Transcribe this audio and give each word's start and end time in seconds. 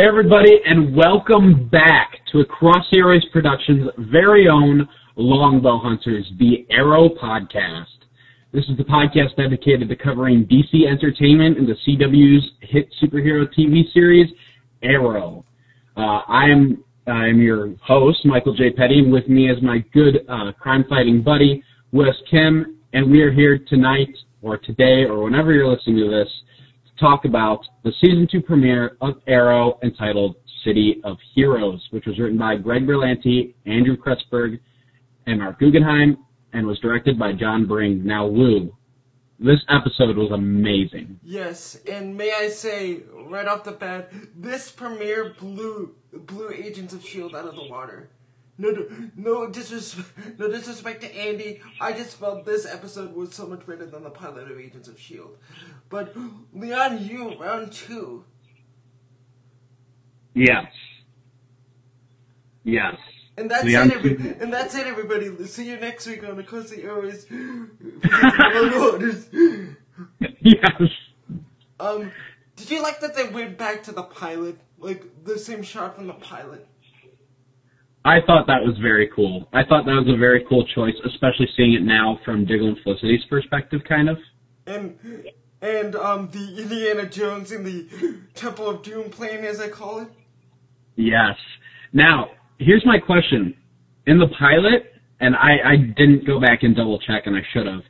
Hey, 0.00 0.06
everybody, 0.06 0.60
and 0.64 0.96
welcome 0.96 1.68
back 1.68 2.20
to 2.32 2.40
Across 2.40 2.86
Heroes 2.90 3.22
Productions' 3.34 3.90
very 3.98 4.48
own 4.48 4.88
Longbow 5.16 5.78
Hunters, 5.78 6.26
the 6.38 6.66
Arrow 6.70 7.10
podcast. 7.10 7.84
This 8.50 8.64
is 8.70 8.78
the 8.78 8.84
podcast 8.84 9.36
dedicated 9.36 9.90
to 9.90 9.96
covering 9.96 10.46
DC 10.46 10.90
Entertainment 10.90 11.58
and 11.58 11.68
the 11.68 11.76
CW's 11.86 12.50
hit 12.62 12.88
superhero 13.02 13.46
TV 13.54 13.92
series, 13.92 14.30
Arrow. 14.82 15.44
Uh, 15.98 16.22
I'm 16.26 16.82
I'm 17.06 17.38
your 17.38 17.74
host, 17.82 18.24
Michael 18.24 18.54
J. 18.54 18.70
Petty, 18.70 19.00
and 19.00 19.12
with 19.12 19.28
me 19.28 19.50
is 19.50 19.62
my 19.62 19.84
good 19.92 20.24
uh, 20.30 20.52
crime-fighting 20.58 21.22
buddy, 21.22 21.62
Wes 21.92 22.16
Kim, 22.30 22.78
and 22.94 23.10
we 23.10 23.20
are 23.20 23.30
here 23.30 23.58
tonight, 23.68 24.16
or 24.40 24.56
today, 24.56 25.04
or 25.04 25.24
whenever 25.24 25.52
you're 25.52 25.68
listening 25.68 25.96
to 25.96 26.08
this, 26.08 26.28
talk 27.00 27.24
about 27.24 27.60
the 27.82 27.92
season 28.00 28.28
two 28.30 28.40
premiere 28.40 28.96
of 29.00 29.14
Arrow 29.26 29.78
entitled 29.82 30.36
City 30.64 31.00
of 31.04 31.16
Heroes, 31.34 31.86
which 31.90 32.06
was 32.06 32.18
written 32.18 32.38
by 32.38 32.56
Greg 32.56 32.86
Berlanti, 32.86 33.54
Andrew 33.66 33.96
Kreisberg, 33.96 34.60
and 35.26 35.38
Marc 35.38 35.58
Guggenheim, 35.58 36.18
and 36.52 36.66
was 36.66 36.78
directed 36.80 37.18
by 37.18 37.32
John 37.32 37.66
Bring. 37.66 38.04
Now, 38.04 38.26
Woo, 38.26 38.76
this 39.38 39.60
episode 39.68 40.16
was 40.16 40.30
amazing. 40.32 41.18
Yes, 41.22 41.80
and 41.90 42.16
may 42.16 42.32
I 42.32 42.48
say 42.48 43.00
right 43.14 43.48
off 43.48 43.64
the 43.64 43.72
bat, 43.72 44.12
this 44.36 44.70
premiere 44.70 45.34
blew 45.38 45.94
blew 46.12 46.50
Agents 46.50 46.92
of 46.92 47.04
Shield 47.04 47.34
out 47.34 47.46
of 47.46 47.54
the 47.54 47.64
water. 47.64 48.10
No, 48.58 48.70
no, 48.72 48.86
no 49.16 49.50
disrespect, 49.50 50.38
no 50.38 50.48
disrespect 50.48 51.00
to 51.00 51.16
Andy. 51.16 51.62
I 51.80 51.92
just 51.92 52.18
felt 52.18 52.44
this 52.44 52.66
episode 52.66 53.14
was 53.14 53.34
so 53.34 53.46
much 53.46 53.66
better 53.66 53.86
than 53.86 54.02
the 54.02 54.10
pilot 54.10 54.50
of 54.50 54.60
Agents 54.60 54.86
of 54.86 55.00
Shield. 55.00 55.38
But 55.90 56.14
Lian 56.54 57.06
Yu 57.06 57.34
round 57.38 57.72
two. 57.72 58.24
Yes. 60.34 60.66
Yes. 62.62 62.94
And 63.36 63.50
that's 63.50 63.64
Leon 63.64 63.90
it, 63.90 63.96
every, 63.96 64.10
and 64.40 64.52
that's 64.52 64.74
it, 64.74 64.86
everybody. 64.86 65.44
See 65.46 65.68
you 65.68 65.76
next 65.78 66.06
week 66.06 66.22
on 66.24 66.36
the 66.36 66.44
Coastal 66.44 66.78
Airways. 66.80 67.26
yes. 70.40 70.82
um, 71.80 72.12
did 72.54 72.70
you 72.70 72.82
like 72.82 73.00
that 73.00 73.16
they 73.16 73.28
went 73.28 73.58
back 73.58 73.82
to 73.84 73.92
the 73.92 74.02
pilot, 74.02 74.58
like 74.78 75.24
the 75.24 75.38
same 75.38 75.62
shot 75.62 75.96
from 75.96 76.06
the 76.06 76.12
pilot? 76.14 76.66
I 78.04 78.18
thought 78.26 78.46
that 78.46 78.62
was 78.62 78.78
very 78.80 79.10
cool. 79.14 79.48
I 79.52 79.64
thought 79.64 79.84
that 79.86 79.92
was 79.92 80.08
a 80.14 80.16
very 80.18 80.44
cool 80.48 80.66
choice, 80.74 80.94
especially 81.04 81.48
seeing 81.56 81.74
it 81.74 81.82
now 81.82 82.20
from 82.24 82.44
Diggle 82.44 82.68
and 82.68 82.78
Felicity's 82.82 83.24
perspective, 83.28 83.80
kind 83.88 84.08
of. 84.08 84.18
and 84.66 84.98
and 85.62 85.94
um 85.96 86.28
the 86.32 86.62
Indiana 86.62 87.06
Jones 87.06 87.52
in 87.52 87.64
the 87.64 87.86
Temple 88.34 88.68
of 88.68 88.82
Doom 88.82 89.10
plane, 89.10 89.44
as 89.44 89.60
I 89.60 89.68
call 89.68 90.00
it. 90.00 90.08
Yes. 90.96 91.36
Now, 91.92 92.30
here's 92.58 92.84
my 92.84 92.98
question. 92.98 93.54
In 94.06 94.18
the 94.18 94.28
pilot, 94.38 94.92
and 95.20 95.36
I, 95.36 95.72
I 95.72 95.76
didn't 95.76 96.26
go 96.26 96.40
back 96.40 96.62
and 96.62 96.74
double 96.74 96.98
check, 96.98 97.24
and 97.26 97.36
I 97.36 97.40
should 97.52 97.66
have. 97.66 97.82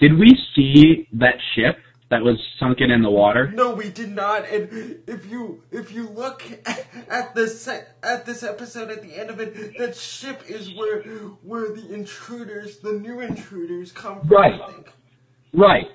Did 0.00 0.18
we 0.18 0.36
see 0.54 1.08
that 1.12 1.36
ship 1.54 1.78
that 2.10 2.22
was 2.22 2.36
sunken 2.58 2.90
in 2.90 3.02
the 3.02 3.10
water? 3.10 3.50
No, 3.54 3.74
we 3.74 3.88
did 3.88 4.10
not. 4.10 4.46
And 4.48 4.98
if 5.06 5.30
you 5.30 5.62
if 5.70 5.92
you 5.92 6.08
look 6.08 6.42
at 7.08 7.34
this 7.34 7.68
at 7.68 8.26
this 8.26 8.42
episode 8.42 8.90
at 8.90 9.02
the 9.02 9.16
end 9.16 9.30
of 9.30 9.40
it, 9.40 9.78
that 9.78 9.96
ship 9.96 10.42
is 10.48 10.74
where 10.74 11.02
where 11.42 11.72
the 11.72 11.94
intruders, 11.94 12.78
the 12.78 12.92
new 12.92 13.20
intruders, 13.20 13.92
come 13.92 14.20
from. 14.20 14.28
Right. 14.28 14.60
I 14.60 14.72
think. 14.72 14.92
Right. 15.54 15.86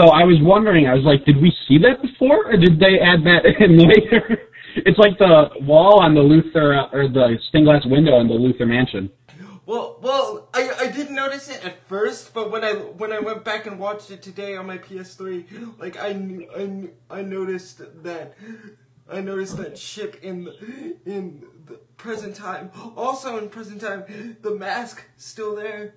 So 0.00 0.08
I 0.08 0.24
was 0.24 0.38
wondering, 0.40 0.86
I 0.86 0.94
was 0.94 1.04
like, 1.04 1.26
did 1.26 1.42
we 1.42 1.52
see 1.68 1.76
that 1.76 2.00
before, 2.00 2.46
or 2.46 2.56
did 2.56 2.80
they 2.80 2.98
add 2.98 3.20
that 3.24 3.44
in 3.60 3.76
later? 3.76 4.48
It's 4.76 4.98
like 4.98 5.18
the 5.18 5.50
wall 5.60 6.00
on 6.00 6.14
the 6.14 6.22
Luthor, 6.22 6.78
uh, 6.78 6.96
or 6.96 7.06
the 7.06 7.36
stained 7.48 7.66
glass 7.66 7.84
window 7.84 8.18
in 8.20 8.26
the 8.28 8.34
Luthor 8.34 8.66
mansion. 8.66 9.10
Well, 9.66 9.98
well, 10.00 10.48
I, 10.54 10.70
I 10.80 10.86
didn't 10.86 11.14
notice 11.14 11.50
it 11.50 11.64
at 11.66 11.86
first, 11.86 12.32
but 12.32 12.50
when 12.50 12.64
I 12.64 12.72
when 12.72 13.12
I 13.12 13.20
went 13.20 13.44
back 13.44 13.66
and 13.66 13.78
watched 13.78 14.10
it 14.10 14.22
today 14.22 14.56
on 14.56 14.66
my 14.66 14.78
PS3, 14.78 15.78
like 15.78 15.98
I 15.98 16.08
I, 16.56 17.18
I 17.18 17.22
noticed 17.22 18.02
that 18.02 18.36
I 19.12 19.20
noticed 19.20 19.58
that 19.58 19.76
ship 19.76 20.18
in 20.22 20.44
the, 20.44 20.96
in 21.04 21.44
the 21.66 21.74
present 21.98 22.34
time. 22.34 22.70
Also 22.96 23.36
in 23.36 23.50
present 23.50 23.82
time, 23.82 24.04
the 24.40 24.54
mask 24.54 25.04
still 25.16 25.54
there. 25.54 25.94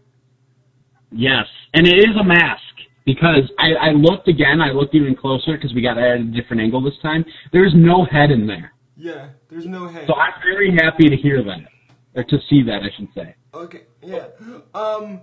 Yes, 1.11 1.45
and 1.73 1.87
it 1.87 1.95
is 1.95 2.15
a 2.19 2.23
mask 2.23 2.72
because 3.05 3.51
I, 3.59 3.89
I 3.89 3.91
looked 3.91 4.27
again. 4.27 4.61
I 4.61 4.71
looked 4.71 4.95
even 4.95 5.15
closer 5.15 5.53
because 5.57 5.73
we 5.73 5.81
got 5.81 5.97
at 5.97 6.17
a 6.19 6.23
different 6.23 6.61
angle 6.61 6.81
this 6.81 6.97
time. 7.01 7.25
There's 7.51 7.73
no 7.75 8.05
head 8.05 8.31
in 8.31 8.47
there, 8.47 8.73
Yeah, 8.95 9.29
there's 9.49 9.65
no 9.65 9.87
head. 9.87 10.07
so 10.07 10.15
I'm 10.15 10.33
very 10.43 10.73
happy 10.75 11.09
to 11.09 11.15
hear 11.15 11.43
that 11.43 11.59
or 12.15 12.23
to 12.23 12.37
see 12.49 12.63
that, 12.63 12.81
I 12.83 12.89
should 12.95 13.07
say. 13.15 13.35
Okay, 13.53 13.81
yeah. 14.01 14.27
Um, 14.73 15.21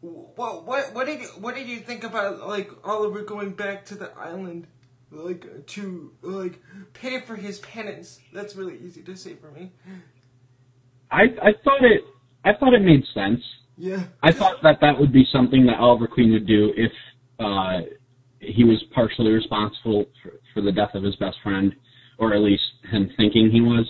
what 0.00 0.64
what 0.64 0.94
what 0.94 1.06
did 1.06 1.20
you, 1.20 1.26
what 1.40 1.54
did 1.54 1.68
you 1.68 1.80
think 1.80 2.04
about 2.04 2.46
like 2.46 2.70
Oliver 2.84 3.22
going 3.22 3.52
back 3.52 3.84
to 3.86 3.94
the 3.96 4.10
island, 4.16 4.66
like 5.10 5.66
to 5.66 6.12
like 6.22 6.60
pay 6.92 7.20
for 7.20 7.34
his 7.36 7.58
penance? 7.60 8.20
That's 8.32 8.54
really 8.54 8.78
easy 8.78 9.02
to 9.02 9.16
say 9.16 9.34
for 9.34 9.50
me. 9.50 9.72
I 11.10 11.22
I 11.42 11.52
thought 11.64 11.82
it 11.82 12.04
I 12.44 12.52
thought 12.54 12.74
it 12.74 12.82
made 12.82 13.04
sense. 13.12 13.42
Yeah. 13.76 14.04
I 14.22 14.32
thought 14.32 14.62
that 14.62 14.80
that 14.80 14.98
would 14.98 15.12
be 15.12 15.24
something 15.32 15.66
that 15.66 15.78
Oliver 15.78 16.08
Queen 16.08 16.32
would 16.32 16.46
do 16.46 16.72
if 16.76 16.90
uh, 17.38 17.80
he 18.40 18.64
was 18.64 18.82
partially 18.94 19.30
responsible 19.30 20.06
for, 20.22 20.32
for 20.54 20.60
the 20.60 20.72
death 20.72 20.94
of 20.94 21.02
his 21.02 21.16
best 21.16 21.36
friend, 21.42 21.74
or 22.18 22.34
at 22.34 22.40
least 22.40 22.62
him 22.90 23.10
thinking 23.16 23.50
he 23.50 23.60
was. 23.60 23.86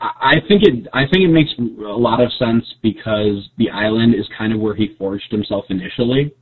I, 0.00 0.10
I 0.20 0.34
think 0.48 0.62
it. 0.62 0.88
I 0.92 1.02
think 1.02 1.24
it 1.24 1.32
makes 1.32 1.50
a 1.58 1.82
lot 1.82 2.20
of 2.20 2.30
sense 2.38 2.64
because 2.82 3.48
the 3.58 3.70
island 3.70 4.14
is 4.14 4.26
kind 4.36 4.52
of 4.52 4.60
where 4.60 4.74
he 4.74 4.94
forged 4.98 5.30
himself 5.30 5.64
initially, 5.70 6.34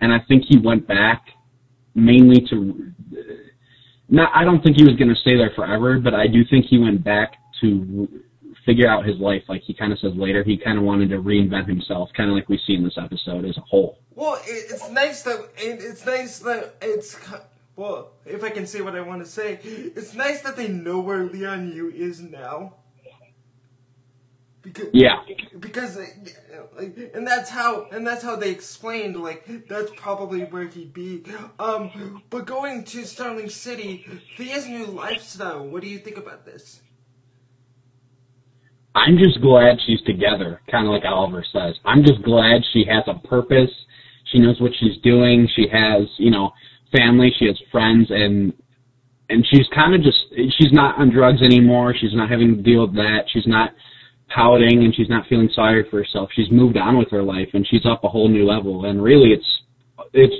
and 0.00 0.12
I 0.12 0.18
think 0.28 0.44
he 0.48 0.58
went 0.58 0.86
back 0.86 1.24
mainly 1.94 2.44
to. 2.50 2.92
Not. 4.08 4.30
I 4.34 4.44
don't 4.44 4.62
think 4.62 4.76
he 4.76 4.84
was 4.84 4.96
going 4.96 5.08
to 5.08 5.20
stay 5.20 5.36
there 5.36 5.52
forever, 5.54 5.98
but 5.98 6.14
I 6.14 6.26
do 6.26 6.44
think 6.48 6.66
he 6.66 6.78
went 6.78 7.02
back 7.02 7.34
to 7.60 8.08
figure 8.66 8.88
out 8.88 9.04
his 9.06 9.18
life. 9.18 9.42
Like 9.48 9.62
he 9.62 9.74
kind 9.74 9.92
of 9.92 9.98
says 9.98 10.12
later, 10.14 10.42
he 10.42 10.56
kind 10.56 10.78
of 10.78 10.84
wanted 10.84 11.10
to 11.10 11.16
reinvent 11.16 11.68
himself, 11.68 12.10
kind 12.16 12.30
of 12.30 12.36
like 12.36 12.48
we 12.48 12.58
see 12.66 12.74
in 12.74 12.84
this 12.84 12.98
episode 12.98 13.44
as 13.44 13.56
a 13.56 13.60
whole. 13.62 13.98
Well, 14.14 14.40
it's 14.46 14.88
nice 14.90 15.22
that 15.22 15.48
it's 15.56 16.04
nice 16.06 16.38
that 16.40 16.74
it's 16.82 17.16
well, 17.76 18.12
if 18.24 18.44
I 18.44 18.50
can 18.50 18.66
say 18.66 18.80
what 18.80 18.94
I 18.94 19.00
want 19.00 19.22
to 19.24 19.28
say, 19.28 19.58
it's 19.62 20.14
nice 20.14 20.42
that 20.42 20.56
they 20.56 20.68
know 20.68 21.00
where 21.00 21.24
Lian 21.24 21.74
Yu 21.74 21.90
is 21.90 22.20
now. 22.20 22.74
Because 24.62 24.88
Yeah. 24.94 25.16
because 25.60 25.98
like 25.98 27.10
and 27.12 27.26
that's 27.26 27.50
how 27.50 27.86
and 27.92 28.06
that's 28.06 28.22
how 28.22 28.34
they 28.34 28.50
explained 28.50 29.14
like 29.14 29.68
that's 29.68 29.90
probably 29.94 30.40
where 30.44 30.66
he'd 30.66 30.94
be 30.94 31.22
um 31.58 32.22
but 32.30 32.46
going 32.46 32.82
to 32.84 33.04
starling 33.04 33.50
city 33.50 34.06
thea's 34.38 34.66
new 34.66 34.86
lifestyle 34.86 35.66
what 35.66 35.82
do 35.82 35.88
you 35.88 35.98
think 35.98 36.16
about 36.16 36.46
this 36.46 36.80
I'm 38.94 39.18
just 39.18 39.40
glad 39.40 39.78
she's 39.86 40.00
together, 40.02 40.60
kind 40.70 40.86
of 40.86 40.92
like 40.92 41.04
Oliver 41.04 41.44
says. 41.52 41.74
I'm 41.84 42.04
just 42.04 42.22
glad 42.22 42.62
she 42.72 42.84
has 42.88 43.02
a 43.06 43.26
purpose. 43.26 43.70
She 44.30 44.38
knows 44.38 44.60
what 44.60 44.72
she's 44.78 44.96
doing. 45.02 45.48
She 45.54 45.66
has, 45.72 46.08
you 46.16 46.30
know, 46.30 46.52
family. 46.96 47.32
She 47.38 47.46
has 47.46 47.60
friends, 47.72 48.06
and 48.10 48.52
and 49.28 49.44
she's 49.50 49.66
kind 49.74 49.94
of 49.94 50.02
just 50.02 50.18
she's 50.58 50.72
not 50.72 50.98
on 50.98 51.10
drugs 51.10 51.42
anymore. 51.42 51.94
She's 51.98 52.14
not 52.14 52.30
having 52.30 52.56
to 52.56 52.62
deal 52.62 52.86
with 52.86 52.94
that. 52.94 53.24
She's 53.32 53.46
not 53.46 53.70
pouting, 54.28 54.84
and 54.84 54.94
she's 54.94 55.08
not 55.08 55.26
feeling 55.28 55.50
sorry 55.54 55.84
for 55.90 55.98
herself. 55.98 56.30
She's 56.34 56.50
moved 56.50 56.76
on 56.76 56.96
with 56.96 57.10
her 57.10 57.22
life, 57.22 57.48
and 57.52 57.66
she's 57.66 57.84
up 57.84 58.04
a 58.04 58.08
whole 58.08 58.28
new 58.28 58.46
level. 58.46 58.84
And 58.84 59.02
really, 59.02 59.32
it's 59.32 59.62
it's 60.12 60.34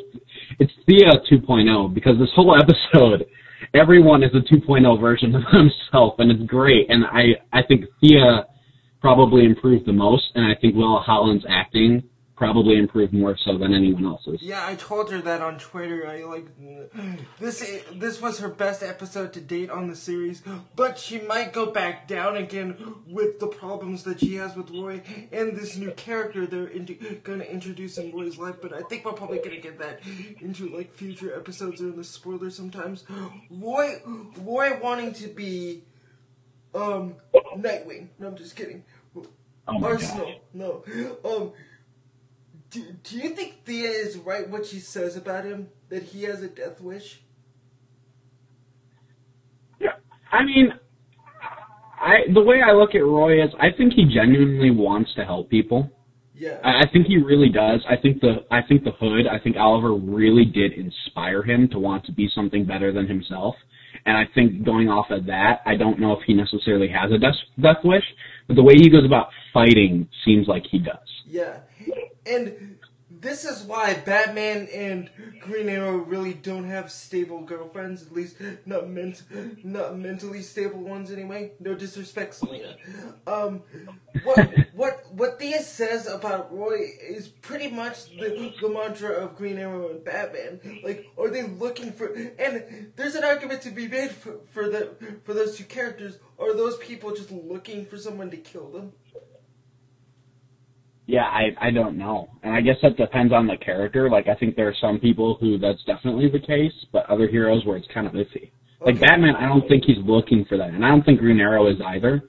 it's 0.59 0.73
Thea 0.87 1.11
2.0 1.31 1.93
because 1.93 2.19
this 2.19 2.31
whole 2.35 2.56
episode 2.61 3.27
everyone 3.73 4.23
is 4.23 4.31
a 4.35 4.41
2.0 4.53 5.01
version 5.01 5.35
of 5.35 5.43
himself, 5.53 6.15
and 6.19 6.31
it's 6.31 6.43
great. 6.45 6.91
And 6.91 7.05
I, 7.07 7.35
I 7.53 7.63
think 7.63 7.85
Thea 8.01 8.47
probably 9.01 9.45
improved 9.45 9.87
the 9.87 9.93
most, 9.93 10.25
and 10.35 10.45
I 10.47 10.55
think 10.61 10.75
Willa 10.75 11.01
Holland's 11.01 11.45
acting 11.49 12.03
probably 12.37 12.77
improved 12.79 13.13
more 13.13 13.37
so 13.45 13.57
than 13.57 13.73
anyone 13.73 14.05
else's. 14.07 14.43
Yeah, 14.43 14.67
I 14.67 14.75
told 14.75 15.11
her 15.13 15.21
that 15.23 15.41
on 15.41 15.59
Twitter. 15.59 16.07
I 16.07 16.25
like 16.25 16.47
this. 17.39 17.65
This 17.95 18.21
was 18.21 18.39
her 18.41 18.49
best 18.49 18.83
episode 18.83 19.33
to 19.35 19.41
date 19.41 19.71
on 19.71 19.89
the 19.89 19.95
series, 19.97 20.43
but 20.75 20.99
she 20.99 21.21
might 21.21 21.53
go 21.53 21.67
back 21.67 22.09
down 22.09 22.37
again 22.37 22.77
with 23.07 23.39
the 23.39 23.47
problems 23.47 24.03
that 24.05 24.21
she 24.21 24.35
has 24.35 24.57
with 24.57 24.71
Roy 24.71 25.03
and 25.33 25.57
this 25.57 25.77
new 25.77 25.93
character 25.93 26.47
they're 26.47 26.67
into, 26.67 26.95
gonna 27.23 27.45
introduce 27.45 27.99
in 27.99 28.11
Roy's 28.13 28.37
life. 28.39 28.57
But 28.61 28.73
I 28.73 28.83
think 28.83 29.05
we're 29.05 29.13
probably 29.13 29.39
gonna 29.39 29.61
get 29.61 29.79
that 29.79 30.01
into 30.41 30.69
like 30.69 30.93
future 30.95 31.35
episodes 31.37 31.81
or 31.81 31.87
in 31.87 31.97
the 31.97 32.05
spoilers 32.05 32.57
sometimes. 32.57 33.05
Roy, 33.51 34.01
Roy 34.39 34.79
wanting 34.83 35.13
to 35.15 35.29
be 35.29 35.85
um 36.75 37.15
Nightwing. 37.57 38.09
No, 38.19 38.27
I'm 38.29 38.37
just 38.37 38.57
kidding. 38.57 38.83
Oh 39.67 39.79
my 39.79 39.89
Arsenal. 39.89 40.27
gosh. 40.27 40.37
No. 40.53 40.85
Um. 41.25 41.53
Do, 42.75 42.82
do 43.05 43.19
you 43.19 43.31
think 43.31 43.65
Thea 43.65 43.88
is 43.88 44.17
right 44.17 44.49
what 44.50 44.67
she 44.67 44.81
says 44.81 45.17
about 45.17 45.44
him? 45.44 45.69
That 45.91 46.03
he 46.03 46.25
has 46.25 46.43
a 46.43 46.49
death 46.49 46.81
wish? 46.81 47.21
Yeah. 49.81 49.93
I 50.32 50.44
mean, 50.44 50.73
I 52.00 52.32
the 52.32 52.43
way 52.43 52.62
I 52.67 52.73
look 52.73 52.97
at 52.97 53.05
Roy 53.05 53.44
is, 53.44 53.50
I 53.61 53.69
think 53.76 53.93
he 53.93 54.05
genuinely 54.12 54.73
wants 54.73 55.15
to 55.15 55.25
help 55.25 55.50
people. 55.50 55.88
Yeah. 56.35 56.59
I, 56.65 56.81
I 56.81 56.91
think 56.93 57.06
he 57.06 57.17
really 57.17 57.49
does. 57.49 57.81
I 57.88 57.94
think 57.94 58.21
the 58.21 58.44
I 58.50 58.61
think 58.69 58.82
the 58.82 58.91
Hood. 58.91 59.29
I 59.29 59.38
think 59.38 59.56
Oliver 59.56 59.94
really 59.94 60.44
did 60.44 60.73
inspire 60.73 61.44
him 61.44 61.69
to 61.69 61.79
want 61.79 62.05
to 62.06 62.12
be 62.12 62.29
something 62.35 62.65
better 62.65 62.93
than 62.93 63.06
himself. 63.06 63.55
And 64.05 64.17
I 64.17 64.25
think 64.35 64.65
going 64.65 64.88
off 64.88 65.06
of 65.11 65.27
that, 65.27 65.61
I 65.65 65.77
don't 65.77 66.00
know 66.00 66.12
if 66.12 66.25
he 66.27 66.35
necessarily 66.35 66.88
has 66.88 67.12
a 67.12 67.19
death, 67.19 67.37
death 67.62 67.85
wish, 67.85 68.03
but 68.49 68.56
the 68.56 68.62
way 68.62 68.75
he 68.77 68.91
goes 68.91 69.05
about 69.06 69.29
fighting 69.53 70.09
seems 70.25 70.49
like 70.49 70.65
he 70.69 70.81
does. 70.81 70.99
Yeah. 71.25 71.61
And 72.26 72.79
this 73.21 73.44
is 73.44 73.62
why 73.62 73.94
Batman 73.94 74.69
and 74.73 75.11
Green 75.41 75.69
Arrow 75.69 75.97
really 75.97 76.35
don't 76.35 76.65
have 76.65 76.91
stable 76.91 77.43
girlfriends, 77.43 78.03
at 78.03 78.12
least 78.12 78.37
not 78.67 78.88
ment- 78.88 79.23
not 79.65 79.97
mentally 79.99 80.43
stable 80.43 80.81
ones 80.81 81.11
anyway. 81.11 81.53
No 81.61 81.75
disrespect, 81.75 82.35
Selina. 82.35 82.76
Um, 83.26 83.62
what 84.25 84.53
what 84.75 85.12
what 85.12 85.38
Thea 85.38 85.62
says 85.62 86.06
about 86.06 86.53
Roy 86.53 86.87
is 87.00 87.29
pretty 87.29 87.69
much 87.71 88.06
the, 88.17 88.53
the 88.61 88.69
mantra 88.69 89.12
of 89.12 89.37
Green 89.37 89.59
Arrow 89.59 89.91
and 89.91 90.05
Batman. 90.05 90.61
Like, 90.82 91.06
are 91.19 91.31
they 91.31 91.43
looking 91.44 91.93
for? 91.93 92.12
And 92.38 92.93
there's 92.97 93.15
an 93.15 93.25
argument 93.25 93.62
to 93.62 93.70
be 93.70 93.87
made 93.87 94.11
for 94.11 94.41
for 94.50 94.69
the 94.69 94.94
for 95.25 95.35
those 95.35 95.56
two 95.56 95.65
characters. 95.65 96.19
Are 96.38 96.55
those 96.55 96.77
people 96.79 97.15
just 97.15 97.31
looking 97.31 97.87
for 97.87 97.97
someone 97.97 98.31
to 98.31 98.37
kill 98.37 98.70
them? 98.70 98.93
Yeah, 101.06 101.25
I 101.25 101.55
I 101.61 101.71
don't 101.71 101.99
know, 101.99 102.31
and 102.43 102.55
I 102.55 102.61
guess 102.62 102.77
that 102.83 102.97
depends 102.97 103.33
on 103.33 103.47
the 103.47 103.56
character. 103.59 104.09
Like 104.09 104.27
I 104.29 104.35
think 104.35 104.56
there 104.56 104.69
are 104.69 104.75
some 104.81 104.99
people 104.99 105.37
who 105.41 105.59
that's 105.59 105.83
definitely 105.85 106.29
the 106.31 106.41
case, 106.41 106.73
but 106.93 107.05
other 107.11 107.29
heroes 107.29 107.65
where 107.67 107.77
it's 107.77 107.89
kind 107.93 108.06
of 108.06 108.15
iffy. 108.15 108.51
Like 108.81 108.97
Okay. 108.97 109.06
Batman, 109.06 109.37
I 109.37 109.47
don't 109.47 109.67
think 109.69 109.85
he's 109.85 109.99
looking 110.05 110.45
for 110.47 110.56
that, 110.56 110.71
and 110.71 110.85
I 110.85 110.89
don't 110.89 111.05
think 111.05 111.21
Green 111.21 111.41
Arrow 111.41 111.67
is 111.69 111.77
either. 111.87 112.23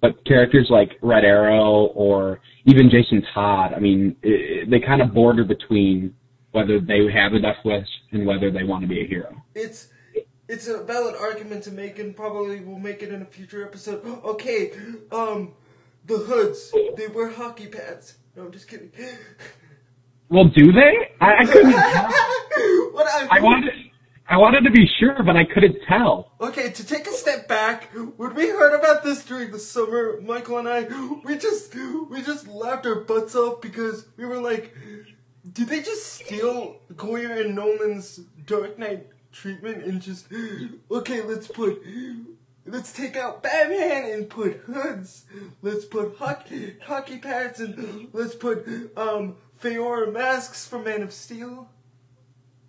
But 0.00 0.24
characters 0.26 0.68
like 0.70 0.90
Red 1.02 1.24
Arrow 1.24 1.86
or 1.94 2.40
even 2.66 2.88
Jason 2.88 3.22
Todd, 3.34 3.72
I 3.74 3.80
mean, 3.80 4.14
i 4.24 4.28
i 4.28 4.64
they 4.70 4.80
kind 4.80 5.02
of 5.02 5.12
border 5.12 5.44
between 5.44 6.14
whether 6.52 6.80
they 6.80 7.00
have 7.12 7.32
a 7.34 7.40
death 7.40 7.56
wish 7.64 7.88
and 8.12 8.24
whether 8.26 8.50
they 8.50 8.62
want 8.64 8.82
to 8.82 8.88
be 8.88 9.00
a 9.02 9.06
hero. 9.06 9.30
it's 9.54 9.88
it's 10.48 10.66
a 10.66 10.82
valid 10.82 11.14
argument 11.14 11.62
to 11.64 11.70
make 11.72 11.98
and 11.98 12.16
probably 12.16 12.60
we'll 12.60 12.78
make 12.78 13.02
it 13.02 13.12
in 13.12 13.22
a 13.22 13.24
future 13.26 13.64
episode. 13.64 14.02
Okay, 14.24 14.72
um 15.12 15.52
the 16.08 16.18
hoods, 16.18 16.72
they 16.96 17.06
wear 17.06 17.30
hockey 17.30 17.66
pads. 17.66 18.16
No, 18.34 18.44
I'm 18.44 18.52
just 18.52 18.66
kidding. 18.66 18.90
Well, 20.30 20.44
do 20.44 20.72
they? 20.72 21.14
I, 21.20 21.38
I 21.38 21.44
couldn't. 21.44 21.72
tell. 21.72 22.10
what 22.92 23.06
I, 23.06 23.38
I 23.38 23.40
wanted. 23.40 23.72
I 24.30 24.36
wanted 24.36 24.60
to 24.64 24.70
be 24.70 24.86
sure, 25.00 25.22
but 25.24 25.36
I 25.36 25.44
couldn't 25.44 25.78
tell. 25.88 26.32
Okay, 26.38 26.70
to 26.70 26.84
take 26.86 27.06
a 27.06 27.12
step 27.12 27.48
back, 27.48 27.90
when 27.94 28.34
we 28.34 28.50
heard 28.50 28.78
about 28.78 29.02
this 29.02 29.24
during 29.24 29.50
the 29.52 29.58
summer, 29.58 30.20
Michael 30.20 30.58
and 30.58 30.68
I, 30.68 30.86
we 31.24 31.38
just 31.38 31.74
we 32.10 32.20
just 32.20 32.46
laughed 32.46 32.84
our 32.84 32.96
butts 32.96 33.34
off 33.34 33.62
because 33.62 34.06
we 34.18 34.26
were 34.26 34.38
like, 34.38 34.76
did 35.50 35.68
they 35.68 35.80
just 35.80 36.12
steal 36.12 36.76
Goyer 36.92 37.40
and 37.40 37.54
Nolan's 37.54 38.20
Dark 38.44 38.78
Knight 38.78 39.06
treatment 39.32 39.84
and 39.84 40.02
just 40.02 40.26
okay, 40.90 41.22
let's 41.22 41.48
put 41.48 41.82
let's 42.70 42.92
take 42.92 43.16
out 43.16 43.42
Batman 43.42 44.10
and 44.12 44.28
put 44.28 44.58
hoods, 44.66 45.24
let's 45.62 45.84
put 45.84 46.16
hockey 46.18 46.76
hockey 46.82 47.18
pads 47.18 47.60
and 47.60 48.08
let's 48.12 48.34
put 48.34 48.66
um 48.96 49.36
Faora 49.60 50.12
masks 50.12 50.66
for 50.66 50.78
Man 50.78 51.02
of 51.02 51.12
Steel. 51.12 51.68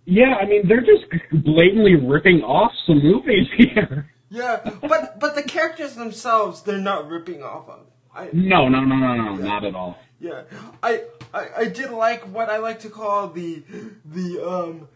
Yeah, 0.06 0.34
I 0.40 0.46
mean 0.46 0.66
they're 0.68 0.80
just 0.80 1.04
blatantly 1.44 1.94
ripping 1.94 2.42
off 2.42 2.72
some 2.86 3.02
movies 3.02 3.46
here. 3.56 4.10
Yeah, 4.30 4.60
but 4.80 5.18
but 5.20 5.34
the 5.34 5.42
characters 5.42 5.94
themselves, 5.94 6.62
they're 6.62 6.78
not 6.78 7.08
ripping 7.08 7.42
off 7.42 7.68
of. 7.68 7.86
I 8.14 8.28
No, 8.32 8.68
no, 8.68 8.80
no, 8.84 8.96
no, 8.96 9.14
no, 9.14 9.34
not 9.36 9.64
at 9.64 9.74
all. 9.74 9.98
yeah, 10.20 10.42
I, 10.82 11.04
I 11.32 11.48
I 11.58 11.64
did 11.66 11.90
like 11.90 12.22
what 12.24 12.48
I 12.48 12.58
like 12.58 12.80
to 12.80 12.90
call 12.90 13.28
the 13.28 13.62
the 14.04 14.44
um 14.44 14.88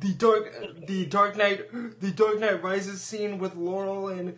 the 0.00 0.12
dark 0.14 0.86
the 0.86 1.06
Dark 1.06 1.36
Knight 1.36 2.00
the 2.00 2.10
Dark 2.10 2.38
Knight 2.38 2.62
Rises 2.62 3.00
scene 3.00 3.38
with 3.38 3.56
Laurel 3.56 4.08
and 4.08 4.34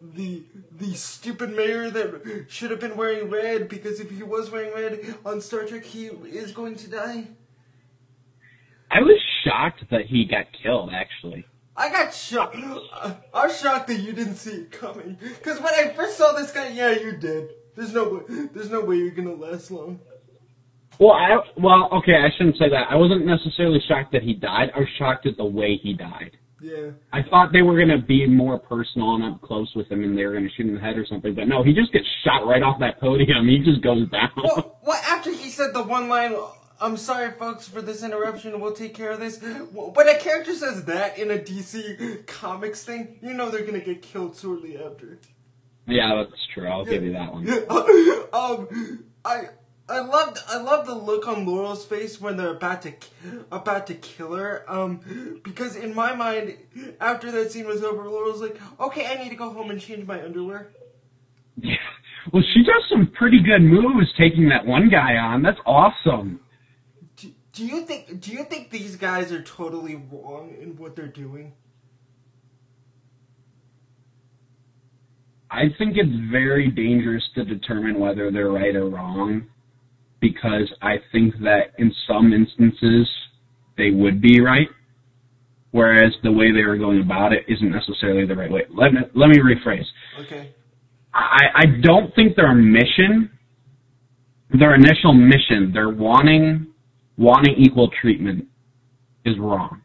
the 0.00 0.44
the 0.72 0.94
stupid 0.94 1.54
mayor 1.54 1.90
that 1.90 2.46
should 2.48 2.70
have 2.70 2.80
been 2.80 2.96
wearing 2.96 3.30
red 3.30 3.68
because 3.68 4.00
if 4.00 4.10
he 4.10 4.22
was 4.22 4.50
wearing 4.50 4.72
red 4.74 5.14
on 5.24 5.40
Star 5.40 5.64
Trek 5.64 5.84
he 5.84 6.06
is 6.06 6.52
going 6.52 6.76
to 6.76 6.90
die. 6.90 7.28
I 8.90 9.00
was 9.00 9.20
shocked 9.44 9.84
that 9.90 10.06
he 10.06 10.24
got 10.24 10.46
killed. 10.62 10.90
Actually, 10.92 11.46
I 11.76 11.90
got 11.90 12.12
shocked. 12.12 12.56
I 12.56 13.46
was 13.46 13.60
shocked 13.60 13.86
that 13.88 14.00
you 14.00 14.12
didn't 14.12 14.34
see 14.34 14.62
it 14.62 14.72
coming. 14.72 15.16
Because 15.20 15.60
when 15.60 15.74
I 15.74 15.92
first 15.94 16.18
saw 16.18 16.32
this 16.32 16.50
guy, 16.50 16.68
yeah, 16.68 16.90
you 16.90 17.12
did. 17.12 17.50
There's 17.76 17.94
no 17.94 18.08
way. 18.08 18.46
There's 18.52 18.70
no 18.70 18.80
way 18.80 18.96
you're 18.96 19.10
gonna 19.12 19.34
last 19.34 19.70
long. 19.70 20.00
Well, 21.00 21.12
I 21.12 21.38
well, 21.56 21.88
okay, 21.94 22.14
I 22.14 22.28
shouldn't 22.36 22.58
say 22.58 22.68
that. 22.68 22.86
I 22.90 22.94
wasn't 22.94 23.24
necessarily 23.24 23.80
shocked 23.88 24.12
that 24.12 24.22
he 24.22 24.34
died. 24.34 24.70
I 24.76 24.80
was 24.80 24.88
shocked 24.98 25.26
at 25.26 25.38
the 25.38 25.44
way 25.44 25.80
he 25.82 25.94
died. 25.94 26.36
Yeah. 26.60 26.90
I 27.10 27.22
thought 27.22 27.52
they 27.52 27.62
were 27.62 27.78
gonna 27.78 28.02
be 28.02 28.26
more 28.26 28.58
personal 28.58 29.14
and 29.14 29.24
up 29.24 29.40
close 29.40 29.72
with 29.74 29.90
him, 29.90 30.04
and 30.04 30.16
they 30.16 30.26
were 30.26 30.34
gonna 30.34 30.50
shoot 30.56 30.64
him 30.64 30.70
in 30.70 30.74
the 30.74 30.80
head 30.80 30.98
or 30.98 31.06
something. 31.06 31.34
But 31.34 31.48
no, 31.48 31.62
he 31.62 31.72
just 31.72 31.90
gets 31.92 32.04
shot 32.22 32.46
right 32.46 32.62
off 32.62 32.78
that 32.80 33.00
podium. 33.00 33.48
He 33.48 33.58
just 33.64 33.82
goes 33.82 34.08
down. 34.10 34.30
Well, 34.36 34.78
well, 34.84 35.00
after 35.08 35.32
he 35.32 35.48
said 35.48 35.72
the 35.72 35.82
one 35.82 36.10
line, 36.10 36.36
"I'm 36.80 36.98
sorry, 36.98 37.30
folks, 37.30 37.66
for 37.66 37.80
this 37.80 38.04
interruption. 38.04 38.60
We'll 38.60 38.74
take 38.74 38.92
care 38.92 39.10
of 39.10 39.20
this." 39.20 39.42
When 39.72 40.06
a 40.06 40.18
character 40.18 40.54
says 40.54 40.84
that 40.84 41.18
in 41.18 41.30
a 41.30 41.38
DC 41.38 42.26
Comics 42.26 42.84
thing, 42.84 43.18
you 43.22 43.32
know 43.32 43.48
they're 43.48 43.64
gonna 43.64 43.80
get 43.80 44.02
killed 44.02 44.36
shortly 44.36 44.76
after. 44.76 45.18
yeah, 45.86 46.14
that's 46.22 46.46
true. 46.52 46.68
I'll 46.68 46.84
give 46.84 47.02
you 47.02 47.14
that 47.14 47.32
one. 47.32 47.48
um, 48.34 49.04
I 49.24 49.48
I 49.90 50.00
loved 50.00 50.38
I 50.48 50.58
love 50.58 50.86
the 50.86 50.94
look 50.94 51.26
on 51.26 51.44
Laurel's 51.44 51.84
face 51.84 52.20
when 52.20 52.36
they're 52.36 52.54
about 52.54 52.82
to 52.82 52.92
about 53.50 53.88
to 53.88 53.94
kill 53.94 54.34
her. 54.34 54.64
Um, 54.68 55.40
because 55.42 55.74
in 55.74 55.94
my 55.94 56.14
mind, 56.14 56.56
after 57.00 57.32
that 57.32 57.50
scene 57.50 57.66
was 57.66 57.82
over, 57.82 58.08
Laurel's 58.08 58.40
like, 58.40 58.56
"Okay, 58.78 59.06
I 59.06 59.20
need 59.22 59.30
to 59.30 59.36
go 59.36 59.50
home 59.50 59.70
and 59.70 59.80
change 59.80 60.06
my 60.06 60.22
underwear." 60.22 60.70
Yeah. 61.56 61.74
Well, 62.32 62.44
she 62.54 62.62
does 62.62 62.84
some 62.88 63.10
pretty 63.18 63.42
good 63.42 63.62
moves 63.62 64.06
taking 64.16 64.48
that 64.50 64.64
one 64.64 64.88
guy 64.88 65.16
on. 65.16 65.42
That's 65.42 65.58
awesome. 65.66 66.40
Do, 67.16 67.32
do 67.52 67.66
you 67.66 67.84
think 67.84 68.20
Do 68.20 68.30
you 68.30 68.44
think 68.44 68.70
these 68.70 68.94
guys 68.94 69.32
are 69.32 69.42
totally 69.42 69.96
wrong 69.96 70.54
in 70.60 70.76
what 70.76 70.94
they're 70.94 71.08
doing? 71.08 71.54
I 75.50 75.64
think 75.78 75.96
it's 75.96 76.30
very 76.30 76.70
dangerous 76.70 77.24
to 77.34 77.44
determine 77.44 77.98
whether 77.98 78.30
they're 78.30 78.52
right 78.52 78.76
or 78.76 78.88
wrong 78.88 79.48
because 80.20 80.70
I 80.82 80.96
think 81.12 81.34
that 81.40 81.72
in 81.78 81.92
some 82.06 82.32
instances 82.32 83.08
they 83.76 83.90
would 83.90 84.20
be 84.20 84.40
right, 84.40 84.68
whereas 85.70 86.12
the 86.22 86.32
way 86.32 86.52
they 86.52 86.64
were 86.64 86.76
going 86.76 87.00
about 87.00 87.32
it 87.32 87.44
isn't 87.48 87.70
necessarily 87.70 88.26
the 88.26 88.36
right 88.36 88.50
way. 88.50 88.62
Let 88.68 88.92
me, 88.92 89.00
let 89.14 89.28
me 89.30 89.38
rephrase. 89.38 89.86
Okay. 90.20 90.54
I, 91.14 91.46
I 91.54 91.64
don't 91.82 92.14
think 92.14 92.36
their 92.36 92.54
mission, 92.54 93.30
their 94.58 94.74
initial 94.74 95.12
mission, 95.12 95.72
their 95.72 95.88
wanting 95.88 96.66
wanting 97.16 97.54
equal 97.58 97.90
treatment 98.00 98.46
is 99.26 99.38
wrong. 99.38 99.82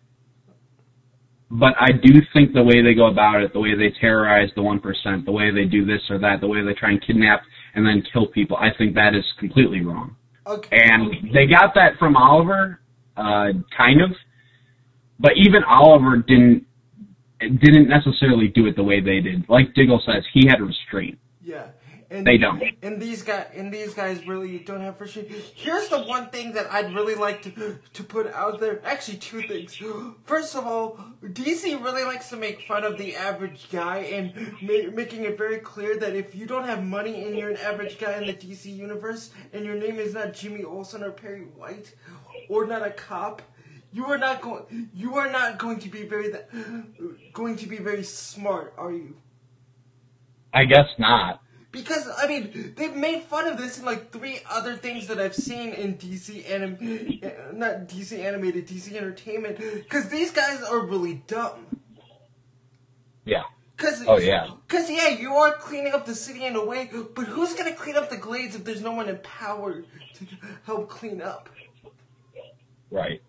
But 1.51 1.73
I 1.79 1.91
do 1.91 2.21
think 2.33 2.53
the 2.53 2.63
way 2.63 2.81
they 2.81 2.95
go 2.95 3.07
about 3.07 3.41
it, 3.41 3.53
the 3.53 3.59
way 3.59 3.75
they 3.75 3.93
terrorize 3.99 4.49
the 4.55 4.63
one 4.63 4.79
percent, 4.79 5.25
the 5.25 5.31
way 5.31 5.51
they 5.51 5.65
do 5.65 5.85
this 5.85 6.01
or 6.09 6.17
that, 6.19 6.41
the 6.41 6.47
way 6.47 6.63
they 6.63 6.73
try 6.73 6.91
and 6.91 7.05
kidnap 7.05 7.41
and 7.75 7.85
then 7.85 8.03
kill 8.11 8.27
people, 8.27 8.57
I 8.57 8.69
think 8.77 8.95
that 8.95 9.13
is 9.13 9.25
completely 9.37 9.81
wrong. 9.81 10.15
Okay. 10.47 10.77
And 10.77 11.33
they 11.33 11.47
got 11.47 11.73
that 11.75 11.97
from 11.97 12.15
Oliver, 12.15 12.79
uh, 13.17 13.49
kind 13.75 14.01
of. 14.01 14.11
But 15.19 15.31
even 15.37 15.63
Oliver 15.63 16.17
didn't 16.17 16.65
didn't 17.39 17.89
necessarily 17.89 18.47
do 18.47 18.65
it 18.65 18.75
the 18.75 18.83
way 18.83 18.99
they 19.01 19.19
did. 19.19 19.45
Like 19.49 19.73
Diggle 19.73 20.01
says, 20.05 20.23
he 20.33 20.47
had 20.47 20.61
restraint. 20.61 21.17
Yeah. 21.43 21.67
And 22.15 22.25
They 22.25 22.37
don't. 22.37 22.63
And 22.81 23.01
these 23.01 23.23
guys 23.23 23.47
and 23.53 23.73
these 23.73 23.93
guys 23.93 24.25
really 24.25 24.59
don't 24.59 24.79
have 24.79 24.97
for 24.97 25.05
sure. 25.05 25.23
Here's 25.53 25.89
the 25.89 26.01
one 26.03 26.29
thing 26.29 26.53
that 26.53 26.71
I'd 26.71 26.93
really 26.95 27.15
like 27.15 27.41
to 27.43 27.79
to 27.93 28.03
put 28.03 28.27
out 28.33 28.59
there. 28.61 28.81
Actually, 28.85 29.17
two 29.17 29.41
things. 29.41 29.77
First 30.23 30.55
of 30.55 30.65
all, 30.65 30.97
DC 31.23 31.83
really 31.83 32.03
likes 32.03 32.29
to 32.29 32.37
make 32.37 32.61
fun 32.61 32.85
of 32.85 32.97
the 32.97 33.15
average 33.15 33.69
guy 33.69 33.97
and 33.97 34.33
ma- 34.61 34.91
making 34.93 35.25
it 35.25 35.37
very 35.37 35.57
clear 35.57 35.97
that 35.99 36.15
if 36.15 36.33
you 36.33 36.45
don't 36.45 36.63
have 36.65 36.83
money 36.85 37.25
and 37.25 37.37
you're 37.37 37.49
an 37.49 37.57
average 37.57 37.99
guy 37.99 38.17
in 38.17 38.27
the 38.27 38.33
DC 38.33 38.65
universe 38.73 39.31
and 39.51 39.65
your 39.65 39.75
name 39.75 39.99
is 39.99 40.13
not 40.13 40.33
Jimmy 40.33 40.63
Olsen 40.63 41.03
or 41.03 41.11
Perry 41.11 41.41
White 41.41 41.93
or 42.47 42.65
not 42.65 42.85
a 42.85 42.91
cop, 42.91 43.41
you 43.91 44.05
are 44.05 44.17
not 44.17 44.41
going. 44.41 44.89
You 44.93 45.15
are 45.15 45.29
not 45.29 45.57
going 45.57 45.79
to 45.79 45.89
be 45.89 46.03
very 46.03 46.29
that, 46.29 46.49
going 47.33 47.57
to 47.57 47.67
be 47.67 47.77
very 47.77 48.03
smart, 48.03 48.73
are 48.77 48.91
you? 48.91 49.17
I 50.53 50.63
guess 50.63 50.87
not. 50.97 51.41
Because 51.75 52.09
I 52.17 52.27
mean, 52.27 52.73
they've 52.75 52.95
made 52.95 53.23
fun 53.23 53.47
of 53.47 53.57
this 53.57 53.77
in 53.77 53.85
like 53.85 54.11
three 54.11 54.39
other 54.49 54.75
things 54.75 55.07
that 55.07 55.19
I've 55.19 55.35
seen 55.35 55.73
in 55.73 55.97
DC 55.97 56.49
anim, 56.49 56.77
uh, 57.23 57.53
not 57.53 57.87
DC 57.87 58.17
animated, 58.17 58.67
DC 58.67 58.93
Entertainment. 58.95 59.57
Because 59.57 60.09
these 60.09 60.31
guys 60.31 60.63
are 60.63 60.79
really 60.79 61.23
dumb. 61.27 61.65
Yeah. 63.25 63.43
Cause, 63.77 64.05
Oh, 64.07 64.17
yeah. 64.17 64.47
Cause 64.69 64.89
yeah, 64.89 65.09
you 65.09 65.33
are 65.33 65.53
cleaning 65.57 65.93
up 65.93 66.05
the 66.05 66.15
city 66.15 66.45
in 66.45 66.55
a 66.55 66.63
way, 66.63 66.89
but 67.13 67.25
who's 67.25 67.53
gonna 67.55 67.75
clean 67.75 67.97
up 67.97 68.09
the 68.09 68.17
glades 68.17 68.55
if 68.55 68.63
there's 68.63 68.81
no 68.81 68.93
one 68.93 69.09
in 69.09 69.17
power 69.17 69.81
to 69.81 70.25
help 70.65 70.89
clean 70.89 71.21
up? 71.21 71.49
Right. 72.89 73.21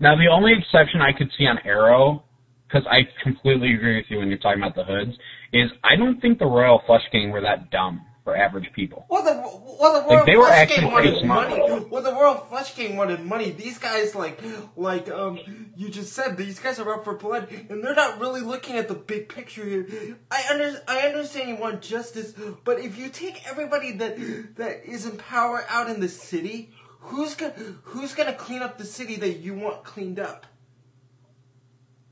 Now, 0.00 0.16
the 0.16 0.26
only 0.26 0.52
exception 0.52 1.00
I 1.00 1.12
could 1.16 1.30
see 1.38 1.46
on 1.46 1.58
Arrow, 1.64 2.24
because 2.66 2.84
I 2.90 3.02
completely 3.22 3.74
agree 3.74 3.96
with 3.96 4.06
you 4.08 4.18
when 4.18 4.28
you're 4.28 4.38
talking 4.38 4.60
about 4.60 4.74
the 4.74 4.82
hoods, 4.82 5.16
is 5.52 5.70
I 5.84 5.96
don't 5.96 6.20
think 6.20 6.38
the 6.38 6.46
Royal 6.46 6.82
Flush 6.86 7.02
Gang 7.12 7.30
were 7.30 7.42
that 7.42 7.70
dumb 7.70 8.00
for 8.24 8.36
average 8.36 8.72
people. 8.72 9.04
Well, 9.08 9.24
the 9.24 9.32
well 9.80 10.00
the 10.00 10.08
Royal 10.08 10.24
they 10.24 10.36
were 10.36 10.46
Flush 10.46 10.68
Gang 10.68 10.92
wanted 10.92 11.24
money. 11.24 11.86
Well, 11.90 12.02
the 12.02 12.12
Royal 12.12 12.34
Flush 12.34 12.74
Gang 12.76 12.96
wanted 12.96 13.20
money. 13.20 13.50
These 13.50 13.78
guys, 13.78 14.14
like, 14.14 14.40
like 14.76 15.10
um, 15.10 15.70
you 15.76 15.88
just 15.88 16.12
said, 16.12 16.36
these 16.36 16.58
guys 16.58 16.78
are 16.78 16.94
up 16.94 17.04
for 17.04 17.16
blood, 17.16 17.48
and 17.68 17.82
they're 17.82 17.94
not 17.94 18.20
really 18.20 18.40
looking 18.40 18.76
at 18.76 18.88
the 18.88 18.94
big 18.94 19.28
picture 19.28 19.64
here. 19.64 20.16
I 20.30 20.44
under 20.50 20.82
I 20.86 21.00
understand 21.08 21.48
you 21.48 21.56
want 21.56 21.82
justice, 21.82 22.34
but 22.64 22.78
if 22.78 22.98
you 22.98 23.08
take 23.08 23.46
everybody 23.48 23.92
that 23.92 24.16
that 24.56 24.84
is 24.88 25.06
in 25.06 25.16
power 25.16 25.64
out 25.68 25.90
in 25.90 26.00
the 26.00 26.08
city, 26.08 26.70
who's 27.00 27.34
gonna 27.34 27.54
who's 27.82 28.14
gonna 28.14 28.34
clean 28.34 28.62
up 28.62 28.78
the 28.78 28.84
city 28.84 29.16
that 29.16 29.38
you 29.38 29.54
want 29.54 29.84
cleaned 29.84 30.20
up? 30.20 30.46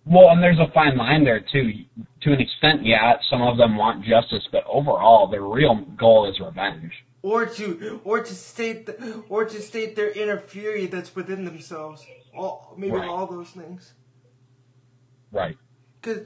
Well, 0.06 0.30
and 0.30 0.42
there's 0.42 0.58
a 0.58 0.70
fine 0.72 0.96
line 0.96 1.24
there 1.24 1.40
too. 1.40 1.72
To 2.22 2.32
an 2.32 2.40
extent, 2.40 2.84
yeah, 2.84 3.14
some 3.30 3.42
of 3.42 3.56
them 3.56 3.76
want 3.76 4.04
justice, 4.04 4.46
but 4.50 4.64
overall, 4.66 5.28
their 5.28 5.42
real 5.42 5.76
goal 5.98 6.28
is 6.30 6.38
revenge. 6.40 6.92
or 7.22 7.44
to 7.44 8.00
or 8.04 8.22
to 8.22 8.34
state 8.34 8.86
the, 8.86 9.22
or 9.28 9.44
to 9.44 9.60
state 9.60 9.94
their 9.94 10.10
inner 10.10 10.38
fury 10.40 10.86
that's 10.86 11.14
within 11.14 11.44
themselves. 11.44 12.04
All 12.34 12.74
maybe 12.78 12.92
Right. 12.92 13.08
all 13.08 13.26
those 13.26 13.50
things. 13.50 13.92
Right. 15.30 15.56
Cause, 16.02 16.20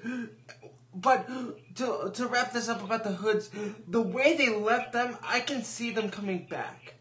but 0.94 1.26
to 1.74 2.10
to 2.14 2.26
wrap 2.28 2.52
this 2.52 2.68
up 2.68 2.82
about 2.84 3.02
the 3.02 3.12
hoods, 3.12 3.50
the 3.88 4.00
way 4.00 4.36
they 4.36 4.48
left 4.54 4.92
them, 4.92 5.16
I 5.22 5.40
can 5.40 5.64
see 5.64 5.90
them 5.90 6.10
coming 6.10 6.46
back. 6.48 6.94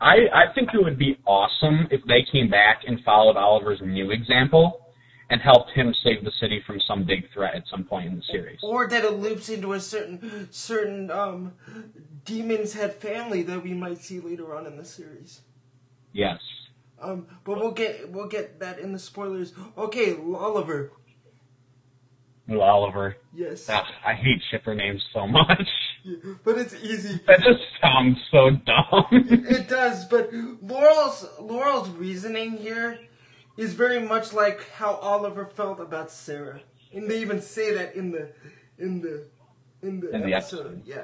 I, 0.00 0.28
I 0.32 0.52
think 0.54 0.68
it 0.74 0.84
would 0.84 0.98
be 0.98 1.18
awesome 1.26 1.88
if 1.90 2.02
they 2.06 2.24
came 2.30 2.48
back 2.50 2.82
and 2.86 3.02
followed 3.04 3.36
Oliver's 3.36 3.80
new 3.82 4.10
example 4.12 4.80
and 5.30 5.40
helped 5.40 5.70
him 5.70 5.94
save 6.02 6.24
the 6.24 6.32
city 6.40 6.62
from 6.66 6.80
some 6.80 7.04
big 7.04 7.30
threat 7.32 7.54
at 7.54 7.64
some 7.70 7.84
point 7.84 8.06
in 8.06 8.16
the 8.16 8.22
series. 8.30 8.58
Or 8.62 8.88
that 8.88 9.04
it 9.04 9.12
loops 9.12 9.48
into 9.48 9.72
a 9.72 9.80
certain 9.80 10.48
certain 10.50 11.10
um 11.10 11.52
demon's 12.24 12.74
head 12.74 12.94
family 12.94 13.42
that 13.42 13.62
we 13.62 13.74
might 13.74 13.98
see 13.98 14.20
later 14.20 14.56
on 14.56 14.66
in 14.66 14.76
the 14.76 14.84
series. 14.84 15.42
Yes. 16.12 16.38
Um, 17.00 17.26
but 17.44 17.58
we'll 17.58 17.72
get 17.72 18.10
we'll 18.10 18.28
get 18.28 18.58
that 18.60 18.78
in 18.78 18.92
the 18.92 18.98
spoilers. 18.98 19.52
Okay, 19.76 20.16
Oliver. 20.16 20.92
Oliver. 22.50 23.16
Yes. 23.34 23.68
Ugh, 23.68 23.84
I 24.04 24.14
hate 24.14 24.40
shipper 24.50 24.74
names 24.74 25.04
so 25.12 25.26
much. 25.26 25.68
Yeah, 26.02 26.16
but 26.44 26.56
it's 26.56 26.74
easy. 26.74 27.20
That 27.26 27.40
just 27.40 27.60
sounds 27.82 28.16
so 28.30 28.50
dumb. 28.50 29.06
It 29.10 29.68
does, 29.68 30.06
but 30.06 30.32
Laurel's 30.32 31.28
Laurel's 31.38 31.90
reasoning 31.90 32.56
here 32.56 32.98
is 33.58 33.74
very 33.74 34.00
much 34.00 34.32
like 34.32 34.70
how 34.70 34.94
Oliver 34.94 35.44
felt 35.44 35.80
about 35.80 36.10
Sara, 36.10 36.60
and 36.94 37.10
they 37.10 37.20
even 37.20 37.42
say 37.42 37.74
that 37.74 37.94
in 37.96 38.12
the 38.12 38.30
in 38.78 39.02
the 39.02 39.26
in 39.82 40.00
the 40.00 40.14
In 40.14 40.22
the 40.22 40.32
episode. 40.32 40.82
Yeah. 40.86 41.02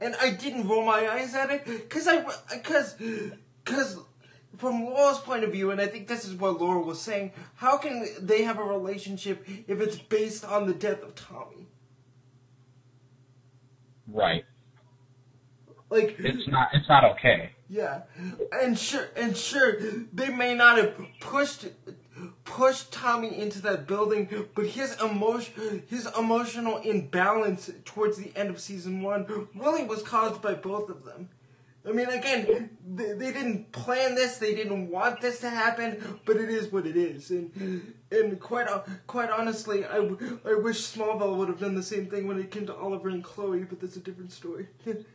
And 0.00 0.16
I 0.20 0.30
didn't 0.30 0.66
roll 0.66 0.84
my 0.84 1.08
eyes 1.08 1.34
at 1.34 1.50
it 1.50 1.64
because 1.66 2.08
I 2.08 2.24
because 2.50 2.94
because 3.62 3.98
from 4.56 4.86
Laura's 4.86 5.18
point 5.18 5.44
of 5.44 5.52
view, 5.52 5.70
and 5.70 5.80
I 5.80 5.86
think 5.86 6.08
this 6.08 6.24
is 6.24 6.34
what 6.34 6.60
Laura 6.60 6.80
was 6.80 7.00
saying. 7.00 7.32
How 7.56 7.76
can 7.76 8.08
they 8.20 8.42
have 8.42 8.58
a 8.58 8.64
relationship 8.64 9.46
if 9.68 9.80
it's 9.80 9.96
based 9.96 10.44
on 10.44 10.66
the 10.66 10.74
death 10.74 11.02
of 11.02 11.14
Tommy? 11.14 11.68
right. 14.08 14.44
Like 15.90 16.16
It's 16.18 16.48
not 16.48 16.68
it's 16.72 16.88
not 16.88 17.04
okay. 17.12 17.52
Yeah, 17.72 18.02
and 18.52 18.78
sure, 18.78 19.08
and 19.16 19.34
sure, 19.34 19.78
they 20.12 20.28
may 20.28 20.54
not 20.54 20.76
have 20.76 20.94
pushed 21.20 21.68
pushed 22.44 22.92
Tommy 22.92 23.34
into 23.38 23.62
that 23.62 23.86
building, 23.86 24.28
but 24.54 24.66
his 24.66 25.00
emotion, 25.00 25.82
his 25.88 26.06
emotional 26.18 26.76
imbalance 26.78 27.70
towards 27.86 28.18
the 28.18 28.30
end 28.36 28.50
of 28.50 28.60
season 28.60 29.00
one 29.00 29.48
really 29.54 29.84
was 29.84 30.02
caused 30.02 30.42
by 30.42 30.52
both 30.52 30.90
of 30.90 31.06
them. 31.06 31.30
I 31.88 31.92
mean, 31.92 32.08
again, 32.08 32.76
they, 32.86 33.14
they 33.14 33.32
didn't 33.32 33.72
plan 33.72 34.16
this, 34.16 34.36
they 34.36 34.54
didn't 34.54 34.90
want 34.90 35.22
this 35.22 35.40
to 35.40 35.48
happen, 35.48 36.20
but 36.26 36.36
it 36.36 36.50
is 36.50 36.70
what 36.70 36.86
it 36.86 36.98
is, 36.98 37.30
and 37.30 37.94
and 38.10 38.38
quite 38.38 38.68
quite 39.06 39.30
honestly, 39.30 39.86
I, 39.86 39.96
I 39.96 40.54
wish 40.56 40.92
Smallville 40.94 41.38
would 41.38 41.48
have 41.48 41.58
done 41.60 41.74
the 41.74 41.82
same 41.82 42.04
thing 42.04 42.26
when 42.26 42.38
it 42.38 42.50
came 42.50 42.66
to 42.66 42.74
Oliver 42.74 43.08
and 43.08 43.24
Chloe, 43.24 43.64
but 43.64 43.80
that's 43.80 43.96
a 43.96 44.00
different 44.00 44.30
story. 44.30 44.66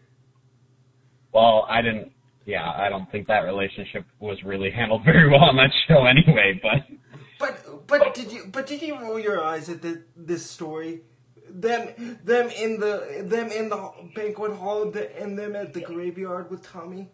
Well, 1.33 1.67
I 1.69 1.83
didn't 1.83 2.13
yeah, 2.47 2.71
I 2.71 2.87
don't 2.87 3.11
think 3.11 3.27
that 3.27 3.41
relationship 3.41 4.05
was 4.19 4.41
really 4.43 4.71
handled 4.71 5.03
very 5.05 5.29
well 5.29 5.43
on 5.43 5.57
that 5.57 5.71
show 5.87 6.05
anyway, 6.05 6.59
but 6.63 6.97
But 7.39 7.87
but 7.87 8.13
did 8.15 8.31
you 8.31 8.45
but 8.51 8.65
did 8.67 8.81
you 8.81 8.99
roll 8.99 9.19
your 9.19 9.43
eyes 9.43 9.69
at 9.69 9.81
the, 9.81 10.03
this 10.15 10.49
story? 10.49 11.01
Them 11.49 12.17
them 12.23 12.49
in 12.49 12.79
the 12.79 13.23
them 13.25 13.51
in 13.51 13.69
the 13.69 13.91
banquet 14.15 14.53
hall 14.53 14.89
the, 14.89 15.15
and 15.21 15.37
them 15.37 15.55
at 15.55 15.73
the 15.73 15.81
graveyard 15.81 16.49
with 16.49 16.63
Tommy, 16.63 17.09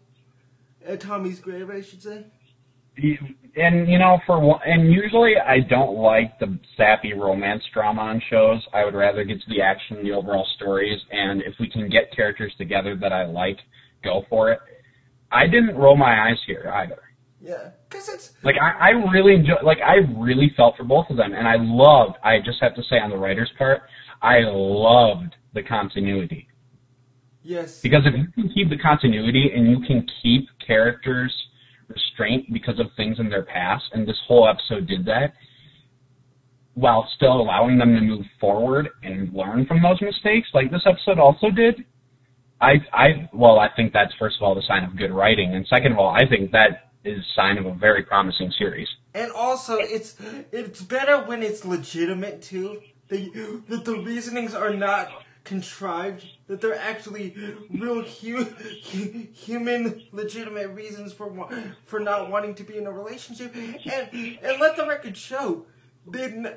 at 0.86 1.00
Tommy's 1.00 1.40
grave, 1.40 1.68
I 1.68 1.82
should 1.82 2.02
say. 2.02 2.26
and 3.56 3.88
you 3.88 3.98
know 3.98 4.18
for 4.26 4.40
one, 4.40 4.60
and 4.64 4.92
usually 4.92 5.34
I 5.36 5.60
don't 5.68 5.96
like 5.96 6.38
the 6.38 6.58
sappy 6.76 7.12
romance 7.12 7.62
drama 7.72 8.02
on 8.02 8.22
shows. 8.30 8.64
I 8.72 8.84
would 8.84 8.94
rather 8.94 9.24
get 9.24 9.40
to 9.40 9.48
the 9.48 9.60
action, 9.60 10.02
the 10.02 10.12
overall 10.12 10.46
stories, 10.56 11.00
and 11.10 11.42
if 11.42 11.54
we 11.60 11.68
can 11.68 11.88
get 11.90 12.14
characters 12.14 12.52
together 12.56 12.96
that 12.96 13.12
I 13.12 13.26
like, 13.26 13.58
go 14.02 14.22
for 14.30 14.52
it. 14.52 14.60
I 15.34 15.46
didn't 15.46 15.76
roll 15.76 15.96
my 15.96 16.28
eyes 16.28 16.38
here 16.46 16.70
either. 16.74 17.00
Yeah, 17.40 17.70
cause 17.90 18.08
it's 18.08 18.32
Like 18.42 18.56
I, 18.60 18.88
I 18.88 18.90
really 19.12 19.34
enjoy. 19.34 19.56
Like 19.62 19.78
I 19.84 19.96
really 20.16 20.52
felt 20.56 20.76
for 20.76 20.84
both 20.84 21.10
of 21.10 21.16
them, 21.16 21.34
and 21.34 21.46
I 21.46 21.56
loved. 21.58 22.16
I 22.24 22.38
just 22.38 22.60
have 22.60 22.74
to 22.76 22.82
say 22.84 22.98
on 22.98 23.10
the 23.10 23.18
writers' 23.18 23.50
part, 23.58 23.82
I 24.22 24.40
loved 24.44 25.34
the 25.52 25.62
continuity 25.62 26.48
yes 27.42 27.80
because 27.82 28.00
if 28.06 28.14
you 28.14 28.26
can 28.32 28.52
keep 28.52 28.70
the 28.70 28.78
continuity 28.78 29.52
and 29.54 29.70
you 29.70 29.78
can 29.86 30.06
keep 30.22 30.48
characters 30.66 31.32
restraint 31.88 32.52
because 32.52 32.80
of 32.80 32.86
things 32.96 33.18
in 33.18 33.28
their 33.28 33.44
past, 33.44 33.84
and 33.92 34.06
this 34.06 34.18
whole 34.26 34.48
episode 34.48 34.86
did 34.86 35.04
that, 35.04 35.34
while 36.74 37.08
still 37.16 37.40
allowing 37.40 37.78
them 37.78 37.94
to 37.94 38.00
move 38.00 38.24
forward 38.40 38.88
and 39.02 39.32
learn 39.32 39.66
from 39.66 39.82
those 39.82 40.00
mistakes, 40.00 40.48
like 40.54 40.70
this 40.70 40.82
episode 40.86 41.18
also 41.18 41.50
did. 41.50 41.84
I, 42.64 42.72
I, 43.04 43.28
well, 43.32 43.58
I 43.58 43.68
think 43.76 43.92
that's 43.92 44.12
first 44.18 44.36
of 44.36 44.42
all 44.42 44.54
the 44.54 44.62
sign 44.62 44.84
of 44.84 44.96
good 44.96 45.10
writing, 45.12 45.54
and 45.54 45.66
second 45.66 45.92
of 45.92 45.98
all, 45.98 46.08
I 46.22 46.26
think 46.28 46.50
that 46.52 46.90
is 47.04 47.18
a 47.18 47.34
sign 47.36 47.58
of 47.58 47.66
a 47.66 47.74
very 47.74 48.02
promising 48.02 48.50
series. 48.58 48.88
and 49.14 49.30
also 49.32 49.74
it's 49.78 50.16
it's 50.52 50.80
better 50.82 51.18
when 51.28 51.42
it's 51.42 51.64
legitimate 51.64 52.40
too. 52.42 52.80
That 53.08 53.62
that 53.68 53.84
the 53.84 53.96
reasonings 53.98 54.54
are 54.54 54.72
not 54.72 55.10
contrived. 55.44 56.24
That 56.48 56.62
they're 56.62 56.74
actually 56.92 57.34
real 57.70 58.02
hu- 58.02 58.44
hu- 58.44 59.26
human, 59.34 60.02
legitimate 60.12 60.68
reasons 60.70 61.12
for 61.12 61.26
wa- 61.28 61.50
for 61.84 62.00
not 62.00 62.30
wanting 62.30 62.54
to 62.56 62.64
be 62.64 62.78
in 62.78 62.86
a 62.86 62.90
relationship, 62.90 63.54
and 63.54 64.08
and 64.42 64.60
let 64.60 64.76
the 64.76 64.86
record 64.88 65.16
show 65.18 65.66
they 66.06 66.24
n- 66.24 66.54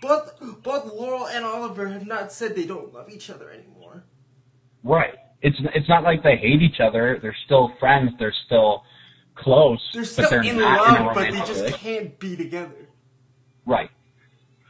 both 0.00 0.38
both 0.62 0.84
Laurel 0.92 1.26
and 1.26 1.44
Oliver 1.44 1.88
have 1.88 2.06
not 2.06 2.30
said 2.32 2.54
they 2.54 2.66
don't 2.66 2.94
love 2.94 3.10
each 3.10 3.28
other 3.28 3.50
anymore. 3.50 4.04
Right. 4.84 5.14
It's 5.42 5.56
it's 5.74 5.88
not 5.88 6.02
like 6.02 6.22
they 6.22 6.36
hate 6.36 6.62
each 6.62 6.80
other. 6.80 7.18
They're 7.22 7.36
still 7.46 7.72
friends. 7.78 8.12
They're 8.18 8.34
still 8.46 8.82
close. 9.36 9.80
They're 9.94 10.04
still 10.04 10.24
but 10.24 10.30
they're 10.30 10.42
in 10.42 10.58
not 10.58 10.78
love, 10.80 10.96
in 11.08 11.14
but 11.14 11.32
they 11.46 11.52
just 11.54 11.74
can't 11.78 12.18
be 12.18 12.36
together 12.36 12.88
Right. 13.66 13.90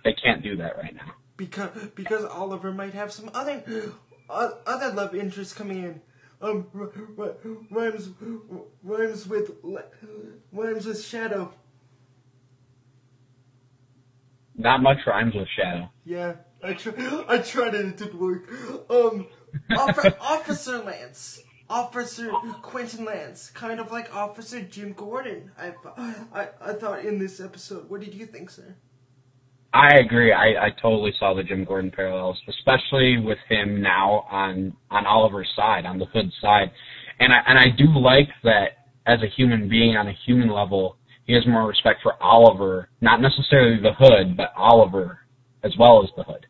They 0.05 0.13
can't 0.13 0.43
do 0.43 0.57
that 0.57 0.77
right 0.77 0.95
now. 0.95 1.15
because 1.37 1.71
because 1.95 2.25
Oliver 2.25 2.73
might 2.73 2.95
have 2.95 3.13
some 3.13 3.31
other 3.33 3.63
uh, 4.29 4.51
other 4.67 4.93
love 4.95 5.15
interests 5.15 5.55
coming 5.55 5.85
in. 5.85 6.01
Um, 6.41 6.67
r- 6.75 6.93
r- 7.19 7.35
rhymes 7.71 8.11
rhymes 8.83 9.27
with 9.27 9.51
rhymes 10.53 10.87
with 10.87 11.05
shadow. 11.05 11.53
Not 14.57 14.83
much 14.83 14.99
rhymes 15.07 15.35
with 15.35 15.49
Shadow. 15.57 15.89
Yeah, 16.05 16.35
I 16.63 16.73
tr- 16.75 16.91
I 17.29 17.39
tried 17.39 17.75
it. 17.75 17.87
It 17.87 17.97
didn't 17.97 18.19
work. 18.21 18.49
Um, 18.91 19.27
Officer, 19.77 20.17
Officer 20.21 20.79
Lance. 20.79 21.43
Officer 21.71 22.31
Quentin 22.63 23.05
Lance, 23.05 23.51
kind 23.51 23.79
of 23.79 23.93
like 23.93 24.15
Officer 24.15 24.63
Jim 24.63 24.95
Gordon. 24.95 25.51
I, 25.59 25.75
I, 26.33 26.49
I 26.63 26.73
thought 26.73 27.05
in 27.05 27.19
this 27.19 27.41
episode. 27.41 27.91
What 27.91 28.01
did 28.01 28.15
you 28.15 28.25
think, 28.25 28.49
sir? 28.49 28.75
I 29.75 29.97
agree. 29.99 30.33
I, 30.33 30.67
I 30.67 30.71
totally 30.81 31.13
saw 31.19 31.35
the 31.35 31.43
Jim 31.43 31.65
Gordon 31.65 31.91
parallels, 31.91 32.41
especially 32.49 33.19
with 33.19 33.37
him 33.51 33.83
now 33.83 34.27
on 34.31 34.75
on 34.91 35.05
Oliver's 35.05 35.53
side, 35.55 35.85
on 35.85 35.99
the 35.99 36.07
Hood 36.07 36.33
side, 36.41 36.71
and 37.21 37.35
I 37.35 37.41
and 37.47 37.59
I 37.59 37.67
do 37.77 37.87
like 37.99 38.29
that 38.45 38.89
as 39.07 39.21
a 39.23 39.29
human 39.37 39.69
being 39.69 39.97
on 39.97 40.09
a 40.09 40.17
human 40.27 40.51
level, 40.51 40.97
he 41.25 41.33
has 41.33 41.47
more 41.47 41.67
respect 41.67 42.01
for 42.03 42.23
Oliver, 42.23 42.89
not 43.01 43.21
necessarily 43.21 43.81
the 43.81 43.93
Hood, 43.99 44.37
but 44.37 44.53
Oliver 44.57 45.21
as 45.63 45.73
well 45.79 46.03
as 46.03 46.11
the 46.17 46.23
Hood. 46.23 46.47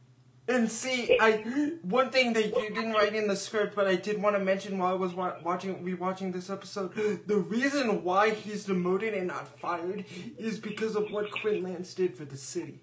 And 0.49 0.71
see, 0.73 1.19
I 1.21 1.75
one 1.83 2.11
thing 2.11 2.33
that 2.33 2.47
you 2.47 2.71
didn't 2.71 2.93
write 2.93 3.15
in 3.15 3.29
the 3.29 3.37
script, 3.37 3.77
but 3.77 3.87
I 3.87 3.97
did 3.97 4.21
want 4.23 4.35
to 4.35 4.41
mention 4.43 4.79
while 4.79 4.93
I 4.93 4.97
was 4.97 5.13
wa- 5.13 5.37
watching 5.45 5.85
rewatching 5.85 6.33
this 6.33 6.49
episode, 6.49 6.95
the 7.27 7.37
reason 7.37 8.03
why 8.03 8.31
he's 8.31 8.65
demoted 8.65 9.13
and 9.13 9.27
not 9.27 9.61
fired 9.61 10.07
is 10.39 10.59
because 10.59 10.97
of 10.97 11.11
what 11.11 11.31
Quinn 11.31 11.63
Lance 11.63 11.93
did 11.93 12.17
for 12.17 12.25
the 12.25 12.39
city. 12.39 12.81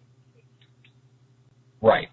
Right. 1.81 2.09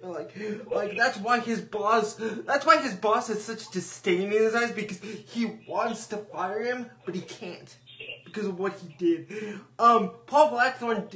Like, 0.00 0.36
like 0.70 0.96
that's 0.96 1.18
why 1.18 1.38
his 1.38 1.60
boss. 1.60 2.14
That's 2.14 2.66
why 2.66 2.82
his 2.82 2.94
boss 2.94 3.28
has 3.28 3.42
such 3.42 3.70
disdain 3.70 4.32
in 4.32 4.42
his 4.42 4.56
eyes 4.56 4.72
because 4.72 4.98
he 5.00 5.58
wants 5.68 6.08
to 6.08 6.16
fire 6.16 6.64
him, 6.64 6.90
but 7.04 7.14
he 7.14 7.20
can't 7.20 7.76
because 8.26 8.44
of 8.44 8.58
what 8.58 8.74
he 8.74 8.94
did. 8.98 9.60
Um, 9.78 10.10
Paul 10.26 10.50
Blackthorne, 10.50 11.08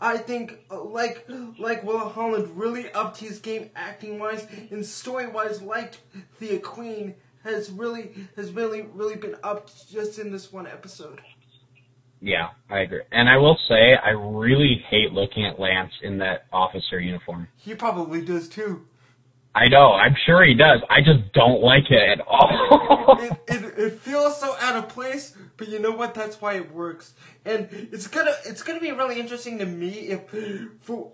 I 0.00 0.16
think, 0.16 0.60
uh, 0.70 0.82
like 0.82 1.28
like 1.58 1.84
Will 1.84 2.08
Holland, 2.08 2.56
really 2.56 2.90
upped 2.92 3.18
his 3.18 3.38
game 3.40 3.70
acting 3.76 4.18
wise 4.18 4.46
and 4.70 4.86
story 4.86 5.26
wise. 5.26 5.60
Like 5.60 5.96
Thea 6.38 6.60
Queen 6.60 7.16
has 7.44 7.70
really 7.70 8.12
has 8.36 8.52
really 8.52 8.82
really 8.82 9.16
been 9.16 9.36
upped 9.42 9.90
just 9.90 10.18
in 10.18 10.32
this 10.32 10.50
one 10.52 10.66
episode. 10.66 11.20
Yeah, 12.24 12.50
I 12.70 12.78
agree. 12.80 13.02
And 13.10 13.28
I 13.28 13.36
will 13.36 13.58
say, 13.68 13.96
I 13.96 14.10
really 14.10 14.80
hate 14.88 15.12
looking 15.12 15.44
at 15.44 15.58
Lance 15.58 15.92
in 16.02 16.18
that 16.18 16.46
officer 16.52 17.00
uniform. 17.00 17.48
He 17.56 17.74
probably 17.74 18.24
does 18.24 18.48
too. 18.48 18.86
I 19.54 19.68
know, 19.68 19.92
I'm 19.92 20.16
sure 20.24 20.44
he 20.44 20.54
does. 20.54 20.80
I 20.88 21.00
just 21.00 21.32
don't 21.34 21.60
like 21.60 21.90
it 21.90 22.18
at 22.18 22.26
all. 22.26 23.18
it, 23.20 23.32
it, 23.48 23.78
it 23.78 24.00
feels 24.00 24.40
so 24.40 24.56
out 24.60 24.76
of 24.76 24.88
place, 24.88 25.36
but 25.58 25.68
you 25.68 25.78
know 25.78 25.90
what? 25.90 26.14
That's 26.14 26.40
why 26.40 26.54
it 26.54 26.72
works. 26.72 27.12
And 27.44 27.68
it's 27.70 28.06
gonna 28.06 28.32
it's 28.46 28.62
gonna 28.62 28.80
be 28.80 28.92
really 28.92 29.20
interesting 29.20 29.58
to 29.58 29.66
me 29.66 30.08
if 30.08 30.22
for 30.80 31.12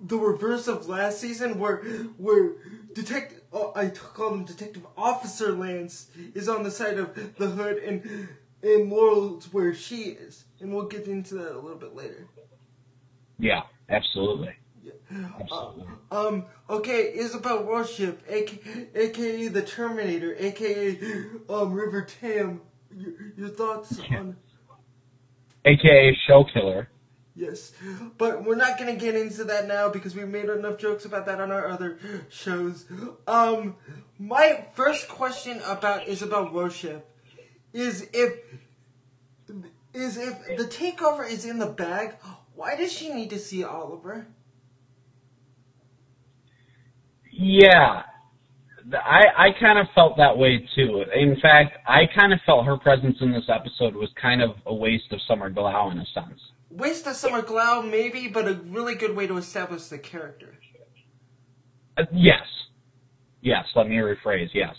the 0.00 0.16
reverse 0.16 0.66
of 0.66 0.88
last 0.88 1.20
season, 1.20 1.60
where 1.60 1.84
where 2.16 2.54
detective 2.92 3.42
oh, 3.52 3.72
I 3.76 3.90
call 3.90 4.34
him 4.34 4.44
Detective 4.44 4.84
Officer 4.96 5.52
Lance 5.52 6.10
is 6.34 6.48
on 6.48 6.64
the 6.64 6.72
side 6.72 6.98
of 6.98 7.14
the 7.36 7.48
hood, 7.48 7.78
and 7.78 8.28
and 8.62 8.90
Laurel's 8.90 9.52
where 9.52 9.74
she 9.74 10.02
is, 10.10 10.44
and 10.60 10.74
we'll 10.74 10.86
get 10.86 11.06
into 11.06 11.36
that 11.36 11.52
a 11.52 11.60
little 11.60 11.78
bit 11.78 11.94
later. 11.94 12.26
yeah, 13.38 13.62
absolutely. 13.88 14.56
Uh, 15.50 15.70
um. 16.10 16.44
Okay, 16.68 17.12
Isabel 17.14 17.64
Rochev, 17.64 18.16
aka, 18.28 18.88
aka 18.94 19.48
the 19.48 19.62
Terminator, 19.62 20.34
aka 20.38 20.98
um 21.48 21.72
River 21.72 22.02
Tam. 22.02 22.60
Your, 22.96 23.12
your 23.36 23.48
thoughts 23.48 23.98
on? 24.10 24.36
AKA 25.64 26.16
Show 26.26 26.44
Killer. 26.52 26.88
Yes, 27.34 27.72
but 28.16 28.44
we're 28.44 28.56
not 28.56 28.78
gonna 28.78 28.96
get 28.96 29.14
into 29.14 29.44
that 29.44 29.68
now 29.68 29.90
because 29.90 30.16
we've 30.16 30.26
made 30.26 30.46
enough 30.46 30.78
jokes 30.78 31.04
about 31.04 31.26
that 31.26 31.38
on 31.38 31.50
our 31.52 31.68
other 31.68 31.98
shows. 32.30 32.86
Um, 33.26 33.76
my 34.18 34.64
first 34.72 35.06
question 35.06 35.60
about 35.66 36.08
Isabel 36.08 36.48
Rochev 36.48 37.02
is 37.74 38.08
if 38.14 38.38
is 39.92 40.16
if 40.16 40.56
the 40.56 40.64
takeover 40.64 41.28
is 41.28 41.44
in 41.44 41.58
the 41.58 41.66
bag. 41.66 42.14
Why 42.54 42.74
does 42.74 42.90
she 42.90 43.12
need 43.12 43.28
to 43.30 43.38
see 43.38 43.62
Oliver? 43.64 44.28
Yeah, 47.38 48.02
I 48.92 49.24
I 49.36 49.48
kind 49.60 49.78
of 49.78 49.86
felt 49.94 50.16
that 50.16 50.36
way 50.36 50.66
too. 50.74 51.04
In 51.14 51.36
fact, 51.40 51.76
I 51.86 52.02
kind 52.14 52.32
of 52.32 52.40
felt 52.46 52.64
her 52.64 52.78
presence 52.78 53.16
in 53.20 53.32
this 53.32 53.44
episode 53.48 53.94
was 53.94 54.08
kind 54.20 54.40
of 54.40 54.50
a 54.64 54.74
waste 54.74 55.12
of 55.12 55.20
Summer 55.28 55.50
Glau 55.50 55.92
in 55.92 55.98
a 55.98 56.06
sense. 56.14 56.40
Waste 56.70 57.06
of 57.06 57.14
Summer 57.14 57.42
Glau, 57.42 57.88
maybe, 57.88 58.28
but 58.28 58.48
a 58.48 58.54
really 58.54 58.94
good 58.94 59.14
way 59.14 59.26
to 59.26 59.36
establish 59.36 59.84
the 59.84 59.98
character. 59.98 60.54
Uh, 61.96 62.04
yes, 62.12 62.46
yes. 63.42 63.64
Let 63.74 63.88
me 63.88 63.96
rephrase. 63.96 64.50
Yes. 64.54 64.74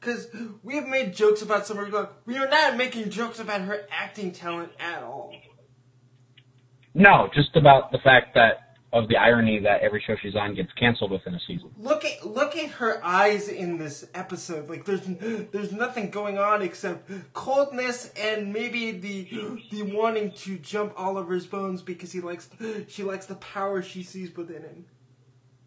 Because 0.00 0.28
we 0.62 0.76
have 0.76 0.86
made 0.86 1.14
jokes 1.14 1.42
about 1.42 1.66
Summer 1.66 1.90
Glau. 1.90 2.08
We 2.24 2.38
are 2.38 2.48
not 2.48 2.76
making 2.76 3.10
jokes 3.10 3.38
about 3.38 3.62
her 3.62 3.86
acting 3.90 4.32
talent 4.32 4.72
at 4.78 5.02
all. 5.02 5.32
No, 6.94 7.28
just 7.34 7.54
about 7.56 7.92
the 7.92 7.98
fact 7.98 8.34
that 8.34 8.65
of 8.92 9.08
the 9.08 9.16
irony 9.16 9.58
that 9.60 9.82
every 9.82 10.02
show 10.06 10.14
she's 10.22 10.36
on 10.36 10.54
gets 10.54 10.72
canceled 10.78 11.10
within 11.10 11.34
a 11.34 11.40
season. 11.46 11.70
Look 11.76 12.04
at 12.04 12.26
look 12.26 12.56
at 12.56 12.70
her 12.70 13.04
eyes 13.04 13.48
in 13.48 13.78
this 13.78 14.06
episode. 14.14 14.68
Like 14.68 14.84
there's 14.84 15.02
there's 15.52 15.72
nothing 15.72 16.10
going 16.10 16.38
on 16.38 16.62
except 16.62 17.10
coldness 17.32 18.12
and 18.16 18.52
maybe 18.52 18.92
the 18.92 19.60
the 19.70 19.82
wanting 19.82 20.32
to 20.32 20.58
jump 20.58 20.94
Oliver's 20.96 21.46
bones 21.46 21.82
because 21.82 22.12
he 22.12 22.20
likes 22.20 22.48
she 22.88 23.02
likes 23.02 23.26
the 23.26 23.34
power 23.36 23.82
she 23.82 24.02
sees 24.02 24.34
within 24.36 24.62
him. 24.62 24.84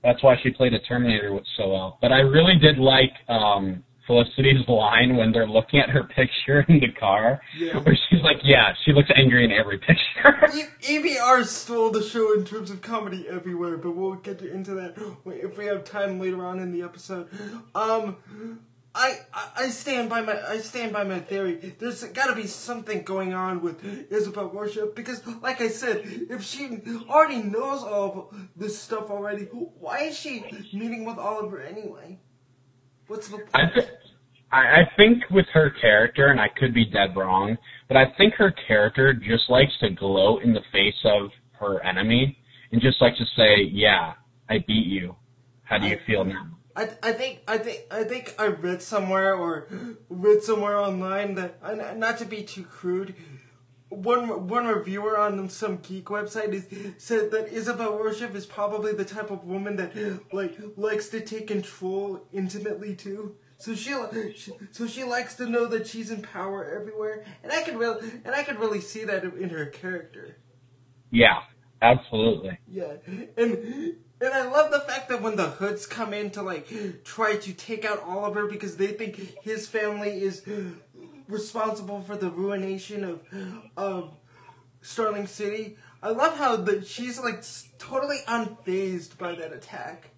That's 0.04 0.24
why 0.24 0.38
she 0.42 0.52
played 0.52 0.74
a 0.74 0.80
Terminator 0.80 1.38
so 1.58 1.70
well. 1.70 1.98
But 2.02 2.14
I 2.14 2.20
really 2.20 2.58
did 2.58 2.78
like 2.78 3.12
um 3.28 3.84
Felicity's 4.10 4.68
line 4.68 5.16
when 5.18 5.32
they're 5.32 5.46
looking 5.46 5.80
at 5.80 5.88
her 5.92 6.04
picture 6.04 6.66
in 6.68 6.80
the 6.80 6.92
car, 7.00 7.40
Yeah. 7.56 7.78
where 7.78 7.96
she's 8.10 8.22
like, 8.24 8.38
"Yeah, 8.44 8.74
she 8.84 8.92
looks 8.92 9.10
angry 9.16 9.46
in 9.46 9.52
every 9.52 9.78
picture." 9.78 10.02
EBR 10.82 11.46
stole 11.46 11.92
the 11.92 12.02
show 12.02 12.34
in 12.34 12.44
terms 12.44 12.72
of 12.72 12.82
comedy 12.82 13.28
everywhere, 13.30 13.78
but 13.78 13.92
we'll 13.96 14.16
get 14.16 14.42
into 14.42 14.74
that 14.74 14.96
if 15.28 15.58
we 15.60 15.66
have 15.66 15.84
time 15.84 16.20
later 16.20 16.44
on 16.44 16.58
in 16.60 16.72
the 16.72 16.82
episode. 16.82 17.28
Um, 17.76 18.18
I, 18.96 19.20
I 19.32 19.50
I 19.58 19.70
stand 19.70 20.10
by 20.10 20.22
my 20.22 20.42
I 20.44 20.58
stand 20.58 20.92
by 20.92 21.04
my 21.04 21.20
theory. 21.20 21.76
There's 21.78 22.04
got 22.06 22.28
to 22.28 22.36
be 22.36 22.48
something 22.48 23.04
going 23.04 23.36
on 23.36 23.62
with 23.62 23.86
Isabel 24.12 24.50
Rochev 24.50 24.96
because, 24.96 25.22
like 25.44 25.62
I 25.62 25.68
said, 25.68 26.02
if 26.32 26.42
she 26.44 26.80
already 27.08 27.44
knows 27.44 27.84
all 27.84 28.32
of 28.32 28.40
this 28.56 28.80
stuff 28.80 29.12
already, 29.12 29.44
why 29.44 30.00
is 30.06 30.18
she 30.18 30.44
meeting 30.74 31.06
with 31.06 31.20
Oliver 31.20 31.62
anyway? 31.62 32.18
What's 33.08 33.28
the 33.28 33.38
point? 33.38 33.50
I, 33.56 33.66
th- 33.74 33.88
I 34.52 34.82
I 34.82 34.92
think 34.98 35.24
with 35.30 35.46
her 35.54 35.70
character, 35.82 36.28
and 36.28 36.40
I 36.40 36.48
could 36.50 36.74
be 36.74 36.86
dead 36.86 37.16
wrong, 37.16 37.58
but 37.88 37.98
I 37.98 38.06
think 38.18 38.34
her 38.36 38.54
character 38.68 39.14
just 39.14 39.50
likes 39.50 39.72
to 39.82 39.90
gloat 39.90 40.44
in 40.44 40.54
the 40.54 40.64
face 40.72 40.96
of 41.06 41.30
her 41.60 41.84
enemy 41.84 42.38
and 42.72 42.82
just 42.82 43.02
likes 43.02 43.18
to 43.18 43.26
say, 43.36 43.64
"Yeah, 43.64 44.14
I 44.50 44.60
beat 44.60 44.88
you. 44.88 45.16
How 45.64 45.78
do 45.78 45.88
you 45.88 46.00
feel 46.06 46.24
now?" 46.24 46.48
I, 46.76 46.90
I 47.04 47.12
think 47.12 47.42
I 47.48 47.58
think 47.58 47.80
I 47.92 48.04
think 48.04 48.36
I 48.40 48.48
read 48.48 48.82
somewhere 48.82 49.36
or 49.36 49.68
read 50.10 50.44
somewhere 50.44 50.78
online 50.78 51.36
that 51.36 51.98
not 51.98 52.18
to 52.20 52.26
be 52.26 52.44
too 52.44 52.64
crude, 52.64 53.16
one 53.90 54.48
one 54.48 54.68
reviewer 54.68 55.18
on 55.18 55.50
some 55.50 55.78
geek 55.78 56.06
website 56.06 56.54
is 56.54 56.68
said 56.98 57.32
that 57.32 57.50
Isabel 57.52 57.98
Rochev 57.98 58.36
is 58.36 58.46
probably 58.46 58.94
the 58.94 59.06
type 59.06 59.32
of 59.32 59.44
woman 59.44 59.76
that 59.78 59.94
like 60.32 60.58
likes 60.78 61.10
to 61.10 61.20
take 61.20 61.48
control 61.48 62.26
intimately 62.32 62.96
too. 62.96 63.36
So 63.60 63.76
she, 63.76 63.94
she 64.38 64.54
so 64.72 64.88
she 64.88 65.04
likes 65.04 65.36
to 65.36 65.46
know 65.46 65.66
that 65.66 65.86
she's 65.86 66.12
in 66.12 66.22
power 66.22 66.64
everywhere, 66.64 67.26
and 67.44 67.52
I 67.52 67.62
could 67.62 67.76
really 67.76 68.10
and 68.24 68.34
I 68.34 68.44
could 68.44 68.58
really 68.58 68.80
see 68.80 69.04
that 69.04 69.26
in 69.26 69.50
her 69.50 69.66
character. 69.66 70.38
Yeah, 71.12 71.42
absolutely. 71.82 72.58
Yeah, 72.70 72.94
and 73.36 73.98
and 74.22 74.34
I 74.34 74.50
love 74.50 74.72
the 74.72 74.80
fact 74.80 75.10
that 75.10 75.22
when 75.22 75.36
the 75.36 75.50
hoods 75.50 75.86
come 75.86 76.14
in 76.14 76.32
to 76.32 76.42
like 76.42 76.70
try 77.04 77.36
to 77.36 77.54
take 77.54 77.84
out 77.84 78.02
Oliver 78.02 78.48
because 78.48 78.78
they 78.78 78.94
think 78.94 79.18
his 79.44 79.68
family 79.68 80.22
is 80.22 80.46
responsible 81.28 82.00
for 82.00 82.16
the 82.16 82.30
ruination 82.30 83.04
of 83.04 83.22
of 83.76 84.16
Starling 84.82 85.28
City. 85.28 85.76
I 86.02 86.12
love 86.12 86.38
how 86.38 86.56
the 86.56 86.86
she's 86.86 87.20
like 87.20 87.44
totally 87.78 88.20
unfazed 88.26 89.18
by 89.18 89.36
that 89.36 89.52
attack. 89.52 90.12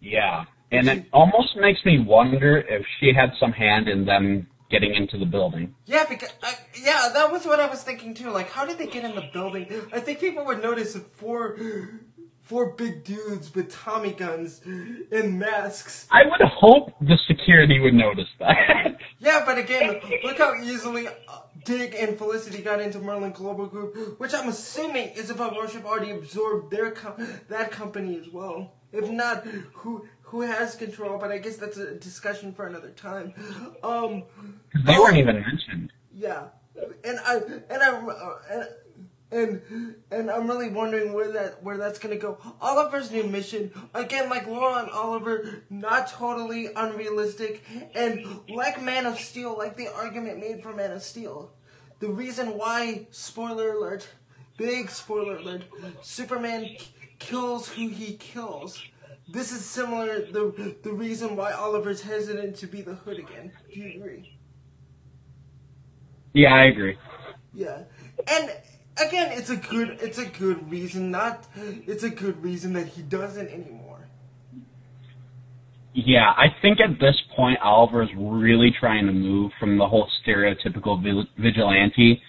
Yeah, 0.00 0.44
and 0.72 0.88
it 0.88 1.06
almost 1.12 1.56
makes 1.56 1.84
me 1.84 1.98
wonder 1.98 2.58
if 2.58 2.84
she 2.98 3.12
had 3.14 3.30
some 3.38 3.52
hand 3.52 3.88
in 3.88 4.04
them 4.04 4.48
getting 4.70 4.94
into 4.94 5.18
the 5.18 5.26
building. 5.26 5.74
Yeah, 5.84 6.06
because 6.08 6.30
I, 6.42 6.54
yeah, 6.82 7.10
that 7.12 7.30
was 7.30 7.44
what 7.44 7.60
I 7.60 7.68
was 7.68 7.82
thinking 7.82 8.14
too. 8.14 8.30
Like, 8.30 8.48
how 8.48 8.64
did 8.64 8.78
they 8.78 8.86
get 8.86 9.04
in 9.04 9.14
the 9.14 9.28
building? 9.32 9.66
I 9.92 10.00
think 10.00 10.18
people 10.18 10.46
would 10.46 10.62
notice 10.62 10.96
four 11.14 11.58
four 12.42 12.70
big 12.72 13.04
dudes 13.04 13.54
with 13.54 13.72
Tommy 13.72 14.12
guns 14.12 14.60
and 14.64 15.38
masks 15.38 16.08
I 16.10 16.24
would 16.24 16.40
hope 16.40 16.92
the 17.00 17.16
security 17.28 17.78
would 17.78 17.94
notice 17.94 18.28
that. 18.38 18.56
Yeah, 19.18 19.44
but 19.46 19.56
again, 19.56 20.00
look 20.24 20.38
how 20.38 20.60
easily 20.60 21.06
uh, 21.06 21.12
Dig 21.64 21.94
and 21.94 22.18
Felicity 22.18 22.60
got 22.60 22.80
into 22.80 22.98
Merlyn 22.98 23.32
Global 23.32 23.66
Group, 23.66 24.18
which 24.18 24.34
I'm 24.34 24.48
assuming 24.48 25.10
Isabel 25.10 25.52
Rochev 25.52 25.84
already 25.84 26.10
absorbed 26.10 26.72
their 26.72 26.90
com- 26.90 27.24
that 27.48 27.70
company 27.70 28.18
as 28.18 28.28
well. 28.28 28.72
If 28.92 29.08
not, 29.10 29.46
who 29.74 30.06
who 30.32 30.40
has 30.40 30.74
control? 30.74 31.18
But 31.18 31.30
I 31.30 31.36
guess 31.38 31.56
that's 31.58 31.76
a 31.76 31.94
discussion 31.94 32.52
for 32.54 32.66
another 32.66 32.90
time. 32.90 33.34
Um, 33.84 34.24
they 34.86 34.98
weren't 34.98 35.16
even 35.18 35.36
mentioned. 35.40 35.92
yeah, 36.14 36.44
and 37.04 37.18
I 37.24 37.34
and 37.70 37.82
I 37.82 37.88
uh, 37.90 38.36
and. 38.50 38.68
And 39.34 39.94
and 40.10 40.30
I'm 40.30 40.46
really 40.46 40.68
wondering 40.68 41.14
where 41.14 41.32
that 41.32 41.62
where 41.62 41.78
that's 41.78 41.98
gonna 41.98 42.18
go. 42.18 42.36
Oliver's 42.60 43.10
new 43.10 43.22
mission 43.24 43.70
again, 43.94 44.28
like 44.28 44.46
Laura 44.46 44.82
and 44.82 44.90
Oliver, 44.90 45.62
not 45.70 46.08
totally 46.08 46.68
unrealistic, 46.76 47.64
and 47.94 48.26
like 48.50 48.82
Man 48.82 49.06
of 49.06 49.18
Steel, 49.18 49.56
like 49.56 49.74
the 49.78 49.88
argument 49.88 50.38
made 50.38 50.62
for 50.62 50.74
Man 50.74 50.90
of 50.92 51.02
Steel, 51.02 51.50
the 51.98 52.08
reason 52.08 52.58
why 52.58 53.06
spoiler 53.10 53.72
alert, 53.72 54.06
big 54.58 54.90
spoiler 54.90 55.36
alert, 55.38 55.62
Superman 56.02 56.64
k- 56.78 56.88
kills 57.18 57.68
who 57.70 57.88
he 57.88 58.12
kills. 58.18 58.82
This 59.32 59.50
is 59.50 59.64
similar 59.64 60.20
the 60.20 60.76
the 60.82 60.92
reason 60.92 61.36
why 61.36 61.52
Oliver's 61.52 62.02
hesitant 62.02 62.54
to 62.56 62.66
be 62.66 62.82
the 62.82 62.94
Hood 62.94 63.18
again. 63.18 63.50
Do 63.72 63.80
you 63.80 63.98
agree? 63.98 64.38
Yeah, 66.34 66.54
I 66.54 66.64
agree. 66.64 66.98
Yeah, 67.54 67.84
and 68.26 68.52
again, 69.00 69.32
it's 69.32 69.48
a 69.48 69.56
good 69.56 69.98
it's 70.02 70.18
a 70.18 70.26
good 70.26 70.70
reason. 70.70 71.10
Not 71.10 71.46
it's 71.56 72.02
a 72.02 72.10
good 72.10 72.42
reason 72.44 72.74
that 72.74 72.88
he 72.88 73.00
doesn't 73.00 73.48
anymore. 73.48 74.06
Yeah, 75.94 76.32
I 76.36 76.48
think 76.60 76.80
at 76.80 77.00
this 77.00 77.16
point 77.34 77.58
Oliver 77.62 78.02
is 78.02 78.10
really 78.14 78.70
trying 78.78 79.06
to 79.06 79.12
move 79.12 79.50
from 79.58 79.78
the 79.78 79.88
whole 79.88 80.10
stereotypical 80.22 81.02
vigilante, 81.38 82.20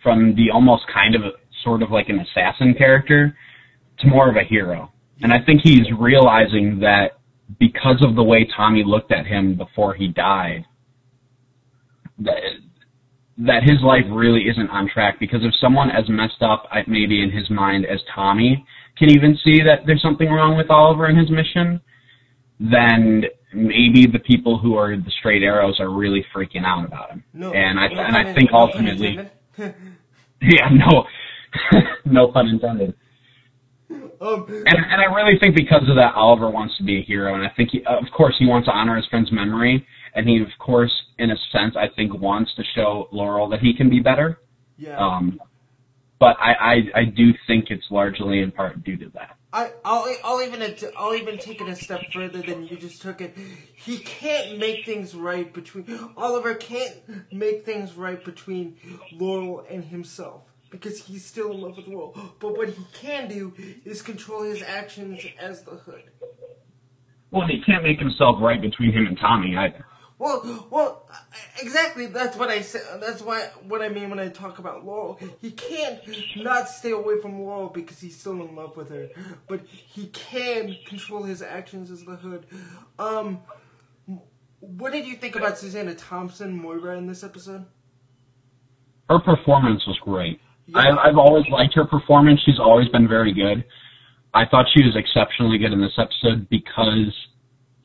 from 0.00 0.36
the 0.36 0.50
almost 0.52 0.84
kind 0.94 1.16
of 1.16 1.22
sort 1.64 1.82
of 1.82 1.90
like 1.90 2.08
an 2.08 2.20
assassin 2.20 2.74
character, 2.78 3.36
to 3.98 4.06
more 4.06 4.30
of 4.30 4.36
a 4.36 4.44
hero. 4.44 4.91
And 5.22 5.32
I 5.32 5.38
think 5.44 5.60
he's 5.62 5.90
realizing 5.98 6.78
that 6.80 7.18
because 7.58 8.02
of 8.02 8.16
the 8.16 8.22
way 8.22 8.48
Tommy 8.56 8.82
looked 8.84 9.12
at 9.12 9.26
him 9.26 9.56
before 9.56 9.94
he 9.94 10.08
died, 10.08 10.64
that 12.18 12.40
that 13.38 13.62
his 13.62 13.80
life 13.82 14.04
really 14.10 14.42
isn't 14.48 14.68
on 14.70 14.88
track. 14.88 15.18
Because 15.18 15.40
if 15.42 15.52
someone 15.60 15.90
as 15.90 16.08
messed 16.08 16.42
up, 16.42 16.66
uh, 16.70 16.82
maybe 16.86 17.22
in 17.22 17.30
his 17.30 17.48
mind, 17.50 17.86
as 17.86 18.00
Tommy 18.14 18.64
can 18.98 19.10
even 19.10 19.36
see 19.42 19.62
that 19.62 19.86
there's 19.86 20.02
something 20.02 20.28
wrong 20.28 20.56
with 20.56 20.70
Oliver 20.70 21.06
and 21.06 21.18
his 21.18 21.30
mission, 21.30 21.80
then 22.60 23.24
maybe 23.54 24.06
the 24.06 24.18
people 24.18 24.58
who 24.58 24.76
are 24.76 24.96
the 24.96 25.10
straight 25.18 25.42
arrows 25.42 25.78
are 25.80 25.90
really 25.90 26.24
freaking 26.34 26.64
out 26.64 26.84
about 26.84 27.10
him. 27.10 27.24
No, 27.32 27.52
and 27.52 27.78
I 27.78 27.88
no 27.88 28.00
and 28.00 28.16
I 28.16 28.24
think 28.34 28.38
in- 28.38 28.44
no 28.44 28.50
pun 28.50 28.60
ultimately, 28.60 29.18
yeah, 30.42 30.68
no, 30.70 31.06
no 32.04 32.28
pun 32.28 32.48
intended. 32.48 32.94
Um, 34.22 34.46
And, 34.48 34.78
and 34.78 35.00
I 35.00 35.04
really 35.14 35.38
think 35.38 35.56
because 35.56 35.88
of 35.88 35.96
that, 35.96 36.14
Oliver 36.14 36.50
wants 36.50 36.76
to 36.78 36.84
be 36.84 36.98
a 37.00 37.02
hero, 37.02 37.34
and 37.34 37.44
I 37.44 37.50
think, 37.56 37.70
he, 37.72 37.84
of 37.84 38.04
course, 38.16 38.34
he 38.38 38.46
wants 38.46 38.66
to 38.68 38.72
honor 38.72 38.96
his 38.96 39.06
friend's 39.06 39.32
memory, 39.32 39.86
and 40.14 40.28
he, 40.28 40.40
of 40.40 40.48
course, 40.58 40.92
in 41.18 41.30
a 41.30 41.36
sense, 41.50 41.74
I 41.76 41.88
think, 41.94 42.14
wants 42.14 42.54
to 42.56 42.62
show 42.74 43.08
Laurel 43.12 43.48
that 43.48 43.60
he 43.60 43.74
can 43.74 43.90
be 43.90 44.00
better. 44.00 44.38
yeah. 44.76 44.96
Um, 44.96 45.40
but 46.18 46.36
I, 46.38 46.52
I, 46.52 47.00
I 47.00 47.04
do 47.04 47.32
think 47.48 47.70
it's 47.70 47.86
largely 47.90 48.42
in 48.42 48.52
part 48.52 48.84
due 48.84 48.96
to 48.96 49.08
that. 49.14 49.36
I, 49.52 49.72
I'll, 49.84 50.06
I'll 50.22 50.40
even, 50.40 50.62
I'll 50.96 51.16
even 51.16 51.36
take 51.36 51.60
it 51.60 51.68
a 51.68 51.74
step 51.74 52.00
further 52.12 52.40
than 52.40 52.68
you 52.68 52.76
just 52.76 53.02
took 53.02 53.20
it. 53.20 53.36
He 53.74 53.98
can't 53.98 54.56
make 54.56 54.86
things 54.86 55.16
right 55.16 55.52
between, 55.52 55.84
Oliver 56.16 56.54
can't 56.54 56.94
make 57.32 57.66
things 57.66 57.94
right 57.94 58.24
between 58.24 58.76
Laurel 59.12 59.66
and 59.68 59.84
himself. 59.86 60.51
Because 60.72 61.04
he's 61.04 61.24
still 61.24 61.52
in 61.52 61.60
love 61.60 61.76
with 61.76 61.86
Laurel. 61.86 62.16
But 62.40 62.56
what 62.56 62.70
he 62.70 62.84
can 62.94 63.28
do 63.28 63.52
is 63.84 64.02
control 64.02 64.42
his 64.42 64.62
actions 64.62 65.24
as 65.38 65.62
the 65.62 65.72
Hood. 65.72 66.02
Well, 67.30 67.46
he 67.46 67.62
can't 67.64 67.84
make 67.84 68.00
himself 68.00 68.36
right 68.40 68.60
between 68.60 68.92
him 68.92 69.06
and 69.06 69.18
Tommy 69.18 69.54
either. 69.56 69.84
Well, 70.18 70.68
well, 70.70 71.10
exactly. 71.60 72.06
That's 72.06 72.36
what 72.36 72.48
I 72.48 72.60
said. 72.60 72.82
That's 73.00 73.22
why 73.22 73.40
what 73.66 73.82
I 73.82 73.88
mean 73.88 74.08
when 74.08 74.20
I 74.20 74.28
talk 74.28 74.58
about 74.60 74.84
Laurel. 74.84 75.18
He 75.40 75.50
can't 75.50 76.00
not 76.36 76.68
stay 76.68 76.92
away 76.92 77.20
from 77.20 77.42
Laurel 77.42 77.68
because 77.68 78.00
he's 78.00 78.18
still 78.18 78.40
in 78.40 78.54
love 78.54 78.76
with 78.76 78.90
her, 78.90 79.08
but 79.48 79.66
he 79.66 80.06
can 80.06 80.76
control 80.86 81.24
his 81.24 81.42
actions 81.42 81.90
as 81.90 82.04
the 82.04 82.16
Hood. 82.16 82.46
Um, 82.98 83.40
what 84.60 84.92
did 84.92 85.06
you 85.06 85.16
think 85.16 85.34
about 85.34 85.58
Susanna 85.58 85.94
Thompson, 85.94 86.56
Moira, 86.56 86.96
in 86.96 87.08
this 87.08 87.24
episode? 87.24 87.66
Her 89.10 89.18
performance 89.18 89.84
was 89.86 89.98
great. 90.04 90.40
Yeah. 90.66 90.78
I, 90.78 91.08
I've 91.08 91.18
always 91.18 91.44
liked 91.50 91.74
her 91.74 91.84
performance. 91.84 92.40
She's 92.44 92.58
always 92.58 92.88
been 92.88 93.08
very 93.08 93.32
good. 93.32 93.64
I 94.34 94.46
thought 94.46 94.66
she 94.74 94.82
was 94.82 94.96
exceptionally 94.96 95.58
good 95.58 95.72
in 95.72 95.80
this 95.80 95.98
episode 95.98 96.48
because 96.48 97.12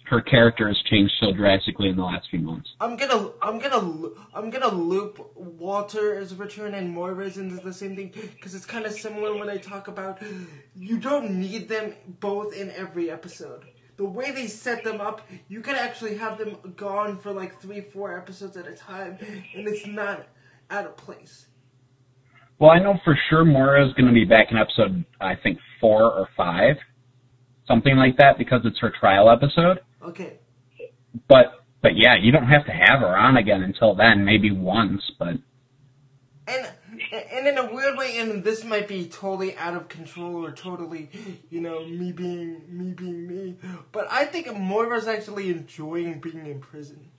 her 0.05 0.21
character 0.21 0.67
has 0.67 0.77
changed 0.89 1.13
so 1.19 1.33
drastically 1.33 1.89
in 1.89 1.97
the 1.97 2.03
last 2.03 2.29
few 2.29 2.39
months. 2.39 2.69
I'm 2.79 2.95
gonna, 2.95 3.31
I'm 3.41 3.59
gonna, 3.59 4.09
I'm 4.33 4.49
gonna 4.49 4.73
loop 4.73 5.33
Walter's 5.35 6.33
return 6.33 6.73
and 6.73 6.95
Moira's 6.95 7.37
into 7.37 7.57
the 7.57 7.73
same 7.73 7.95
thing 7.95 8.13
because 8.35 8.55
it's 8.55 8.65
kind 8.65 8.85
of 8.85 8.93
similar 8.93 9.35
when 9.35 9.49
I 9.49 9.57
talk 9.57 9.89
about 9.89 10.21
you 10.75 10.97
don't 10.97 11.31
need 11.31 11.67
them 11.67 11.93
both 12.21 12.55
in 12.55 12.71
every 12.71 13.11
episode. 13.11 13.65
The 13.97 14.05
way 14.05 14.31
they 14.31 14.47
set 14.47 14.83
them 14.83 15.01
up, 15.01 15.27
you 15.49 15.59
can 15.61 15.75
actually 15.75 16.17
have 16.17 16.37
them 16.37 16.55
gone 16.77 17.17
for 17.17 17.31
like 17.31 17.59
three, 17.59 17.81
four 17.81 18.17
episodes 18.17 18.55
at 18.55 18.67
a 18.67 18.75
time, 18.75 19.17
and 19.55 19.67
it's 19.67 19.87
not 19.87 20.27
out 20.69 20.85
of 20.85 20.95
place. 20.95 21.46
Well, 22.59 22.71
I 22.71 22.79
know 22.79 22.99
for 23.03 23.17
sure 23.29 23.45
Moira 23.45 23.87
is 23.87 23.93
going 23.93 24.07
to 24.07 24.13
be 24.13 24.25
back 24.25 24.47
in 24.51 24.57
episode, 24.57 25.05
I 25.21 25.35
think, 25.35 25.59
four 25.79 26.03
or 26.03 26.27
five. 26.35 26.77
Something 27.67 27.97
like 27.97 28.17
that 28.17 28.37
because 28.37 28.61
it's 28.65 28.79
her 28.79 28.91
trial 28.99 29.29
episode. 29.29 29.79
Okay, 30.01 30.39
But, 31.27 31.65
but 31.81 31.91
yeah, 31.95 32.15
you 32.19 32.31
don't 32.31 32.47
have 32.47 32.65
to 32.65 32.71
have 32.71 33.01
her 33.01 33.17
on 33.17 33.37
again 33.37 33.61
until 33.61 33.93
then, 33.93 34.23
maybe 34.23 34.51
once, 34.51 35.01
but 35.19 35.35
and 36.47 36.71
and 37.11 37.47
in 37.47 37.57
a 37.57 37.73
weird 37.73 37.97
way, 37.97 38.17
and 38.17 38.43
this 38.43 38.63
might 38.63 38.87
be 38.87 39.05
totally 39.07 39.55
out 39.57 39.75
of 39.75 39.89
control 39.89 40.45
or 40.45 40.51
totally, 40.51 41.09
you 41.49 41.59
know, 41.59 41.85
me 41.85 42.11
being 42.11 42.61
me 42.69 42.93
being 42.93 43.27
me, 43.27 43.57
but 43.91 44.07
I 44.09 44.25
think 44.25 44.47
Moira's 44.57 45.07
actually 45.07 45.49
enjoying 45.49 46.19
being 46.19 46.45
in 46.45 46.59
prison. 46.59 47.09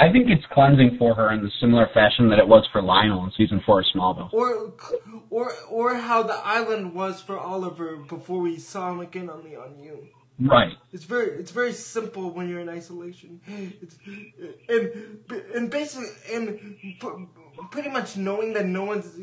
I 0.00 0.10
think 0.10 0.30
it's 0.30 0.46
cleansing 0.52 0.96
for 0.98 1.14
her 1.14 1.30
in 1.30 1.42
the 1.42 1.50
similar 1.60 1.86
fashion 1.92 2.30
that 2.30 2.38
it 2.38 2.48
was 2.48 2.66
for 2.72 2.80
Lionel 2.80 3.24
in 3.24 3.32
season 3.36 3.60
four 3.66 3.80
of 3.80 3.86
Smallville. 3.94 4.32
Or, 4.32 4.72
or, 5.28 5.52
or 5.68 5.94
how 5.96 6.22
the 6.22 6.40
island 6.42 6.94
was 6.94 7.20
for 7.20 7.38
Oliver 7.38 7.96
before 7.96 8.40
we 8.40 8.58
saw 8.58 8.90
him 8.92 9.00
again 9.00 9.28
on 9.28 9.44
the 9.44 9.56
On 9.56 9.78
You. 9.78 10.08
Right. 10.38 10.72
It's 10.90 11.04
very, 11.04 11.38
it's 11.38 11.50
very 11.50 11.74
simple 11.74 12.30
when 12.30 12.48
you're 12.48 12.60
in 12.60 12.70
isolation. 12.70 13.42
It's, 13.82 13.98
and, 14.70 15.18
and 15.54 15.70
basically, 15.70 16.08
and 16.32 16.76
pretty 17.70 17.90
much 17.90 18.16
knowing 18.16 18.54
that 18.54 18.64
no 18.64 18.84
one's, 18.84 19.18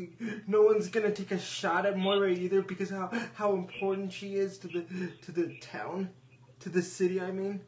no 0.46 0.62
one's 0.62 0.86
gonna 0.86 1.10
take 1.10 1.32
a 1.32 1.40
shot 1.40 1.86
at 1.86 1.98
Moira 1.98 2.30
either 2.30 2.62
because 2.62 2.90
how, 2.90 3.10
how 3.34 3.54
important 3.54 4.12
she 4.12 4.36
is 4.36 4.58
to 4.58 4.68
the, 4.68 4.84
to 5.22 5.32
the 5.32 5.58
town, 5.60 6.10
to 6.60 6.68
the 6.68 6.82
city. 6.82 7.20
I 7.20 7.32
mean. 7.32 7.62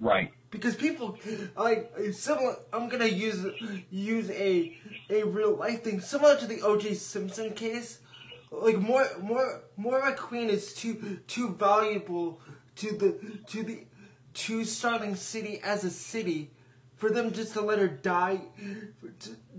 Right. 0.00 0.32
Because 0.50 0.76
people 0.76 1.18
like 1.56 1.92
similar. 2.12 2.56
I'm 2.72 2.88
gonna 2.88 3.06
use 3.06 3.44
use 3.90 4.30
a 4.30 4.78
a 5.10 5.24
real 5.24 5.54
life 5.54 5.84
thing 5.84 6.00
similar 6.00 6.36
to 6.36 6.46
the 6.46 6.62
O.J. 6.62 6.94
Simpson 6.94 7.52
case. 7.52 8.00
Like 8.50 8.78
more 8.78 9.06
more 9.20 9.64
Moira 9.76 10.14
Queen 10.14 10.48
is 10.48 10.74
too 10.74 11.20
too 11.26 11.50
valuable 11.50 12.40
to 12.76 12.96
the 12.96 13.40
to 13.48 13.62
the 13.62 13.84
to 14.34 14.64
Starling 14.64 15.16
City 15.16 15.60
as 15.64 15.84
a 15.84 15.90
city 15.90 16.50
for 16.96 17.10
them 17.10 17.32
just 17.32 17.52
to 17.54 17.60
let 17.60 17.78
her 17.78 17.88
die 17.88 18.40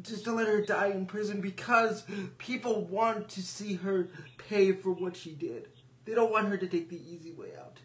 just 0.02 0.24
to 0.26 0.32
let 0.32 0.48
her 0.48 0.62
die 0.62 0.88
in 0.88 1.06
prison 1.06 1.42
because 1.42 2.04
people 2.38 2.86
want 2.86 3.30
to 3.30 3.42
see 3.42 3.76
her 3.76 4.10
pay 4.38 4.72
for 4.72 4.92
what 4.92 5.16
she 5.16 5.32
did. 5.32 5.68
They 6.06 6.14
don't 6.14 6.32
want 6.32 6.48
her 6.48 6.58
to 6.58 6.68
take 6.68 6.90
the 6.90 7.02
easy 7.12 7.34
way 7.34 7.50
out. 7.60 7.80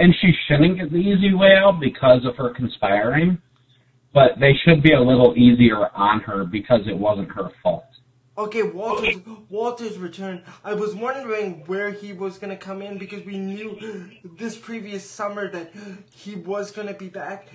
And 0.00 0.14
she 0.20 0.32
shouldn't 0.48 0.78
get 0.78 0.90
the 0.90 0.96
easy 0.96 1.34
way 1.34 1.54
out 1.56 1.78
because 1.78 2.24
of 2.24 2.34
her 2.36 2.54
conspiring, 2.54 3.36
but 4.14 4.40
they 4.40 4.54
should 4.64 4.82
be 4.82 4.94
a 4.94 5.00
little 5.00 5.34
easier 5.36 5.88
on 5.94 6.20
her 6.20 6.44
because 6.44 6.80
it 6.88 6.96
wasn't 6.96 7.30
her 7.32 7.50
fault. 7.62 7.84
Okay, 8.38 8.62
Walter's 8.62 9.16
Walter's 9.50 9.98
return. 9.98 10.42
I 10.64 10.72
was 10.72 10.94
wondering 10.94 11.64
where 11.66 11.90
he 11.90 12.14
was 12.14 12.38
gonna 12.38 12.56
come 12.56 12.80
in 12.80 12.96
because 12.96 13.26
we 13.26 13.36
knew 13.38 13.78
this 14.38 14.56
previous 14.56 15.08
summer 15.08 15.50
that 15.50 15.72
he 16.10 16.34
was 16.34 16.70
gonna 16.70 16.94
be 16.94 17.08
back. 17.08 17.48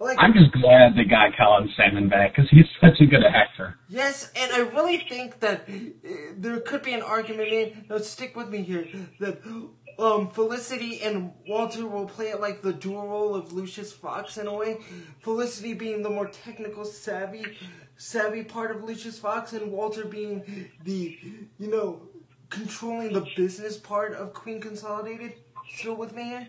Like 0.00 0.16
I'm 0.18 0.32
just 0.32 0.52
glad 0.52 0.96
they 0.96 1.04
got 1.04 1.36
Colin 1.36 1.68
Salmon 1.76 2.08
back 2.08 2.34
because 2.34 2.48
he's 2.50 2.64
such 2.80 2.98
a 3.00 3.06
good 3.06 3.24
actor. 3.24 3.76
yes, 3.90 4.30
and 4.34 4.50
I 4.52 4.60
really 4.60 5.04
think 5.06 5.40
that 5.40 5.68
uh, 5.68 6.32
there 6.38 6.60
could 6.60 6.82
be 6.82 6.94
an 6.94 7.02
argument 7.02 7.50
made. 7.50 7.90
Now 7.90 7.98
stick 7.98 8.34
with 8.34 8.48
me 8.48 8.62
here 8.62 8.86
that 9.20 9.42
um 9.98 10.30
Felicity 10.30 11.02
and 11.02 11.32
Walter 11.46 11.86
will 11.86 12.06
play 12.06 12.28
it 12.28 12.40
like 12.40 12.62
the 12.62 12.72
dual 12.72 13.08
role 13.08 13.34
of 13.34 13.52
Lucius 13.52 13.92
Fox 13.92 14.38
in 14.38 14.46
a 14.46 14.54
way. 14.54 14.78
Felicity 15.20 15.74
being 15.74 16.02
the 16.02 16.10
more 16.10 16.28
technical 16.28 16.84
savvy 16.84 17.44
savvy 17.96 18.44
part 18.44 18.74
of 18.74 18.84
Lucius 18.84 19.18
Fox 19.18 19.52
and 19.52 19.72
Walter 19.72 20.04
being 20.04 20.70
the 20.84 21.18
you 21.58 21.70
know 21.70 22.02
controlling 22.48 23.12
the 23.12 23.26
business 23.36 23.76
part 23.76 24.14
of 24.14 24.32
Queen 24.32 24.60
Consolidated. 24.60 25.34
Still 25.74 25.96
with 25.96 26.14
me 26.14 26.24
here? 26.24 26.48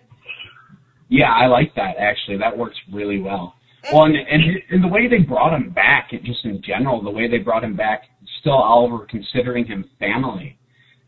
Yeah, 1.10 1.34
I 1.34 1.48
like 1.48 1.74
that 1.76 1.98
actually. 1.98 2.38
That 2.38 2.58
works 2.58 2.78
really 2.92 3.20
well. 3.20 3.56
Well, 3.92 4.04
and, 4.04 4.16
and 4.16 4.44
and 4.70 4.84
the 4.84 4.88
way 4.88 5.08
they 5.08 5.20
brought 5.20 5.54
him 5.54 5.72
back, 5.72 6.12
just 6.24 6.46
in 6.46 6.62
general, 6.62 7.02
the 7.02 7.10
way 7.10 7.28
they 7.28 7.38
brought 7.38 7.64
him 7.64 7.76
back, 7.76 8.04
still 8.40 8.54
Oliver 8.54 9.08
considering 9.10 9.66
him 9.66 9.90
family, 10.00 10.58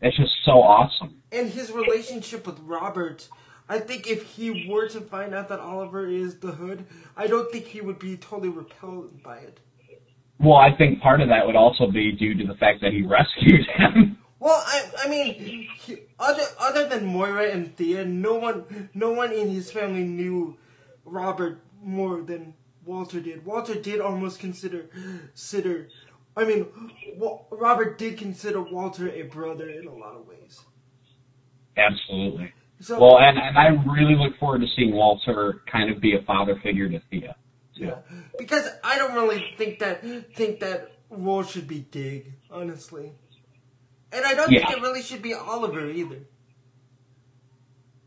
that's 0.00 0.16
just 0.16 0.32
so 0.44 0.52
awesome. 0.52 1.21
And 1.32 1.50
his 1.50 1.72
relationship 1.72 2.46
with 2.46 2.60
Robert. 2.60 3.28
I 3.68 3.78
think 3.78 4.06
if 4.06 4.22
he 4.22 4.68
were 4.68 4.88
to 4.88 5.00
find 5.00 5.34
out 5.34 5.48
that 5.48 5.58
Oliver 5.58 6.06
is 6.06 6.40
the 6.40 6.52
hood, 6.52 6.84
I 7.16 7.26
don't 7.26 7.50
think 7.50 7.66
he 7.66 7.80
would 7.80 7.98
be 7.98 8.16
totally 8.16 8.50
repelled 8.50 9.22
by 9.22 9.38
it. 9.38 9.60
Well, 10.38 10.56
I 10.56 10.76
think 10.76 11.00
part 11.00 11.20
of 11.20 11.28
that 11.28 11.46
would 11.46 11.56
also 11.56 11.90
be 11.90 12.12
due 12.12 12.34
to 12.34 12.44
the 12.46 12.54
fact 12.54 12.80
that 12.82 12.92
he 12.92 13.02
rescued 13.02 13.64
him. 13.76 14.18
Well, 14.40 14.60
I, 14.66 14.90
I 15.04 15.08
mean, 15.08 15.68
he, 15.78 16.00
other 16.18 16.42
other 16.58 16.88
than 16.88 17.06
Moira 17.06 17.50
and 17.50 17.76
Thea, 17.76 18.04
no 18.04 18.34
one 18.34 18.90
no 18.92 19.12
one 19.12 19.32
in 19.32 19.50
his 19.50 19.70
family 19.70 20.02
knew 20.02 20.56
Robert 21.04 21.60
more 21.80 22.22
than 22.22 22.54
Walter 22.84 23.20
did. 23.20 23.46
Walter 23.46 23.76
did 23.76 24.00
almost 24.00 24.40
consider 24.40 24.88
consider. 25.30 25.88
I 26.36 26.44
mean, 26.44 26.66
Robert 27.52 27.98
did 27.98 28.18
consider 28.18 28.60
Walter 28.60 29.08
a 29.08 29.22
brother 29.22 29.68
in 29.68 29.86
a 29.86 29.94
lot 29.94 30.16
of 30.16 30.26
ways. 30.26 30.31
Absolutely. 31.76 32.52
So, 32.80 33.00
Well, 33.00 33.18
and, 33.18 33.38
and 33.38 33.56
I 33.56 33.68
really 33.92 34.16
look 34.16 34.36
forward 34.38 34.60
to 34.60 34.66
seeing 34.76 34.92
Walter 34.92 35.62
kind 35.70 35.90
of 35.90 36.00
be 36.00 36.16
a 36.16 36.22
father 36.22 36.58
figure 36.62 36.88
to 36.88 37.00
Thea. 37.10 37.36
yeah, 37.74 37.94
because 38.38 38.68
I 38.82 38.98
don't 38.98 39.14
really 39.14 39.42
think 39.56 39.78
that 39.78 40.02
think 40.34 40.60
that 40.60 40.90
role 41.10 41.42
should 41.42 41.68
be 41.68 41.80
Dig, 41.90 42.32
honestly, 42.50 43.12
and 44.12 44.24
I 44.24 44.34
don't 44.34 44.48
think 44.48 44.68
it 44.68 44.80
really 44.82 45.02
should 45.02 45.22
be 45.22 45.32
Oliver 45.32 45.88
either. 45.88 46.20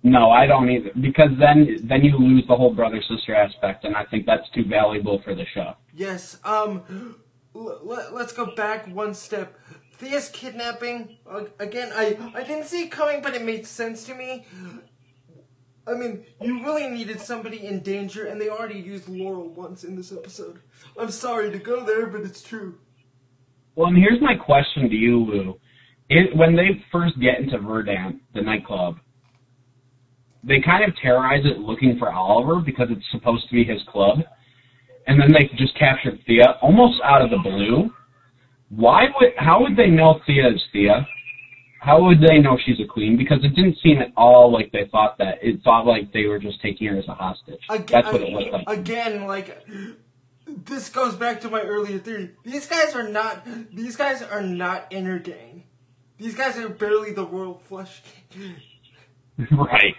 No, 0.04 0.30
I 0.30 0.46
don't 0.46 0.70
either, 0.70 0.92
because 1.02 1.32
then 1.40 1.78
then 1.84 2.04
you 2.04 2.18
lose 2.18 2.44
the 2.48 2.56
whole 2.56 2.74
brother 2.74 3.02
sister 3.10 3.34
aspect, 3.34 3.86
and 3.86 3.96
I 3.96 4.06
think 4.06 4.26
that's 4.28 4.48
too 4.54 4.64
valuable 4.66 5.20
for 5.24 5.34
the 5.34 5.46
show. 5.54 5.74
Yes. 5.94 6.38
Um. 6.44 7.16
L- 7.56 8.10
let's 8.12 8.34
go 8.34 8.54
back 8.56 8.86
one 8.88 9.14
step. 9.14 9.58
Thea's 9.98 10.30
kidnapping. 10.30 11.18
Again, 11.60 11.92
I 11.96 12.18
I 12.34 12.44
didn't 12.44 12.66
see 12.66 12.84
it 12.84 12.92
coming, 12.92 13.22
but 13.22 13.34
it 13.34 13.44
made 13.44 13.66
sense 13.66 14.06
to 14.06 14.16
me. 14.16 14.46
I 15.88 15.94
mean, 15.94 16.26
you 16.42 16.64
really 16.64 16.88
needed 16.88 17.20
somebody 17.22 17.66
in 17.66 17.82
danger, 17.82 18.26
and 18.26 18.42
they 18.42 18.50
already 18.50 18.80
used 18.80 19.08
Laurel 19.08 19.50
once 19.50 19.84
in 19.84 19.96
this 19.96 20.12
episode. 20.12 20.60
I'm 21.00 21.12
sorry 21.12 21.52
to 21.52 21.60
go 21.60 21.86
there, 21.86 22.08
but 22.08 22.22
it's 22.22 22.42
true. 22.42 22.80
Well, 23.76 23.88
and 23.88 23.98
here's 23.98 24.22
my 24.22 24.36
question 24.36 24.90
to 24.90 24.96
you, 24.96 25.20
Woo. 25.20 25.60
It, 26.10 26.36
when 26.36 26.56
they 26.56 26.84
first 26.92 27.20
get 27.20 27.40
into 27.40 27.60
Verdant, 27.60 28.22
the 28.34 28.42
nightclub, 28.42 28.98
they 30.44 30.62
kind 30.62 30.84
of 30.84 30.96
terrorize 31.02 31.46
it 31.46 31.60
looking 31.60 31.98
for 31.98 32.12
Oliver 32.12 32.62
because 32.62 32.88
it's 32.90 33.06
supposed 33.12 33.48
to 33.50 33.54
be 33.54 33.64
his 33.64 33.82
club, 33.92 34.20
and 35.08 35.20
then 35.20 35.32
they 35.32 35.50
just 35.58 35.78
capture 35.78 36.18
Thea 36.26 36.58
almost 36.62 37.02
out 37.04 37.22
of 37.22 37.30
the 37.30 37.38
blue. 37.38 37.92
Why 38.76 39.06
would? 39.20 39.32
How 39.38 39.62
would 39.62 39.76
they 39.78 39.88
know 39.88 40.20
Thea 40.26 40.50
is 40.50 40.62
Thea? 40.74 41.08
How 41.80 42.04
would 42.04 42.20
they 42.20 42.40
know 42.40 42.58
she's 42.66 42.80
a 42.84 42.88
queen? 42.88 43.16
Because 43.16 43.44
it 43.44 43.56
didn't 43.56 43.78
seem 43.84 44.00
at 44.00 44.12
all 44.18 44.52
like 44.52 44.72
they 44.72 44.90
thought 44.92 45.18
that. 45.20 45.36
It 45.42 45.62
thought 45.64 45.86
like 45.86 46.12
they 46.12 46.26
were 46.26 46.40
just 46.40 46.62
taking 46.62 46.88
her 46.88 46.98
as 46.98 47.08
a 47.08 47.14
hostage. 47.14 47.60
Again, 47.70 47.86
That's 47.92 48.12
what 48.12 48.22
it 48.22 48.30
looked 48.30 48.52
like. 48.52 48.80
Again, 48.80 49.26
like 49.28 49.66
this 50.48 50.90
goes 50.90 51.16
back 51.16 51.42
to 51.42 51.50
my 51.50 51.62
earlier 51.62 52.00
theory. 52.00 52.32
These 52.44 52.68
guys 52.68 52.96
are 52.96 53.08
not. 53.08 53.48
These 53.74 53.96
guys 53.96 54.22
are 54.22 54.42
not 54.42 54.88
inner 54.90 55.20
gang. 55.20 55.64
These 56.18 56.36
guys 56.36 56.58
are 56.58 56.70
barely 56.70 57.12
the 57.12 57.26
royal 57.26 57.60
flush. 57.60 58.02
right. 59.52 59.96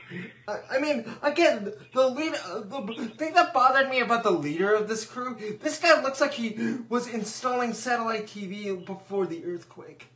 I, 0.49 0.79
mean, 0.81 1.05
again, 1.23 1.73
the 1.93 2.09
lead, 2.09 2.35
uh, 2.47 2.61
the 2.61 3.13
thing 3.19 3.35
that 3.35 3.53
bothered 3.53 3.91
me 3.91 4.01
about 4.01 4.23
the 4.23 4.31
leader 4.31 4.75
of 4.75 4.89
this 4.89 5.05
crew, 5.05 5.37
this 5.61 5.79
guy 5.79 6.01
looks 6.01 6.21
like 6.21 6.33
he 6.33 6.79
was 6.89 7.07
installing 7.07 7.75
satellite 7.75 8.27
TV 8.27 8.85
before 8.85 9.27
the 9.27 9.45
earthquake. 9.45 10.09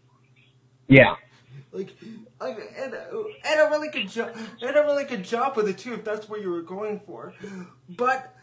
Yeah. 0.89 1.17
Like, 1.73 1.95
like 2.41 2.59
and, 2.79 2.95
uh, 2.95 3.23
and 3.45 3.61
a 3.61 3.71
really 3.71 3.89
good 3.91 4.09
job, 4.09 4.35
and 4.63 4.77
a 4.77 4.83
really 4.83 5.05
good 5.05 5.23
job 5.23 5.57
with 5.57 5.69
it 5.69 5.79
too, 5.79 5.95
if 5.95 6.05
that's 6.05 6.29
what 6.29 6.41
you 6.41 6.51
were 6.51 6.63
going 6.63 7.01
for. 7.01 7.35
But 7.89 8.35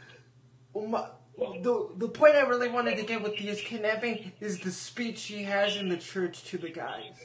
my, 0.75 1.07
the 1.37 1.89
the 1.97 2.07
point 2.07 2.35
I 2.35 2.41
really 2.41 2.69
wanted 2.69 2.97
to 2.97 3.03
get 3.03 3.21
with 3.21 3.37
Thea's 3.37 3.61
kidnapping 3.61 4.31
is 4.39 4.59
the 4.59 4.71
speech 4.71 5.23
he 5.23 5.43
has 5.43 5.75
in 5.75 5.89
the 5.89 5.97
church 5.97 6.43
to 6.45 6.57
the 6.57 6.69
guys. 6.69 7.15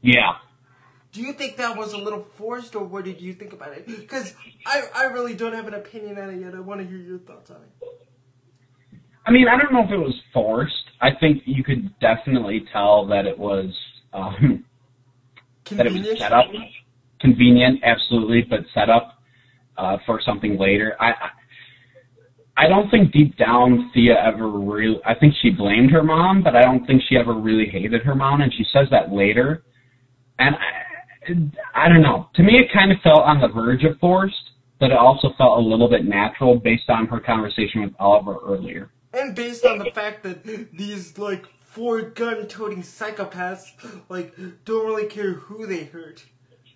Yeah. 0.00 0.36
Do 1.16 1.22
you 1.22 1.32
think 1.32 1.56
that 1.56 1.78
was 1.78 1.94
a 1.94 1.96
little 1.96 2.26
forced, 2.34 2.76
or 2.76 2.84
what 2.84 3.06
did 3.06 3.22
you 3.22 3.32
think 3.32 3.54
about 3.54 3.72
it? 3.72 3.86
Because 3.86 4.34
I, 4.66 4.82
I 4.94 5.04
really 5.04 5.34
don't 5.34 5.54
have 5.54 5.66
an 5.66 5.72
opinion 5.72 6.18
on 6.18 6.28
it 6.28 6.42
yet. 6.42 6.54
I 6.54 6.60
want 6.60 6.82
to 6.82 6.86
hear 6.86 6.98
your 6.98 7.20
thoughts 7.20 7.50
on 7.50 7.56
it. 7.56 7.88
I 9.24 9.30
mean, 9.30 9.48
I 9.48 9.56
don't 9.56 9.72
know 9.72 9.82
if 9.82 9.90
it 9.90 9.96
was 9.96 10.14
forced. 10.34 10.74
I 11.00 11.12
think 11.18 11.42
you 11.46 11.64
could 11.64 11.98
definitely 12.00 12.66
tell 12.70 13.06
that 13.06 13.24
it 13.24 13.38
was 13.38 13.74
um, 14.12 14.66
that 15.70 15.86
it 15.86 15.92
was 15.94 16.02
Convenient? 16.02 16.18
set 16.18 16.32
up, 16.34 16.44
convenient, 17.18 17.80
absolutely, 17.82 18.42
but 18.42 18.60
set 18.74 18.90
up 18.90 19.14
uh, 19.78 19.96
for 20.04 20.20
something 20.20 20.58
later. 20.58 20.96
I, 21.00 21.12
I 21.12 21.30
I 22.58 22.68
don't 22.68 22.90
think 22.90 23.12
deep 23.12 23.38
down 23.38 23.90
Thea 23.94 24.22
ever 24.22 24.50
really. 24.50 25.00
I 25.06 25.14
think 25.14 25.32
she 25.40 25.48
blamed 25.48 25.90
her 25.92 26.02
mom, 26.02 26.42
but 26.42 26.54
I 26.54 26.60
don't 26.60 26.86
think 26.86 27.02
she 27.08 27.16
ever 27.16 27.32
really 27.32 27.70
hated 27.70 28.02
her 28.02 28.14
mom, 28.14 28.42
and 28.42 28.52
she 28.52 28.66
says 28.70 28.88
that 28.90 29.12
later. 29.12 29.64
And 30.38 30.54
I, 30.56 30.85
I 31.74 31.88
don't 31.88 32.02
know. 32.02 32.28
To 32.34 32.42
me, 32.42 32.54
it 32.58 32.72
kind 32.72 32.92
of 32.92 32.98
felt 33.02 33.20
on 33.20 33.40
the 33.40 33.48
verge 33.48 33.84
of 33.84 33.98
forced, 33.98 34.50
but 34.78 34.90
it 34.90 34.96
also 34.96 35.32
felt 35.36 35.58
a 35.58 35.62
little 35.62 35.88
bit 35.88 36.04
natural 36.04 36.58
based 36.58 36.88
on 36.88 37.06
her 37.06 37.20
conversation 37.20 37.82
with 37.82 37.92
Oliver 37.98 38.36
earlier. 38.44 38.90
And 39.12 39.34
based 39.34 39.64
on 39.64 39.78
the 39.78 39.90
fact 39.94 40.22
that 40.24 40.44
these 40.44 41.18
like 41.18 41.46
four 41.60 42.02
gun-toting 42.02 42.82
psychopaths 42.82 43.72
like 44.08 44.34
don't 44.64 44.86
really 44.86 45.06
care 45.06 45.34
who 45.34 45.66
they 45.66 45.84
hurt, 45.84 46.26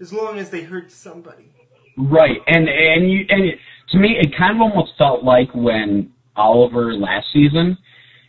as 0.01 0.13
long 0.13 0.39
as 0.39 0.51
they 0.51 0.63
hurt 0.63 0.91
somebody. 0.91 1.53
Right, 1.97 2.39
and 2.47 2.69
and 2.69 3.11
you 3.11 3.27
and 3.29 3.45
it, 3.45 3.59
to 3.91 3.99
me, 3.99 4.17
it 4.21 4.35
kind 4.37 4.57
of 4.57 4.63
almost 4.63 4.93
felt 4.97 5.23
like 5.23 5.55
when 5.55 6.13
Oliver 6.37 6.95
last 6.95 7.27
season 7.33 7.77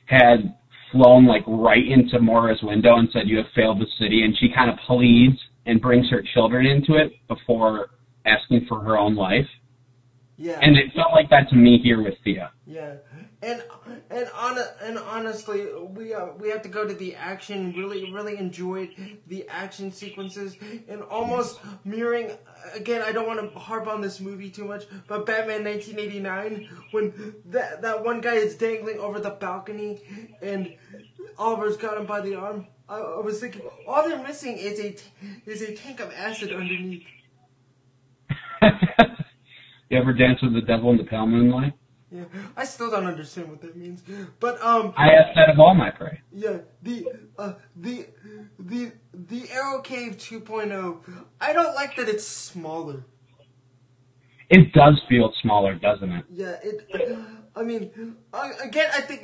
had 0.06 0.56
flown 0.92 1.26
like 1.26 1.44
right 1.48 1.88
into 1.88 2.20
Moira's 2.20 2.62
window 2.62 2.98
and 2.98 3.08
said, 3.14 3.28
"You 3.30 3.38
have 3.38 3.48
failed 3.56 3.80
the 3.80 3.88
city," 3.98 4.24
and 4.24 4.36
she 4.38 4.50
kind 4.54 4.70
of 4.70 4.78
pleads 4.86 5.40
and 5.66 5.82
brings 5.82 6.10
her 6.10 6.24
children 6.34 6.66
into 6.66 6.96
it 6.96 7.14
before 7.28 7.90
asking 8.26 8.66
for 8.68 8.82
her 8.82 8.98
own 8.98 9.16
life. 9.16 9.48
Yeah. 10.38 10.58
And 10.60 10.76
it 10.76 10.92
felt 10.96 11.12
like 11.12 11.30
that 11.30 11.50
to 11.50 11.56
me 11.56 11.80
here 11.84 12.02
with 12.02 12.16
Thea. 12.24 12.52
Yeah, 12.66 12.96
and 13.44 13.64
and 14.10 14.28
on 14.36 14.58
and 14.82 14.98
honestly, 14.98 15.68
we 15.76 16.16
uh, 16.16 16.30
we 16.40 16.50
have 16.50 16.64
to 16.64 16.70
go 16.70 16.88
to 16.88 16.96
the 16.96 17.14
action. 17.14 17.74
Really, 17.78 18.12
really 18.12 18.38
enjoyed 18.38 18.90
the 19.28 19.48
action 19.50 19.92
sequences 19.92 20.58
and 20.88 21.04
almost 21.04 21.60
mirroring. 21.86 22.32
Again, 22.74 23.04
I 23.04 23.12
don't 23.12 23.28
want 23.28 23.54
to 23.54 23.60
harp 23.60 23.88
on 23.88 24.02
this 24.02 24.20
movie 24.20 24.50
too 24.50 24.66
much, 24.66 24.86
but 25.08 25.28
Batman 25.28 25.64
1989, 25.64 26.70
when 26.90 27.36
that 27.46 27.84
that 27.84 28.04
one 28.04 28.20
guy 28.20 28.36
is 28.36 28.56
dangling 28.56 29.00
over 29.00 29.20
the 29.20 29.32
balcony 29.32 30.02
and 30.42 30.74
Oliver's 31.38 31.78
got 31.78 31.98
him 31.98 32.08
by 32.08 32.22
the 32.22 32.34
arm. 32.34 32.66
I, 32.92 33.00
I 33.00 33.20
was 33.22 33.40
thinking, 33.40 33.62
all 33.88 34.08
they're 34.08 34.22
missing 34.22 34.58
is 34.58 34.78
a 34.80 34.92
t- 34.92 35.10
is 35.46 35.62
a 35.62 35.74
tank 35.74 36.02
of 36.02 36.12
acid 36.12 36.52
underneath. 36.52 37.06
you 39.90 39.98
ever 39.98 40.12
dance 40.14 40.42
with 40.42 40.54
the 40.54 40.62
devil 40.62 40.92
in 40.92 40.98
the 40.98 41.06
pale 41.06 41.26
moonlight? 41.26 41.74
Yeah, 42.12 42.26
I 42.58 42.66
still 42.66 42.92
don't 42.92 43.06
understand 43.06 43.50
what 43.50 43.62
that 43.62 43.78
means, 43.78 44.04
but 44.42 44.62
um. 44.62 44.94
I 44.98 45.12
asked 45.12 45.36
that 45.36 45.50
of 45.50 45.60
all 45.60 45.74
my 45.74 45.90
prey. 45.90 46.20
Yeah, 46.34 46.58
the 46.84 47.08
uh 47.40 47.54
the 47.78 48.08
the 48.60 48.92
the 49.14 49.50
Arrow 49.50 49.80
Cave 49.80 50.18
2.0. 50.18 50.98
I 51.40 51.54
don't 51.54 51.74
like 51.74 51.96
that 51.96 52.10
it's 52.10 52.28
smaller. 52.28 53.06
It 54.50 54.74
does 54.74 55.02
feel 55.08 55.32
smaller, 55.42 55.76
doesn't 55.76 56.12
it? 56.12 56.26
Yeah, 56.30 56.58
it. 56.62 56.90
I 57.54 57.64
mean, 57.64 58.16
I, 58.34 58.52
again, 58.64 58.90
I 58.94 59.02
think 59.02 59.24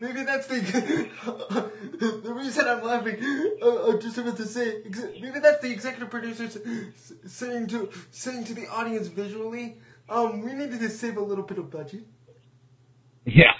maybe 0.00 0.22
that's 0.24 0.46
the 0.46 0.60
the 2.22 2.34
reason 2.34 2.66
I'm 2.68 2.82
laughing. 2.84 3.16
Uh, 3.62 3.88
I'm 3.92 4.00
just 4.00 4.18
about 4.18 4.36
to 4.36 4.44
say, 4.46 4.82
ex- 4.84 5.06
maybe 5.20 5.38
that's 5.40 5.60
the 5.62 5.70
executive 5.72 6.10
producers 6.10 6.56
s- 6.58 7.12
saying 7.26 7.68
to 7.68 7.90
saying 8.10 8.44
to 8.44 8.54
the 8.54 8.66
audience 8.68 9.06
visually, 9.08 9.76
um, 10.10 10.42
we 10.42 10.52
needed 10.52 10.80
to 10.80 10.90
save 10.90 11.16
a 11.16 11.22
little 11.22 11.44
bit 11.44 11.56
of 11.58 11.70
budget. 11.70 12.04
Yeah. 13.24 13.52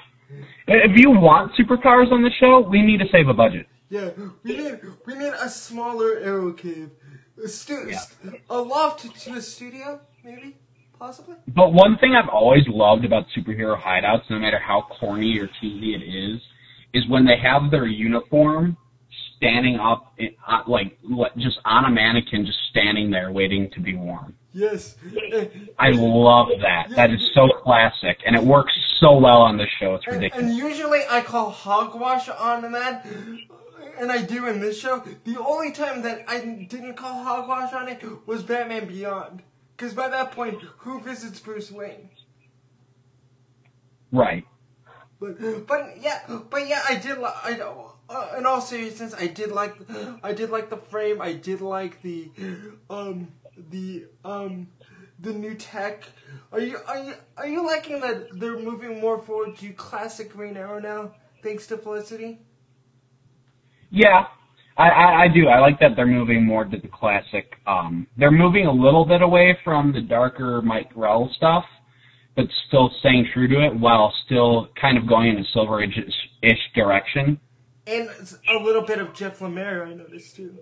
If 0.67 0.99
you 0.99 1.11
want 1.11 1.53
supercars 1.55 2.13
on 2.13 2.23
the 2.23 2.31
show, 2.39 2.61
we 2.61 2.83
need 2.83 2.99
to 2.99 3.07
save 3.11 3.29
a 3.29 3.35
budget. 3.35 3.67
Yeah, 3.89 4.11
we 4.43 4.57
need 4.57 4.81
we 5.07 5.15
need 5.15 5.33
a 5.33 5.49
smaller 5.49 6.19
Arrow 6.19 6.53
Cave, 6.53 6.91
a, 7.43 7.49
stu- 7.49 7.89
Yeah. 7.89 8.01
a 8.51 8.61
loft 8.61 9.01
to 9.25 9.33
a 9.33 9.41
studio, 9.41 10.01
maybe, 10.25 10.57
possibly. 10.99 11.37
But 11.49 11.73
one 11.73 11.99
thing 11.99 12.15
I've 12.15 12.29
always 12.29 12.67
loved 12.69 13.05
about 13.05 13.27
superhero 13.37 13.81
hideouts, 13.81 14.29
no 14.31 14.39
matter 14.39 14.59
how 14.59 14.87
corny 14.99 15.39
or 15.39 15.49
cheesy 15.61 15.95
it 15.95 16.03
is, 16.03 16.41
is 16.93 17.09
when 17.09 17.25
they 17.25 17.37
have 17.39 17.71
their 17.71 17.87
uniform 17.87 18.77
standing 19.37 19.79
up, 19.79 20.13
in, 20.19 20.31
uh, 20.47 20.63
like 20.67 20.97
just 21.37 21.59
on 21.65 21.85
a 21.85 21.91
mannequin, 21.91 22.47
just 22.47 22.59
standing 22.71 23.11
there 23.11 23.31
waiting 23.33 23.71
to 23.71 23.81
be 23.81 23.95
worn. 23.95 24.35
Yes. 24.53 24.97
I 25.79 25.91
love 25.91 26.49
that. 26.63 26.91
That 26.95 27.11
is 27.11 27.21
so 27.35 27.49
classic, 27.49 28.19
and 28.25 28.37
it 28.37 28.43
works 28.43 28.73
so 29.01 29.19
well 29.19 29.43
on 29.43 29.57
this 29.59 29.69
show. 29.81 29.97
It's 29.97 30.07
And, 30.07 30.17
ridiculous. 30.17 30.47
and 30.47 30.57
usually 30.57 31.01
I 31.11 31.21
call 31.23 31.51
hogwash 31.51 32.29
on 32.29 32.71
that, 32.73 33.05
and 33.99 34.13
I 34.13 34.23
do 34.23 34.47
in 34.47 34.61
this 34.61 34.79
show. 34.79 35.03
The 35.25 35.37
only 35.39 35.73
time 35.73 36.03
that 36.03 36.25
I 36.29 36.39
didn't 36.69 36.95
call 36.95 37.25
hogwash 37.25 37.73
on 37.73 37.89
it 37.89 38.03
was 38.27 38.45
Batman 38.45 38.87
Beyond. 38.87 39.43
Because 39.77 39.95
by 39.95 40.09
that 40.09 40.33
point, 40.33 40.63
who 40.79 41.01
visits 41.01 41.41
Bruce 41.41 41.71
Wayne? 41.71 42.11
Right. 44.13 44.47
But 45.21 45.67
but 45.67 45.97
yeah, 46.01 46.21
but 46.51 46.69
yeah, 46.69 46.83
I 46.89 46.97
did. 46.97 47.19
Li- 47.19 47.41
I 47.43 47.57
know. 47.57 47.93
Uh, 48.09 48.35
in 48.39 48.45
all 48.47 48.61
seriousness, 48.61 49.15
I 49.19 49.27
did 49.27 49.51
like. 49.51 49.75
I 50.23 50.33
did 50.33 50.51
like 50.51 50.71
the 50.71 50.77
frame. 50.77 51.21
I 51.23 51.33
did 51.33 51.61
like 51.61 52.03
the, 52.03 52.31
um, 52.91 53.29
the 53.71 54.05
um, 54.25 54.69
the 55.19 55.33
new 55.33 55.55
tech. 55.55 56.05
Are 56.53 56.61
you 56.61 56.79
are 56.87 56.99
you 56.99 57.15
are 57.37 57.49
you 57.49 57.67
liking 57.67 58.01
that 58.01 58.39
they're 58.39 58.59
moving 58.59 59.01
more 59.01 59.19
forward 59.19 59.57
to 59.59 59.73
classic 59.73 60.33
Green 60.33 60.57
Arrow 60.57 60.79
now, 60.81 61.13
thanks 61.43 61.67
to 61.69 61.79
Felicity? 61.79 62.39
Yeah, 63.91 64.27
I, 64.77 64.89
I, 64.89 65.23
I 65.25 65.29
do. 65.29 65.49
I 65.49 65.61
like 65.61 65.79
that 65.81 65.91
they're 65.95 66.07
moving 66.07 66.45
more 66.45 66.65
to 66.65 66.77
the 66.77 66.89
classic. 66.89 67.55
Um, 67.67 68.07
they're 68.17 68.31
moving 68.31 68.67
a 68.67 68.73
little 68.73 69.05
bit 69.05 69.23
away 69.23 69.57
from 69.63 69.93
the 69.93 70.01
darker 70.01 70.61
Mike 70.63 70.93
Grell 70.95 71.31
stuff, 71.37 71.65
but 72.35 72.47
still 72.69 72.91
staying 73.01 73.29
true 73.33 73.47
to 73.49 73.65
it 73.67 73.79
while 73.79 74.13
still 74.27 74.69
kind 74.81 74.99
of 74.99 75.07
going 75.09 75.29
in 75.29 75.39
a 75.39 75.45
Silver 75.53 75.83
Age-ish 75.83 76.59
direction. 76.75 77.39
And 77.87 78.09
a 78.49 78.63
little 78.63 78.83
bit 78.83 78.99
of 78.99 79.15
Jeff 79.15 79.39
Lemire, 79.39 79.87
I 79.87 79.95
noticed 79.95 80.37
too. 80.37 80.59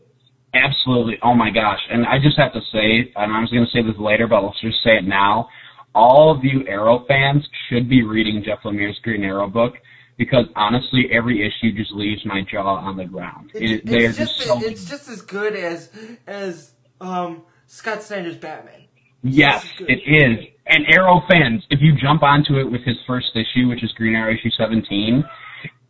Absolutely. 0.55 1.19
Oh 1.23 1.35
my 1.35 1.51
gosh. 1.51 1.81
And 1.91 2.05
I 2.05 2.19
just 2.19 2.37
have 2.37 2.53
to 2.53 2.61
say, 2.73 3.13
and 3.17 3.33
I 3.33 3.41
was 3.41 3.51
going 3.51 3.65
to 3.65 3.71
say 3.71 3.83
this 3.83 3.99
later, 3.99 4.27
but 4.27 4.43
let's 4.45 4.61
just 4.61 4.83
say 4.85 4.97
it 4.99 5.05
now. 5.05 5.49
All 5.95 6.35
of 6.35 6.45
you 6.45 6.67
Arrow 6.67 7.05
fans 7.07 7.47
should 7.69 7.89
be 7.89 8.03
reading 8.03 8.43
Jeff 8.45 8.59
Lemire's 8.65 8.99
Green 9.03 9.25
Arrow 9.25 9.49
book 9.49 9.75
because 10.17 10.47
honestly, 10.57 11.07
every 11.13 11.47
issue 11.47 11.73
just 11.77 11.93
leaves 11.93 12.25
my 12.25 12.43
jaw 12.51 12.77
on 12.77 12.97
the 12.97 13.05
ground. 13.05 13.51
It's, 13.55 13.85
it, 13.85 13.93
it's 13.93 14.17
just, 14.17 14.39
just 14.39 14.49
so 14.49 14.61
it's 14.63 14.85
just 14.85 15.09
as 15.09 15.23
good 15.23 15.55
as 15.55 15.91
as 16.27 16.73
um, 17.01 17.43
Scott 17.67 18.03
Snyder's 18.03 18.37
Batman. 18.37 18.83
It's 19.23 19.37
yes, 19.37 19.67
it 19.81 20.01
is. 20.07 20.47
And 20.67 20.85
Arrow 20.89 21.23
fans, 21.29 21.65
if 21.71 21.81
you 21.81 21.93
jump 21.97 22.23
onto 22.23 22.59
it 22.59 22.71
with 22.71 22.83
his 22.83 22.97
first 23.07 23.31
issue, 23.35 23.69
which 23.69 23.83
is 23.83 23.91
Green 23.93 24.15
Arrow 24.15 24.33
issue 24.33 24.51
17, 24.57 25.25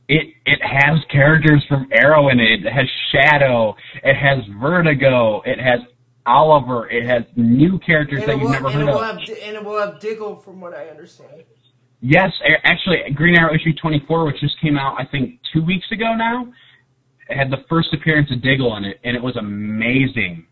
it 0.09 0.29
it 0.47 0.61
has 0.63 0.99
characters 1.11 1.65
from 1.69 1.89
Arrow 1.93 2.29
in 2.29 2.41
it. 2.41 2.65
It 2.65 2.73
has 2.73 2.89
Shadow. 3.13 3.77
It 4.03 4.15
has 4.15 4.39
Vertigo. 4.61 5.43
It 5.45 5.59
has 5.59 5.81
Oliver. 6.27 6.89
It 6.89 7.05
has 7.07 7.25
new 7.37 7.79
characters 7.79 8.21
and 8.21 8.29
that 8.29 8.35
you've 8.35 8.43
will, 8.43 8.51
never 8.51 8.71
heard 8.71 8.89
of. 8.89 9.01
Have, 9.01 9.17
and 9.43 9.57
it 9.57 9.65
will 9.65 9.79
have 9.79 10.01
Diggle, 10.01 10.37
from 10.37 10.61
what 10.61 10.75
I 10.75 10.89
understand. 10.89 11.45
Yes, 12.05 12.33
actually, 12.65 12.99
Green 13.15 13.37
Arrow 13.38 13.55
issue 13.55 13.73
24, 13.81 14.27
which 14.27 14.41
just 14.41 14.61
came 14.61 14.77
out, 14.77 14.97
I 14.99 15.05
think, 15.05 15.38
two 15.53 15.65
weeks 15.65 15.87
ago 15.93 16.17
now, 16.17 16.53
had 17.29 17.49
the 17.49 17.65
first 17.69 17.95
appearance 17.95 18.29
of 18.33 18.43
Diggle 18.43 18.77
in 18.77 18.85
it, 18.85 18.99
and 19.05 19.17
it 19.17 19.23
was 19.23 19.37
amazing. 19.37 20.45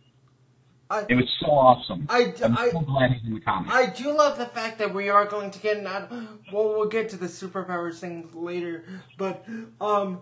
I, 0.89 1.07
it 1.09 1.17
was 1.17 1.29
so 1.41 1.47
awesome. 1.47 2.07
I, 2.09 2.33
I'm 2.45 2.57
I, 2.57 2.71
so 2.71 2.81
glad 2.81 3.13
he's 3.13 3.27
in 3.27 3.35
the 3.35 3.41
comics. 3.41 3.75
I 3.75 3.87
do 3.87 4.17
love 4.17 4.39
the 4.39 4.47
fact 4.47 4.79
that 4.79 4.95
we 4.95 5.09
are 5.09 5.25
going 5.27 5.51
to 5.51 5.59
get 5.59 5.83
not. 5.83 6.11
Well, 6.53 6.69
we'll 6.69 6.89
get 6.89 7.09
to 7.11 7.17
the 7.17 7.27
superpowers 7.27 7.99
thing 7.99 8.29
later, 8.33 8.85
but 9.19 9.45
um, 9.81 10.21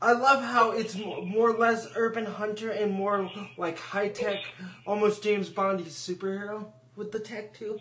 I 0.00 0.12
love 0.12 0.44
how 0.44 0.70
it's 0.70 0.96
more 0.96 1.50
or 1.50 1.58
less 1.58 1.88
urban 1.96 2.26
hunter 2.26 2.70
and 2.70 2.92
more 2.92 3.28
like 3.56 3.78
high 3.78 4.08
tech, 4.08 4.38
almost 4.86 5.24
James 5.24 5.48
Bondy 5.48 5.84
superhero 5.84 6.66
with 6.94 7.10
the 7.10 7.20
tech 7.20 7.54
too. 7.54 7.78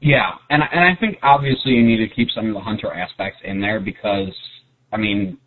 Yeah, 0.00 0.30
and 0.48 0.62
and 0.72 0.80
I 0.80 0.96
think 0.98 1.18
obviously 1.22 1.72
you 1.72 1.82
need 1.82 1.98
to 1.98 2.08
keep 2.08 2.30
some 2.30 2.48
of 2.48 2.54
the 2.54 2.60
hunter 2.60 2.92
aspects 2.92 3.40
in 3.44 3.60
there 3.60 3.80
because 3.80 4.34
I 4.92 4.96
mean 4.96 5.38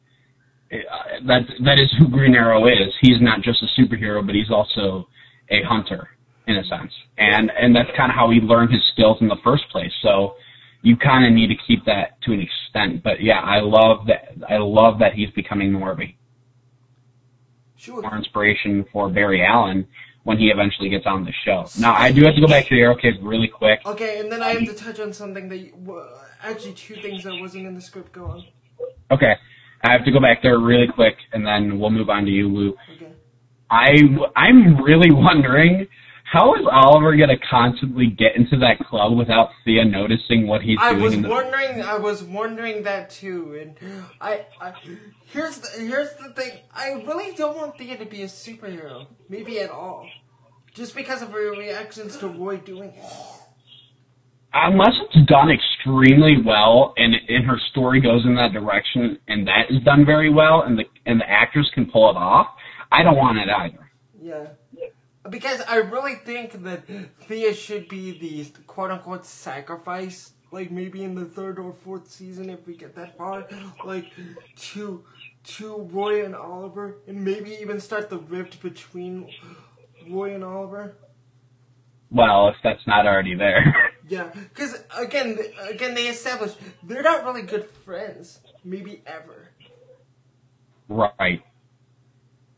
uh, 0.72 1.26
that 1.28 1.42
that 1.66 1.80
is 1.80 1.92
who 1.98 2.08
Green 2.08 2.36
Arrow 2.36 2.68
is. 2.68 2.94
He's 3.02 3.20
not 3.20 3.42
just 3.42 3.64
a 3.64 3.82
superhero, 3.82 4.26
but 4.26 4.36
he's 4.36 4.52
also 4.52 5.08
a 5.50 5.64
hunter 5.64 6.10
in 6.48 6.58
a 6.58 6.64
sense, 6.66 6.92
and 7.18 7.52
and 7.60 7.76
that's 7.76 7.90
kind 7.98 8.12
of 8.12 8.16
how 8.16 8.30
he 8.30 8.40
learned 8.42 8.72
his 8.72 8.82
skills 8.94 9.18
in 9.22 9.28
the 9.28 9.38
first 9.44 9.64
place. 9.72 9.92
So 10.04 10.36
you 10.84 10.98
kind 10.98 11.26
of 11.26 11.34
need 11.34 11.48
to 11.48 11.56
keep 11.66 11.84
that 11.86 12.22
to 12.24 12.34
an 12.34 12.42
extent. 12.42 13.04
But 13.04 13.22
yeah, 13.22 13.40
I 13.40 13.60
love 13.60 14.06
that. 14.08 14.36
I 14.48 14.58
love 14.58 15.00
that 15.00 15.14
he's 15.14 15.32
becoming 15.32 15.72
more 15.72 15.92
of 15.92 16.00
a 16.00 16.16
sure. 17.76 18.04
more 18.04 18.16
inspiration 18.16 18.86
for 18.94 19.10
Barry 19.10 19.44
Allen 19.44 19.88
when 20.24 20.38
he 20.38 20.50
eventually 20.50 20.90
gets 20.90 21.06
on 21.06 21.26
the 21.26 21.34
show. 21.46 21.66
Now, 21.80 21.94
I 21.94 22.12
do 22.12 22.24
have 22.24 22.36
to 22.36 22.42
go 22.42 22.48
back 22.48 22.66
to 22.68 22.76
the 22.76 22.82
Arrow 22.82 22.96
Kids 22.96 23.18
really 23.22 23.48
quick. 23.48 23.82
Okay, 23.86 24.20
and 24.20 24.32
then 24.32 24.42
I 24.42 24.50
have 24.50 24.66
to 24.66 24.74
touch 24.74 25.00
on 25.00 25.12
something 25.12 25.50
that 25.50 25.58
you, 25.58 26.02
actually 26.42 26.74
two 26.74 26.96
things 26.96 27.24
that 27.24 27.36
wasn't 27.40 27.68
in 27.68 27.76
the 27.76 27.82
script. 27.82 28.14
Go 28.14 28.26
on. 28.26 28.46
Okay, 29.12 29.36
I 29.84 29.92
have 29.92 30.06
to 30.06 30.12
go 30.12 30.20
back 30.22 30.42
there 30.42 30.60
really 30.60 30.88
quick, 30.88 31.16
and 31.34 31.46
then 31.46 31.78
we'll 31.80 31.90
move 31.90 32.10
on 32.10 32.26
to 32.26 32.32
you, 32.32 32.48
Lou. 32.48 32.76
Okay. 32.96 33.12
I 33.70 33.96
I'm 34.36 34.82
really 34.82 35.12
wondering 35.28 35.88
how 36.34 36.56
is 36.56 36.62
Oliver 36.72 37.16
gonna 37.16 37.38
constantly 37.48 38.08
get 38.08 38.36
into 38.36 38.58
that 38.58 38.80
club 38.80 39.16
without 39.16 39.50
Thea 39.64 39.86
noticing 39.86 40.48
what 40.48 40.64
he's 40.64 40.80
I 40.82 40.94
doing? 40.94 41.02
I 41.02 41.06
was 41.06 41.22
the- 41.22 41.30
wondering. 41.30 41.82
I 41.84 41.98
was 42.00 42.24
wondering 42.24 42.84
that 42.84 43.12
too, 43.12 43.56
and 43.62 44.04
I, 44.20 44.48
I 44.60 44.74
here's 45.26 45.60
the 45.60 45.80
here's 45.80 46.12
the 46.16 46.30
thing. 46.30 46.54
I 46.74 46.94
really 47.06 47.36
don't 47.36 47.56
want 47.56 47.78
Thea 47.78 47.98
to 47.98 48.06
be 48.06 48.24
a 48.24 48.26
superhero, 48.26 49.06
maybe 49.30 49.60
at 49.60 49.70
all, 49.70 50.10
just 50.74 50.96
because 50.96 51.22
of 51.22 51.30
her 51.30 51.52
reactions 51.52 52.18
to 52.18 52.28
Roy 52.28 52.58
doing 52.58 52.90
it. 52.90 53.14
Unless 54.56 54.94
it's 55.04 55.30
done 55.30 55.52
extremely 55.52 56.38
well, 56.44 56.96
and 56.98 57.14
and 57.30 57.46
her 57.46 57.60
story 57.70 58.02
goes 58.02 58.26
in 58.26 58.34
that 58.38 58.54
direction, 58.54 59.20
and 59.28 59.48
that 59.48 59.70
is 59.70 59.84
done 59.84 60.04
very 60.04 60.32
well, 60.32 60.64
and 60.64 60.80
the 60.80 60.86
and 61.06 61.22
the 61.22 61.30
actors 61.30 61.70
can 61.76 61.86
pull 61.92 62.10
it 62.10 62.18
off, 62.18 62.48
I 62.92 63.04
don't 63.04 63.18
want 63.18 63.38
it 63.38 63.50
either. 63.50 63.92
Yeah. 64.20 64.48
Because 65.30 65.62
I 65.68 65.78
really 65.78 66.16
think 66.16 66.64
that 66.64 66.84
Thea 67.22 67.54
should 67.54 67.88
be 67.88 68.18
the 68.18 68.46
quote 68.68 68.92
unquote 68.92 69.26
sacrifice, 69.26 70.34
like 70.52 70.70
maybe 70.70 71.04
in 71.04 71.16
the 71.16 71.26
third 71.26 71.60
or 71.60 71.74
fourth 71.74 72.12
season 72.12 72.50
if 72.50 72.66
we 72.68 72.76
get 72.76 72.96
that 72.96 73.18
far, 73.18 73.48
like 73.86 74.12
to 74.58 75.04
to 75.44 75.78
Roy 75.92 76.26
and 76.26 76.36
Oliver, 76.36 76.98
and 77.08 77.24
maybe 77.24 77.52
even 77.62 77.80
start 77.80 78.10
the 78.10 78.18
rift 78.18 78.62
between 78.62 79.30
Roy 80.10 80.36
and 80.36 80.44
Oliver. 80.44 80.96
Well, 82.12 82.50
if 82.50 82.56
that's 82.64 82.86
not 82.86 83.08
already 83.08 83.36
there. 83.36 83.92
yeah, 84.08 84.30
because 84.34 84.84
again, 84.96 85.40
again 85.70 85.96
they 85.96 86.08
established 86.08 86.58
they're 86.84 87.02
not 87.02 87.26
really 87.26 87.42
good 87.42 87.66
friends, 87.86 88.40
maybe 88.64 89.02
ever. 89.06 89.50
Right. 90.88 91.44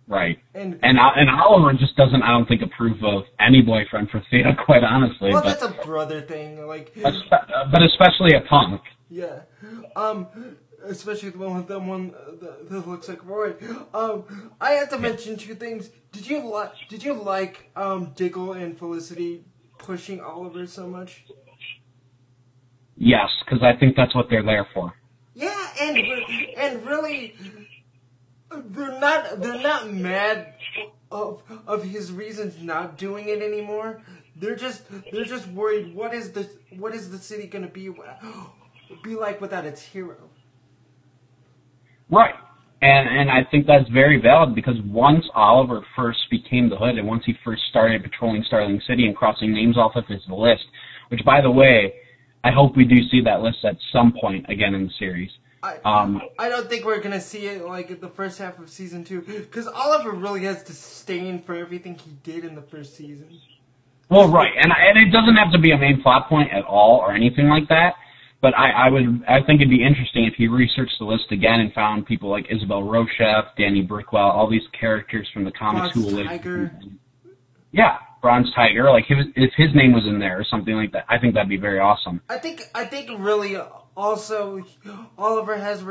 Right. 0.07 0.37
And 0.53 0.79
and 0.83 0.99
and 0.99 1.29
Oliver 1.29 1.73
just 1.73 1.95
doesn't, 1.95 2.21
I 2.21 2.29
don't 2.29 2.47
think, 2.47 2.61
approve 2.61 3.03
of 3.03 3.23
any 3.39 3.61
boyfriend 3.61 4.09
for 4.09 4.21
Thea, 4.29 4.55
quite 4.65 4.83
honestly. 4.83 5.31
Well, 5.31 5.41
but, 5.41 5.59
that's 5.59 5.63
a 5.63 5.85
brother 5.85 6.21
thing, 6.21 6.65
like. 6.67 6.93
But 7.01 7.81
especially 7.83 8.35
a 8.35 8.41
punk. 8.41 8.81
Yeah. 9.09 9.41
Um. 9.95 10.27
Especially 10.83 11.31
the 11.31 11.39
one 11.39 11.55
with 11.55 11.67
the 11.67 11.79
one 11.79 12.13
that, 12.39 12.69
that 12.69 12.87
looks 12.87 13.09
like 13.09 13.25
Roy. 13.25 13.55
Um. 13.93 14.51
I 14.61 14.71
have 14.71 14.89
to 14.89 14.99
mention 14.99 15.37
two 15.37 15.55
things. 15.55 15.89
Did 16.11 16.29
you 16.29 16.47
like? 16.47 16.73
Did 16.89 17.03
you 17.03 17.13
like 17.13 17.71
um 17.75 18.11
Diggle 18.15 18.53
and 18.53 18.77
Felicity 18.77 19.45
pushing 19.79 20.21
Oliver 20.21 20.67
so 20.67 20.87
much? 20.87 21.25
Yes, 22.97 23.29
because 23.43 23.63
I 23.63 23.77
think 23.77 23.95
that's 23.95 24.13
what 24.13 24.29
they're 24.29 24.43
there 24.43 24.67
for. 24.73 24.93
Yeah, 25.33 25.67
and 25.81 25.97
and 26.57 26.85
really, 26.85 27.35
they're 28.51 28.99
not 28.99 29.41
they're 29.41 29.61
not 29.61 29.91
mad 29.91 30.53
of 31.11 31.41
of 31.67 31.83
his 31.83 32.11
reasons 32.11 32.61
not 32.61 32.97
doing 32.97 33.27
it 33.29 33.41
anymore. 33.41 34.01
They're 34.35 34.55
just 34.55 34.83
they're 35.11 35.25
just 35.25 35.47
worried. 35.47 35.95
What 35.95 36.13
is 36.13 36.31
the 36.31 36.49
what 36.77 36.93
is 36.93 37.11
the 37.11 37.17
city 37.17 37.47
gonna 37.47 37.67
be 37.67 37.89
be 39.03 39.15
like 39.15 39.41
without 39.41 39.65
its 39.65 39.81
hero? 39.81 40.29
Right. 42.09 42.35
And 42.81 43.07
and 43.07 43.31
I 43.31 43.43
think 43.49 43.65
that's 43.65 43.89
very 43.89 44.21
valid 44.21 44.53
because 44.53 44.75
once 44.85 45.25
Oliver 45.33 45.81
first 45.95 46.19
became 46.29 46.69
the 46.69 46.75
Hood, 46.75 46.97
and 46.97 47.07
once 47.07 47.23
he 47.25 47.33
first 47.43 47.63
started 47.69 48.03
patrolling 48.03 48.43
Starling 48.45 48.81
City 48.87 49.05
and 49.07 49.15
crossing 49.15 49.53
names 49.53 49.77
off 49.77 49.95
of 49.95 50.05
his 50.07 50.21
list, 50.27 50.65
which 51.09 51.23
by 51.25 51.41
the 51.41 51.51
way, 51.51 51.93
I 52.43 52.51
hope 52.51 52.75
we 52.75 52.85
do 52.85 52.97
see 53.09 53.21
that 53.21 53.41
list 53.41 53.63
at 53.63 53.77
some 53.91 54.13
point 54.19 54.45
again 54.49 54.75
in 54.75 54.85
the 54.85 54.93
series. 54.99 55.31
I, 55.65 55.79
um, 55.83 56.21
I 56.37 56.49
don't 56.49 56.69
think 56.69 56.85
we're 56.85 57.01
gonna 57.01 57.21
see 57.21 57.47
it 57.47 57.65
like 57.65 57.99
the 57.99 58.09
first 58.09 58.37
half 58.37 58.59
of 58.59 58.69
season 58.69 59.03
two 59.03 59.21
because 59.21 59.67
Oliver 59.67 60.11
really 60.11 60.43
has 60.43 60.63
disdain 60.63 61.41
for 61.41 61.55
everything 61.55 61.95
he 61.95 62.11
did 62.23 62.45
in 62.45 62.53
the 62.53 62.61
first 62.61 62.95
season. 62.95 63.39
Well, 64.09 64.29
right, 64.29 64.51
and 64.55 64.71
and 64.71 64.97
it 64.97 65.11
doesn't 65.11 65.35
have 65.35 65.51
to 65.53 65.59
be 65.59 65.71
a 65.71 65.77
main 65.77 66.01
plot 66.03 66.29
point 66.29 66.51
at 66.51 66.63
all 66.65 66.99
or 66.99 67.13
anything 67.13 67.47
like 67.47 67.67
that. 67.69 67.95
But 68.41 68.55
I, 68.55 68.69
I 68.69 68.89
would 68.89 69.23
I 69.27 69.41
think 69.41 69.61
it'd 69.61 69.71
be 69.71 69.83
interesting 69.83 70.25
if 70.25 70.35
he 70.35 70.47
researched 70.47 70.99
the 70.99 71.05
list 71.05 71.31
again 71.31 71.61
and 71.61 71.73
found 71.73 72.05
people 72.05 72.29
like 72.29 72.45
Isabel 72.51 72.83
Rochev, 72.83 73.47
Danny 73.57 73.85
Brickwell, 73.85 74.31
all 74.35 74.47
these 74.47 74.67
characters 74.79 75.27
from 75.33 75.45
the 75.45 75.51
comics 75.51 75.95
Bronze 75.95 76.11
who 76.11 76.23
Tiger. 76.23 76.79
Yeah, 77.71 77.97
Bronze 78.21 78.51
Tiger. 78.53 78.91
Like 78.91 79.05
if 79.09 79.17
if 79.35 79.51
his 79.57 79.73
name 79.73 79.93
was 79.93 80.05
in 80.05 80.19
there 80.19 80.39
or 80.39 80.43
something 80.43 80.75
like 80.75 80.91
that, 80.91 81.05
I 81.09 81.17
think 81.17 81.33
that'd 81.33 81.49
be 81.49 81.57
very 81.57 81.79
awesome. 81.79 82.21
I 82.29 82.37
think 82.37 82.61
I 82.75 82.85
think 82.85 83.09
really 83.17 83.55
also 83.95 84.63
Oliver 85.17 85.57
has 85.57 85.83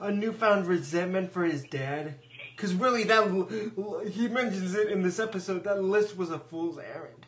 a 0.00 0.10
newfound 0.10 0.66
resentment 0.66 1.32
for 1.32 1.44
his 1.44 1.62
dad. 1.64 2.16
Because 2.56 2.74
really, 2.74 3.02
that 3.04 4.10
he 4.12 4.28
mentions 4.28 4.74
it 4.74 4.88
in 4.88 5.02
this 5.02 5.18
episode. 5.18 5.64
That 5.64 5.82
list 5.82 6.16
was 6.16 6.30
a 6.30 6.38
fool's 6.38 6.78
errand. 6.78 7.26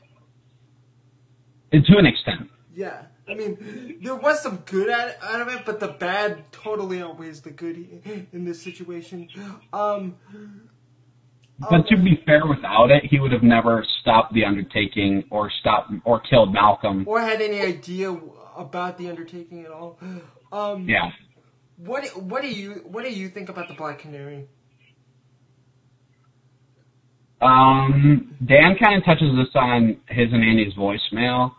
And 1.72 1.84
to 1.84 1.98
an 1.98 2.06
extent. 2.06 2.50
Yeah, 2.72 3.02
I 3.26 3.34
mean, 3.34 3.98
there 4.02 4.14
was 4.14 4.40
some 4.40 4.58
good 4.66 4.90
out 4.90 5.40
of 5.40 5.48
it, 5.48 5.64
but 5.64 5.80
the 5.80 5.88
bad 5.88 6.52
totally 6.52 7.02
outweighs 7.02 7.40
the 7.40 7.50
good 7.50 8.28
in 8.32 8.44
this 8.44 8.62
situation. 8.62 9.28
Um, 9.72 10.16
but 11.58 11.86
to 11.88 11.96
be 11.96 12.22
fair, 12.26 12.46
without 12.46 12.90
it, 12.90 13.04
he 13.04 13.18
would 13.18 13.32
have 13.32 13.42
never 13.42 13.84
stopped 14.00 14.34
the 14.34 14.44
undertaking 14.44 15.24
or 15.30 15.50
stopped 15.60 15.92
or 16.04 16.20
killed 16.20 16.52
Malcolm. 16.52 17.04
Or 17.08 17.20
had 17.20 17.40
any 17.40 17.60
idea 17.60 18.18
about 18.56 18.98
the 18.98 19.08
undertaking 19.08 19.64
at 19.64 19.70
all. 19.70 19.98
Um, 20.52 20.88
yeah. 20.88 21.10
What 21.78 22.04
what 22.22 22.42
do 22.42 22.48
you 22.48 22.82
what 22.86 23.04
do 23.04 23.10
you 23.10 23.28
think 23.28 23.48
about 23.48 23.68
the 23.68 23.74
Black 23.74 23.98
Canary? 24.00 24.48
Um, 27.40 28.34
Dan 28.46 28.76
kind 28.82 28.96
of 28.96 29.04
touches 29.04 29.28
this 29.36 29.54
on 29.54 29.98
his 30.08 30.32
and 30.32 30.42
Andy's 30.42 30.72
voicemail. 30.74 31.52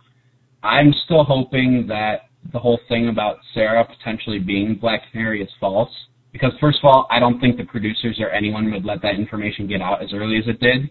I'm 0.64 0.91
still 1.06 1.24
hoping 1.24 1.86
that 1.88 2.30
the 2.52 2.60
whole 2.60 2.80
thing 2.88 3.10
about 3.10 3.38
Sara 3.54 3.86
potentially 3.86 4.39
being 4.39 4.76
Black 4.76 5.02
Canary 5.12 5.43
is 5.43 5.50
false. 5.60 5.91
Because 6.39 6.57
first 6.59 6.79
of 6.79 6.85
all, 6.85 7.07
I 7.09 7.19
don't 7.19 7.39
think 7.39 7.57
the 7.57 7.65
producers 7.65 8.17
or 8.19 8.29
anyone 8.29 8.71
would 8.71 8.85
let 8.85 9.01
that 9.01 9.15
information 9.15 9.67
get 9.67 9.81
out 9.81 10.03
as 10.03 10.13
early 10.13 10.38
as 10.38 10.47
it 10.47 10.59
did. 10.59 10.89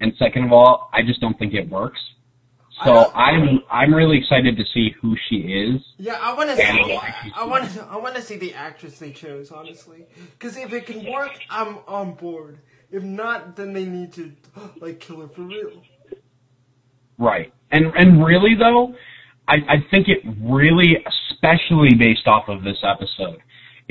And 0.00 0.12
second 0.18 0.44
of 0.44 0.52
all, 0.52 0.90
I 0.92 1.02
just 1.02 1.20
don't 1.20 1.38
think 1.38 1.54
it 1.54 1.68
works. 1.70 1.98
So 2.84 3.12
I'm 3.14 3.60
I'm 3.70 3.94
really 3.94 4.18
excited 4.18 4.56
to 4.56 4.64
see 4.74 4.94
who 5.00 5.14
she 5.28 5.36
is. 5.36 5.80
Yeah, 5.98 6.18
I 6.20 6.34
want 6.34 6.50
to 6.50 6.56
see. 6.56 6.98
I 7.36 7.44
want 7.44 7.70
to. 7.70 7.84
I 7.84 7.96
want 7.96 8.16
to 8.16 8.22
see 8.22 8.36
the 8.36 8.54
actress 8.54 8.98
they 8.98 9.12
chose, 9.12 9.52
honestly. 9.52 10.06
Because 10.32 10.56
if 10.56 10.72
it 10.72 10.86
can 10.86 11.08
work, 11.10 11.38
I'm 11.48 11.78
on 11.86 12.14
board. 12.14 12.58
If 12.90 13.04
not, 13.04 13.56
then 13.56 13.72
they 13.72 13.84
need 13.84 14.12
to 14.14 14.32
like 14.80 14.98
kill 14.98 15.20
her 15.20 15.28
for 15.28 15.42
real. 15.42 15.82
Right, 17.18 17.52
and 17.70 17.86
and 17.94 18.24
really 18.24 18.56
though, 18.58 18.94
I 19.46 19.56
I 19.68 19.76
think 19.90 20.08
it 20.08 20.18
really, 20.40 20.96
especially 21.06 21.94
based 21.96 22.26
off 22.26 22.48
of 22.48 22.64
this 22.64 22.82
episode, 22.82 23.38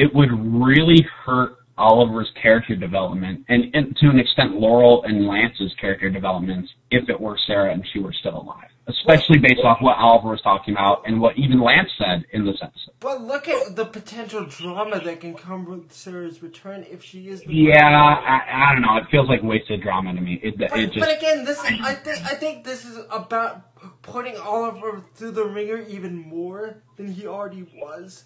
it 0.01 0.13
would 0.15 0.31
really 0.31 1.05
hurt 1.23 1.57
Oliver's 1.77 2.31
character 2.41 2.75
development, 2.75 3.45
and, 3.49 3.65
and 3.75 3.95
to 3.97 4.09
an 4.09 4.19
extent, 4.19 4.55
Laurel 4.55 5.03
and 5.03 5.27
Lance's 5.27 5.73
character 5.79 6.09
developments, 6.09 6.69
if 6.89 7.07
it 7.07 7.19
were 7.19 7.37
Sara 7.45 7.71
and 7.71 7.85
she 7.93 7.99
were 7.99 8.13
still 8.13 8.41
alive 8.41 8.71
especially 8.87 9.37
based 9.39 9.61
off 9.63 9.77
what 9.81 9.97
Oliver 9.97 10.29
was 10.29 10.41
talking 10.41 10.73
about 10.73 11.03
and 11.05 11.21
what 11.21 11.37
even 11.37 11.61
Lance 11.61 11.89
said 11.97 12.25
in 12.31 12.45
this 12.45 12.57
episode. 12.61 12.93
But 12.99 13.21
look 13.21 13.47
at 13.47 13.75
the 13.75 13.85
potential 13.85 14.45
drama 14.45 14.99
that 15.03 15.19
can 15.19 15.33
come 15.33 15.65
with 15.65 15.91
Sara's 15.91 16.41
return 16.41 16.85
if 16.89 17.03
she 17.03 17.29
is. 17.29 17.43
yeah, 17.47 17.85
I, 17.85 18.69
I, 18.69 18.73
don't 18.73 18.81
know. 18.81 18.97
It 18.97 19.05
feels 19.11 19.27
like 19.29 19.43
wasted 19.43 19.81
drama 19.81 20.13
to 20.13 20.21
me. 20.21 20.39
It, 20.43 20.57
but, 20.57 20.77
it 20.77 20.87
just, 20.87 20.99
but 20.99 21.17
again, 21.17 21.45
this 21.45 21.59
is, 21.59 21.79
I 21.81 21.93
think 21.93 22.25
I 22.25 22.35
think 22.35 22.63
this 22.63 22.85
is 22.85 22.99
about 23.11 24.01
putting 24.01 24.37
Oliver 24.37 25.03
through 25.15 25.31
the 25.31 25.45
ringer 25.45 25.79
even 25.87 26.17
more 26.17 26.81
than 26.97 27.11
he 27.11 27.27
already 27.27 27.63
was. 27.75 28.25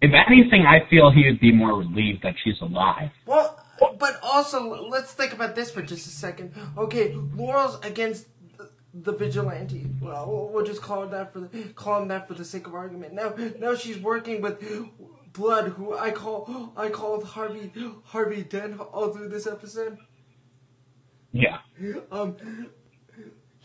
If 0.00 0.12
anything, 0.12 0.66
I 0.66 0.88
feel 0.88 1.10
he 1.10 1.24
would 1.26 1.40
be 1.40 1.52
more 1.52 1.78
relieved 1.78 2.22
that 2.22 2.34
she's 2.42 2.60
alive. 2.60 3.10
Well, 3.24 3.62
but 3.98 4.18
also, 4.22 4.88
let's 4.88 5.12
think 5.12 5.32
about 5.32 5.54
this 5.54 5.70
for 5.70 5.82
just 5.82 6.06
a 6.06 6.10
second. 6.10 6.54
Okay, 6.76 7.14
Laurel's 7.34 7.78
against 7.84 8.26
the 8.92 9.12
vigilante. 9.12 9.86
Well, 10.00 10.50
we'll 10.52 10.64
just 10.64 10.82
call 10.82 11.06
that 11.06 11.32
for 11.32 11.40
the 11.40 11.48
call 11.74 12.02
him 12.02 12.08
that 12.08 12.28
for 12.28 12.34
the 12.34 12.44
sake 12.44 12.66
of 12.66 12.74
argument. 12.74 13.14
Now, 13.14 13.34
now 13.58 13.74
she's 13.74 13.98
working 13.98 14.40
with 14.40 14.62
Blood, 15.32 15.68
who 15.68 15.96
I 15.96 16.10
call 16.10 16.72
I 16.76 16.88
called 16.88 17.24
Harvey 17.24 17.70
Harvey 18.04 18.42
Dent 18.42 18.80
all 18.80 19.10
through 19.10 19.28
this 19.28 19.46
episode. 19.46 19.98
Yeah. 21.32 21.58
Um. 22.10 22.36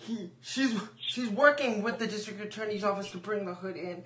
He, 0.07 0.31
she's 0.41 0.79
she's 0.99 1.29
working 1.29 1.83
with 1.83 1.99
the 1.99 2.07
district 2.07 2.41
attorney's 2.41 2.83
office 2.83 3.11
to 3.11 3.19
bring 3.19 3.45
the 3.45 3.53
hood 3.53 3.75
in. 3.75 4.03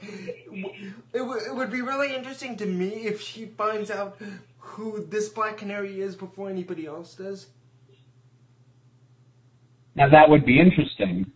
It, 1.13 1.19
w- 1.19 1.39
it 1.39 1.55
would 1.55 1.71
be 1.71 1.81
really 1.81 2.13
interesting 2.13 2.57
to 2.57 2.65
me 2.65 3.05
if 3.05 3.21
she 3.21 3.45
finds 3.45 3.89
out 3.89 4.17
who 4.57 5.05
this 5.05 5.29
black 5.29 5.57
canary 5.57 6.01
is 6.01 6.15
before 6.15 6.49
anybody 6.49 6.85
else 6.85 7.15
does. 7.15 7.47
Now 9.95 10.09
that 10.09 10.29
would 10.29 10.45
be 10.45 10.59
interesting, 10.59 11.31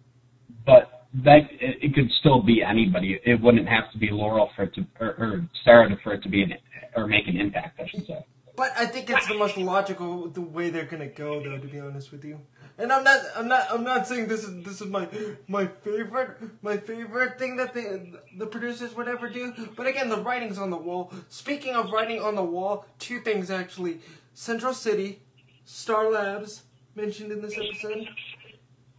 but 0.65 1.05
that 1.23 1.43
it, 1.61 1.77
it 1.81 1.95
could 1.95 2.11
still 2.19 2.41
be 2.41 2.61
anybody. 2.61 3.17
It 3.25 3.39
wouldn't 3.41 3.69
have 3.69 3.89
to 3.93 3.97
be 3.97 4.09
Laurel 4.11 4.49
for 4.57 4.63
it 4.63 4.75
to 4.75 4.85
or, 4.99 5.07
or 5.07 5.49
Sara 5.63 5.89
for 6.03 6.13
it 6.13 6.23
to 6.23 6.29
be 6.29 6.43
an 6.43 6.53
or 6.97 7.07
make 7.07 7.27
an 7.29 7.37
impact. 7.37 7.79
I 7.79 7.87
should 7.87 8.05
say. 8.05 8.25
But 8.57 8.73
I 8.77 8.87
think 8.87 9.09
it's 9.09 9.25
the 9.27 9.37
most 9.37 9.55
logical 9.55 10.27
the 10.27 10.41
way 10.41 10.69
they're 10.69 10.83
gonna 10.83 11.07
go, 11.07 11.41
though. 11.41 11.57
To 11.57 11.67
be 11.67 11.79
honest 11.79 12.11
with 12.11 12.25
you, 12.25 12.41
and 12.79 12.91
I'm 12.91 13.03
not, 13.03 13.19
I'm 13.35 13.47
not, 13.47 13.67
I'm 13.69 13.83
not 13.83 14.07
saying 14.07 14.27
this 14.27 14.43
is 14.43 14.63
this 14.63 14.81
is 14.81 14.87
my 14.87 15.07
my 15.47 15.67
favorite 15.67 16.37
my 16.61 16.77
favorite 16.77 17.37
thing 17.37 17.57
that 17.57 17.73
the 17.73 18.19
the 18.37 18.45
producers 18.45 18.95
would 18.95 19.07
ever 19.07 19.29
do. 19.29 19.53
But 19.75 19.85
again, 19.87 20.09
the 20.09 20.21
writing's 20.21 20.57
on 20.57 20.69
the 20.69 20.77
wall. 20.77 21.11
Speaking 21.27 21.75
of 21.75 21.91
writing 21.91 22.21
on 22.21 22.35
the 22.35 22.43
wall, 22.43 22.85
two 22.97 23.19
things 23.19 23.51
actually: 23.51 23.99
Central 24.33 24.73
City, 24.73 25.21
Star 25.65 26.09
Labs 26.09 26.63
mentioned 26.95 27.31
in 27.31 27.41
this 27.41 27.57
episode, 27.57 28.07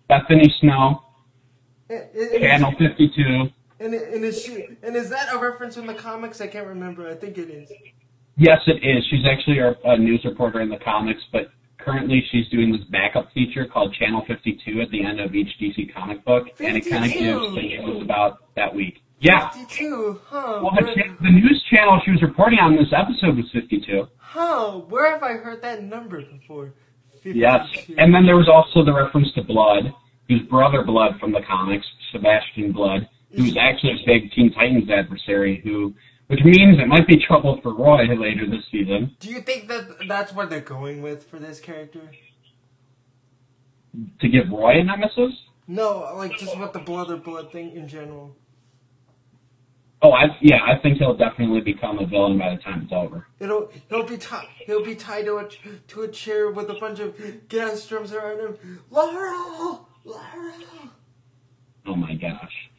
Bethany 0.09 0.55
Snow, 0.61 1.03
and, 1.89 2.03
and 2.15 2.43
Channel 2.43 2.73
52. 2.79 3.49
And, 3.81 3.95
and 3.95 4.25
is 4.25 4.43
she 4.43 4.69
and 4.83 4.95
is 4.95 5.09
that 5.09 5.33
a 5.33 5.39
reference 5.39 5.79
in 5.79 5.87
the 5.87 5.95
comics? 5.95 6.43
I 6.43 6.49
can't 6.49 6.67
remember. 6.67 7.09
I 7.09 7.15
think 7.15 7.39
it 7.39 7.49
is. 7.49 7.73
Yes, 8.37 8.61
it 8.67 8.85
is. 8.85 9.05
She's 9.11 9.25
actually 9.27 9.59
a, 9.59 9.99
news 9.99 10.25
reporter 10.25 10.61
in 10.61 10.69
the 10.69 10.79
comics, 10.79 11.21
but 11.33 11.51
currently 11.85 12.25
she's 12.31 12.49
doing 12.49 12.73
this 12.73 12.85
backup 12.91 13.33
feature 13.33 13.67
called 13.67 13.95
Channel 13.95 14.25
52 14.27 14.81
at 14.81 14.91
the 14.91 15.05
end 15.05 15.21
of 15.21 15.35
each 15.35 15.49
DC 15.61 15.93
comic 15.95 16.25
book, 16.25 16.47
52. 16.57 16.67
and 16.67 16.77
it 16.77 16.91
kind 16.91 17.05
of 17.05 17.13
gives 17.13 17.55
things 17.55 18.03
about 18.03 18.55
that 18.57 18.75
week. 18.75 19.03
Yeah. 19.21 19.51
52, 19.51 20.21
huh? 20.27 20.61
Well, 20.63 20.73
the, 20.75 20.87
cha- 20.95 21.17
the 21.21 21.31
news 21.31 21.65
channel 21.71 22.01
she 22.05 22.11
was 22.11 22.23
reporting 22.23 22.59
on 22.59 22.75
this 22.77 22.89
episode 22.97 23.37
was 23.37 23.47
52. 23.53 24.09
Huh? 24.17 24.79
Where 24.89 25.11
have 25.11 25.23
I 25.23 25.35
heard 25.35 25.61
that 25.63 25.83
number 25.83 26.23
before? 26.23 26.73
52. 27.23 27.39
Yes, 27.39 27.67
and 27.99 28.15
then 28.15 28.25
there 28.25 28.37
was 28.37 28.49
also 28.49 28.83
the 28.85 28.95
reference 28.95 29.31
to 29.35 29.43
Blood, 29.43 29.93
whose 30.29 30.41
brother 30.43 30.83
Blood 30.83 31.21
from 31.21 31.33
the 31.33 31.43
comics, 31.47 31.87
Sebastian 32.13 32.73
Blood, 32.73 33.09
who's 33.37 33.57
actually 33.59 33.93
a 33.93 34.07
big 34.07 34.33
Teen 34.33 34.53
Titans 34.53 34.89
adversary, 34.89 35.61
who, 35.63 35.95
which 36.31 36.45
means 36.45 36.79
it 36.79 36.87
might 36.87 37.09
be 37.09 37.17
trouble 37.27 37.59
for 37.61 37.75
Roy 37.75 38.05
later 38.07 38.49
this 38.49 38.63
season. 38.71 39.17
Do 39.19 39.31
you 39.31 39.41
think 39.41 39.67
that 39.67 40.07
that's 40.07 40.33
what 40.33 40.49
they're 40.49 40.61
going 40.61 41.03
with 41.03 41.29
for 41.29 41.41
this 41.41 41.59
character? 41.59 42.03
To 44.21 44.29
give 44.29 44.49
Roy 44.49 44.79
a 44.79 44.85
nemesis? 44.85 45.33
No, 45.67 46.09
like 46.17 46.39
just 46.39 46.57
with 46.57 46.73
the 46.73 46.79
Blood 46.79 47.11
or 47.11 47.17
Blood 47.17 47.51
thing 47.51 47.73
in 47.73 47.89
general. 47.89 48.37
Oh, 50.03 50.13
I 50.13 50.27
yeah, 50.41 50.61
I 50.65 50.81
think 50.81 50.99
he'll 50.99 51.17
definitely 51.17 51.63
become 51.63 51.99
a 51.99 52.07
villain 52.07 52.39
by 52.39 52.55
the 52.55 52.63
time 52.63 52.83
it's 52.85 52.93
over. 52.93 53.27
It'll 53.41 53.69
he'll 53.89 54.07
be 54.07 54.17
tied 54.17 54.47
he'll 54.65 54.85
be 54.85 54.95
tied 54.95 55.25
to 55.25 55.39
a 55.39 55.49
to 55.89 56.03
a 56.03 56.09
chair 56.09 56.53
with 56.53 56.71
a 56.71 56.75
bunch 56.75 57.01
of 57.01 57.49
gas 57.49 57.85
drums 57.89 58.13
around 58.13 58.39
him. 58.39 58.81
Laurel, 58.89 59.89
Laurel. 60.05 60.91
Oh 61.87 61.97
my 61.97 62.15
gosh. 62.15 62.70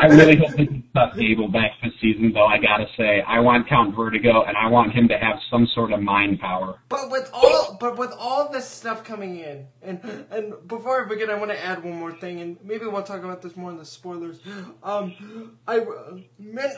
I 0.00 0.06
really 0.06 0.36
hope 0.36 0.50
they 0.56 0.66
can 0.66 0.88
Gable 1.16 1.48
back 1.48 1.72
this 1.82 1.92
season, 2.00 2.32
though. 2.32 2.46
I 2.46 2.58
gotta 2.58 2.86
say, 2.96 3.22
I 3.26 3.40
want 3.40 3.68
Count 3.68 3.94
Vertigo, 3.94 4.42
and 4.44 4.56
I 4.56 4.68
want 4.68 4.92
him 4.92 5.08
to 5.08 5.18
have 5.18 5.36
some 5.50 5.66
sort 5.74 5.92
of 5.92 6.00
mind 6.00 6.40
power. 6.40 6.80
But 6.88 7.10
with 7.10 7.30
all, 7.32 7.76
but 7.78 7.96
with 7.96 8.12
all 8.18 8.50
this 8.50 8.68
stuff 8.68 9.04
coming 9.04 9.38
in, 9.38 9.66
and 9.82 10.26
and 10.30 10.54
before 10.66 11.04
I 11.04 11.08
begin, 11.08 11.30
I 11.30 11.34
want 11.34 11.50
to 11.50 11.64
add 11.64 11.84
one 11.84 11.94
more 11.94 12.12
thing, 12.12 12.40
and 12.40 12.56
maybe 12.64 12.86
we'll 12.86 13.02
talk 13.02 13.22
about 13.22 13.42
this 13.42 13.56
more 13.56 13.70
in 13.70 13.76
the 13.76 13.84
spoilers. 13.84 14.40
Um, 14.82 15.58
I 15.66 15.78
uh, 15.78 16.18
men, 16.38 16.70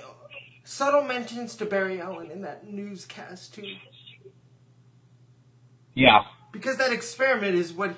subtle 0.64 1.02
mentions 1.02 1.56
to 1.56 1.64
Barry 1.64 2.00
Allen 2.00 2.30
in 2.30 2.42
that 2.42 2.66
newscast 2.66 3.54
too. 3.54 3.76
Yeah, 5.94 6.22
because 6.52 6.76
that 6.78 6.92
experiment 6.92 7.54
is 7.54 7.72
what 7.72 7.96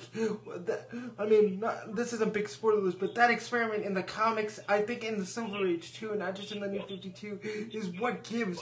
I 1.18 1.26
mean. 1.26 1.60
Not, 1.60 1.96
this 1.96 2.12
isn't 2.12 2.32
big 2.32 2.48
spoilers, 2.48 2.94
but 2.94 3.14
that 3.14 3.30
experiment 3.30 3.84
in 3.84 3.94
the 3.94 4.02
comics, 4.02 4.60
I 4.68 4.82
think 4.82 5.04
in 5.04 5.18
the 5.18 5.26
Silver 5.26 5.66
Age 5.66 5.94
too, 5.94 6.10
and 6.10 6.18
not 6.18 6.34
just 6.34 6.52
in 6.52 6.60
the 6.60 6.68
New 6.68 6.82
Fifty 6.86 7.10
Two, 7.10 7.38
is 7.72 7.88
what 7.98 8.24
gives 8.24 8.60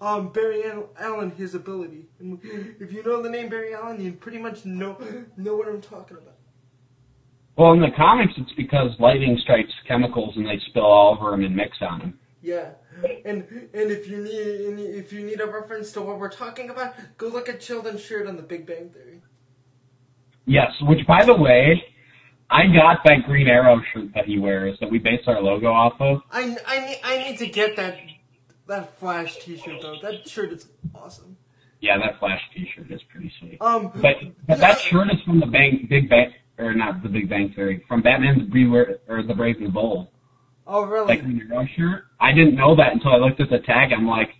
um, 0.00 0.28
Barry 0.30 0.64
Allen 0.98 1.30
his 1.32 1.54
ability. 1.54 2.06
And 2.18 2.38
if 2.80 2.92
you 2.92 3.02
know 3.02 3.22
the 3.22 3.30
name 3.30 3.48
Barry 3.48 3.74
Allen, 3.74 4.02
you 4.02 4.12
pretty 4.12 4.38
much 4.38 4.64
know 4.64 4.98
know 5.36 5.56
what 5.56 5.68
I'm 5.68 5.80
talking 5.80 6.16
about. 6.16 6.34
Well, 7.56 7.72
in 7.72 7.80
the 7.80 7.90
comics, 7.96 8.34
it's 8.36 8.52
because 8.52 8.90
lightning 8.98 9.38
strikes 9.42 9.72
chemicals 9.88 10.34
and 10.36 10.46
they 10.46 10.60
spill 10.68 10.84
all 10.84 11.14
over 11.14 11.32
him 11.32 11.42
and 11.42 11.56
mix 11.56 11.78
on 11.80 12.00
him. 12.00 12.18
Yeah, 12.42 12.72
and 13.24 13.44
and 13.74 13.90
if 13.90 14.08
you 14.08 14.18
need 14.18 14.30
if 14.30 15.12
you 15.12 15.24
need 15.24 15.40
a 15.40 15.46
reference 15.46 15.90
to 15.92 16.02
what 16.02 16.18
we're 16.18 16.30
talking 16.30 16.70
about, 16.70 16.94
go 17.16 17.28
look 17.28 17.48
at 17.48 17.62
Sheldon's 17.62 18.02
shirt 18.02 18.26
on 18.26 18.36
The 18.36 18.42
Big 18.42 18.66
Bang 18.66 18.90
Theory. 18.90 19.15
Yes, 20.46 20.70
which 20.82 21.06
by 21.06 21.24
the 21.24 21.34
way, 21.34 21.82
I 22.50 22.66
got 22.66 22.98
that 23.04 23.24
Green 23.26 23.48
Arrow 23.48 23.80
shirt 23.92 24.14
that 24.14 24.26
he 24.26 24.38
wears 24.38 24.78
that 24.80 24.90
we 24.90 24.98
base 24.98 25.22
our 25.26 25.42
logo 25.42 25.66
off 25.66 25.94
of. 26.00 26.22
I, 26.30 26.56
I, 26.66 26.86
need, 26.86 27.00
I 27.02 27.18
need 27.18 27.38
to 27.38 27.46
get 27.46 27.76
that 27.76 27.98
that 28.68 28.98
Flash 28.98 29.38
T-shirt 29.40 29.82
though. 29.82 29.96
That 30.02 30.28
shirt 30.28 30.52
is 30.52 30.68
awesome. 30.94 31.36
Yeah, 31.80 31.98
that 31.98 32.18
Flash 32.18 32.40
T-shirt 32.54 32.90
is 32.90 33.00
pretty 33.10 33.32
sweet. 33.38 33.60
Um, 33.60 33.90
but 33.94 34.16
but 34.46 34.58
that 34.58 34.80
shirt 34.80 35.08
is 35.12 35.20
from 35.24 35.40
the 35.40 35.46
Bang, 35.46 35.86
Big 35.90 36.08
Bang 36.08 36.32
or 36.58 36.74
not 36.74 37.02
the 37.02 37.08
Big 37.08 37.28
Bang 37.28 37.52
Theory 37.54 37.84
from 37.86 38.02
Batman's 38.02 38.48
Beware 38.50 38.98
or 39.08 39.22
the 39.22 39.34
Brave 39.34 39.56
and 39.56 39.66
the 39.66 39.70
Bold. 39.70 40.08
Oh, 40.66 40.84
really? 40.84 41.06
like 41.06 41.22
the 41.22 41.40
Arrow 41.52 41.66
shirt. 41.76 42.04
I 42.20 42.32
didn't 42.32 42.56
know 42.56 42.74
that 42.76 42.92
until 42.92 43.12
I 43.12 43.16
looked 43.16 43.40
at 43.40 43.50
the 43.50 43.58
tag. 43.58 43.92
I'm 43.92 44.06
like, 44.06 44.30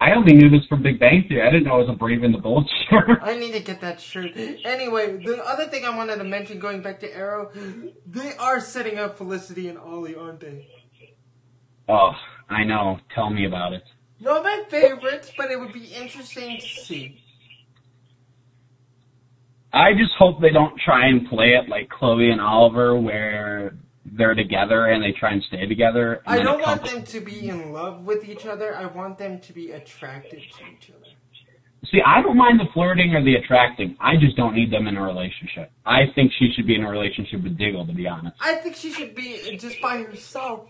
I 0.00 0.12
only 0.12 0.34
knew 0.34 0.50
this 0.50 0.66
from 0.68 0.82
Big 0.82 1.00
Bang 1.00 1.24
Theory. 1.28 1.46
I 1.46 1.50
didn't 1.50 1.64
know 1.64 1.76
it 1.80 1.86
was 1.86 1.94
a 1.94 1.98
Brave 1.98 2.22
and 2.22 2.34
the 2.34 2.38
Bold 2.38 2.68
shirt. 2.90 3.18
I 3.22 3.36
need 3.36 3.52
to 3.52 3.60
get 3.60 3.80
that 3.80 4.00
shirt. 4.00 4.32
Anyway, 4.36 5.16
the 5.24 5.42
other 5.42 5.66
thing 5.66 5.84
I 5.86 5.96
wanted 5.96 6.16
to 6.16 6.24
mention, 6.24 6.58
going 6.58 6.82
back 6.82 7.00
to 7.00 7.14
Arrow, 7.16 7.50
they 8.06 8.32
are 8.38 8.60
setting 8.60 8.98
up 8.98 9.16
Felicity 9.16 9.68
and 9.68 9.78
Ollie, 9.78 10.14
aren't 10.14 10.40
they? 10.40 10.68
oh, 11.88 12.12
I 12.48 12.64
know. 12.64 12.98
Tell 13.14 13.30
me 13.30 13.46
about 13.46 13.72
it. 13.72 13.82
Not 14.20 14.42
my 14.42 14.64
favorites, 14.68 15.32
but 15.36 15.50
it 15.50 15.58
would 15.58 15.72
be 15.72 15.86
interesting 15.86 16.58
to 16.60 16.66
see. 16.66 17.22
I 19.72 19.92
just 19.92 20.12
hope 20.18 20.40
they 20.40 20.50
don't 20.50 20.78
try 20.80 21.06
and 21.08 21.28
play 21.28 21.54
it 21.54 21.68
like 21.68 21.88
Chloe 21.90 22.30
and 22.30 22.40
Oliver, 22.40 22.98
where 22.98 23.76
they're 24.16 24.34
together 24.34 24.86
and 24.86 25.02
they 25.02 25.12
try 25.12 25.32
and 25.32 25.42
stay 25.44 25.66
together. 25.66 26.22
and 26.26 26.40
I 26.40 26.42
don't 26.42 26.60
want 26.60 26.84
them 26.84 27.04
to 27.04 27.20
be 27.20 27.48
in 27.48 27.72
love 27.72 28.04
with 28.04 28.28
each 28.28 28.46
other. 28.46 28.76
I 28.76 28.86
want 28.86 29.18
them 29.18 29.40
to 29.40 29.52
be 29.52 29.72
attracted 29.72 30.40
to 30.40 30.64
each 30.64 30.90
other. 30.90 31.06
See, 31.90 32.00
I 32.04 32.20
don't 32.20 32.36
mind 32.36 32.58
the 32.58 32.66
flirting 32.74 33.14
or 33.14 33.22
the 33.22 33.36
attracting. 33.36 33.96
I 34.00 34.16
just 34.16 34.36
don't 34.36 34.54
need 34.54 34.72
them 34.72 34.88
in 34.88 34.96
a 34.96 35.02
relationship. 35.02 35.70
I 35.84 36.06
think 36.14 36.32
she 36.38 36.50
should 36.54 36.66
be 36.66 36.74
in 36.74 36.82
a 36.82 36.90
relationship 36.90 37.42
with 37.42 37.56
Diggle, 37.56 37.86
to 37.86 37.92
be 37.92 38.08
honest. 38.08 38.36
I 38.40 38.56
think 38.56 38.74
she 38.74 38.92
should 38.92 39.14
be 39.14 39.56
just 39.56 39.80
by 39.80 39.98
herself. 39.98 40.68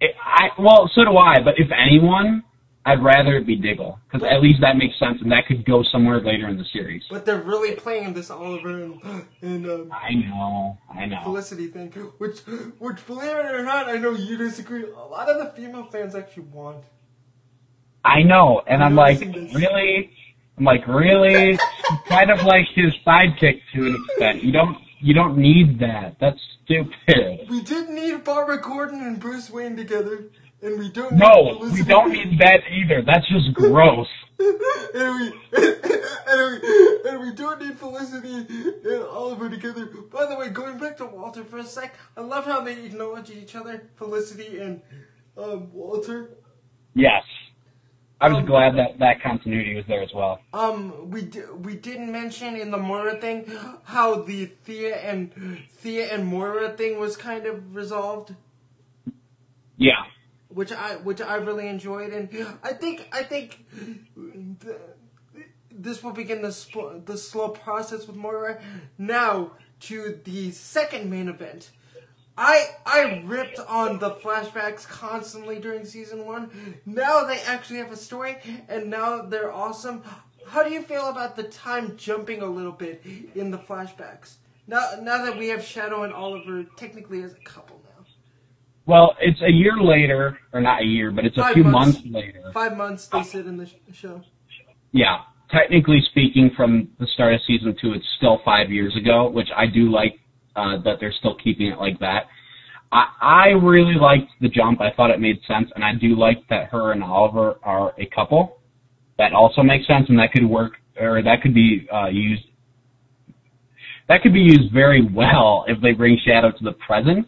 It, 0.00 0.14
I 0.24 0.48
well, 0.58 0.90
so 0.94 1.04
do 1.04 1.16
I. 1.16 1.40
But 1.44 1.54
if 1.58 1.68
anyone, 1.72 2.44
I'd 2.86 3.02
rather 3.02 3.36
it 3.36 3.46
be 3.46 3.56
Diggle 3.56 3.98
because 4.10 4.26
at 4.26 4.40
least 4.40 4.60
that 4.62 4.76
makes 4.76 4.98
sense 4.98 5.18
and 5.20 5.30
that 5.30 5.46
could 5.46 5.64
go 5.64 5.82
somewhere 5.82 6.20
later 6.20 6.48
in 6.48 6.56
the 6.56 6.64
series. 6.72 7.02
But 7.10 7.26
they're 7.26 7.42
really 7.42 7.74
playing 7.74 8.14
this 8.14 8.30
Oliver 8.30 8.82
and, 8.82 9.26
and 9.42 9.66
um, 9.66 9.92
I 9.92 10.14
know, 10.14 10.78
I 10.92 11.04
know. 11.04 11.20
Felicity 11.22 11.68
thing, 11.68 11.90
which, 12.18 12.38
which, 12.78 13.06
believe 13.06 13.30
it 13.30 13.54
or 13.54 13.62
not, 13.62 13.88
I 13.88 13.96
know 13.96 14.12
you 14.12 14.38
disagree. 14.38 14.84
A 14.84 15.06
lot 15.06 15.28
of 15.28 15.38
the 15.38 15.52
female 15.60 15.84
fans 15.84 16.14
actually 16.14 16.44
want. 16.44 16.84
I 18.04 18.22
know, 18.22 18.62
and 18.66 18.82
I'm 18.82 18.94
like, 18.94 19.18
this. 19.18 19.54
really? 19.54 20.10
I'm 20.56 20.64
like, 20.64 20.86
really? 20.86 21.58
Kind 22.06 22.30
of 22.30 22.42
like 22.44 22.66
his 22.74 22.92
sidekick 23.06 23.60
to 23.74 23.86
an 23.86 24.04
extent. 24.08 24.42
You 24.42 24.52
don't, 24.52 24.78
you 25.00 25.12
don't 25.12 25.36
need 25.36 25.78
that. 25.80 26.16
That's 26.20 26.40
stupid. 26.64 27.48
We 27.48 27.62
didn't 27.62 27.94
need 27.94 28.24
Barbara 28.24 28.60
Gordon 28.60 29.00
and 29.00 29.18
Bruce 29.18 29.50
Wayne 29.50 29.76
together, 29.76 30.24
and 30.62 30.78
we 30.78 30.88
don't. 30.90 31.12
No, 31.12 31.58
need 31.62 31.72
we 31.72 31.82
don't 31.84 32.12
need 32.12 32.38
that 32.40 32.60
either. 32.70 33.02
That's 33.02 33.26
just 33.28 33.52
gross. 33.54 34.08
and 34.38 34.50
we 34.94 35.32
and 35.56 36.62
we 36.62 37.00
and 37.10 37.20
we 37.20 37.32
don't 37.34 37.60
need 37.60 37.78
Felicity 37.78 38.46
and 38.84 39.02
Oliver 39.04 39.48
together. 39.50 39.86
By 39.86 40.26
the 40.26 40.36
way, 40.36 40.48
going 40.50 40.78
back 40.78 40.96
to 40.98 41.06
Walter 41.06 41.44
for 41.44 41.58
a 41.58 41.64
sec, 41.64 41.94
I 42.16 42.20
love 42.20 42.44
how 42.44 42.60
they 42.60 42.84
acknowledge 42.84 43.30
each 43.30 43.54
other, 43.54 43.88
Felicity 43.96 44.58
and 44.58 44.80
um, 45.36 45.72
Walter. 45.72 46.30
Yes. 46.94 47.22
I 48.20 48.28
was 48.28 48.38
Um, 48.38 48.46
glad 48.46 48.74
that 48.76 48.98
that 48.98 49.22
continuity 49.22 49.76
was 49.76 49.84
there 49.86 50.02
as 50.02 50.12
well. 50.12 50.40
Um, 50.52 51.08
we 51.08 51.22
d- 51.22 51.42
we 51.62 51.76
didn't 51.76 52.10
mention 52.10 52.56
in 52.56 52.72
the 52.72 52.76
Moira 52.76 53.14
thing 53.20 53.46
how 53.84 54.22
the 54.22 54.46
Thea 54.64 54.96
and 54.96 55.32
Thea 55.70 56.12
and 56.12 56.26
Moira 56.26 56.70
thing 56.76 56.98
was 56.98 57.16
kind 57.16 57.46
of 57.46 57.76
resolved. 57.76 58.34
Yeah. 59.76 60.02
Which 60.48 60.72
I 60.72 60.96
which 60.96 61.20
I 61.20 61.36
really 61.36 61.68
enjoyed, 61.68 62.12
and 62.12 62.28
I 62.62 62.72
think 62.72 63.08
I 63.12 63.22
think 63.22 63.66
this 65.70 66.02
will 66.02 66.12
begin 66.12 66.42
the 66.42 66.52
sp- 66.52 67.04
the 67.04 67.16
slow 67.16 67.50
process 67.50 68.06
with 68.06 68.16
Moira. 68.16 68.60
Now 68.96 69.52
to 69.80 70.20
the 70.24 70.50
second 70.50 71.10
main 71.10 71.28
event. 71.28 71.70
I 72.36 72.66
I 72.86 73.22
ripped 73.26 73.58
on 73.58 73.98
the 73.98 74.12
flashbacks 74.12 74.86
constantly 74.86 75.58
during 75.58 75.84
season 75.84 76.24
one. 76.24 76.50
Now 76.86 77.24
they 77.24 77.40
actually 77.40 77.78
have 77.80 77.90
a 77.92 77.96
story, 77.96 78.36
and 78.68 78.88
now 78.88 79.22
they're 79.22 79.52
awesome. 79.52 80.02
How 80.46 80.62
do 80.62 80.70
you 80.70 80.82
feel 80.82 81.08
about 81.10 81.36
the 81.36 81.42
time 81.42 81.96
jumping 81.96 82.40
a 82.40 82.46
little 82.46 82.72
bit 82.72 83.02
in 83.34 83.50
the 83.50 83.58
flashbacks? 83.58 84.36
Now 84.66 84.92
now 85.02 85.24
that 85.24 85.36
we 85.36 85.48
have 85.48 85.64
Shadow 85.64 86.04
and 86.04 86.12
Oliver 86.12 86.64
technically 86.76 87.22
as 87.22 87.32
a 87.32 87.40
couple. 87.44 87.77
Well, 88.88 89.14
it's 89.20 89.40
a 89.42 89.52
year 89.52 89.78
later, 89.78 90.38
or 90.54 90.62
not 90.62 90.80
a 90.80 90.84
year, 90.86 91.10
but 91.10 91.26
it's 91.26 91.36
a 91.36 91.52
few 91.52 91.62
months. 91.62 91.98
months 91.98 92.08
later. 92.10 92.50
Five 92.54 92.74
months 92.74 93.06
they 93.06 93.22
sit 93.22 93.46
in 93.46 93.58
the 93.58 93.66
sh- 93.66 93.74
show. 93.92 94.22
Yeah. 94.92 95.18
Technically 95.50 96.00
speaking, 96.10 96.50
from 96.56 96.88
the 96.98 97.06
start 97.12 97.34
of 97.34 97.40
season 97.46 97.76
two, 97.80 97.92
it's 97.92 98.06
still 98.16 98.40
five 98.46 98.70
years 98.70 98.96
ago, 98.96 99.28
which 99.28 99.48
I 99.54 99.66
do 99.66 99.90
like 99.90 100.18
uh, 100.56 100.78
that 100.84 100.96
they're 101.00 101.12
still 101.12 101.36
keeping 101.36 101.66
it 101.66 101.78
like 101.78 101.98
that. 102.00 102.28
I, 102.90 103.08
I 103.20 103.46
really 103.48 103.94
liked 103.94 104.30
the 104.40 104.48
jump. 104.48 104.80
I 104.80 104.90
thought 104.96 105.10
it 105.10 105.20
made 105.20 105.38
sense, 105.46 105.70
and 105.74 105.84
I 105.84 105.92
do 105.94 106.18
like 106.18 106.48
that 106.48 106.70
her 106.70 106.92
and 106.92 107.04
Oliver 107.04 107.56
are 107.62 107.92
a 107.98 108.06
couple. 108.06 108.62
That 109.18 109.34
also 109.34 109.62
makes 109.62 109.86
sense, 109.86 110.06
and 110.08 110.18
that 110.18 110.32
could 110.32 110.46
work, 110.46 110.72
or 110.98 111.22
that 111.22 111.42
could 111.42 111.54
be 111.54 111.86
uh, 111.92 112.06
used. 112.06 112.44
That 114.08 114.22
could 114.22 114.32
be 114.32 114.40
used 114.40 114.72
very 114.72 115.06
well 115.12 115.66
if 115.68 115.78
they 115.82 115.92
bring 115.92 116.18
Shadow 116.24 116.52
to 116.52 116.64
the 116.64 116.72
present, 116.86 117.26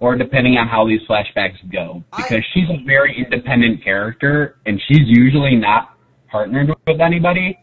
or 0.00 0.16
depending 0.16 0.56
on 0.56 0.68
how 0.68 0.86
these 0.86 1.00
flashbacks 1.08 1.56
go, 1.72 2.02
I- 2.12 2.22
because 2.22 2.44
she's 2.52 2.68
a 2.70 2.82
very 2.84 3.16
independent 3.16 3.82
character, 3.82 4.56
and 4.66 4.80
she's 4.86 5.06
usually 5.06 5.56
not 5.56 5.96
partnered 6.30 6.72
with 6.86 7.00
anybody, 7.00 7.58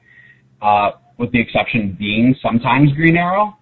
uh, 0.62 0.92
with 1.18 1.32
the 1.32 1.40
exception 1.40 1.96
being 1.98 2.36
sometimes 2.42 2.92
Green 2.94 3.18
Arrow. 3.18 3.58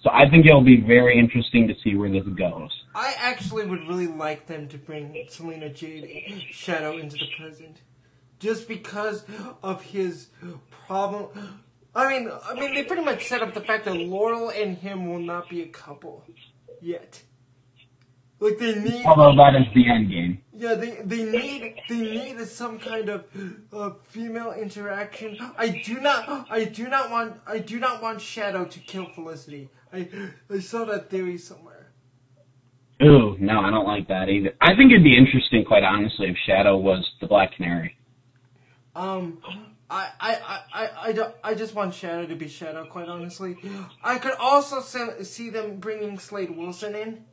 So 0.00 0.10
I 0.12 0.28
think 0.28 0.46
it'll 0.46 0.60
be 0.60 0.80
very 0.80 1.18
interesting 1.18 1.66
to 1.68 1.74
see 1.82 1.96
where 1.96 2.10
this 2.10 2.24
goes. 2.24 2.70
I 2.94 3.14
actually 3.18 3.66
would 3.66 3.88
really 3.88 4.06
like 4.06 4.46
them 4.46 4.68
to 4.68 4.78
bring 4.78 5.16
Celina 5.28 5.70
Jade 5.70 6.42
Shadow 6.50 6.98
into 6.98 7.16
the 7.16 7.26
present, 7.38 7.80
just 8.38 8.68
because 8.68 9.24
of 9.62 9.82
his 9.82 10.28
problem. 10.86 11.28
I 11.94 12.08
mean, 12.08 12.30
I 12.44 12.54
mean, 12.54 12.74
they 12.74 12.84
pretty 12.84 13.02
much 13.02 13.26
set 13.26 13.40
up 13.40 13.54
the 13.54 13.60
fact 13.60 13.86
that 13.86 13.94
Laurel 13.96 14.50
and 14.50 14.76
him 14.76 15.06
will 15.08 15.20
not 15.20 15.48
be 15.48 15.62
a 15.62 15.68
couple 15.68 16.24
yet. 16.80 17.22
Like 18.44 18.58
they 18.58 18.74
need, 18.74 19.06
Although 19.06 19.34
that 19.36 19.54
is 19.56 19.66
the 19.74 19.88
end 19.88 20.10
game. 20.10 20.42
yeah, 20.54 20.74
they 20.74 21.00
they 21.02 21.24
need 21.24 21.80
they 21.88 22.00
need 22.00 22.46
some 22.46 22.78
kind 22.78 23.08
of 23.08 23.24
uh, 23.72 23.92
female 24.02 24.52
interaction. 24.52 25.38
I 25.56 25.68
do 25.82 25.98
not, 25.98 26.46
I 26.50 26.64
do 26.64 26.86
not 26.88 27.10
want, 27.10 27.40
I 27.46 27.58
do 27.58 27.80
not 27.80 28.02
want 28.02 28.20
Shadow 28.20 28.66
to 28.66 28.78
kill 28.80 29.06
Felicity. 29.06 29.70
I 29.90 30.08
I 30.50 30.58
saw 30.58 30.84
that 30.84 31.08
theory 31.08 31.38
somewhere. 31.38 31.92
Ooh, 33.02 33.36
no, 33.40 33.60
I 33.60 33.70
don't 33.70 33.86
like 33.86 34.08
that 34.08 34.28
either. 34.28 34.52
I 34.60 34.76
think 34.76 34.92
it'd 34.92 35.02
be 35.02 35.16
interesting, 35.16 35.64
quite 35.64 35.82
honestly, 35.82 36.28
if 36.28 36.36
Shadow 36.46 36.76
was 36.76 37.02
the 37.22 37.26
Black 37.26 37.54
Canary. 37.56 37.96
Um, 38.94 39.38
I, 39.90 40.10
I, 40.20 40.34
I, 40.34 40.60
I, 40.72 40.90
I, 41.08 41.12
don't, 41.12 41.34
I 41.42 41.54
just 41.54 41.74
want 41.74 41.94
Shadow 41.94 42.26
to 42.26 42.36
be 42.36 42.48
Shadow, 42.48 42.86
quite 42.86 43.08
honestly. 43.08 43.56
I 44.02 44.18
could 44.18 44.34
also 44.38 44.80
se- 44.80 45.24
see 45.24 45.50
them 45.50 45.78
bringing 45.80 46.18
Slade 46.18 46.56
Wilson 46.56 46.94
in. 46.94 47.24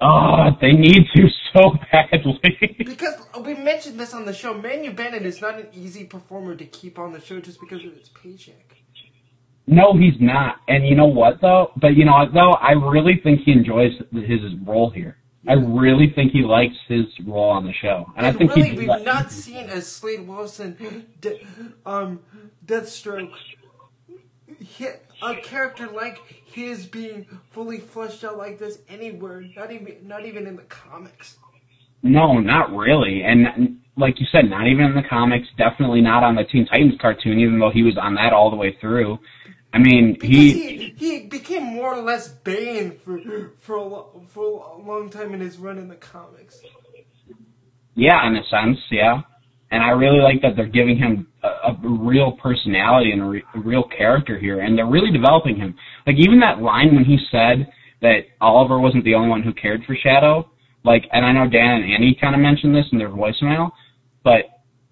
Oh, 0.00 0.50
they 0.60 0.72
need 0.72 1.04
to 1.14 1.28
so 1.54 1.74
badly. 1.90 2.38
Because 2.78 3.14
we 3.44 3.54
mentioned 3.54 3.98
this 3.98 4.12
on 4.14 4.24
the 4.26 4.34
show, 4.34 4.54
Manu 4.54 4.92
Bennett 4.92 5.24
is 5.24 5.40
not 5.40 5.58
an 5.58 5.68
easy 5.72 6.04
performer 6.04 6.54
to 6.54 6.64
keep 6.66 6.98
on 6.98 7.12
the 7.12 7.20
show 7.20 7.40
just 7.40 7.60
because 7.60 7.84
of 7.84 7.94
his 7.94 8.08
paycheck. 8.10 8.76
no, 9.66 9.94
he's 9.96 10.20
not. 10.20 10.56
And 10.68 10.86
you 10.86 10.94
know 10.94 11.06
what, 11.06 11.40
though? 11.40 11.72
But 11.76 11.96
you 11.96 12.04
know 12.04 12.12
what, 12.12 12.34
though? 12.34 12.52
I 12.52 12.72
really 12.72 13.20
think 13.22 13.40
he 13.44 13.52
enjoys 13.52 13.92
his 14.12 14.40
role 14.64 14.90
here. 14.90 15.16
I 15.48 15.54
really 15.54 16.10
think 16.14 16.32
he 16.32 16.42
likes 16.42 16.74
his 16.88 17.06
role 17.24 17.50
on 17.50 17.64
the 17.66 17.72
show, 17.72 18.12
and 18.16 18.26
I 18.26 18.32
think 18.32 18.54
really, 18.56 18.76
we've 18.76 19.04
not 19.04 19.30
seen 19.30 19.70
a 19.70 19.80
Slade 19.80 20.26
Wilson, 20.26 20.76
de- 21.20 21.40
um, 21.86 22.18
Deathstroke, 22.66 23.30
hit 24.66 25.06
a 25.22 25.36
character 25.36 25.86
like 25.86 26.18
his 26.44 26.86
being 26.86 27.26
fully 27.50 27.78
fleshed 27.78 28.24
out 28.24 28.38
like 28.38 28.58
this 28.58 28.78
anywhere. 28.88 29.44
Not 29.56 29.72
even, 29.72 29.96
not 30.02 30.24
even 30.26 30.46
in 30.46 30.56
the 30.56 30.62
comics. 30.62 31.36
No, 32.02 32.38
not 32.38 32.74
really. 32.74 33.22
And 33.22 33.78
like 33.96 34.20
you 34.20 34.26
said, 34.30 34.50
not 34.50 34.66
even 34.66 34.86
in 34.86 34.94
the 34.94 35.08
comics. 35.08 35.46
Definitely 35.56 36.00
not 36.00 36.22
on 36.22 36.34
the 36.34 36.44
Teen 36.44 36.66
Titans 36.66 36.94
cartoon, 37.00 37.40
even 37.40 37.58
though 37.58 37.70
he 37.70 37.82
was 37.82 37.96
on 38.00 38.14
that 38.14 38.32
all 38.32 38.50
the 38.50 38.56
way 38.56 38.76
through. 38.80 39.18
I 39.72 39.78
mean, 39.78 40.16
he. 40.22 40.52
he, 40.52 40.94
he 40.96 41.26
became 41.26 41.64
more 41.64 41.94
or 41.94 42.02
less 42.02 42.28
Bane 42.28 42.98
for 42.98 43.18
for 43.58 43.76
a, 43.76 44.26
for 44.28 44.44
a 44.44 44.82
long 44.82 45.10
time 45.10 45.34
in 45.34 45.40
his 45.40 45.58
run 45.58 45.78
in 45.78 45.88
the 45.88 45.96
comics. 45.96 46.60
Yeah, 47.94 48.26
in 48.26 48.36
a 48.36 48.44
sense, 48.44 48.78
yeah. 48.90 49.22
And 49.70 49.82
I 49.82 49.90
really 49.90 50.20
like 50.20 50.40
that 50.42 50.54
they're 50.56 50.66
giving 50.66 50.96
him 50.96 51.26
a, 51.42 51.48
a 51.48 51.78
real 51.82 52.32
personality 52.32 53.12
and 53.12 53.22
a, 53.22 53.24
re, 53.24 53.42
a 53.54 53.60
real 53.60 53.84
character 53.84 54.38
here, 54.38 54.60
and 54.60 54.78
they're 54.78 54.86
really 54.86 55.10
developing 55.10 55.56
him. 55.56 55.74
Like 56.06 56.16
even 56.18 56.38
that 56.40 56.60
line 56.60 56.94
when 56.94 57.04
he 57.04 57.18
said 57.30 57.66
that 58.00 58.20
Oliver 58.40 58.78
wasn't 58.78 59.04
the 59.04 59.14
only 59.14 59.28
one 59.28 59.42
who 59.42 59.52
cared 59.52 59.82
for 59.84 59.96
Shadow. 59.96 60.48
Like, 60.84 61.04
and 61.12 61.24
I 61.24 61.32
know 61.32 61.50
Dan 61.50 61.82
and 61.82 61.92
Annie 61.92 62.16
kind 62.20 62.34
of 62.34 62.40
mentioned 62.40 62.74
this 62.74 62.86
in 62.92 62.98
their 62.98 63.08
voicemail, 63.08 63.70
but 64.22 64.44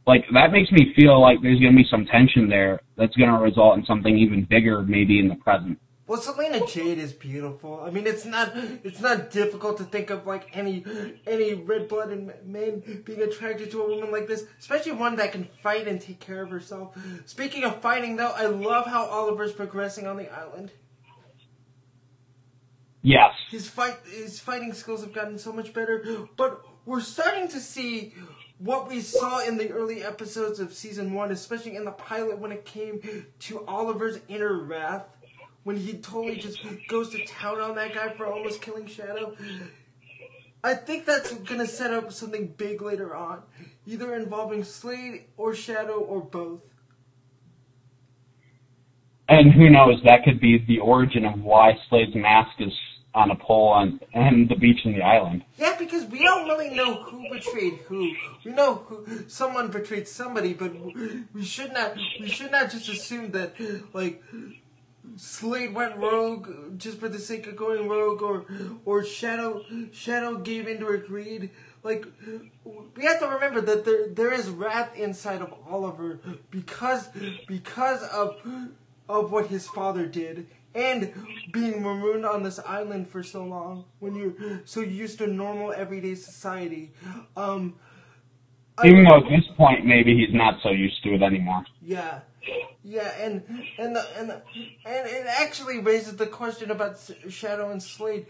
like 0.07 0.25
that 0.35 0.53
makes 0.53 0.71
me 0.73 0.93
feel 0.97 1.21
like 1.21 1.39
there's 1.41 1.61
going 1.61 1.73
to 1.73 1.77
be 1.77 1.89
some 1.89 2.05
tension 2.07 2.49
there 2.49 2.81
that's 2.97 3.15
going 3.17 3.31
to 3.31 3.39
result 3.39 3.79
in 3.79 3.85
something 3.85 4.17
even 4.19 4.45
bigger, 4.45 4.83
maybe 4.83 5.19
in 5.21 5.29
the 5.29 5.37
present. 5.37 5.79
Well, 6.07 6.21
Celina 6.21 6.67
Jade 6.67 6.99
is 6.99 7.15
beautiful. 7.15 7.81
I 7.81 7.91
mean, 7.91 8.07
it's 8.07 8.27
not 8.27 8.53
it's 8.85 9.01
not 9.01 9.31
difficult 9.31 9.79
to 9.79 9.85
think 9.85 10.11
of 10.11 10.27
like 10.27 10.55
any 10.55 10.85
any 11.27 11.55
red-blooded 11.55 12.47
man 12.47 13.03
being 13.05 13.23
attracted 13.23 13.71
to 13.71 13.83
a 13.83 13.89
woman 13.89 14.13
like 14.13 14.27
this, 14.27 14.45
especially 14.59 14.93
one 14.93 15.17
that 15.17 15.33
can 15.33 15.49
fight 15.63 15.89
and 15.89 15.99
take 16.01 16.21
care 16.21 16.43
of 16.43 16.51
herself. 16.51 16.95
Speaking 17.25 17.65
of 17.65 17.81
fighting, 17.81 18.17
though, 18.17 18.33
I 18.37 18.47
love 18.47 18.87
how 18.87 19.07
Oliver's 19.07 19.53
progressing 19.53 20.07
on 20.07 20.19
the 20.19 20.31
island. 20.31 20.73
Yes. 23.01 23.33
His 23.51 23.69
fight 23.69 23.97
his 24.05 24.39
fighting 24.39 24.75
skills 24.75 25.03
have 25.03 25.15
gotten 25.15 25.39
so 25.39 25.55
much 25.55 25.73
better, 25.73 26.29
but 26.37 26.63
we're 26.85 27.01
starting 27.01 27.49
to 27.49 27.61
see 27.61 28.13
what 28.59 28.89
we 28.89 29.01
saw 29.01 29.43
in 29.43 29.57
the 29.57 29.71
early 29.71 30.03
episodes 30.03 30.61
of 30.61 30.75
season 30.75 31.15
one, 31.15 31.31
especially 31.31 31.77
in 31.77 31.87
the 31.87 31.93
pilot 31.93 32.39
when 32.39 32.53
it 32.53 32.67
came 32.67 33.01
to 33.39 33.65
Oliver's 33.67 34.21
inner 34.29 34.63
wrath 34.63 35.07
when 35.65 35.77
he 35.77 35.95
totally 35.95 36.37
just 36.37 36.61
goes 36.89 37.11
to 37.11 37.25
town 37.27 37.61
on 37.61 37.75
that 37.75 37.95
guy 37.95 38.11
for 38.11 38.27
almost 38.27 38.63
killing 38.63 38.87
Shadow. 38.87 39.35
I 40.63 40.75
think 40.75 41.05
that's 41.05 41.33
gonna 41.35 41.67
set 41.67 41.93
up 41.93 42.13
something 42.13 42.47
big 42.57 42.81
later 42.81 43.15
on, 43.15 43.43
either 43.87 44.15
involving 44.15 44.65
Slade 44.65 45.25
or 45.37 45.55
Shadow 45.55 45.99
or 45.99 46.21
both. 46.21 46.61
And 49.29 49.53
who 49.53 49.71
knows, 49.71 50.01
that 50.05 50.23
could 50.25 50.39
be 50.41 50.59
the 50.67 50.79
origin 50.79 51.25
of 51.25 51.41
why 51.41 51.79
Slade's 51.89 52.15
mask 52.15 52.61
is 52.61 52.73
on 53.15 53.31
a 53.31 53.37
pole 53.37 53.69
on 53.69 54.01
and 54.13 54.49
the 54.49 54.57
beach 54.57 54.81
and 54.85 54.95
the 54.95 55.03
island. 55.03 55.45
Yeah, 55.57 55.77
because 55.79 56.05
we 56.07 56.23
don't 56.23 56.47
really 56.49 56.71
know 56.71 57.03
who 57.05 57.29
betrayed 57.31 57.75
who. 57.87 58.13
We 58.45 58.53
know 58.53 58.75
who, 58.87 59.29
someone 59.29 59.69
betrayed 59.69 60.09
somebody, 60.09 60.53
but 60.53 60.73
we 61.33 61.45
should 61.45 61.73
not 61.73 61.97
we 62.21 62.29
should 62.29 62.51
not 62.51 62.71
just 62.71 62.89
assume 62.89 63.31
that 63.31 63.55
like 63.93 64.23
Slade 65.17 65.75
went 65.75 65.97
rogue 65.97 66.79
just 66.79 66.99
for 66.99 67.09
the 67.09 67.19
sake 67.19 67.47
of 67.47 67.57
going 67.57 67.89
rogue, 67.89 68.23
or 68.23 68.47
or 68.85 69.05
Shadow 69.05 69.65
Shadow 69.93 70.39
gave 70.39 70.67
into 70.67 70.87
her 70.87 70.97
greed. 70.97 71.51
Like 71.83 72.07
we 72.97 73.05
have 73.05 73.21
to 73.21 73.29
remember 73.29 73.61
that 73.61 73.85
there 73.85 74.09
there 74.09 74.33
is 74.33 74.49
wrath 74.49 74.97
inside 74.97 75.43
of 75.43 75.55
Oliver 75.69 76.21
because 76.51 77.09
because 77.47 78.03
of 78.05 78.41
of 79.09 79.31
what 79.31 79.49
his 79.49 79.69
father 79.69 80.07
did 80.07 80.47
and 80.75 81.13
being 81.53 81.83
marooned 81.83 82.27
on 82.27 82.43
this 82.43 82.59
island 82.61 83.09
for 83.09 83.23
so 83.23 83.45
long 83.45 83.85
when 84.01 84.15
you're 84.15 84.33
so 84.65 84.81
used 84.81 85.19
to 85.19 85.27
normal 85.27 85.73
everyday 85.73 86.15
society. 86.15 86.93
Um, 87.37 87.75
Even 88.85 89.05
though 89.05 89.19
at 89.19 89.29
this 89.29 89.45
point 89.57 89.85
maybe 89.87 90.17
he's 90.17 90.35
not 90.35 90.55
so 90.63 90.71
used 90.71 91.03
to 91.05 91.15
it 91.15 91.23
anymore. 91.23 91.65
Yeah, 91.81 92.21
yeah, 92.83 93.13
and 93.21 93.43
and 93.79 93.97
the, 93.97 94.07
and 94.17 94.31
the, 94.31 94.43
and 94.85 95.09
it 95.09 95.27
actually 95.27 95.79
raises 95.79 96.17
the 96.17 96.27
question 96.27 96.71
about 96.71 96.99
Shadow 97.29 97.71
and 97.71 97.83
Slade. 97.83 98.27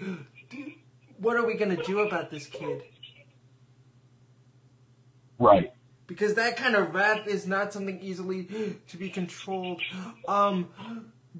What 1.19 1.37
are 1.37 1.47
we 1.47 1.55
gonna 1.55 1.83
do 1.83 2.01
about 2.01 2.31
this 2.31 2.47
kid? 2.47 2.83
Right. 5.39 5.73
Because 6.07 6.35
that 6.35 6.57
kind 6.57 6.77
of 6.77 6.95
wrath 6.95 7.27
is 7.27 7.47
not 7.47 7.73
something 7.73 7.99
easily 8.01 8.77
to 8.89 8.97
be 8.97 9.09
controlled. 9.09 9.81
Um, 10.29 10.69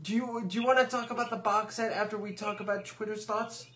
do 0.01 0.15
you 0.15 0.45
do 0.47 0.59
you 0.59 0.67
want 0.67 0.79
to 0.79 0.87
talk 0.87 1.11
about 1.11 1.31
the 1.31 1.37
box 1.37 1.77
set 1.77 1.93
after 1.93 2.17
we 2.17 2.33
talk 2.33 2.61
about 2.61 2.85
Twitter's 2.85 3.25
thoughts? 3.27 3.67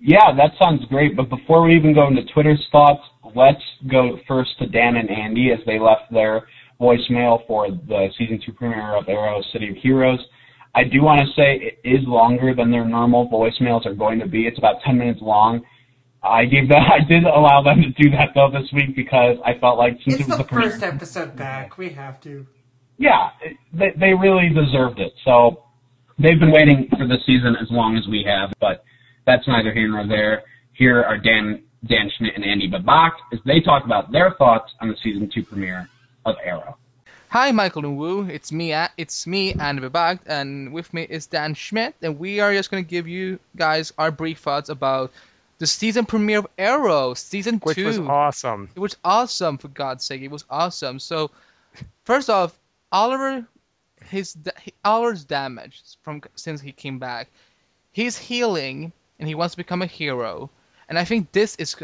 Yeah, 0.00 0.32
that 0.36 0.52
sounds 0.62 0.84
great. 0.86 1.16
But 1.16 1.28
before 1.28 1.62
we 1.66 1.74
even 1.74 1.94
go 1.94 2.06
into 2.06 2.22
Twitter's 2.32 2.64
thoughts, 2.70 3.02
let's 3.34 3.62
go 3.90 4.18
first 4.28 4.50
to 4.60 4.66
Dan 4.66 4.96
and 4.96 5.10
Andy 5.10 5.50
as 5.50 5.58
they 5.66 5.78
left 5.78 6.12
their 6.12 6.46
voicemail 6.80 7.46
for 7.46 7.70
the 7.70 8.08
season 8.16 8.40
two 8.44 8.52
premiere 8.52 8.96
of 8.96 9.08
Arrow 9.08 9.42
City 9.52 9.70
of 9.70 9.76
Heroes. 9.76 10.20
I 10.74 10.84
do 10.84 11.02
want 11.02 11.20
to 11.20 11.26
say 11.34 11.56
it 11.56 11.80
is 11.84 12.06
longer 12.06 12.54
than 12.54 12.70
their 12.70 12.84
normal 12.84 13.28
voicemails 13.28 13.84
are 13.86 13.94
going 13.94 14.18
to 14.20 14.26
be. 14.26 14.46
It's 14.46 14.58
about 14.58 14.76
10 14.84 14.96
minutes 14.96 15.20
long. 15.20 15.62
I 16.22 16.44
gave 16.44 16.68
that. 16.68 16.82
I 16.92 17.06
did 17.08 17.24
allow 17.24 17.62
them 17.62 17.82
to 17.82 17.90
do 18.02 18.10
that 18.10 18.30
though 18.34 18.50
this 18.50 18.70
week 18.72 18.94
because 18.94 19.36
I 19.44 19.58
felt 19.58 19.78
like 19.78 19.94
since 20.04 20.20
it's 20.20 20.22
it 20.22 20.28
was 20.28 20.38
the, 20.38 20.44
the 20.44 20.48
premiere, 20.48 20.70
first 20.70 20.82
episode 20.82 21.36
back, 21.36 21.78
we 21.78 21.90
have 21.90 22.20
to. 22.22 22.46
yeah, 22.98 23.30
they 23.72 23.92
they 23.98 24.14
really 24.14 24.48
deserved 24.48 24.98
it. 25.00 25.12
So 25.24 25.64
they've 26.18 26.38
been 26.38 26.52
waiting 26.52 26.88
for 26.96 27.06
this 27.06 27.24
season 27.26 27.56
as 27.60 27.68
long 27.70 27.96
as 27.96 28.06
we 28.08 28.24
have, 28.26 28.52
but 28.60 28.84
that's 29.26 29.46
neither 29.46 29.72
here 29.72 29.88
nor 29.88 30.06
there. 30.06 30.42
Here 30.72 31.02
are 31.02 31.18
Dan 31.18 31.62
Dan 31.88 32.10
Schmidt 32.16 32.34
and 32.34 32.44
Andy 32.44 32.70
Babak 32.70 33.12
as 33.32 33.38
they 33.46 33.60
talk 33.60 33.84
about 33.84 34.12
their 34.12 34.34
thoughts 34.38 34.72
on 34.80 34.88
the 34.88 34.96
season 35.02 35.30
two 35.32 35.44
premiere 35.44 35.88
of 36.24 36.36
Arrow. 36.44 36.76
Hi, 37.30 37.52
Michael 37.52 37.84
and 37.84 37.98
Woo. 37.98 38.26
It's 38.26 38.50
me. 38.50 38.74
It's 38.96 39.26
me, 39.26 39.52
Andy 39.54 39.82
Babak, 39.82 40.20
and 40.26 40.72
with 40.72 40.92
me 40.94 41.06
is 41.10 41.26
Dan 41.26 41.54
Schmidt, 41.54 41.94
and 42.00 42.18
we 42.18 42.40
are 42.40 42.54
just 42.54 42.70
going 42.70 42.82
to 42.82 42.88
give 42.88 43.06
you 43.06 43.38
guys 43.56 43.92
our 43.98 44.10
brief 44.10 44.38
thoughts 44.38 44.70
about 44.70 45.12
the 45.58 45.66
season 45.66 46.06
premiere 46.06 46.38
of 46.38 46.46
Arrow, 46.56 47.14
season 47.14 47.58
Which 47.58 47.76
two. 47.76 47.86
was 47.86 47.98
awesome. 47.98 48.70
It 48.74 48.80
was 48.80 48.96
awesome, 49.04 49.58
for 49.58 49.68
God's 49.68 50.04
sake. 50.04 50.22
It 50.22 50.30
was 50.30 50.44
awesome. 50.48 50.98
So, 50.98 51.30
first 52.04 52.30
off, 52.30 52.58
Oliver, 52.92 53.44
his 54.04 54.36
Oliver's 54.84 55.24
damage 55.24 55.82
from 56.02 56.22
since 56.34 56.60
he 56.62 56.72
came 56.72 56.98
back, 56.98 57.28
he's 57.92 58.16
healing 58.16 58.92
and 59.18 59.28
he 59.28 59.34
wants 59.34 59.52
to 59.52 59.58
become 59.58 59.82
a 59.82 59.86
hero. 59.86 60.48
And 60.88 60.98
I 60.98 61.04
think 61.04 61.32
this 61.32 61.56
is 61.56 61.76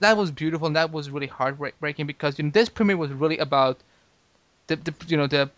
that 0.00 0.16
was 0.16 0.30
beautiful 0.30 0.66
and 0.66 0.76
that 0.76 0.92
was 0.92 1.10
really 1.10 1.26
heartbreaking 1.26 2.06
because 2.06 2.38
you 2.38 2.44
know, 2.44 2.50
this 2.50 2.68
premiere 2.68 2.96
was 2.96 3.10
really 3.12 3.38
about 3.38 3.78
the, 4.66 4.76
the 4.76 4.94
you 5.06 5.16
know 5.16 5.26
the 5.26 5.50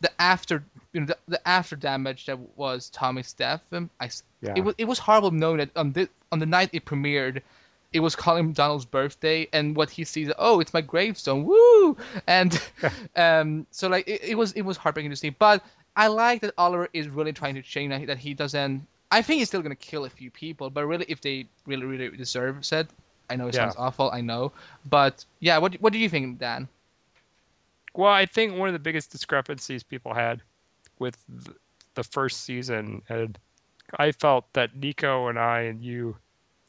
the 0.00 0.10
after 0.20 0.64
you 0.92 1.00
know 1.00 1.06
the, 1.06 1.16
the 1.28 1.48
after 1.48 1.76
damage 1.76 2.26
that 2.26 2.38
was 2.56 2.90
Tommy's 2.90 3.32
death. 3.32 3.62
I 4.00 4.10
Yeah. 4.40 4.54
it 4.56 4.60
was 4.60 4.74
it 4.78 4.84
was 4.84 4.98
horrible 4.98 5.30
knowing 5.30 5.58
that 5.58 5.70
on 5.76 5.92
the 5.92 6.08
on 6.30 6.38
the 6.38 6.46
night 6.46 6.70
it 6.72 6.84
premiered, 6.84 7.42
it 7.92 8.00
was 8.00 8.16
Colin 8.16 8.52
Donnell's 8.52 8.84
birthday, 8.84 9.48
and 9.52 9.76
what 9.76 9.90
he 9.90 10.04
sees, 10.04 10.30
oh, 10.38 10.60
it's 10.60 10.72
my 10.72 10.80
gravestone, 10.80 11.44
woo! 11.44 11.96
And 12.26 12.60
um, 13.16 13.66
so 13.70 13.88
like 13.88 14.08
it, 14.08 14.22
it 14.22 14.34
was 14.36 14.52
it 14.52 14.62
was 14.62 14.76
heartbreaking 14.76 15.10
to 15.10 15.16
see, 15.16 15.30
but 15.30 15.64
I 15.96 16.08
like 16.08 16.40
that 16.40 16.54
Oliver 16.56 16.88
is 16.92 17.08
really 17.08 17.32
trying 17.32 17.54
to 17.54 17.62
change 17.62 17.90
that, 17.90 18.06
that 18.06 18.18
he 18.18 18.34
doesn't. 18.34 18.86
I 19.10 19.20
think 19.20 19.40
he's 19.40 19.48
still 19.48 19.62
gonna 19.62 19.76
kill 19.76 20.04
a 20.04 20.10
few 20.10 20.30
people, 20.30 20.70
but 20.70 20.86
really, 20.86 21.06
if 21.08 21.20
they 21.20 21.46
really 21.66 21.84
really 21.84 22.16
deserve 22.16 22.58
it, 22.72 22.88
I 23.32 23.36
know 23.36 23.48
it 23.48 23.54
Yeah. 23.54 23.62
sounds 23.62 23.76
awful, 23.78 24.10
I 24.12 24.20
know, 24.20 24.52
but 24.84 25.24
yeah, 25.40 25.58
what 25.58 25.74
what 25.80 25.92
do 25.92 25.98
you 25.98 26.08
think, 26.08 26.38
Dan? 26.38 26.68
Well, 27.94 28.12
I 28.12 28.26
think 28.26 28.56
one 28.56 28.68
of 28.68 28.72
the 28.72 28.78
biggest 28.78 29.10
discrepancies 29.10 29.82
people 29.82 30.14
had 30.14 30.42
with 30.98 31.16
the 31.94 32.04
first 32.04 32.42
season, 32.44 33.02
and 33.08 33.38
I 33.98 34.12
felt 34.12 34.52
that 34.54 34.74
Nico 34.76 35.28
and 35.28 35.38
I 35.38 35.60
and 35.62 35.82
you, 35.82 36.16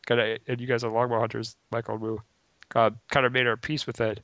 kinda, 0.07 0.39
and 0.47 0.59
you 0.59 0.67
guys 0.67 0.83
are 0.83 0.91
Longbow 0.91 1.19
Hunters, 1.19 1.55
Michael 1.71 1.97
Woo, 1.97 2.21
uh, 2.75 2.91
kind 3.09 3.25
of 3.25 3.31
made 3.31 3.47
our 3.47 3.57
peace 3.57 3.87
with 3.87 4.01
it, 4.01 4.21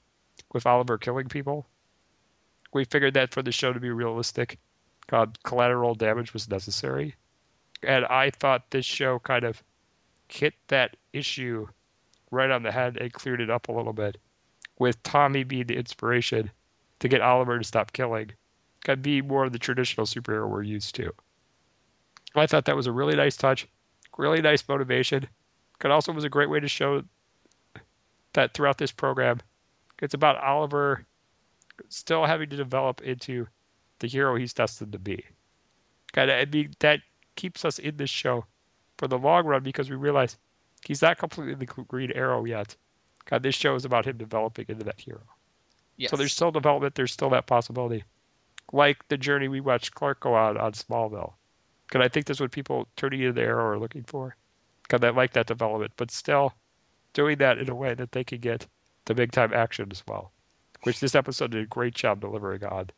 with 0.54 0.66
Oliver 0.66 0.98
killing 0.98 1.30
people. 1.30 1.68
We 2.74 2.86
figured 2.86 3.14
that 3.16 3.34
for 3.34 3.42
the 3.42 3.52
show 3.52 3.72
to 3.74 3.80
be 3.80 3.90
realistic, 3.92 4.60
uh, 5.12 5.28
collateral 5.44 5.96
damage 5.96 6.34
was 6.34 6.50
necessary. 6.50 7.16
And 7.82 8.06
I 8.06 8.30
thought 8.30 8.70
this 8.72 8.86
show 8.86 9.20
kind 9.20 9.46
of 9.46 9.64
hit 10.28 10.54
that 10.68 10.98
issue 11.14 11.68
right 12.32 12.52
on 12.52 12.64
the 12.64 12.72
head 12.72 12.98
and 12.98 13.14
cleared 13.14 13.42
it 13.42 13.50
up 13.50 13.68
a 13.68 13.72
little 13.72 13.94
bit, 13.94 14.18
with 14.78 15.02
Tommy 15.04 15.44
being 15.44 15.68
the 15.68 15.78
inspiration 15.78 16.52
to 17.00 17.08
get 17.08 17.22
Oliver 17.22 17.58
to 17.58 17.64
stop 17.64 17.94
killing 17.94 18.32
and 18.88 19.02
be 19.02 19.22
more 19.22 19.46
of 19.46 19.52
the 19.52 19.60
traditional 19.60 20.06
superhero 20.06 20.50
we're 20.50 20.64
used 20.64 20.96
to. 20.96 21.12
I 22.36 22.48
thought 22.48 22.66
that 22.66 22.76
was 22.76 22.88
a 22.88 22.92
really 22.92 23.16
nice 23.16 23.36
touch, 23.36 23.68
really 24.18 24.42
nice 24.42 24.68
motivation. 24.68 25.28
It 25.84 25.92
also 25.92 26.12
was 26.12 26.24
a 26.24 26.30
great 26.30 26.50
way 26.50 26.60
to 26.60 26.68
show 26.68 27.04
that 28.34 28.54
throughout 28.54 28.78
this 28.78 28.92
program, 28.92 29.40
it's 30.02 30.14
about 30.14 30.42
Oliver 30.44 31.06
still 31.88 32.26
having 32.26 32.50
to 32.50 32.56
develop 32.56 33.02
into 33.02 33.48
the 34.00 34.08
hero 34.08 34.36
he's 34.36 34.54
destined 34.54 34.92
to 34.92 35.00
be. 35.00 35.24
And 36.14 36.32
I 36.32 36.46
mean, 36.46 36.74
that 36.80 37.00
keeps 37.36 37.66
us 37.66 37.80
in 37.80 37.98
this 37.98 38.10
show 38.10 38.46
for 38.98 39.08
the 39.08 39.18
long 39.18 39.46
run 39.46 39.64
because 39.64 39.90
we 39.90 39.96
realize 39.96 40.38
he's 40.86 41.02
not 41.02 41.18
completely 41.18 41.56
the 41.56 41.66
Green 41.66 42.12
Arrow 42.12 42.46
yet. 42.46 42.76
God, 43.26 43.44
this 43.44 43.56
show 43.56 43.76
is 43.76 43.86
about 43.86 44.06
him 44.06 44.18
developing 44.18 44.66
into 44.68 44.86
that 44.86 45.00
hero. 45.00 45.22
Yes. 45.98 46.12
So 46.12 46.18
there's 46.18 46.34
still 46.34 46.52
development. 46.52 46.96
There's 46.96 47.12
still 47.12 47.30
that 47.32 47.48
possibility, 47.48 48.04
like 48.72 49.08
the 49.10 49.18
journey 49.18 49.48
we 49.48 49.60
watched 49.60 49.94
Clark 49.94 50.22
go 50.22 50.34
on 50.34 50.58
on 50.58 50.72
Smallville. 50.72 51.34
Because 51.88 52.06
I 52.06 52.08
think 52.08 52.26
that's 52.26 52.40
what 52.40 52.52
people 52.52 52.88
turning 52.96 53.22
into 53.22 53.34
the 53.34 53.42
Arrow 53.42 53.66
are 53.66 53.80
looking 53.80 54.04
for. 54.04 54.36
Because 54.84 55.02
they 55.02 55.10
like 55.10 55.34
that 55.34 55.48
development, 55.48 55.92
but 55.98 56.10
still 56.12 56.54
doing 57.14 57.38
that 57.40 57.58
in 57.58 57.70
a 57.70 57.76
way 57.76 57.94
that 57.94 58.12
they 58.12 58.24
can 58.24 58.40
get 58.40 58.66
the 59.06 59.14
big 59.14 59.32
time 59.32 59.54
action 59.54 59.88
as 59.92 60.04
well, 60.08 60.32
which 60.84 61.00
this 61.00 61.16
episode 61.16 61.52
did 61.52 61.64
a 61.64 61.68
great 61.68 61.94
job 61.96 62.22
delivering 62.22 62.64
on, 62.64 62.90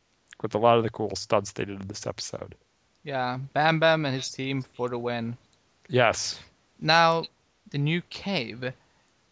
with 0.42 0.54
a 0.56 0.58
lot 0.58 0.78
of 0.78 0.84
the 0.84 0.90
cool 0.90 1.16
stunts 1.16 1.52
they 1.52 1.66
did 1.66 1.82
in 1.82 1.88
this 1.88 2.06
episode. 2.06 2.56
yeah, 3.04 3.38
Bam 3.54 3.80
Bam 3.80 4.06
and 4.06 4.16
his 4.16 4.30
team 4.30 4.62
for 4.62 4.90
the 4.90 4.98
win. 4.98 5.36
Yes. 5.90 6.40
Now, 6.80 7.26
the 7.72 7.78
new 7.78 8.02
cave. 8.10 8.74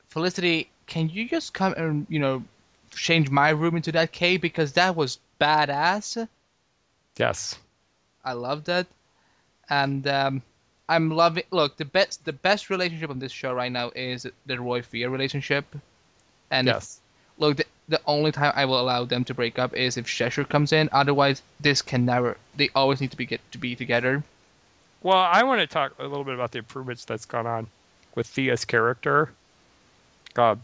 Felicity, 0.10 0.70
can 0.88 1.10
you 1.10 1.28
just 1.30 1.54
come 1.54 1.74
and, 1.78 2.08
you 2.10 2.20
know, 2.20 2.44
change 2.92 3.30
my 3.30 3.50
room 3.52 3.76
into 3.76 3.92
that 3.92 4.12
cave? 4.12 4.42
Because 4.42 4.74
that 4.74 4.96
was 4.96 5.20
badass. 5.40 6.28
Yes. 7.18 7.58
I 8.26 8.34
loved 8.34 8.68
it, 8.70 8.88
and 9.70 10.06
um, 10.08 10.42
I'm 10.90 11.10
loving. 11.12 11.44
Look, 11.52 11.78
the 11.78 11.86
best 11.86 12.26
the 12.26 12.34
best 12.34 12.70
relationship 12.70 13.10
on 13.10 13.20
this 13.20 13.32
show 13.32 13.54
right 13.54 13.72
now 13.72 13.92
is 13.96 14.28
the 14.46 14.60
Roy 14.60 14.82
Thea 14.82 15.10
relationship, 15.10 15.66
and 16.52 16.68
if- 16.68 16.76
Yes. 16.76 17.00
look, 17.38 17.58
the, 17.58 17.66
the 17.88 18.02
only 18.06 18.32
time 18.32 18.52
I 18.56 18.66
will 18.66 18.80
allow 18.80 19.06
them 19.06 19.24
to 19.26 19.34
break 19.34 19.58
up 19.58 19.74
is 19.74 19.96
if 19.98 20.06
Cheshire 20.06 20.44
comes 20.44 20.74
in. 20.74 20.90
Otherwise, 20.92 21.42
this 21.60 21.82
can 21.82 22.06
never. 22.06 22.38
They 22.56 22.70
always 22.76 23.00
need 23.00 23.12
to 23.12 23.18
be 23.18 23.26
get 23.26 23.42
to 23.52 23.58
be 23.58 23.76
together. 23.76 24.24
Well, 25.02 25.18
I 25.18 25.44
want 25.44 25.62
to 25.62 25.68
talk 25.68 25.94
a 25.98 26.04
little 26.04 26.26
bit 26.26 26.34
about 26.34 26.52
the 26.52 26.60
improvements 26.60 27.06
that's 27.06 27.26
gone 27.26 27.48
on 27.48 27.68
with 28.16 28.28
Thea's 28.28 28.66
character. 28.66 29.32
God, 30.34 30.60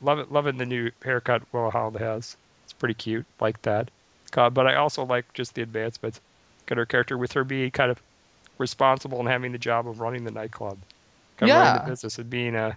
love 0.00 0.18
it, 0.18 0.32
loving 0.32 0.58
the 0.58 0.66
new 0.66 0.90
haircut 1.04 1.42
Willa 1.52 1.70
Holland 1.70 1.98
has. 1.98 2.36
It's 2.64 2.72
pretty 2.72 2.94
cute, 2.94 3.26
like 3.40 3.60
that. 3.62 3.90
God, 4.30 4.54
but 4.54 4.66
I 4.66 4.76
also 4.76 5.04
like 5.04 5.32
just 5.34 5.54
the 5.54 5.62
advancements. 5.62 6.20
Got 6.66 6.78
her 6.78 6.86
character 6.86 7.18
with 7.18 7.32
her 7.32 7.42
being 7.42 7.70
kind 7.72 7.90
of 7.90 8.00
responsible 8.58 9.18
and 9.18 9.28
having 9.28 9.52
the 9.52 9.58
job 9.58 9.88
of 9.88 9.98
running 10.00 10.24
the 10.24 10.30
nightclub, 10.30 10.78
kind 11.36 11.50
of 11.50 11.56
running 11.58 11.74
Yeah. 11.74 11.84
the 11.84 11.90
business 11.90 12.18
and 12.18 12.30
being 12.30 12.54
a 12.54 12.76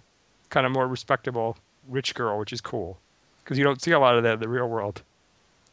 kind 0.50 0.66
of 0.66 0.72
more 0.72 0.88
respectable 0.88 1.58
rich 1.90 2.16
girl, 2.16 2.40
which 2.40 2.54
is 2.54 2.62
cool 2.62 2.98
because 3.44 3.58
you 3.58 3.64
don't 3.64 3.82
see 3.82 3.92
a 3.92 4.00
lot 4.00 4.16
of 4.16 4.24
that 4.24 4.36
in 4.36 4.40
the 4.40 4.48
real 4.48 4.68
world. 4.68 5.02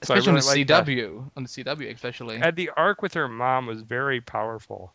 So 0.02 0.14
Especially 0.14 0.32
really 0.32 0.40
on 0.40 0.46
like 0.46 0.54
the 0.54 0.64
that. 0.64 0.86
CW, 0.86 1.30
on 1.36 1.42
the 1.44 1.48
CW 1.48 1.94
especially. 1.94 2.36
And 2.36 2.56
the 2.56 2.70
arc 2.76 3.00
with 3.02 3.14
her 3.14 3.28
mom 3.28 3.66
was 3.66 3.82
very 3.82 4.20
powerful, 4.20 4.92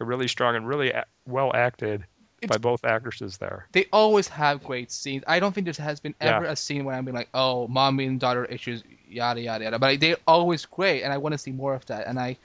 really 0.00 0.28
strong 0.28 0.56
and 0.56 0.66
really 0.66 0.92
well 1.26 1.54
acted 1.54 2.04
by 2.48 2.56
both 2.58 2.84
actresses 2.84 3.36
there. 3.38 3.66
they 3.72 3.86
always 3.92 4.28
have 4.28 4.62
great 4.64 4.90
scenes. 4.90 5.22
I 5.26 5.38
don't 5.40 5.52
think 5.54 5.66
there 5.66 5.84
has 5.84 6.00
been 6.00 6.14
Yeah. 6.20 6.36
ever 6.36 6.46
a 6.46 6.56
scene 6.56 6.84
where 6.84 6.96
I've 6.96 7.04
been 7.04 7.14
like, 7.14 7.28
oh, 7.34 7.68
mommy 7.68 8.06
and 8.06 8.18
daughter 8.18 8.44
issues, 8.46 8.82
yada 9.08 9.40
yada 9.40 9.64
yada. 9.64 9.78
But 9.78 10.00
they're 10.00 10.16
always 10.26 10.64
great, 10.64 11.02
and 11.02 11.12
I 11.12 11.18
want 11.18 11.32
to 11.34 11.38
see 11.38 11.52
more 11.52 11.74
of 11.74 11.84
that. 11.86 12.06
And 12.06 12.18
I, 12.18 12.36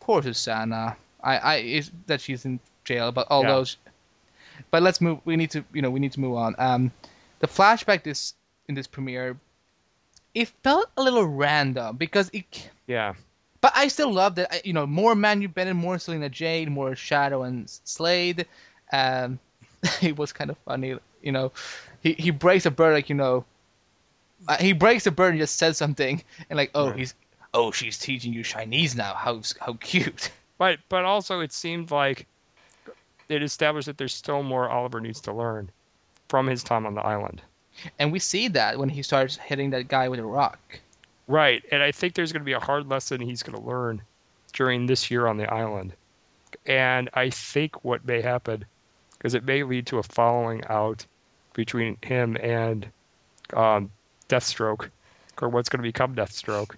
poor 0.00 0.22
Susanna, 0.22 0.96
I, 1.22 1.36
I 1.38 1.56
is 1.56 1.90
that 2.06 2.20
she's 2.20 2.44
in 2.44 2.60
jail, 2.84 3.12
but 3.12 3.26
although, 3.30 3.60
Yeah. 3.60 3.90
but 4.70 4.82
let's 4.82 5.00
move. 5.00 5.20
We 5.24 5.36
need 5.36 5.50
to, 5.50 5.64
you 5.72 5.82
know, 5.82 5.90
we 5.90 6.00
need 6.00 6.12
to 6.12 6.20
move 6.20 6.36
on. 6.36 6.54
Um, 6.58 6.90
the 7.40 7.46
flashback 7.46 8.02
this 8.02 8.34
in 8.68 8.74
this 8.74 8.86
premiere, 8.86 9.36
it 10.34 10.48
felt 10.62 10.88
a 10.96 11.02
little 11.02 11.26
random 11.26 11.96
because 11.96 12.30
it. 12.32 12.70
Yeah, 12.86 13.14
But 13.60 13.72
I 13.76 13.88
still 13.88 14.12
love 14.12 14.36
that. 14.36 14.64
You 14.64 14.72
know, 14.72 14.86
more 14.86 15.14
Manu 15.14 15.48
Bennett, 15.48 15.76
more 15.76 15.98
Celina 15.98 16.28
Jade, 16.30 16.70
more 16.70 16.96
Shadow 16.96 17.42
and 17.42 17.68
Slade. 17.84 18.46
Um, 18.92 19.38
it 20.02 20.16
was 20.18 20.32
kind 20.32 20.50
of 20.50 20.58
funny. 20.58 20.96
You 21.22 21.32
know, 21.32 21.52
he 22.02 22.12
he 22.14 22.30
breaks 22.30 22.66
a 22.66 22.70
bird 22.70 22.92
like 22.94 23.08
you 23.08 23.14
know. 23.14 23.44
Uh, 24.48 24.56
he 24.56 24.72
breaks 24.72 25.06
a 25.06 25.10
bird 25.10 25.30
and 25.30 25.38
just 25.38 25.56
says 25.56 25.76
something 25.76 26.22
and 26.48 26.56
like, 26.56 26.70
oh, 26.74 26.88
Right. 26.88 26.98
he's 26.98 27.14
oh, 27.52 27.70
she's 27.72 27.98
teaching 27.98 28.32
you 28.32 28.42
Chinese 28.42 28.96
now. 28.96 29.14
How 29.14 29.42
how 29.60 29.74
cute. 29.80 30.30
but 30.58 30.78
but 30.88 31.04
also 31.04 31.40
it 31.40 31.52
seemed 31.52 31.90
like 31.90 32.26
it 33.28 33.42
established 33.42 33.86
that 33.86 33.98
there's 33.98 34.14
still 34.14 34.42
more 34.42 34.68
Oliver 34.68 35.00
needs 35.00 35.20
to 35.22 35.32
learn 35.32 35.70
from 36.28 36.46
his 36.46 36.62
time 36.62 36.86
on 36.86 36.94
the 36.94 37.02
island. 37.02 37.42
And 37.98 38.12
we 38.12 38.18
see 38.18 38.48
that 38.48 38.78
when 38.78 38.88
he 38.88 39.02
starts 39.02 39.36
hitting 39.36 39.70
that 39.70 39.88
guy 39.88 40.08
with 40.08 40.18
a 40.20 40.24
rock. 40.24 40.80
Right, 41.28 41.62
and 41.70 41.82
I 41.82 41.92
think 41.92 42.14
there's 42.14 42.32
going 42.32 42.40
to 42.40 42.44
be 42.46 42.52
a 42.52 42.60
hard 42.60 42.88
lesson 42.88 43.20
he's 43.20 43.42
going 43.42 43.56
to 43.58 43.64
learn 43.64 44.02
during 44.52 44.86
this 44.86 45.10
year 45.10 45.26
on 45.28 45.36
the 45.36 45.52
island. 45.52 45.92
And 46.66 47.08
I 47.14 47.30
think 47.30 47.84
what 47.84 48.04
may 48.04 48.20
happen, 48.20 48.64
because 49.20 49.34
it 49.34 49.44
may 49.44 49.62
lead 49.62 49.86
to 49.86 49.98
a 49.98 50.02
following 50.02 50.64
out 50.70 51.04
between 51.52 51.98
him 52.02 52.38
and 52.40 52.88
um, 53.54 53.90
Deathstroke, 54.30 54.88
or 55.42 55.50
what's 55.50 55.68
going 55.68 55.78
to 55.78 55.86
become 55.86 56.14
Deathstroke, 56.14 56.76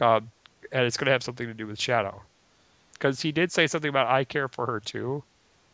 um, 0.00 0.28
and 0.72 0.84
it's 0.84 0.96
going 0.96 1.06
to 1.06 1.12
have 1.12 1.22
something 1.22 1.46
to 1.46 1.54
do 1.54 1.68
with 1.68 1.80
Shadow. 1.80 2.20
Because 2.94 3.20
he 3.20 3.30
did 3.30 3.52
say 3.52 3.68
something 3.68 3.88
about 3.88 4.08
I 4.08 4.24
care 4.24 4.48
for 4.48 4.66
her 4.66 4.80
too. 4.80 5.22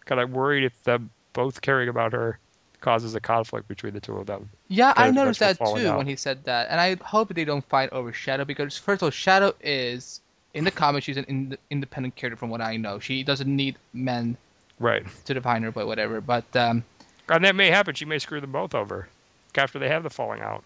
Because 0.00 0.18
I'm 0.18 0.32
worried 0.32 0.64
if 0.64 0.84
them 0.84 1.08
both 1.32 1.62
caring 1.62 1.88
about 1.88 2.12
her 2.12 2.38
causes 2.82 3.14
a 3.14 3.20
conflict 3.20 3.66
between 3.66 3.94
the 3.94 4.00
two 4.00 4.16
of 4.16 4.26
them. 4.26 4.50
Yeah, 4.68 4.92
I 4.94 5.10
noticed 5.10 5.40
that 5.40 5.56
too 5.56 5.88
out. 5.88 5.96
when 5.96 6.06
he 6.06 6.16
said 6.16 6.44
that, 6.44 6.68
and 6.68 6.78
I 6.78 6.96
hope 7.02 7.32
they 7.32 7.46
don't 7.46 7.64
fight 7.64 7.88
over 7.92 8.12
Shadow 8.12 8.44
because 8.44 8.76
first 8.76 9.00
of 9.00 9.06
all, 9.06 9.10
Shadow 9.10 9.54
is 9.62 10.20
in 10.52 10.64
the 10.64 10.70
comics 10.70 11.06
she's 11.06 11.16
an 11.16 11.24
ind- 11.28 11.56
independent 11.70 12.14
character 12.14 12.36
from 12.36 12.50
what 12.50 12.60
I 12.60 12.76
know. 12.76 12.98
She 12.98 13.22
doesn't 13.22 13.48
need 13.48 13.76
men 13.94 14.36
Right. 14.78 15.04
to 15.26 15.34
the 15.34 15.40
her, 15.40 15.70
but 15.72 15.86
whatever. 15.86 16.20
But 16.20 16.44
um, 16.56 16.84
And 17.28 17.44
that 17.44 17.54
may 17.54 17.70
happen. 17.70 17.94
She 17.94 18.04
may 18.04 18.18
screw 18.18 18.40
them 18.40 18.52
both 18.52 18.74
over 18.74 19.08
after 19.56 19.78
they 19.78 19.88
have 19.88 20.02
the 20.02 20.10
falling 20.10 20.40
out. 20.42 20.64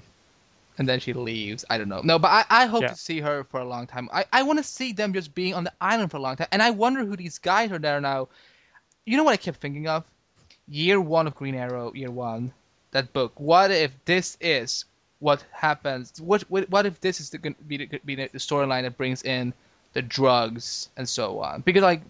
and 0.79 0.89
then 0.89 1.01
she 1.01 1.13
leaves. 1.13 1.65
I 1.69 1.77
don't 1.79 1.89
know. 1.89 2.01
No, 2.05 2.19
but 2.19 2.29
I, 2.29 2.45
I 2.63 2.67
hope 2.67 2.83
Yeah. 2.83 2.89
to 2.89 2.95
see 2.97 3.21
her 3.21 3.45
for 3.45 3.61
a 3.61 3.65
long 3.65 3.87
time. 3.87 4.09
I, 4.13 4.25
I 4.33 4.43
want 4.45 4.59
to 4.59 4.63
see 4.63 4.93
them 4.93 5.13
just 5.13 5.35
being 5.35 5.53
on 5.55 5.65
the 5.65 5.73
island 5.81 6.11
for 6.11 6.17
a 6.19 6.21
long 6.21 6.37
time, 6.37 6.47
and 6.53 6.63
I 6.63 6.71
wonder 6.71 7.05
who 7.05 7.17
these 7.17 7.39
guys 7.39 7.73
are 7.73 7.79
there 7.79 8.01
now. 8.01 8.29
You 9.05 9.17
know 9.17 9.25
what 9.25 9.33
I 9.33 9.37
kept 9.39 9.61
thinking 9.61 9.89
of? 9.89 10.05
Year 10.69 11.01
one 11.01 11.27
of 11.27 11.35
Green 11.35 11.55
Arrow, 11.57 11.93
year 11.95 12.11
one, 12.11 12.53
that 12.93 13.13
book. 13.13 13.33
What 13.41 13.71
if 13.71 13.93
this 14.05 14.37
is 14.41 14.85
what 15.19 15.45
happens? 15.51 16.21
What 16.21 16.43
what, 16.49 16.69
what 16.71 16.87
if 16.87 17.01
this 17.01 17.21
is 17.21 17.31
the, 17.31 17.39
be 17.67 17.79
the, 17.79 17.99
be 18.05 18.15
the 18.15 18.29
storyline 18.39 18.83
that 18.83 18.97
brings 18.97 19.25
in 19.25 19.53
the 19.95 20.03
drugs 20.03 20.91
and 20.97 21.09
so 21.09 21.41
on? 21.41 21.63
Because 21.63 21.83
like, 21.83 22.03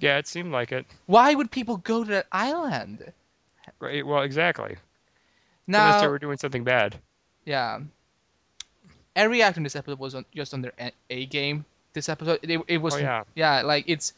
Yeah, 0.00 0.18
it 0.18 0.26
seemed 0.26 0.52
like 0.52 0.72
it. 0.72 0.86
why 1.06 1.34
would 1.34 1.50
people 1.50 1.78
go 1.78 2.04
to 2.04 2.10
that 2.10 2.26
island? 2.32 3.12
Right. 3.80 4.06
Well, 4.06 4.22
exactly. 4.22 4.76
Unless 5.66 6.00
they 6.00 6.06
Now, 6.06 6.10
were 6.10 6.18
doing 6.18 6.38
something 6.38 6.64
bad. 6.64 6.96
yeah, 7.44 7.80
every 9.16 9.42
actor 9.42 9.58
in 9.60 9.64
this 9.64 9.76
episode 9.76 9.98
was 9.98 10.14
on, 10.14 10.24
just 10.34 10.54
on 10.54 10.62
their 10.62 10.72
A- 10.80 10.92
A 11.10 11.26
game. 11.26 11.64
This 11.92 12.08
episode, 12.08 12.38
it, 12.42 12.60
it 12.68 12.78
was 12.78 12.94
Oh, 12.94 12.98
yeah. 12.98 13.24
yeah, 13.34 13.62
like 13.62 13.84
it's 13.86 14.12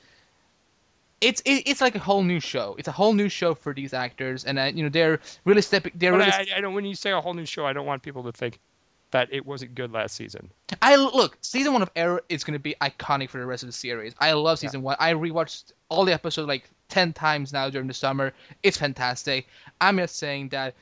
it's 1.21 1.41
it, 1.43 1.63
it's 1.67 1.81
like 1.81 1.95
a 1.95 1.99
whole 1.99 2.23
new 2.23 2.41
show. 2.41 2.75
It's 2.79 2.89
a 2.89 2.93
whole 2.93 3.13
new 3.13 3.29
show 3.29 3.55
for 3.55 3.73
these 3.75 3.93
actors, 3.95 4.45
and 4.45 4.59
uh, 4.59 4.65
you 4.75 4.83
know 4.83 4.89
they're 4.89 5.21
really 5.45 5.63
stepping. 5.63 5.93
They're 5.95 6.13
But 6.13 6.19
really. 6.19 6.33
I, 6.53 6.59
I 6.59 6.61
don't. 6.61 6.75
When 6.75 6.85
you 6.85 6.95
say 6.95 7.11
a 7.13 7.21
whole 7.21 7.35
new 7.35 7.47
show, 7.47 7.67
I 7.67 7.73
don't 7.73 7.87
want 7.87 8.03
people 8.03 8.23
to 8.25 8.33
think 8.33 8.59
that 9.13 9.29
it 9.33 9.45
wasn't 9.45 9.75
good 9.75 9.93
last 9.93 10.15
season. 10.15 10.51
I 10.83 10.97
look 10.97 11.37
season 11.41 11.73
one 11.73 11.83
of 11.83 11.91
Arrow 11.97 12.21
is 12.29 12.45
going 12.45 12.53
to 12.55 12.59
be 12.63 12.75
iconic 12.81 13.29
for 13.31 13.39
the 13.39 13.47
rest 13.47 13.63
of 13.63 13.69
the 13.69 13.73
series. 13.73 14.15
I 14.21 14.33
love 14.33 14.59
season 14.59 14.83
one. 14.83 14.97
I 15.01 15.13
rewatched 15.15 15.73
all 15.89 16.05
the 16.05 16.13
episodes 16.13 16.49
like 16.49 16.71
ten 16.89 17.13
times 17.13 17.53
now 17.53 17.69
during 17.71 17.89
the 17.89 17.95
summer. 17.95 18.33
It's 18.63 18.77
fantastic. 18.77 19.49
I'm 19.81 19.97
just 19.99 20.17
saying 20.17 20.51
that 20.51 20.75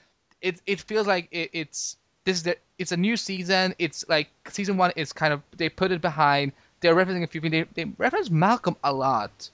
it 0.42 0.60
it 0.66 0.80
feels 0.80 1.06
like 1.06 1.28
it, 1.30 1.50
it's 1.52 1.96
this 2.24 2.36
is 2.38 2.42
the 2.42 2.56
it's 2.78 2.92
a 2.92 2.96
new 2.96 3.16
season. 3.16 3.74
It's 3.78 4.04
like 4.08 4.28
season 4.48 4.76
one 4.76 4.92
is 4.96 5.12
kind 5.12 5.32
of 5.32 5.42
they 5.56 5.68
put 5.68 5.90
it 5.90 6.00
behind. 6.02 6.52
They're 6.80 6.94
referencing 6.94 7.24
a 7.24 7.26
few 7.26 7.40
things. 7.40 7.66
They, 7.74 7.84
they 7.84 7.90
reference 7.98 8.30
Malcolm 8.30 8.76
a 8.84 8.92
lot, 8.92 9.50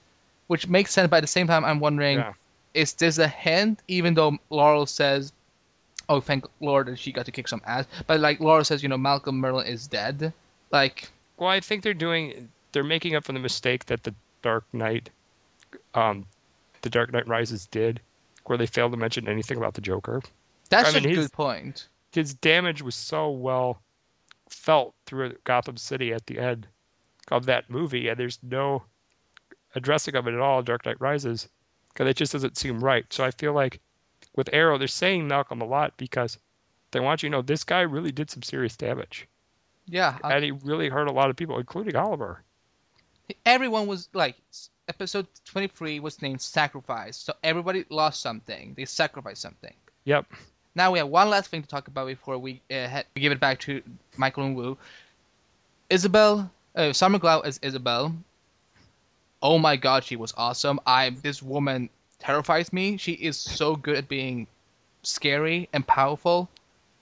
which 0.47 0.67
makes 0.67 0.91
sense. 0.91 1.09
But 1.09 1.17
at 1.17 1.21
the 1.21 1.27
same 1.27 1.47
time, 1.47 1.65
I'm 1.65 1.79
wondering 1.79 2.17
Yeah. 2.17 2.33
is 2.73 2.93
this 2.93 3.17
a 3.17 3.27
hint? 3.27 3.79
Even 3.87 4.13
though 4.13 4.37
Laurel 4.51 4.85
says, 4.85 5.31
"Oh, 6.09 6.19
thank 6.19 6.45
Lord 6.59 6.87
that 6.87 6.99
she 6.99 7.11
got 7.11 7.25
to 7.25 7.31
kick 7.31 7.47
some 7.47 7.61
ass," 7.65 7.85
but 8.07 8.19
like 8.19 8.39
Laura 8.39 8.63
says, 8.65 8.83
you 8.83 8.89
know, 8.89 8.97
Malcolm 8.97 9.41
Merlyn 9.41 9.67
is 9.67 9.87
dead. 9.87 10.33
Like, 10.71 11.09
Well, 11.37 11.49
I 11.49 11.59
think 11.59 11.83
they're 11.83 11.93
doing. 11.93 12.49
They're 12.71 12.83
making 12.83 13.15
up 13.15 13.23
for 13.23 13.31
the 13.33 13.39
mistake 13.39 13.85
that 13.85 14.03
the 14.03 14.13
Dark 14.41 14.65
Knight, 14.73 15.09
um, 15.93 16.25
the 16.81 16.89
Dark 16.89 17.11
Knight 17.13 17.27
Rises 17.27 17.65
did, 17.67 18.01
where 18.45 18.57
they 18.57 18.65
failed 18.67 18.91
to 18.91 18.97
mention 18.97 19.27
anything 19.27 19.57
about 19.57 19.73
the 19.75 19.81
Joker. 19.81 20.21
that's 20.69 20.89
I 20.89 20.93
mean, 20.99 21.05
a 21.05 21.09
he's- 21.09 21.19
good 21.27 21.31
point. 21.33 21.87
His 22.11 22.33
damage 22.33 22.81
was 22.81 22.95
so 22.95 23.29
well 23.29 23.81
felt 24.49 24.93
through 25.05 25.35
Gotham 25.43 25.77
City 25.77 26.13
at 26.13 26.25
the 26.27 26.39
end 26.39 26.67
of 27.29 27.45
that 27.47 27.69
movie, 27.69 28.07
and 28.07 28.17
there's 28.19 28.39
no 28.43 28.83
addressing 29.73 30.15
of 30.15 30.27
it 30.27 30.33
at 30.33 30.39
all. 30.39 30.61
Dark 30.61 30.85
Knight 30.85 30.99
Rises, 31.01 31.49
because 31.89 32.07
it 32.07 32.15
just 32.17 32.31
doesn't 32.31 32.57
seem 32.57 32.79
right. 32.83 33.05
So 33.11 33.23
I 33.23 33.31
feel 33.31 33.53
like 33.53 33.79
with 34.35 34.49
Arrow, 34.53 34.77
they're 34.77 34.87
saying 34.87 35.27
Malcolm 35.27 35.61
a 35.61 35.65
lot 35.65 35.93
because 35.97 36.37
they 36.91 36.99
want 36.99 37.23
you 37.23 37.29
to 37.29 37.31
know 37.31 37.41
this 37.41 37.63
guy 37.63 37.81
really 37.81 38.11
did 38.11 38.29
some 38.29 38.43
serious 38.43 38.75
damage, 38.77 39.27
Yeah, 39.87 40.17
and 40.23 40.43
he 40.43 40.51
really 40.51 40.89
hurt 40.89 41.07
a 41.07 41.11
lot 41.11 41.29
of 41.29 41.35
people, 41.35 41.57
including 41.59 41.95
Oliver. 41.95 42.41
everyone 43.45 43.87
was 43.87 44.09
like, 44.13 44.35
episode 44.87 45.27
23 45.45 45.99
was 45.99 46.21
named 46.21 46.41
Sacrifice, 46.41 47.17
so 47.17 47.33
everybody 47.43 47.85
lost 47.89 48.21
something. 48.21 48.73
They 48.77 48.85
sacrificed 48.85 49.41
something. 49.41 49.73
Yep. 50.05 50.25
Now 50.75 50.91
we 50.91 50.99
have 50.99 51.07
one 51.07 51.29
last 51.29 51.49
thing 51.49 51.61
to 51.63 51.67
talk 51.67 51.87
about 51.87 52.07
before 52.07 52.37
we 52.37 52.61
uh, 52.69 53.01
give 53.15 53.31
it 53.31 53.39
back 53.39 53.59
to 53.61 53.81
Michael 54.17 54.43
and 54.43 54.55
Woo. 54.55 54.77
Isabel, 55.89 56.51
uh, 56.75 56.91
Summer 56.93 57.17
Glau 57.19 57.45
as 57.45 57.59
Isabel. 57.61 58.13
Oh 59.41 59.57
my 59.57 59.75
God, 59.75 60.03
she 60.03 60.15
was 60.15 60.33
awesome. 60.35 60.79
I 60.85 61.11
this 61.21 61.41
woman 61.41 61.89
terrifies 62.19 62.71
me. 62.73 62.97
She 62.97 63.13
is 63.13 63.37
so 63.37 63.75
good 63.75 63.95
at 63.97 64.07
being 64.07 64.47
scary 65.03 65.69
and 65.73 65.85
powerful. 65.85 66.49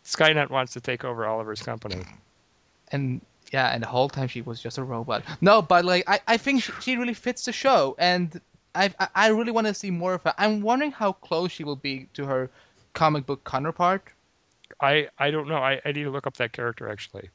Skynet 0.05 0.49
wants 0.49 0.73
to 0.73 0.81
take 0.81 1.03
over 1.05 1.25
Oliver's 1.25 1.61
company. 1.61 2.03
and 2.91 3.21
yeah, 3.51 3.69
and 3.73 3.83
the 3.83 3.87
whole 3.87 4.09
time 4.09 4.27
she 4.27 4.41
was 4.41 4.61
just 4.61 4.77
a 4.77 4.83
robot. 4.83 5.23
No, 5.41 5.61
but 5.61 5.85
like 5.85 6.03
I, 6.07 6.19
I 6.27 6.37
think 6.37 6.63
she, 6.63 6.71
she 6.81 6.97
really 6.97 7.13
fits 7.13 7.45
the 7.45 7.51
show, 7.51 7.95
and 7.99 8.39
I 8.75 8.91
I- 8.99 9.07
I 9.15 9.27
really 9.27 9.51
want 9.51 9.67
to 9.67 9.73
see 9.73 9.91
more 9.91 10.15
of 10.15 10.23
her. 10.23 10.33
I'm 10.37 10.61
wondering 10.61 10.91
how 10.91 11.13
close 11.13 11.51
she 11.51 11.63
will 11.63 11.75
be 11.75 12.07
to 12.15 12.25
her 12.25 12.49
comic 12.93 13.25
book 13.25 13.43
counterpart. 13.43 14.03
I 14.81 15.07
I 15.19 15.29
don't 15.31 15.47
know. 15.47 15.57
I, 15.57 15.79
I 15.85 15.91
need 15.91 16.03
to 16.03 16.09
look 16.09 16.25
up 16.27 16.35
that 16.37 16.51
character 16.51 16.89
actually. 16.89 17.29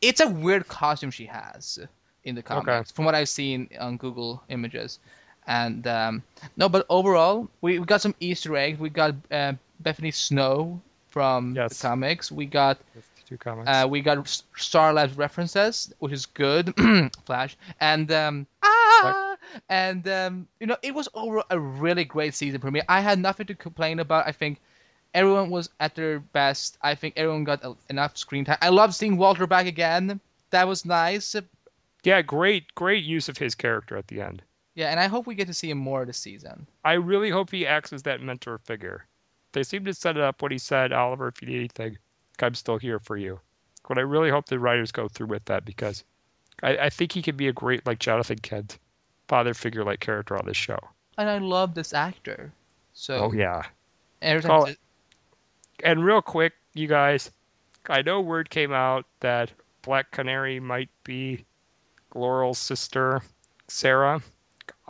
It's 0.00 0.20
a 0.20 0.28
weird 0.28 0.66
costume 0.68 1.12
she 1.12 1.26
has. 1.26 1.78
in 2.24 2.34
the 2.34 2.42
comics, 2.42 2.90
from 2.90 3.04
what 3.04 3.14
I've 3.14 3.28
seen 3.28 3.68
on 3.80 3.96
Google 3.96 4.42
Images. 4.48 4.98
And 5.46 5.86
um, 5.86 6.22
no, 6.56 6.68
but 6.68 6.86
overall, 6.88 7.48
we, 7.60 7.78
we 7.78 7.84
got 7.86 8.00
some 8.00 8.14
Easter 8.20 8.56
eggs. 8.56 8.78
We 8.78 8.90
got 8.90 9.14
uh, 9.30 9.54
Bethany 9.80 10.10
Snow 10.12 10.80
from 11.10 11.54
Yes. 11.56 11.78
the 11.78 11.88
comics. 11.88 12.30
We 12.32 12.46
got 12.46 12.78
That's 12.94 13.06
the 13.16 13.22
two 13.28 13.38
comments. 13.38 13.68
uh, 13.70 13.86
we 13.88 14.00
got 14.02 14.28
Star 14.56 14.92
Labs 14.92 15.16
references, 15.16 15.92
which 15.98 16.12
is 16.12 16.26
good. 16.26 16.72
Flash 17.26 17.56
and 17.80 18.10
um, 18.12 18.46
ah, 18.62 19.36
and 19.68 20.06
um, 20.08 20.46
you 20.60 20.66
know 20.66 20.76
it 20.82 20.94
was 20.94 21.08
over 21.14 21.42
a 21.50 21.58
really 21.58 22.04
great 22.04 22.34
season 22.34 22.60
for 22.60 22.70
me. 22.70 22.80
I 22.88 23.00
had 23.00 23.18
nothing 23.18 23.46
to 23.46 23.54
complain 23.54 23.98
about. 23.98 24.26
I 24.28 24.32
think 24.32 24.58
everyone 25.14 25.50
was 25.50 25.68
at 25.80 25.94
their 25.96 26.20
best. 26.20 26.78
I 26.82 26.94
think 26.94 27.14
everyone 27.16 27.44
got 27.44 27.62
enough 27.90 28.16
screen 28.16 28.44
time. 28.44 28.58
I 28.62 28.68
love 28.68 28.94
seeing 28.94 29.16
Walter 29.16 29.46
back 29.46 29.66
again. 29.66 30.20
That 30.50 30.68
was 30.68 30.84
nice. 30.84 31.34
yeah, 32.04 32.22
great, 32.22 32.74
great 32.74 33.04
use 33.04 33.28
of 33.28 33.38
his 33.38 33.54
character 33.54 33.96
at 33.96 34.06
the 34.08 34.20
end. 34.20 34.42
Yeah, 34.74 34.90
and 34.90 34.98
I 34.98 35.06
hope 35.06 35.26
we 35.26 35.34
get 35.34 35.46
to 35.48 35.54
see 35.54 35.70
him 35.70 35.78
more 35.78 36.04
this 36.04 36.18
season. 36.18 36.66
I 36.84 36.94
really 36.94 37.30
hope 37.30 37.50
he 37.50 37.66
acts 37.66 37.92
as 37.92 38.02
that 38.04 38.22
mentor 38.22 38.58
figure. 38.58 39.06
They 39.52 39.62
seem 39.62 39.84
to 39.84 39.92
set 39.92 40.16
it 40.16 40.22
up 40.22 40.40
when 40.40 40.50
he 40.52 40.58
said, 40.58 40.92
Oliver, 40.92 41.28
if 41.28 41.42
you 41.42 41.48
need 41.48 41.58
anything, 41.58 41.98
I'm 42.40 42.54
still 42.54 42.78
here 42.78 42.98
for 42.98 43.16
you. 43.16 43.38
But 43.86 43.98
I 43.98 44.02
really 44.02 44.30
hope 44.30 44.46
the 44.46 44.58
writers 44.58 44.90
go 44.90 45.08
through 45.08 45.26
with 45.26 45.44
that 45.44 45.64
because 45.66 46.04
I, 46.62 46.76
I 46.78 46.90
think 46.90 47.12
he 47.12 47.20
could 47.20 47.36
be 47.36 47.48
a 47.48 47.52
great, 47.52 47.84
like 47.86 47.98
Jonathan 47.98 48.38
Kent, 48.38 48.78
father 49.28 49.52
figure 49.52 49.84
like 49.84 50.00
character 50.00 50.38
on 50.38 50.46
this 50.46 50.56
show. 50.56 50.78
And 51.18 51.28
I 51.28 51.36
love 51.38 51.74
this 51.74 51.92
actor. 51.92 52.52
So 52.94 53.24
Oh, 53.24 53.32
yeah. 53.32 53.62
every 54.22 54.42
time 54.42 54.50
Oh, 54.52 54.74
And 55.84 56.04
real 56.04 56.22
quick, 56.22 56.54
you 56.72 56.86
guys, 56.86 57.30
I 57.90 58.00
know 58.00 58.20
word 58.22 58.48
came 58.48 58.72
out 58.72 59.04
that 59.20 59.50
Black 59.82 60.10
Canary 60.12 60.60
might 60.60 60.88
be 61.04 61.44
Laurel's 62.14 62.58
sister, 62.58 63.20
Sara. 63.68 64.22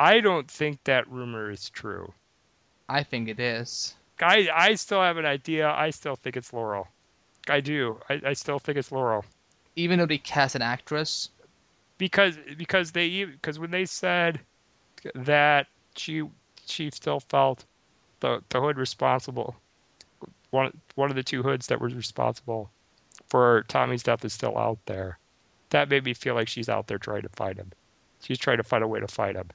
I 0.03 0.19
don't 0.19 0.51
think 0.51 0.83
that 0.83 1.09
rumor 1.09 1.49
is 1.49 1.71
true. 1.71 2.13
I 2.89 3.05
think 3.05 3.29
it 3.29 3.39
is. 3.39 3.95
I 4.21 4.49
I 4.53 4.75
still 4.75 5.01
have 5.01 5.17
an 5.17 5.27
idea. 5.27 5.71
I 5.71 5.91
still 5.91 6.17
think 6.17 6.37
it's 6.37 6.53
Laurel. 6.53 6.89
I 7.49 7.61
do. 7.61 8.01
I, 8.11 8.21
I 8.27 8.33
still 8.33 8.59
think 8.59 8.79
it's 8.79 8.91
Laurel 8.91 9.25
Even 9.77 10.01
though 10.01 10.07
they 10.07 10.19
cast 10.19 10.57
an 10.57 10.63
actress, 10.63 11.31
because 11.99 12.37
because 12.59 12.91
they 12.91 13.27
because 13.27 13.61
when 13.61 13.71
they 13.71 13.87
said 13.87 14.41
that 15.15 15.69
she 15.95 16.29
she 16.67 16.91
still 16.91 17.21
felt 17.21 17.65
the 18.19 18.43
the 18.49 18.61
hood 18.61 18.79
responsible 18.79 19.55
one 20.51 20.77
one 20.97 21.11
of 21.11 21.17
the 21.17 21.23
two 21.23 21.45
hoods 21.45 21.69
that 21.69 21.81
was 21.81 21.95
responsible 21.95 22.71
for 23.29 23.65
Tommy's 23.69 24.03
death 24.03 24.25
is 24.25 24.33
still 24.33 24.59
out 24.59 24.79
there. 24.87 25.21
That 25.71 25.89
made 25.89 26.05
me 26.05 26.13
feel 26.13 26.35
like 26.35 26.49
she's 26.49 26.69
out 26.69 26.89
there 26.89 26.99
trying 26.99 27.23
to 27.23 27.29
fight 27.29 27.57
him. 27.57 27.71
She's 28.21 28.39
trying 28.39 28.57
to 28.57 28.65
find 28.65 28.83
a 28.83 28.89
way 28.89 28.99
to 28.99 29.07
fight 29.07 29.37
him. 29.37 29.51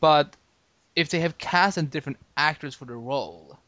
But 0.00 0.36
if 0.96 1.08
they 1.08 1.20
have 1.20 1.38
cast 1.38 1.76
a 1.78 1.82
different 1.82 2.18
actors 2.36 2.74
for 2.74 2.84
the 2.84 2.96
role, 2.96 3.58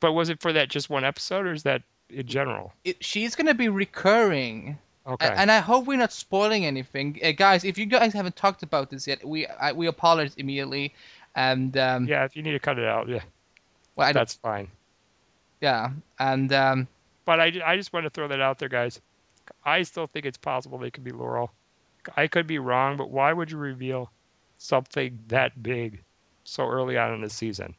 But 0.00 0.12
was 0.12 0.28
it 0.28 0.40
for 0.40 0.52
that 0.52 0.68
just 0.68 0.90
one 0.90 1.04
episode 1.04 1.46
or 1.46 1.52
is 1.52 1.62
that 1.64 1.82
in 2.10 2.26
general? 2.26 2.72
it, 2.84 3.02
she's 3.04 3.34
gonna 3.34 3.54
be 3.54 3.68
recurring. 3.68 4.78
Okay. 5.06 5.32
And 5.34 5.50
I 5.50 5.58
hope 5.58 5.86
we're 5.86 5.98
not 5.98 6.12
spoiling 6.12 6.64
anything, 6.64 7.18
uh, 7.24 7.32
guys. 7.32 7.64
If 7.64 7.76
you 7.78 7.86
guys 7.86 8.12
haven't 8.12 8.36
talked 8.36 8.62
about 8.62 8.90
this 8.90 9.06
yet, 9.06 9.24
we 9.26 9.46
I, 9.46 9.72
we 9.72 9.86
apologize 9.86 10.34
immediately. 10.36 10.94
And 11.34 11.76
um, 11.76 12.06
yeah, 12.06 12.24
if 12.24 12.36
you 12.36 12.42
need 12.42 12.52
to 12.52 12.58
cut 12.60 12.78
it 12.78 12.84
out, 12.86 13.08
yeah, 13.08 13.20
well, 13.96 14.12
that's 14.12 14.34
fine. 14.34 14.68
yeah, 15.60 15.90
and 16.18 16.52
um, 16.52 16.88
But 17.24 17.40
I, 17.40 17.52
I 17.64 17.76
just 17.76 17.92
want 17.92 18.04
to 18.04 18.10
throw 18.10 18.28
that 18.28 18.40
out 18.40 18.58
there, 18.58 18.68
guys. 18.68 19.00
I 19.64 19.82
still 19.82 20.06
think 20.06 20.24
it's 20.26 20.38
possible 20.38 20.78
they 20.78 20.90
could 20.90 21.04
be 21.04 21.10
Laurel. 21.12 21.52
I 22.16 22.26
could 22.28 22.46
be 22.46 22.58
wrong, 22.58 22.96
but 22.96 23.10
why 23.10 23.32
would 23.32 23.50
you 23.50 23.58
reveal 23.58 24.10
something 24.62 25.24
that 25.28 25.62
big 25.62 26.04
so 26.44 26.68
early 26.68 26.96
on 26.98 27.12
in 27.14 27.22
the 27.22 27.30
season? 27.30 27.76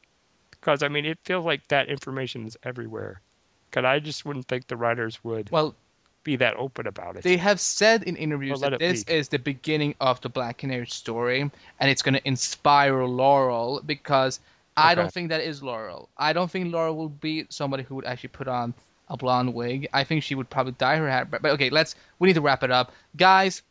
Because, 0.51 0.83
I 0.83 0.89
mean, 0.89 1.05
it 1.05 1.19
feels 1.23 1.45
like 1.45 1.67
that 1.69 1.89
information 1.89 2.45
is 2.45 2.57
everywhere. 2.63 3.21
Because 3.69 3.85
I 3.85 3.99
just 3.99 4.25
wouldn't 4.25 4.47
think 4.47 4.67
the 4.67 4.77
writers 4.77 5.23
would 5.23 5.51
well, 5.51 5.75
be 6.23 6.35
that 6.37 6.55
open 6.55 6.87
about 6.87 7.17
it. 7.17 7.23
they 7.23 7.37
have 7.37 7.59
said 7.59 8.03
in 8.03 8.15
interviews 8.15 8.61
that 8.61 8.77
this 8.77 9.03
be. 9.03 9.05
is 9.05 9.29
the 9.29 9.39
beginning 9.39 9.95
of 9.99 10.21
the 10.21 10.29
Black 10.29 10.57
Canary 10.57 10.87
story, 10.87 11.41
and 11.79 11.89
it's 11.89 12.01
gonna 12.01 12.21
inspire 12.25 13.03
Laurel 13.05 13.81
because 13.85 14.39
I 14.75 14.93
Okay. 14.93 14.95
don't 14.95 15.11
think 15.11 15.29
that 15.29 15.41
is 15.41 15.63
Laurel. 15.63 16.09
I 16.17 16.33
don't 16.33 16.49
think 16.51 16.71
Laurel 16.71 16.95
will 16.95 17.09
be 17.09 17.45
somebody 17.49 17.83
who 17.83 17.95
would 17.95 18.05
actually 18.05 18.29
put 18.29 18.47
on 18.47 18.73
a 19.09 19.17
blonde 19.17 19.53
wig. 19.53 19.87
I 19.93 20.03
think 20.03 20.23
she 20.23 20.35
would 20.35 20.49
probably 20.49 20.73
dye 20.73 20.97
her 20.97 21.09
hair. 21.09 21.25
But, 21.25 21.41
but 21.41 21.51
okay, 21.51 21.69
let's 21.69 21.95
we 22.19 22.27
need 22.27 22.35
to 22.35 22.41
wrap 22.41 22.63
it 22.63 22.71
up, 22.71 22.91
guys. 23.15 23.61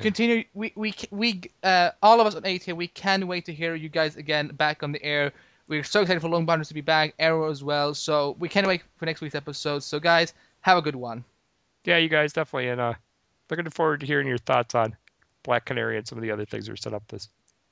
continue 0.00 0.44
we 0.54 0.72
we 0.74 0.92
we 1.12 1.40
uh 1.62 1.90
all 2.02 2.20
of 2.20 2.26
us 2.26 2.34
on 2.34 2.44
AT 2.44 2.76
we 2.76 2.88
can't 2.88 3.24
wait 3.28 3.44
to 3.44 3.52
hear 3.52 3.76
you 3.76 3.88
guys 3.88 4.16
again 4.16 4.48
back 4.48 4.82
on 4.82 4.90
the 4.90 5.00
air 5.04 5.30
we're 5.68 5.84
so 5.84 6.00
excited 6.00 6.20
for 6.20 6.28
Longbow 6.28 6.54
Hunters 6.54 6.66
to 6.66 6.74
be 6.74 6.80
back 6.80 7.14
arrow 7.20 7.48
as 7.48 7.62
well 7.62 7.94
so 7.94 8.34
we 8.40 8.48
can't 8.48 8.66
wait 8.66 8.82
for 8.96 9.06
next 9.06 9.20
week's 9.20 9.36
episode 9.36 9.84
so 9.84 10.00
guys 10.00 10.34
have 10.62 10.78
a 10.78 10.82
good 10.82 10.96
one 10.96 11.24
yeah, 11.84 11.96
you 11.96 12.08
guys 12.08 12.32
definitely. 12.32 12.68
And 12.68 12.80
uh, 12.80 12.94
looking 13.50 13.68
forward 13.70 14.00
to 14.00 14.06
hearing 14.06 14.26
your 14.26 14.38
thoughts 14.38 14.74
on 14.74 14.96
Black 15.42 15.64
Canary 15.64 15.96
and 15.96 16.06
some 16.06 16.18
of 16.18 16.22
the 16.22 16.30
other 16.30 16.44
things 16.44 16.66
that 16.66 16.72
are 16.72 16.76
set 16.76 16.94
up 16.94 17.06
this 17.08 17.28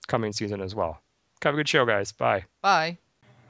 coming 0.07 0.33
season 0.33 0.61
as 0.61 0.75
well. 0.75 1.01
Have 1.43 1.55
a 1.55 1.57
good 1.57 1.69
show, 1.69 1.87
guys. 1.87 2.13
Bye. 2.13 2.45
bye 2.61 2.99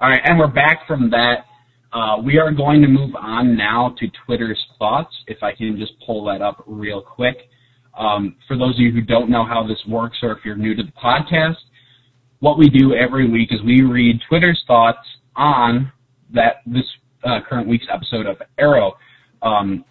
All 0.00 0.10
right, 0.10 0.20
and 0.24 0.38
we're 0.38 0.46
back 0.46 0.86
from 0.86 1.10
that. 1.10 1.46
Uh, 1.92 2.16
we 2.22 2.38
are 2.38 2.52
going 2.52 2.80
to 2.82 2.88
move 2.88 3.14
on 3.16 3.56
now 3.56 3.94
to 3.98 4.06
Twitter's 4.24 4.64
thoughts. 4.78 5.12
If 5.26 5.42
I 5.42 5.52
can 5.52 5.76
just 5.78 5.92
pull 6.06 6.24
that 6.26 6.40
up 6.40 6.62
real 6.66 7.02
quick. 7.02 7.48
Um, 7.98 8.36
for 8.46 8.56
those 8.56 8.74
of 8.74 8.80
you 8.80 8.92
who 8.92 9.00
don't 9.00 9.28
know 9.28 9.44
how 9.44 9.66
this 9.66 9.80
works, 9.88 10.18
or 10.22 10.32
if 10.32 10.38
you're 10.44 10.56
new 10.56 10.74
to 10.74 10.82
the 10.82 10.92
podcast, 10.92 11.56
what 12.38 12.58
we 12.58 12.68
do 12.68 12.94
every 12.94 13.28
week 13.28 13.52
is 13.52 13.60
we 13.62 13.82
read 13.82 14.20
Twitter's 14.28 14.62
thoughts 14.66 15.06
on 15.36 15.92
that 16.32 16.62
this 16.66 16.84
uh, 17.24 17.40
current 17.48 17.68
week's 17.68 17.86
episode 17.92 18.26
of 18.26 18.36
Arrow. 18.58 18.96
Um, 19.42 19.84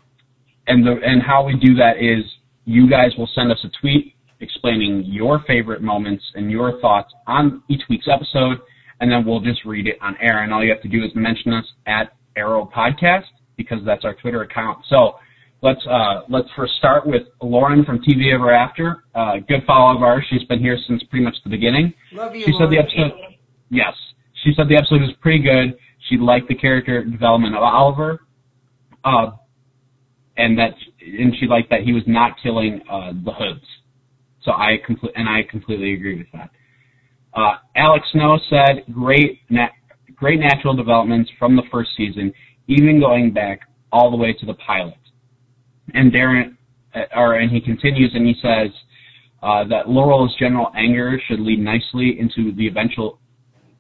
and 0.68 0.86
the 0.86 1.00
and 1.04 1.22
how 1.22 1.44
we 1.44 1.56
do 1.60 1.76
that 1.76 1.98
is 1.98 2.24
you 2.66 2.90
guys 2.90 3.12
will 3.18 3.30
send 3.34 3.52
us 3.52 3.58
a 3.64 3.70
tweet 3.82 4.16
explaining 4.40 5.04
your 5.06 5.44
favorite 5.48 5.82
moments 5.82 6.24
and 6.36 6.50
your 6.50 6.80
thoughts 6.80 7.14
on 7.28 7.62
each 7.70 7.82
week's 7.90 8.08
episode, 8.12 8.60
and 9.00 9.12
then 9.12 9.26
we'll 9.26 9.40
just 9.40 9.64
read 9.66 9.88
it 9.88 9.98
on 10.02 10.16
air. 10.22 10.44
And 10.44 10.54
all 10.54 10.64
you 10.64 10.72
have 10.72 10.82
to 10.82 10.88
do 10.88 11.04
is 11.04 11.12
mention 11.16 11.54
us 11.54 11.66
at 11.86 12.14
Arrow 12.36 12.70
Podcast 12.76 13.26
because 13.58 13.80
that's 13.86 14.06
our 14.06 14.14
Twitter 14.16 14.42
account. 14.42 14.80
So 14.90 15.16
let's 15.62 15.86
uh, 15.88 16.22
let's 16.30 16.48
first 16.56 16.74
start 16.78 17.06
with 17.06 17.24
Lauren 17.42 17.86
from 17.86 18.00
TV 18.00 18.34
Ever 18.34 18.52
After. 18.52 19.04
Uh, 19.16 19.38
good 19.48 19.64
follow 19.66 19.96
of 19.96 20.04
ours. 20.04 20.24
She's 20.30 20.44
been 20.44 20.60
here 20.60 20.78
since 20.88 21.04
pretty 21.04 21.26
much 21.26 21.36
the 21.44 21.50
beginning. 21.50 21.94
Love 22.12 22.36
you. 22.36 22.46
She 22.46 22.54
said 22.54 22.70
the 22.70 22.78
Lauren. 22.78 23.12
episode. 23.12 23.36
Yes, 23.70 23.94
she 24.44 24.54
said 24.56 24.68
the 24.68 24.76
episode 24.76 25.02
was 25.02 25.12
pretty 25.22 25.44
good. 25.44 25.78
She 26.10 26.18
liked 26.18 26.48
the 26.48 26.56
character 26.56 27.04
development 27.04 27.56
of 27.56 27.62
Oliver, 27.62 28.22
uh, 29.04 29.32
and 30.38 30.58
that 30.58 30.74
and 31.02 31.36
she 31.40 31.46
liked 31.46 31.70
that 31.70 31.82
he 31.82 31.94
was 31.94 32.04
not 32.08 32.34
killing 32.42 32.82
uh, 32.90 33.12
the 33.24 33.32
hoods. 33.32 33.66
So 34.44 34.52
I 34.52 34.78
complete 34.86 35.12
and 35.16 35.28
I 35.28 35.44
completely 35.50 35.94
agree 35.94 36.18
with 36.18 36.28
that. 36.34 36.50
Uh, 37.40 37.56
Alex 37.78 38.06
Snow 38.12 38.38
said 38.50 38.84
great 38.92 39.40
nat- 39.50 39.72
great 40.16 40.40
natural 40.40 40.76
developments 40.76 41.32
from 41.40 41.56
the 41.56 41.64
first 41.72 41.92
season, 41.96 42.34
even 42.68 43.00
going 43.00 43.32
back 43.32 43.62
all 43.94 44.12
the 44.12 44.18
way 44.18 44.34
to 44.34 44.46
the 44.46 44.56
pilot. 44.56 44.98
And 45.94 46.12
Darren, 46.12 46.58
uh, 46.94 47.04
or 47.16 47.36
and 47.36 47.50
he 47.50 47.62
continues 47.62 48.12
and 48.14 48.28
he 48.28 48.36
says 48.42 48.72
uh, 49.42 49.64
that 49.70 49.88
Laurel's 49.88 50.36
general 50.38 50.70
anger 50.76 51.18
should 51.28 51.40
lead 51.40 51.60
nicely 51.60 52.20
into 52.20 52.52
the 52.56 52.68
eventual 52.68 53.20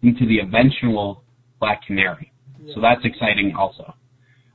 into 0.03 0.25
the 0.25 0.39
eventual 0.39 1.23
Black 1.59 1.85
Canary. 1.85 2.31
So 2.73 2.79
that's 2.79 3.03
exciting 3.03 3.55
also. 3.57 3.93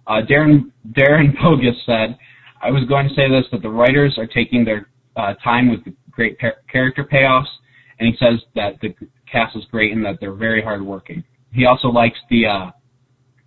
Uh, 0.06 0.22
Darren 0.28 0.72
Darren 0.92 1.34
Bogus 1.42 1.76
said, 1.84 2.16
"I 2.62 2.70
was 2.70 2.84
going 2.88 3.08
to 3.08 3.14
say 3.14 3.28
this 3.28 3.44
that 3.52 3.60
the 3.60 3.68
writers 3.68 4.14
are 4.16 4.26
taking 4.26 4.64
their 4.64 4.88
uh, 5.16 5.34
time 5.44 5.68
with 5.68 5.84
the 5.84 5.92
great 6.10 6.38
par- 6.38 6.62
character 6.72 7.04
payoffs, 7.04 7.52
and 7.98 8.08
he 8.08 8.16
says 8.18 8.40
that 8.54 8.80
the 8.80 8.94
cast 9.30 9.56
is 9.56 9.64
great 9.70 9.92
and 9.92 10.04
that 10.04 10.18
they're 10.20 10.34
very 10.34 10.62
hardworking. 10.62 11.24
He 11.52 11.66
also 11.66 11.88
likes 11.88 12.18
the 12.30 12.46
uh, 12.46 12.70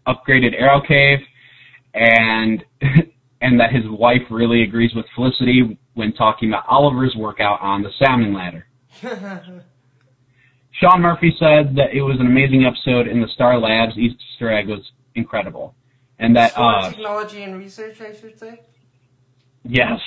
upgraded 0.08 0.54
Arrow 0.54 0.82
Cave, 0.82 1.20
and 1.94 2.64
and 3.42 3.60
that 3.60 3.74
his 3.74 3.84
wife 3.90 4.22
really 4.30 4.64
agrees 4.64 4.94
with 4.96 5.06
Felicity 5.16 5.78
when 5.94 6.14
talking 6.14 6.50
about 6.50 6.66
Oliver's 6.68 7.16
workout 7.18 7.62
on 7.62 7.84
the 7.84 7.90
salmon 8.00 8.34
ladder." 8.34 8.68
Sean 10.80 11.02
Murphy 11.02 11.36
said 11.40 11.76
that 11.76 11.94
it 11.94 12.02
was 12.02 12.20
an 12.20 12.28
amazing 12.28 12.66
episode 12.66 13.08
and 13.08 13.22
the 13.22 13.28
Star 13.30 13.60
Labs 13.60 13.98
Easter 13.98 14.52
egg 14.52 14.68
was 14.68 14.92
incredible. 15.16 15.74
And 16.20 16.36
that, 16.36 16.54
uh, 16.56 16.90
technology 16.90 17.44
and 17.44 17.58
research, 17.58 18.00
I 18.02 18.14
should 18.14 18.38
say. 18.40 18.62
yes, 19.64 20.00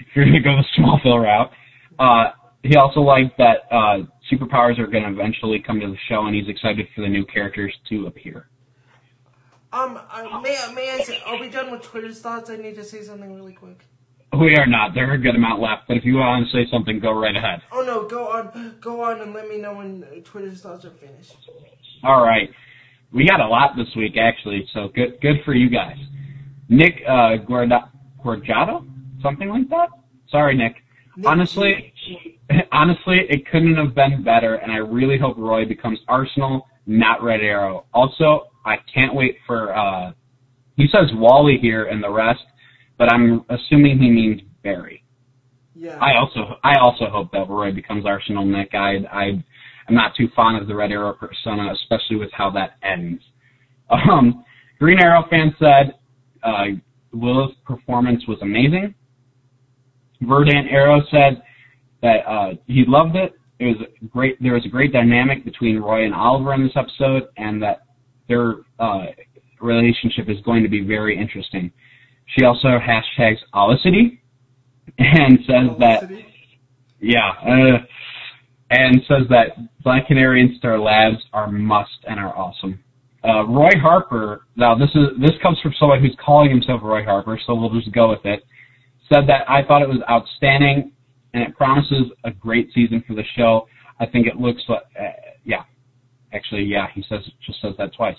if 0.00 0.06
you're 0.16 0.24
going 0.24 0.34
to 0.34 0.40
go 0.40 0.56
the 0.56 0.82
Smallville 0.82 1.22
route. 1.22 1.50
Uh, 1.98 2.32
he 2.64 2.76
also 2.76 3.00
liked 3.00 3.36
that 3.36 3.68
uh, 3.70 3.98
superpowers 4.32 4.78
are 4.78 4.86
going 4.86 5.04
to 5.04 5.10
eventually 5.10 5.60
come 5.60 5.78
to 5.80 5.86
the 5.86 5.98
show 6.08 6.26
and 6.26 6.34
he's 6.34 6.48
excited 6.48 6.88
for 6.94 7.02
the 7.02 7.08
new 7.08 7.24
characters 7.26 7.72
to 7.90 8.06
appear. 8.06 8.48
Um, 9.70 10.00
uh, 10.10 10.40
may, 10.40 10.56
may 10.74 10.90
I 10.92 11.02
say, 11.02 11.20
are 11.26 11.38
we 11.38 11.50
done 11.50 11.70
with 11.70 11.82
Twitter's 11.82 12.20
thoughts? 12.20 12.48
I 12.48 12.56
need 12.56 12.74
to 12.76 12.84
say 12.84 13.02
something 13.02 13.34
really 13.34 13.52
quick. 13.52 13.84
We 14.32 14.56
are 14.56 14.66
not. 14.66 14.94
There 14.94 15.10
are 15.10 15.14
a 15.14 15.18
good 15.18 15.34
amount 15.34 15.60
left, 15.60 15.82
but 15.86 15.96
if 15.96 16.04
you 16.04 16.14
want 16.14 16.46
to 16.46 16.52
say 16.52 16.68
something, 16.70 16.98
go 17.00 17.12
right 17.12 17.36
ahead. 17.36 17.60
Oh 17.70 17.82
no, 17.82 18.08
go 18.08 18.28
on, 18.28 18.76
go 18.80 19.02
on, 19.02 19.20
and 19.20 19.32
let 19.34 19.48
me 19.48 19.58
know 19.58 19.74
when 19.74 20.04
uh, 20.04 20.20
Twitter's 20.24 20.62
thoughts 20.62 20.84
are 20.84 20.90
finished. 20.90 21.36
All 22.02 22.24
right. 22.24 22.50
We 23.12 23.28
got 23.28 23.40
a 23.40 23.46
lot 23.46 23.76
this 23.76 23.94
week, 23.94 24.16
actually, 24.16 24.68
so 24.72 24.88
good 24.88 25.20
good 25.20 25.36
for 25.44 25.54
you 25.54 25.68
guys. 25.68 25.96
Nick 26.68 27.02
uh, 27.06 27.36
Guarda- 27.46 27.90
Guardato? 28.24 28.88
Something 29.22 29.50
like 29.50 29.68
that? 29.68 29.90
Sorry, 30.30 30.56
Nick. 30.56 30.76
Nick 31.16 31.28
Honestly, 31.28 31.92
honestly, 32.72 33.20
it 33.28 33.48
couldn't 33.50 33.76
have 33.76 33.94
been 33.94 34.22
better, 34.22 34.56
and 34.56 34.70
I 34.72 34.76
really 34.76 35.18
hope 35.18 35.36
Roy 35.38 35.64
becomes 35.64 35.98
Arsenal, 36.08 36.66
not 36.86 37.22
Red 37.22 37.40
Arrow. 37.40 37.86
Also, 37.94 38.48
I 38.64 38.76
can't 38.92 39.14
wait 39.14 39.36
for, 39.46 39.76
uh, 39.76 40.12
he 40.76 40.86
says 40.88 41.10
Wally 41.14 41.58
here 41.60 41.84
and 41.86 42.02
the 42.02 42.10
rest, 42.10 42.42
but 42.98 43.12
I'm 43.12 43.44
assuming 43.48 43.98
he 43.98 44.10
means 44.10 44.40
Barry. 44.62 45.04
Yeah. 45.74 45.98
I 46.00 46.16
also 46.16 46.58
I 46.62 46.78
also 46.80 47.06
hope 47.10 47.32
that 47.32 47.48
Roy 47.48 47.72
becomes 47.72 48.06
Arsenal 48.06 48.44
Nick. 48.44 48.74
I 48.74 48.98
I 49.12 49.24
am 49.88 49.94
not 49.94 50.14
too 50.16 50.28
fond 50.34 50.60
of 50.60 50.68
the 50.68 50.74
Red 50.74 50.92
Arrow 50.92 51.12
persona, 51.12 51.72
especially 51.72 52.16
with 52.16 52.30
how 52.32 52.50
that 52.50 52.76
ends. 52.82 53.22
Um, 53.90 54.44
Green 54.78 54.98
Arrow 54.98 55.24
fan 55.28 55.54
said 55.58 55.94
uh, 56.42 56.64
Willa's 57.12 57.54
performance 57.66 58.26
was 58.26 58.38
amazing. 58.40 58.94
Verdant 60.22 60.68
Arrow 60.70 61.02
said 61.10 61.42
that 62.04 62.18
uh, 62.28 62.50
he 62.66 62.84
loved 62.86 63.16
it. 63.16 63.32
It 63.58 63.66
was 63.66 63.88
great. 64.10 64.40
There 64.40 64.52
was 64.52 64.64
a 64.66 64.68
great 64.68 64.92
dynamic 64.92 65.44
between 65.44 65.78
Roy 65.78 66.04
and 66.04 66.14
Oliver 66.14 66.54
in 66.54 66.62
this 66.62 66.76
episode, 66.76 67.24
and 67.36 67.60
that 67.62 67.86
their 68.28 68.56
uh, 68.78 69.06
relationship 69.60 70.28
is 70.28 70.36
going 70.44 70.62
to 70.62 70.68
be 70.68 70.80
very 70.80 71.18
interesting. 71.18 71.72
She 72.26 72.44
also 72.44 72.78
hashtags 72.78 73.38
Olicity 73.54 74.20
and 74.98 75.38
says 75.46 75.78
that 75.78 76.10
yeah, 77.00 77.30
uh, 77.42 77.78
and 78.70 79.02
says 79.08 79.26
that 79.30 79.56
Black 79.82 80.06
Canary 80.06 80.42
and 80.42 80.56
Star 80.58 80.78
Labs 80.78 81.22
are 81.32 81.50
must 81.50 82.04
and 82.06 82.20
are 82.20 82.36
awesome. 82.36 82.80
Uh, 83.26 83.46
Roy 83.46 83.70
Harper, 83.80 84.42
now 84.56 84.74
this 84.74 84.90
is 84.94 85.08
this 85.20 85.32
comes 85.42 85.58
from 85.60 85.72
someone 85.78 86.00
who's 86.00 86.16
calling 86.24 86.50
himself 86.50 86.82
Roy 86.82 87.02
Harper, 87.02 87.40
so 87.46 87.54
we'll 87.54 87.72
just 87.72 87.90
go 87.92 88.10
with 88.10 88.24
it. 88.24 88.44
Said 89.12 89.26
that 89.28 89.48
I 89.48 89.62
thought 89.62 89.82
it 89.82 89.88
was 89.88 90.00
outstanding, 90.10 90.92
and 91.34 91.42
it 91.42 91.54
promises 91.56 92.06
a 92.24 92.30
great 92.30 92.70
season 92.74 93.02
for 93.06 93.14
the 93.14 93.24
show. 93.36 93.66
I 94.00 94.06
think 94.06 94.26
it 94.26 94.36
looks 94.36 94.62
like, 94.68 94.82
uh, 94.98 95.04
yeah, 95.44 95.64
actually, 96.32 96.62
yeah, 96.62 96.86
he 96.94 97.04
says 97.08 97.20
just 97.44 97.60
says 97.60 97.74
that 97.78 97.92
twice. 97.94 98.16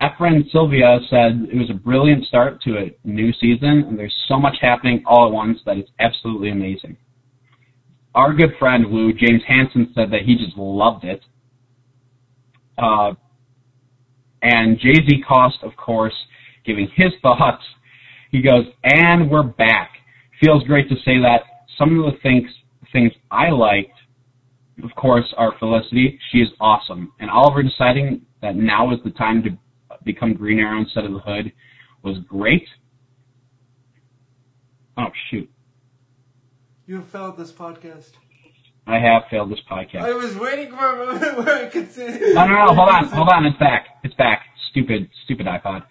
Efren 0.00 0.50
Sylvia 0.50 0.98
said 1.10 1.46
it 1.52 1.58
was 1.58 1.68
a 1.70 1.74
brilliant 1.74 2.24
start 2.24 2.62
to 2.62 2.78
a 2.78 2.90
new 3.04 3.32
season, 3.34 3.84
and 3.86 3.98
there's 3.98 4.14
so 4.26 4.38
much 4.38 4.56
happening 4.60 5.02
all 5.06 5.26
at 5.26 5.32
once 5.32 5.58
that 5.66 5.76
it's 5.76 5.90
absolutely 6.00 6.50
amazing. 6.50 6.96
Our 8.14 8.32
good 8.32 8.54
friend 8.58 8.86
Lou 8.90 9.12
James 9.12 9.42
Hansen 9.46 9.92
said 9.94 10.10
that 10.10 10.22
he 10.22 10.36
just 10.36 10.56
loved 10.56 11.04
it. 11.04 11.22
Uh, 12.78 13.12
and 14.42 14.78
Jay 14.78 14.94
Z 14.94 15.22
Cost, 15.28 15.58
of 15.62 15.76
course, 15.76 16.14
giving 16.64 16.88
his 16.96 17.12
thoughts. 17.22 17.62
He 18.32 18.40
goes, 18.40 18.64
and 18.82 19.30
we're 19.30 19.42
back. 19.42 19.90
Feels 20.42 20.64
great 20.64 20.88
to 20.88 20.96
say 21.04 21.18
that. 21.18 21.42
Some 21.80 21.98
of 21.98 22.12
the 22.12 22.18
things 22.20 22.44
things 22.92 23.10
I 23.30 23.48
liked, 23.48 23.98
of 24.84 24.90
course, 24.96 25.24
are 25.38 25.54
Felicity. 25.58 26.18
She 26.30 26.38
is 26.38 26.48
awesome, 26.60 27.12
and 27.20 27.30
Oliver 27.30 27.62
deciding 27.62 28.20
that 28.42 28.54
now 28.54 28.92
is 28.92 28.98
the 29.02 29.10
time 29.10 29.42
to 29.44 29.50
become 30.04 30.34
Green 30.34 30.58
Arrow 30.58 30.80
instead 30.80 31.06
of 31.06 31.12
the 31.12 31.20
Hood 31.20 31.52
was 32.02 32.18
great. 32.28 32.66
Oh 34.98 35.06
shoot, 35.30 35.50
You 36.86 36.96
have 36.96 37.08
failed 37.08 37.38
this 37.38 37.50
podcast. 37.52 38.10
I 38.86 38.98
have 38.98 39.22
failed 39.30 39.50
this 39.50 39.60
podcast. 39.70 40.02
I 40.02 40.12
was 40.12 40.36
waiting 40.36 40.70
for 40.70 40.84
a 40.84 41.06
moment 41.06 41.38
where 41.46 41.66
I 41.66 41.70
could 41.70 41.90
say. 41.90 42.18
No, 42.34 42.46
no, 42.46 42.66
no, 42.66 42.74
hold 42.74 42.90
on, 42.90 43.04
hold 43.06 43.28
on, 43.32 43.46
it's 43.46 43.58
back. 43.58 43.86
It's 44.04 44.14
back. 44.16 44.42
Stupid, 44.70 45.08
stupid 45.24 45.46
iPod. 45.46 45.84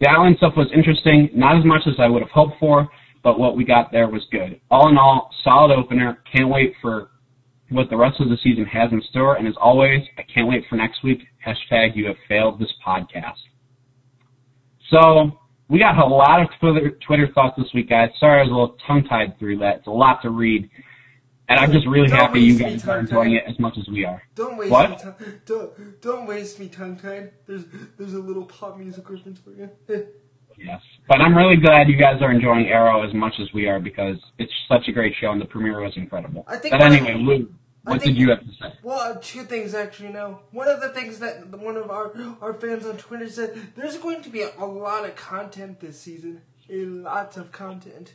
The 0.00 0.10
island 0.10 0.38
stuff 0.38 0.54
was 0.56 0.68
interesting, 0.74 1.30
not 1.34 1.56
as 1.56 1.64
much 1.64 1.82
as 1.86 1.94
I 2.00 2.08
would 2.08 2.22
have 2.22 2.30
hoped 2.30 2.58
for, 2.58 2.88
but 3.26 3.40
what 3.40 3.56
we 3.56 3.64
got 3.64 3.90
there 3.90 4.06
was 4.08 4.24
good. 4.30 4.60
All 4.70 4.88
in 4.88 4.96
all, 4.96 5.30
solid 5.42 5.74
opener. 5.74 6.22
Can't 6.32 6.48
wait 6.48 6.74
for 6.80 7.10
what 7.70 7.90
the 7.90 7.96
rest 7.96 8.20
of 8.20 8.28
the 8.28 8.36
season 8.40 8.64
has 8.66 8.92
in 8.92 9.02
store, 9.10 9.34
and 9.34 9.48
as 9.48 9.54
always, 9.60 10.02
I 10.16 10.22
can't 10.32 10.46
wait 10.48 10.62
for 10.70 10.76
next 10.76 11.02
week. 11.02 11.22
Hashtag 11.44 11.96
you 11.96 12.06
have 12.06 12.14
failed 12.28 12.60
this 12.60 12.72
podcast. 12.86 13.42
So, 14.92 15.40
we 15.68 15.80
got 15.80 15.98
a 15.98 16.06
lot 16.06 16.40
of 16.40 16.46
Twitter, 16.60 16.96
Twitter 17.04 17.28
thoughts 17.34 17.56
this 17.58 17.66
week, 17.74 17.88
guys. 17.88 18.10
Sorry 18.20 18.38
I 18.38 18.42
was 18.44 18.50
a 18.52 18.54
little 18.54 18.76
tongue-tied 18.86 19.40
through 19.40 19.58
that. 19.58 19.78
It's 19.78 19.88
a 19.88 19.90
lot 19.90 20.22
to 20.22 20.30
read. 20.30 20.70
And 21.48 21.58
I'm 21.58 21.72
just 21.72 21.88
really 21.88 22.06
Don't 22.06 22.18
happy 22.20 22.38
you 22.42 22.56
guys 22.56 22.86
are 22.86 23.00
enjoying 23.00 23.34
it 23.34 23.42
as 23.48 23.58
much 23.58 23.76
as 23.76 23.88
we 23.88 24.04
are. 24.04 24.22
Don't 24.36 24.56
waste 24.56 24.70
What? 24.70 24.90
me 24.90 24.96
tongue. 25.02 25.14
Don't 25.46 26.00
don't 26.00 26.26
waste 26.26 26.60
me 26.60 26.68
tongue 26.68 26.96
tied. 26.96 27.32
There's 27.46 27.64
there's 27.98 28.14
a 28.14 28.18
little 28.20 28.44
pop 28.44 28.76
music 28.78 29.08
reference 29.08 29.40
for 29.40 29.50
you. 29.50 29.70
Yes. 30.58 30.80
But 31.08 31.20
I'm 31.20 31.36
really 31.36 31.56
glad 31.56 31.88
you 31.88 31.96
guys 31.96 32.20
are 32.20 32.30
enjoying 32.32 32.66
Arrow 32.68 33.06
as 33.06 33.14
much 33.14 33.34
as 33.40 33.52
we 33.52 33.68
are 33.68 33.78
because 33.78 34.16
it's 34.38 34.52
such 34.68 34.88
a 34.88 34.92
great 34.92 35.14
show 35.20 35.30
and 35.30 35.40
the 35.40 35.44
premiere 35.44 35.80
was 35.80 35.96
incredible. 35.96 36.44
I 36.48 36.56
think 36.56 36.72
but 36.72 36.82
anyway, 36.82 37.14
Woo, 37.14 37.54
what 37.84 38.00
think- 38.02 38.14
did 38.14 38.16
you 38.16 38.30
have 38.30 38.40
to 38.40 38.52
say? 38.60 38.72
Well, 38.82 39.18
two 39.20 39.44
things 39.44 39.74
actually. 39.74 40.08
Now, 40.08 40.40
one 40.50 40.68
of 40.68 40.80
the 40.80 40.88
things 40.88 41.18
that 41.20 41.48
one 41.58 41.76
of 41.76 41.90
our 41.90 42.12
our 42.40 42.54
fans 42.54 42.86
on 42.86 42.96
Twitter 42.96 43.28
said, 43.28 43.56
there's 43.76 43.98
going 43.98 44.22
to 44.22 44.30
be 44.30 44.42
a 44.42 44.64
lot 44.64 45.04
of 45.04 45.14
content 45.14 45.80
this 45.80 46.00
season. 46.00 46.42
A 46.68 46.84
lot 46.84 47.36
of 47.36 47.52
content. 47.52 48.14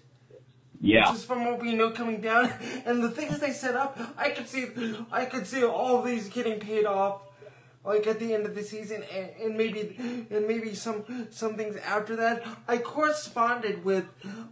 Yeah. 0.81 1.05
Just 1.05 1.27
from 1.27 1.45
what 1.45 1.61
we 1.61 1.73
know 1.75 1.91
coming 1.91 2.21
down, 2.21 2.51
and 2.85 3.03
the 3.03 3.11
things 3.11 3.39
they 3.39 3.51
set 3.51 3.75
up, 3.75 3.97
I 4.17 4.31
could 4.31 4.49
see, 4.49 4.65
I 5.11 5.25
could 5.25 5.45
see 5.45 5.63
all 5.63 5.99
of 5.99 6.05
these 6.05 6.27
getting 6.27 6.59
paid 6.59 6.85
off, 6.85 7.21
like 7.83 8.05
at 8.07 8.19
the 8.19 8.33
end 8.33 8.45
of 8.45 8.55
the 8.55 8.63
season, 8.63 9.03
and, 9.13 9.29
and 9.41 9.57
maybe, 9.57 10.25
and 10.29 10.47
maybe 10.47 10.73
some 10.75 11.27
some 11.29 11.55
things 11.55 11.75
after 11.77 12.15
that. 12.15 12.43
I 12.67 12.77
corresponded 12.77 13.83
with 13.83 14.05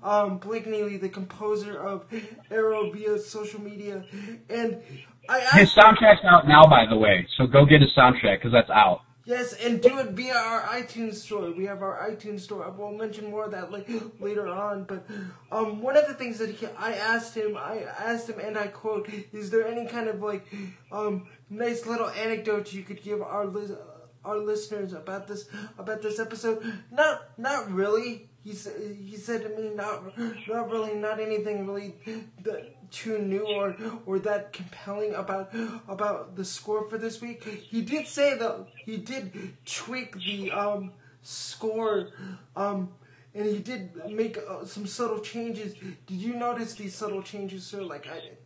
um, 0.04 0.38
Blake 0.38 0.68
Neely, 0.68 0.98
the 0.98 1.10
composer 1.10 1.80
of 1.80 2.06
Arrow, 2.50 2.92
via 2.92 3.20
social 3.20 3.62
media, 3.62 4.04
and 4.50 4.82
I 5.28 5.42
asked. 5.42 5.58
His 5.58 5.74
soundtrack's 5.74 6.26
out 6.26 6.48
now, 6.48 6.64
by 6.66 6.86
the 6.90 6.98
way, 6.98 7.28
so 7.38 7.46
go 7.46 7.66
get 7.66 7.82
his 7.82 7.92
soundtrack 7.96 8.38
because 8.38 8.52
that's 8.52 8.70
out. 8.70 9.02
Yes, 9.30 9.54
and 9.54 9.80
do 9.80 10.00
it 10.00 10.08
via 10.14 10.34
our 10.34 10.64
iTunes 10.64 11.16
store. 11.16 11.52
We 11.52 11.66
have 11.66 11.84
our 11.84 12.10
iTunes 12.10 12.40
store. 12.40 12.66
I 12.66 12.70
will 12.70 12.98
mention 12.98 13.30
more 13.30 13.46
of 13.46 13.52
that 13.52 13.72
like 13.72 13.88
later 14.20 14.48
on. 14.48 14.86
But 14.86 15.06
um, 15.52 15.84
one 15.84 15.96
of 15.96 16.08
the 16.08 16.16
things 16.16 16.40
that 16.40 16.50
he, 16.50 16.66
I 16.76 16.94
asked 16.94 17.36
him, 17.36 17.56
I 17.56 17.84
asked 18.00 18.28
him, 18.28 18.40
and 18.40 18.58
I 18.58 18.68
quote: 18.70 19.08
"Is 19.32 19.52
there 19.52 19.68
any 19.68 19.86
kind 19.86 20.10
of 20.10 20.20
like 20.20 20.48
um 20.92 21.28
nice 21.50 21.86
little 21.86 22.10
anecdote 22.10 22.74
you 22.74 22.84
could 22.84 23.02
give 23.02 23.22
our 23.22 23.46
lis- 23.46 23.78
our 24.26 24.38
listeners 24.38 24.94
about 24.94 25.28
this 25.28 25.48
about 25.78 26.02
this 26.02 26.20
episode?" 26.20 26.62
Not 26.92 27.38
not 27.38 27.72
really. 27.72 28.30
He 28.44 28.54
said 28.54 28.74
he 29.06 29.18
said 29.18 29.44
to 29.44 29.50
me, 29.50 29.70
"Not 29.76 30.18
not 30.48 30.70
really, 30.72 30.96
not 30.96 31.20
anything 31.20 31.68
really." 31.68 31.96
that 32.44 32.76
too 32.92 33.20
new 33.20 33.46
or 33.46 33.76
or 34.06 34.20
that 34.20 34.52
compelling 34.54 35.14
about 35.14 35.54
about 35.88 36.36
the 36.36 36.46
score 36.46 36.90
for 36.90 36.98
this 36.98 37.22
week. 37.22 37.44
He 37.44 37.82
did 37.82 38.08
say 38.08 38.38
though 38.38 38.68
he 38.86 38.98
did 38.98 39.56
tweak 39.66 40.16
the 40.16 40.52
um 40.52 40.94
score 41.22 42.10
um 42.56 42.90
and 43.36 43.46
he 43.46 43.60
did 43.60 43.92
make 44.10 44.38
uh, 44.38 44.66
some 44.66 44.88
subtle 44.88 45.20
changes. 45.20 45.74
Did 46.08 46.18
you 46.18 46.34
notice 46.36 46.74
these 46.74 46.96
subtle 46.96 47.22
changes, 47.22 47.66
sir? 47.66 47.82
Like 47.84 48.08
I 48.08 48.16
did. 48.16 48.38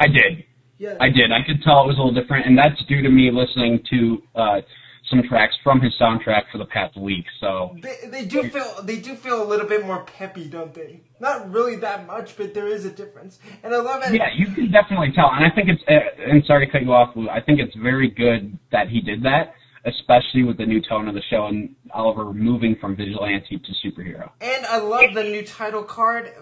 I 0.00 0.06
did. 0.08 0.44
Yeah. 0.82 0.96
I 1.00 1.10
did. 1.10 1.30
I 1.30 1.46
could 1.46 1.62
tell 1.62 1.84
it 1.84 1.86
was 1.86 1.96
a 1.96 2.02
little 2.02 2.20
different, 2.20 2.44
and 2.44 2.58
that's 2.58 2.84
due 2.88 3.02
to 3.02 3.08
me 3.08 3.30
listening 3.30 3.84
to 3.88 4.20
uh, 4.34 4.60
some 5.08 5.22
tracks 5.28 5.54
from 5.62 5.80
his 5.80 5.92
soundtrack 6.00 6.50
for 6.50 6.58
the 6.58 6.64
past 6.64 6.96
week. 6.96 7.24
So 7.38 7.76
They, 7.80 8.08
they 8.10 8.24
do 8.24 8.48
feel 8.48 8.82
they 8.82 8.98
do 8.98 9.14
feel 9.14 9.40
a 9.40 9.46
little 9.46 9.68
bit 9.68 9.86
more 9.86 10.02
peppy, 10.02 10.48
don't 10.48 10.74
they? 10.74 11.02
Not 11.20 11.52
really 11.52 11.76
that 11.76 12.08
much, 12.08 12.36
but 12.36 12.52
there 12.52 12.66
is 12.66 12.84
a 12.84 12.90
difference, 12.90 13.38
and 13.62 13.72
I 13.72 13.78
love 13.78 14.02
it. 14.02 14.12
yeah, 14.12 14.30
you 14.34 14.46
can 14.52 14.72
definitely 14.72 15.12
tell, 15.14 15.30
and 15.32 15.44
I 15.44 15.54
think 15.54 15.68
it's. 15.68 15.82
Uh, 15.88 16.30
and 16.30 16.44
sorry 16.46 16.66
to 16.66 16.72
cut 16.72 16.82
you 16.82 16.92
off, 16.92 17.14
Woo. 17.14 17.28
I 17.28 17.40
think 17.40 17.60
it's 17.60 17.76
very 17.76 18.10
good 18.10 18.58
that 18.72 18.88
he 18.88 19.00
did 19.00 19.22
that, 19.22 19.54
especially 19.84 20.44
with 20.44 20.58
the 20.58 20.66
new 20.66 20.80
tone 20.80 21.08
of 21.08 21.14
the 21.14 21.22
show 21.28 21.46
and 21.46 21.74
Oliver 21.92 22.32
moving 22.32 22.76
from 22.80 22.94
vigilante 22.96 23.58
to 23.58 23.72
superhero. 23.88 24.30
And 24.40 24.64
I 24.66 24.78
love 24.78 25.14
the 25.14 25.24
new 25.24 25.44
title 25.44 25.82
card, 25.82 26.32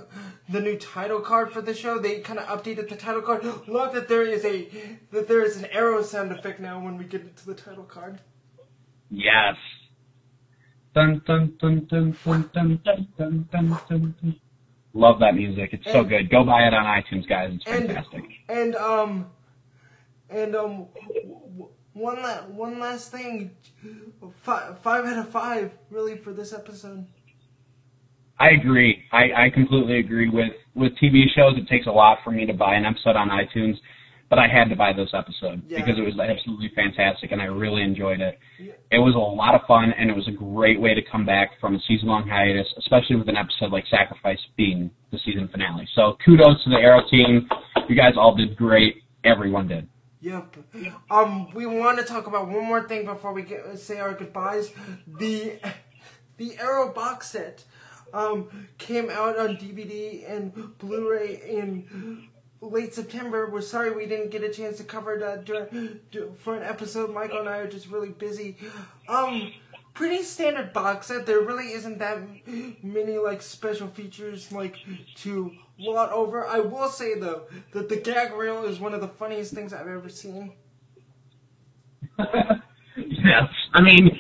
the 0.48 0.60
new 0.60 0.76
title 0.76 1.20
card 1.20 1.52
for 1.52 1.62
the 1.62 1.74
show. 1.74 1.98
They 1.98 2.20
kind 2.20 2.38
of 2.38 2.46
updated 2.46 2.88
the 2.88 2.96
title 2.96 3.22
card. 3.22 3.44
Love 3.68 3.94
that 3.94 4.08
there 4.08 4.22
is 4.22 4.44
a 4.44 4.68
that 5.10 5.26
there 5.28 5.42
is 5.42 5.56
an 5.56 5.66
arrow 5.72 6.02
sound 6.02 6.32
effect 6.32 6.60
now 6.60 6.78
when 6.80 6.98
we 6.98 7.04
get 7.04 7.22
into 7.22 7.46
the 7.46 7.54
title 7.54 7.84
card. 7.84 8.20
Yes. 9.10 9.56
Dun 10.94 11.22
dun 11.26 11.54
dun 11.58 11.86
dun 11.88 12.16
dun 12.22 12.50
dun 12.52 12.80
dun 12.84 13.08
dun 13.16 13.48
dun 13.50 13.78
dun. 13.88 14.14
dun. 14.22 14.40
Love 14.92 15.20
that 15.20 15.36
music. 15.36 15.70
It's 15.72 15.90
so 15.92 16.02
good. 16.02 16.28
Go 16.30 16.44
buy 16.44 16.66
it 16.66 16.74
on 16.74 16.84
iTunes, 16.84 17.28
guys. 17.28 17.52
It's 17.54 17.64
And 17.66 17.86
fantastic. 17.86 18.24
and 18.48 18.74
um 18.74 19.26
and 20.28 20.56
um 20.56 20.88
w- 21.06 21.40
w- 21.54 21.70
one 21.94 22.22
la- 22.22 22.42
one 22.46 22.78
last 22.78 23.10
thing, 23.10 23.50
five 24.42 24.78
five 24.80 25.04
out 25.04 25.18
of 25.18 25.30
five 25.30 25.72
really 25.90 26.16
for 26.18 26.32
this 26.32 26.52
episode. 26.52 27.06
I 28.38 28.50
agree. 28.50 29.02
I, 29.12 29.46
I 29.46 29.50
completely 29.50 29.98
agree 29.98 30.28
with 30.30 30.52
with 30.74 30.92
TV 31.02 31.24
shows. 31.34 31.54
It 31.58 31.68
takes 31.68 31.86
a 31.86 31.90
lot 31.90 32.18
for 32.24 32.30
me 32.30 32.46
to 32.46 32.54
buy 32.54 32.74
an 32.74 32.86
episode 32.86 33.16
on 33.16 33.28
iTunes, 33.28 33.74
but 34.30 34.38
I 34.38 34.46
had 34.48 34.68
to 34.70 34.76
buy 34.76 34.92
this 34.94 35.10
episode 35.12 35.62
Yeah. 35.68 35.80
because 35.80 35.98
it 35.98 36.02
was 36.02 36.18
absolutely 36.18 36.70
fantastic 36.74 37.32
and 37.32 37.42
I 37.42 37.46
really 37.46 37.82
enjoyed 37.82 38.20
it. 38.20 38.38
Yeah. 38.58 38.72
It 38.92 38.98
was 38.98 39.14
a 39.14 39.18
lot 39.18 39.54
of 39.54 39.62
fun 39.66 39.92
and 39.98 40.08
it 40.08 40.16
was 40.16 40.26
a 40.28 40.32
great 40.32 40.80
way 40.80 40.94
to 40.94 41.02
come 41.02 41.26
back 41.26 41.60
from 41.60 41.74
a 41.74 41.80
season 41.86 42.08
long 42.08 42.26
hiatus, 42.26 42.66
especially 42.78 43.16
with 43.16 43.28
an 43.28 43.36
episode 43.36 43.72
like 43.72 43.84
Sacrifice 43.90 44.38
being 44.56 44.90
the 45.10 45.18
season 45.24 45.48
finale. 45.48 45.86
So 45.94 46.16
kudos 46.24 46.62
to 46.64 46.70
the 46.70 46.76
Arrow 46.76 47.02
team. 47.10 47.46
You 47.88 47.96
guys 47.96 48.14
all 48.16 48.34
did 48.36 48.56
great. 48.56 49.02
Everyone 49.24 49.66
did. 49.68 49.86
Yep. 50.20 50.56
Um, 51.10 51.50
we 51.54 51.66
want 51.66 51.98
to 51.98 52.04
talk 52.04 52.26
about 52.26 52.48
one 52.48 52.64
more 52.64 52.86
thing 52.86 53.06
before 53.06 53.32
we 53.32 53.42
get, 53.42 53.78
say 53.78 53.98
our 53.98 54.12
goodbyes. 54.14 54.72
The 55.06 55.58
the 56.36 56.56
Arrow 56.58 56.92
box 56.92 57.30
set 57.30 57.64
um, 58.12 58.48
came 58.78 59.08
out 59.10 59.38
on 59.38 59.56
DVD 59.56 60.30
and 60.30 60.76
Blu-ray 60.78 61.40
in 61.48 62.28
late 62.60 62.94
September. 62.94 63.48
We're 63.48 63.60
sorry 63.62 63.92
we 63.92 64.06
didn't 64.06 64.30
get 64.30 64.42
a 64.42 64.50
chance 64.50 64.76
to 64.78 64.84
cover 64.84 65.18
that 65.18 65.44
dur- 65.44 65.68
dur- 66.10 66.32
for 66.38 66.54
an 66.56 66.62
episode. 66.62 67.12
Michael 67.14 67.40
and 67.40 67.48
I 67.48 67.58
are 67.58 67.68
just 67.68 67.88
really 67.88 68.10
busy. 68.10 68.56
Um, 69.08 69.52
pretty 69.94 70.22
standard 70.22 70.72
box 70.72 71.06
set. 71.06 71.24
There 71.26 71.40
really 71.40 71.72
isn't 71.72 71.98
that 71.98 72.18
many 72.82 73.16
like 73.18 73.40
special 73.42 73.88
features 73.88 74.52
like 74.52 74.76
to 75.16 75.52
lot 75.80 76.12
over. 76.12 76.46
I 76.46 76.60
will 76.60 76.88
say 76.88 77.18
though 77.18 77.46
that 77.72 77.88
the 77.88 77.96
gag 77.96 78.32
reel 78.32 78.64
is 78.64 78.78
one 78.78 78.94
of 78.94 79.00
the 79.00 79.08
funniest 79.08 79.54
things 79.54 79.72
I've 79.72 79.88
ever 79.88 80.08
seen. 80.08 80.52
yes. 82.18 83.44
I 83.74 83.82
mean, 83.82 84.10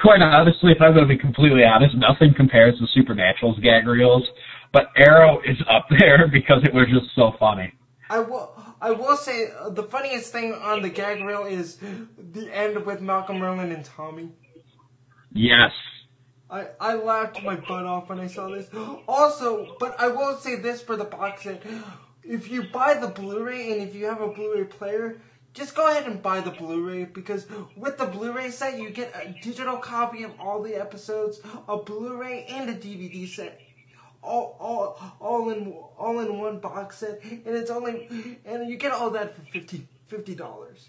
quite 0.00 0.20
honestly, 0.20 0.72
if 0.72 0.80
I'm 0.80 0.92
going 0.92 1.08
to 1.08 1.14
be 1.14 1.18
completely 1.18 1.64
honest, 1.64 1.96
nothing 1.96 2.34
compares 2.34 2.78
to 2.78 2.86
Supernatural's 2.94 3.58
gag 3.60 3.86
reels. 3.86 4.26
But 4.72 4.88
Arrow 4.96 5.40
is 5.40 5.56
up 5.70 5.86
there 5.98 6.28
because 6.28 6.62
it 6.64 6.74
was 6.74 6.86
just 6.92 7.14
so 7.14 7.32
funny. 7.38 7.72
I 8.10 8.20
will. 8.20 8.54
I 8.80 8.92
will 8.92 9.16
say 9.16 9.48
uh, 9.58 9.70
the 9.70 9.82
funniest 9.82 10.32
thing 10.32 10.52
on 10.54 10.82
the 10.82 10.88
gag 10.88 11.20
reel 11.20 11.44
is 11.44 11.78
the 12.16 12.48
end 12.54 12.86
with 12.86 13.00
Malcolm 13.00 13.38
Merlyn 13.38 13.74
and 13.74 13.84
Tommy. 13.84 14.30
Yes. 15.32 15.72
I, 16.50 16.68
I 16.80 16.94
laughed 16.94 17.42
my 17.42 17.56
butt 17.56 17.84
off 17.84 18.08
when 18.08 18.20
I 18.20 18.26
saw 18.26 18.48
this. 18.48 18.68
Also, 19.08 19.76
but 19.78 19.98
I 19.98 20.08
will 20.08 20.36
say 20.36 20.56
this 20.56 20.80
for 20.80 20.96
the 20.96 21.04
box 21.04 21.42
set. 21.42 21.62
If 22.22 22.50
you 22.50 22.64
buy 22.64 22.94
the 22.94 23.08
Blu-ray 23.08 23.72
and 23.72 23.82
if 23.82 23.94
you 23.94 24.06
have 24.06 24.20
a 24.20 24.28
Blu-ray 24.28 24.64
player, 24.64 25.20
just 25.54 25.74
go 25.74 25.90
ahead 25.90 26.06
and 26.06 26.22
buy 26.22 26.40
the 26.40 26.50
Blu-ray 26.50 27.04
because 27.04 27.46
with 27.76 27.98
the 27.98 28.06
Blu-ray 28.06 28.50
set 28.50 28.78
you 28.78 28.90
get 28.90 29.14
a 29.14 29.34
digital 29.42 29.78
copy 29.78 30.22
of 30.22 30.32
all 30.38 30.62
the 30.62 30.74
episodes, 30.74 31.40
a 31.68 31.76
Blu-ray 31.76 32.46
and 32.48 32.70
a 32.70 32.74
DVD 32.74 33.28
set. 33.28 33.60
All, 34.22 34.56
all, 34.60 35.16
all 35.20 35.50
in 35.50 35.72
all 35.96 36.18
in 36.18 36.38
one 36.38 36.58
box 36.58 36.98
set, 36.98 37.22
and 37.22 37.46
it's 37.46 37.70
only 37.70 38.08
and 38.44 38.68
you 38.68 38.76
get 38.76 38.90
all 38.90 39.10
that 39.10 39.36
for 39.36 39.60
50 40.08 40.34
dollars. 40.34 40.88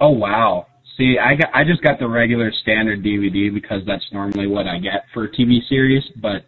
Oh 0.00 0.10
wow. 0.10 0.66
See, 0.96 1.18
I 1.18 1.34
got 1.34 1.50
I 1.52 1.64
just 1.64 1.82
got 1.82 1.98
the 1.98 2.08
regular 2.08 2.52
standard 2.62 3.02
DVD 3.02 3.52
because 3.52 3.82
that's 3.84 4.04
normally 4.12 4.46
what 4.46 4.66
I 4.66 4.78
get 4.78 5.06
for 5.12 5.24
a 5.24 5.28
TV 5.28 5.58
series, 5.68 6.04
but 6.16 6.44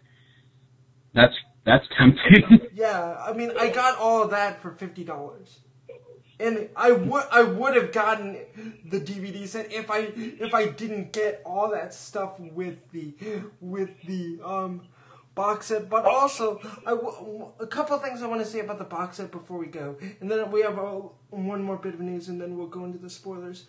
that's 1.13 1.33
that's 1.65 1.85
tempting. 1.97 2.61
Yeah, 2.73 3.17
I 3.19 3.33
mean, 3.33 3.51
I 3.59 3.69
got 3.71 3.97
all 3.97 4.21
of 4.21 4.29
that 4.29 4.61
for 4.61 4.71
fifty 4.71 5.03
dollars, 5.03 5.59
and 6.39 6.69
I 6.75 6.91
would 6.91 7.23
I 7.31 7.41
would 7.41 7.75
have 7.75 7.91
gotten 7.91 8.37
the 8.85 9.01
DVD 9.01 9.47
set 9.47 9.73
if 9.73 9.89
I 9.89 10.11
if 10.15 10.53
I 10.53 10.67
didn't 10.67 11.11
get 11.11 11.41
all 11.43 11.71
that 11.71 11.93
stuff 11.93 12.39
with 12.39 12.77
the 12.91 13.15
with 13.59 13.89
the 14.05 14.39
um 14.45 14.81
box 15.37 15.67
set. 15.67 15.89
But 15.89 16.03
also, 16.05 16.59
a 16.85 17.67
couple 17.67 17.97
things 17.99 18.21
I 18.21 18.27
want 18.27 18.41
to 18.41 18.47
say 18.47 18.59
about 18.59 18.79
the 18.79 18.89
box 18.97 19.17
set 19.17 19.31
before 19.31 19.57
we 19.57 19.67
go, 19.67 19.95
and 20.19 20.29
then 20.29 20.51
we 20.51 20.61
have 20.63 20.77
uh, 20.77 20.99
one 21.29 21.61
more 21.63 21.77
bit 21.77 21.93
of 21.93 22.01
news, 22.01 22.27
and 22.27 22.41
then 22.41 22.57
we'll 22.57 22.67
go 22.79 22.83
into 22.83 22.97
the 22.97 23.09
spoilers. 23.09 23.65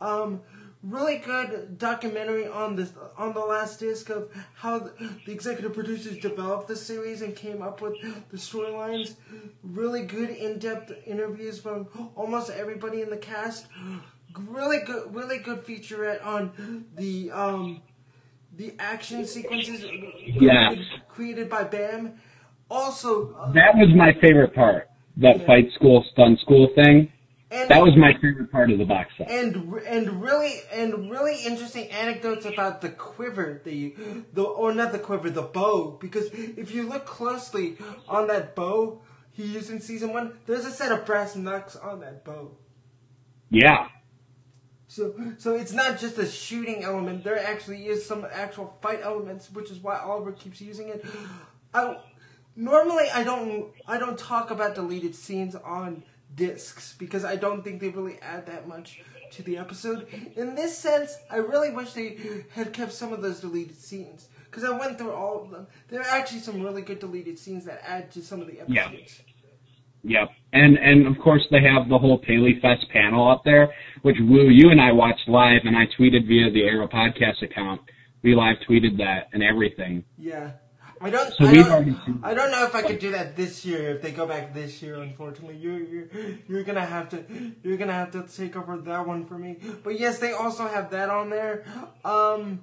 Um, 0.00 0.40
really 0.82 1.18
good 1.18 1.76
documentary 1.76 2.46
on 2.48 2.74
this 2.74 2.92
on 3.18 3.34
the 3.34 3.40
last 3.40 3.80
disc 3.80 4.08
of 4.08 4.30
how 4.54 4.78
the, 4.78 4.92
the 5.26 5.32
executive 5.32 5.74
producers 5.74 6.16
developed 6.18 6.68
the 6.68 6.76
series 6.76 7.20
and 7.20 7.36
came 7.36 7.60
up 7.60 7.82
with 7.82 7.94
the 8.30 8.36
storylines. 8.36 9.14
Really 9.62 10.02
good 10.02 10.30
in-depth 10.30 10.92
interviews 11.06 11.60
from 11.60 11.88
almost 12.16 12.50
everybody 12.50 13.02
in 13.02 13.10
the 13.10 13.18
cast. 13.18 13.66
Really 14.38 14.80
good, 14.86 15.14
really 15.14 15.38
good 15.38 15.66
featurette 15.66 16.24
on 16.24 16.86
the 16.96 17.30
um, 17.32 17.82
the 18.60 18.74
action 18.78 19.24
sequences 19.24 19.86
Yes. 20.38 20.76
created 21.08 21.48
by 21.48 21.64
Bam. 21.64 22.12
Also, 22.70 23.34
uh, 23.34 23.52
that 23.52 23.74
was 23.74 23.88
my 23.94 24.12
favorite 24.20 24.54
part. 24.54 24.88
That 25.16 25.38
Yeah. 25.40 25.46
fight 25.46 25.72
school 25.72 26.04
stunt 26.12 26.38
school 26.40 26.68
thing. 26.74 27.10
and 27.52 27.68
That 27.68 27.82
was 27.82 27.96
my 27.96 28.12
favorite 28.22 28.52
part 28.52 28.70
of 28.70 28.78
the 28.78 28.84
box 28.84 29.08
set. 29.18 29.28
and 29.28 29.56
and 29.94 30.22
really 30.22 30.52
and 30.72 31.10
really 31.10 31.36
interesting 31.44 31.88
anecdotes 31.90 32.44
about 32.44 32.80
the 32.80 32.90
quiver 32.90 33.60
the 33.64 33.92
the 34.32 34.42
or 34.44 34.72
not 34.72 34.92
the 34.92 35.00
quiver 35.00 35.30
the 35.30 35.42
bow 35.42 35.98
because 36.00 36.26
if 36.62 36.72
you 36.72 36.82
look 36.88 37.04
closely 37.06 37.76
on 38.08 38.28
that 38.28 38.54
bow 38.54 39.00
he 39.32 39.42
used 39.42 39.68
in 39.68 39.80
season 39.80 40.12
one 40.12 40.34
there's 40.46 40.64
a 40.64 40.70
set 40.70 40.92
of 40.92 41.04
brass 41.04 41.34
knucks 41.34 41.74
on 41.74 41.98
that 42.00 42.24
bow 42.24 42.52
Yeah. 43.50 43.88
So 44.90 45.14
so 45.38 45.54
it's 45.54 45.72
not 45.72 46.00
just 46.00 46.18
a 46.18 46.26
shooting 46.26 46.82
element 46.82 47.22
there 47.22 47.38
actually 47.38 47.86
is 47.86 48.04
some 48.04 48.26
actual 48.32 48.76
fight 48.82 49.00
elements 49.04 49.48
which 49.52 49.70
is 49.70 49.78
why 49.78 49.96
Oliver 49.96 50.32
keeps 50.32 50.60
using 50.60 50.88
it 50.88 51.04
I 51.74 51.96
normally 52.56 53.08
I 53.14 53.22
don't 53.22 53.70
I 53.86 53.98
don't 53.98 54.18
talk 54.18 54.50
about 54.50 54.74
deleted 54.74 55.14
scenes 55.14 55.54
on 55.54 56.02
discs 56.34 56.96
because 56.98 57.24
I 57.24 57.36
don't 57.36 57.62
think 57.62 57.80
they 57.80 57.90
really 57.90 58.18
add 58.20 58.46
that 58.46 58.66
much 58.66 59.00
to 59.32 59.42
the 59.44 59.58
episode. 59.58 60.08
In 60.34 60.56
this 60.56 60.76
sense, 60.76 61.16
I 61.30 61.36
really 61.36 61.70
wish 61.70 61.92
they 61.92 62.18
had 62.52 62.72
kept 62.72 62.92
some 62.92 63.12
of 63.12 63.22
those 63.22 63.40
deleted 63.40 63.76
scenes 63.76 64.28
because 64.46 64.64
I 64.64 64.76
went 64.76 64.98
through 64.98 65.12
all 65.12 65.42
of 65.42 65.50
them. 65.50 65.68
There 65.88 66.00
are 66.00 66.18
actually 66.18 66.40
some 66.40 66.60
really 66.60 66.82
good 66.82 66.98
deleted 66.98 67.38
scenes 67.38 67.64
that 67.66 67.80
add 67.86 68.10
to 68.12 68.22
some 68.22 68.40
of 68.40 68.48
the 68.48 68.60
episodes. 68.60 68.74
Yeah. 68.74 68.86
episodes. 68.86 69.22
Yep. 70.02 70.32
And 70.52 70.76
and 70.78 71.06
of 71.06 71.22
course 71.22 71.42
they 71.50 71.62
have 71.62 71.88
the 71.88 71.98
whole 71.98 72.18
Paley 72.18 72.58
Fest 72.60 72.86
panel 72.92 73.30
up 73.30 73.42
there, 73.44 73.72
which 74.02 74.16
Woo, 74.20 74.48
you 74.48 74.70
and 74.70 74.80
I 74.80 74.92
watched 74.92 75.28
live 75.28 75.62
and 75.64 75.76
I 75.76 75.86
tweeted 75.98 76.26
via 76.26 76.50
the 76.50 76.64
Arrow 76.64 76.88
Podcast 76.88 77.42
account. 77.42 77.80
We 78.22 78.34
live 78.34 78.56
tweeted 78.68 78.98
that 78.98 79.28
and 79.32 79.42
everything. 79.42 80.04
Yeah. 80.18 80.52
I 81.02 81.08
don't. 81.08 81.32
So 81.32 81.46
I, 81.46 81.54
don't 81.54 82.20
I 82.22 82.34
don't 82.34 82.50
know 82.50 82.64
if 82.66 82.74
I 82.74 82.82
could 82.82 82.98
do 82.98 83.12
that 83.12 83.34
this 83.34 83.64
year. 83.64 83.94
If 83.94 84.02
they 84.02 84.12
go 84.12 84.26
back 84.26 84.52
this 84.52 84.82
year, 84.82 84.96
unfortunately, 84.96 85.56
you're 85.56 85.80
you're 85.80 86.08
you're 86.46 86.62
gonna 86.62 86.84
have 86.84 87.08
to 87.10 87.24
you're 87.62 87.78
gonna 87.78 87.94
have 87.94 88.10
to 88.10 88.24
take 88.24 88.54
over 88.54 88.76
that 88.76 89.06
one 89.06 89.24
for 89.24 89.38
me. 89.38 89.56
But 89.82 89.98
yes, 89.98 90.18
they 90.18 90.32
also 90.32 90.68
have 90.68 90.90
that 90.90 91.08
on 91.08 91.30
there. 91.30 91.64
Um, 92.04 92.60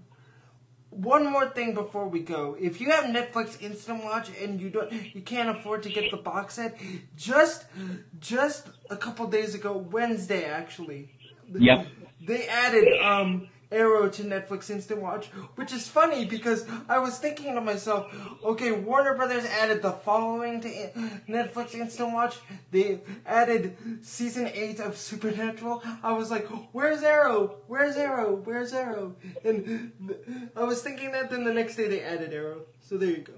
one 0.89 1.29
more 1.31 1.49
thing 1.49 1.73
before 1.73 2.07
we 2.07 2.21
go. 2.21 2.55
If 2.59 2.79
you 2.81 2.89
have 2.91 3.05
Netflix 3.05 3.61
Instant 3.61 4.03
Watch 4.03 4.29
and 4.41 4.59
you 4.59 4.69
don't 4.69 4.91
you 5.15 5.21
can't 5.21 5.49
afford 5.49 5.83
to 5.83 5.89
get 5.89 6.11
the 6.11 6.17
box 6.17 6.55
set, 6.55 6.77
just 7.15 7.65
just 8.19 8.67
a 8.89 8.97
couple 8.97 9.27
days 9.27 9.53
ago, 9.55 9.77
Wednesday 9.77 10.45
actually. 10.45 11.11
Yep. 11.53 11.87
They 12.25 12.47
added 12.47 12.99
um 13.01 13.49
Arrow 13.71 14.07
to 14.09 14.23
Netflix 14.23 14.69
Instant 14.69 15.01
Watch, 15.01 15.27
which 15.55 15.73
is 15.73 15.87
funny 15.87 16.25
because 16.25 16.65
I 16.87 16.99
was 16.99 17.19
thinking 17.19 17.55
to 17.55 17.61
myself, 17.61 18.13
okay, 18.43 18.71
Warner 18.71 19.15
Brothers 19.15 19.45
added 19.45 19.81
the 19.81 19.91
following 19.91 20.61
to 20.61 20.69
Netflix 21.27 21.75
Instant 21.75 22.13
Watch. 22.13 22.37
They 22.71 23.01
added 23.25 23.77
season 24.01 24.47
8 24.53 24.79
of 24.79 24.97
Supernatural. 24.97 25.83
I 26.01 26.13
was 26.13 26.31
like, 26.31 26.47
where's 26.71 27.03
Arrow? 27.03 27.57
Where's 27.67 27.97
Arrow? 27.97 28.35
Where's 28.35 28.73
Arrow? 28.73 29.15
And 29.43 29.91
I 30.55 30.63
was 30.63 30.81
thinking 30.81 31.11
that 31.11 31.29
then 31.29 31.43
the 31.43 31.53
next 31.53 31.75
day 31.75 31.87
they 31.87 32.01
added 32.01 32.33
Arrow. 32.33 32.61
So 32.79 32.97
there 32.97 33.09
you 33.09 33.17
go. 33.17 33.33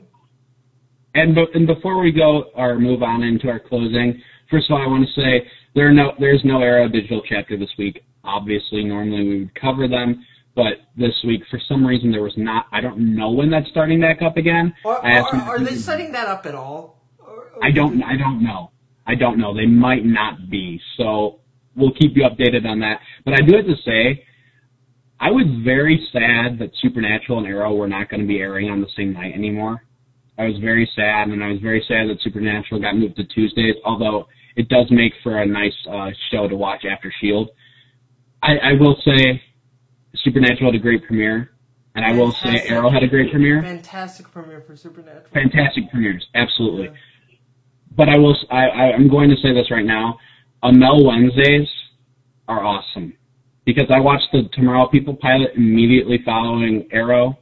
And, 1.15 1.33
be- 1.33 1.47
and 1.55 1.65
before 1.65 1.99
we 1.99 2.11
go 2.11 2.45
or 2.55 2.77
move 2.77 3.01
on 3.01 3.23
into 3.23 3.49
our 3.49 3.59
closing, 3.59 4.21
first 4.51 4.69
of 4.69 4.75
all, 4.75 4.83
I 4.83 4.87
want 4.87 5.07
to 5.07 5.21
say 5.21 5.47
there 5.75 5.91
no 5.91 6.13
there's 6.19 6.41
no 6.43 6.61
Arrow 6.61 6.87
digital 6.87 7.21
chapter 7.27 7.57
this 7.57 7.69
week. 7.77 8.03
Obviously, 8.23 8.83
normally 8.83 9.27
we 9.27 9.39
would 9.39 9.55
cover 9.55 9.87
them, 9.87 10.25
but 10.55 10.73
this 10.97 11.13
week 11.25 11.41
for 11.49 11.59
some 11.67 11.85
reason 11.85 12.11
there 12.11 12.21
was 12.21 12.33
not. 12.37 12.65
I 12.71 12.81
don't 12.81 13.15
know 13.15 13.31
when 13.31 13.49
that's 13.49 13.69
starting 13.69 14.01
back 14.01 14.21
up 14.21 14.37
again. 14.37 14.73
Are, 14.85 14.97
are, 14.97 15.35
are 15.35 15.59
they 15.59 15.75
setting 15.75 16.11
that 16.11 16.27
up 16.27 16.45
at 16.45 16.55
all? 16.55 17.01
Or- 17.19 17.49
I 17.63 17.71
don't. 17.71 18.03
I 18.03 18.17
don't 18.17 18.43
know. 18.43 18.71
I 19.07 19.15
don't 19.15 19.39
know. 19.39 19.55
They 19.55 19.65
might 19.65 20.05
not 20.05 20.49
be. 20.49 20.79
So 20.97 21.39
we'll 21.75 21.93
keep 21.93 22.15
you 22.15 22.23
updated 22.23 22.65
on 22.65 22.79
that. 22.81 22.99
But 23.25 23.35
I 23.35 23.41
do 23.41 23.55
have 23.55 23.65
to 23.65 23.75
say, 23.85 24.25
I 25.19 25.31
was 25.31 25.45
very 25.63 26.07
sad 26.11 26.59
that 26.59 26.71
Supernatural 26.81 27.39
and 27.39 27.47
Arrow 27.47 27.73
were 27.75 27.87
not 27.87 28.09
going 28.09 28.21
to 28.21 28.27
be 28.27 28.39
airing 28.39 28.69
on 28.69 28.81
the 28.81 28.87
same 28.95 29.13
night 29.13 29.33
anymore. 29.33 29.83
I 30.37 30.45
was 30.45 30.57
very 30.59 30.89
sad, 30.95 31.29
and 31.29 31.43
I 31.43 31.47
was 31.49 31.59
very 31.59 31.83
sad 31.87 32.07
that 32.09 32.21
Supernatural 32.21 32.81
got 32.81 32.95
moved 32.95 33.15
to 33.17 33.23
Tuesdays. 33.25 33.75
Although 33.83 34.27
it 34.55 34.69
does 34.69 34.87
make 34.91 35.13
for 35.23 35.41
a 35.41 35.45
nice 35.45 35.73
uh, 35.89 36.09
show 36.31 36.47
to 36.47 36.55
watch 36.55 36.85
after 36.85 37.11
Shield. 37.21 37.49
I, 38.41 38.57
I 38.57 38.73
will 38.73 38.95
say, 39.03 39.41
Supernatural 40.15 40.71
had 40.71 40.79
a 40.79 40.81
great 40.81 41.05
premiere. 41.05 41.51
And 41.95 42.05
I 42.05 42.13
will 42.13 42.31
say 42.31 42.43
Fantastic. 42.43 42.71
Arrow 42.71 42.89
had 42.89 43.03
a 43.03 43.07
great 43.07 43.31
premiere. 43.31 43.61
Fantastic 43.61 44.31
premiere 44.31 44.61
for 44.61 44.75
Supernatural. 44.75 45.25
Fantastic 45.33 45.89
premieres, 45.91 46.25
absolutely. 46.35 46.85
Yeah. 46.85 47.35
But 47.97 48.09
I 48.09 48.17
will 48.17 48.37
i 48.51 48.93
i'm 48.93 49.09
going 49.09 49.29
to 49.29 49.35
say 49.37 49.53
this 49.53 49.69
right 49.71 49.85
now. 49.85 50.17
Amel 50.63 51.03
Wednesdays 51.05 51.67
are 52.47 52.63
awesome 52.63 53.13
because 53.65 53.85
I 53.89 53.99
watched 53.99 54.27
the 54.31 54.49
Tomorrow 54.53 54.87
People 54.87 55.15
pilot 55.15 55.51
immediately 55.55 56.19
following 56.23 56.87
Arrow. 56.91 57.37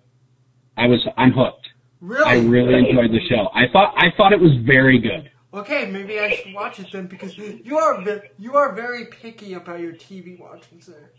I 0.77 0.87
was. 0.87 1.05
I'm 1.17 1.31
hooked. 1.31 1.67
Really? 2.01 2.23
I 2.23 2.35
really 2.39 2.73
enjoyed 2.75 3.11
the 3.11 3.21
show. 3.29 3.49
I 3.53 3.67
thought. 3.71 3.93
I 3.97 4.07
thought 4.15 4.33
it 4.33 4.39
was 4.39 4.51
very 4.65 4.99
good. 4.99 5.29
Okay, 5.57 5.89
maybe 5.89 6.19
I 6.19 6.35
should 6.35 6.53
watch 6.53 6.79
it 6.79 6.87
then 6.91 7.07
because 7.07 7.37
you 7.37 7.77
are 7.77 8.03
you 8.37 8.55
are 8.55 8.73
very 8.75 9.05
picky 9.05 9.53
about 9.53 9.79
your 9.79 9.93
TV 9.93 10.39
watching, 10.39 10.81
sir. 10.81 11.09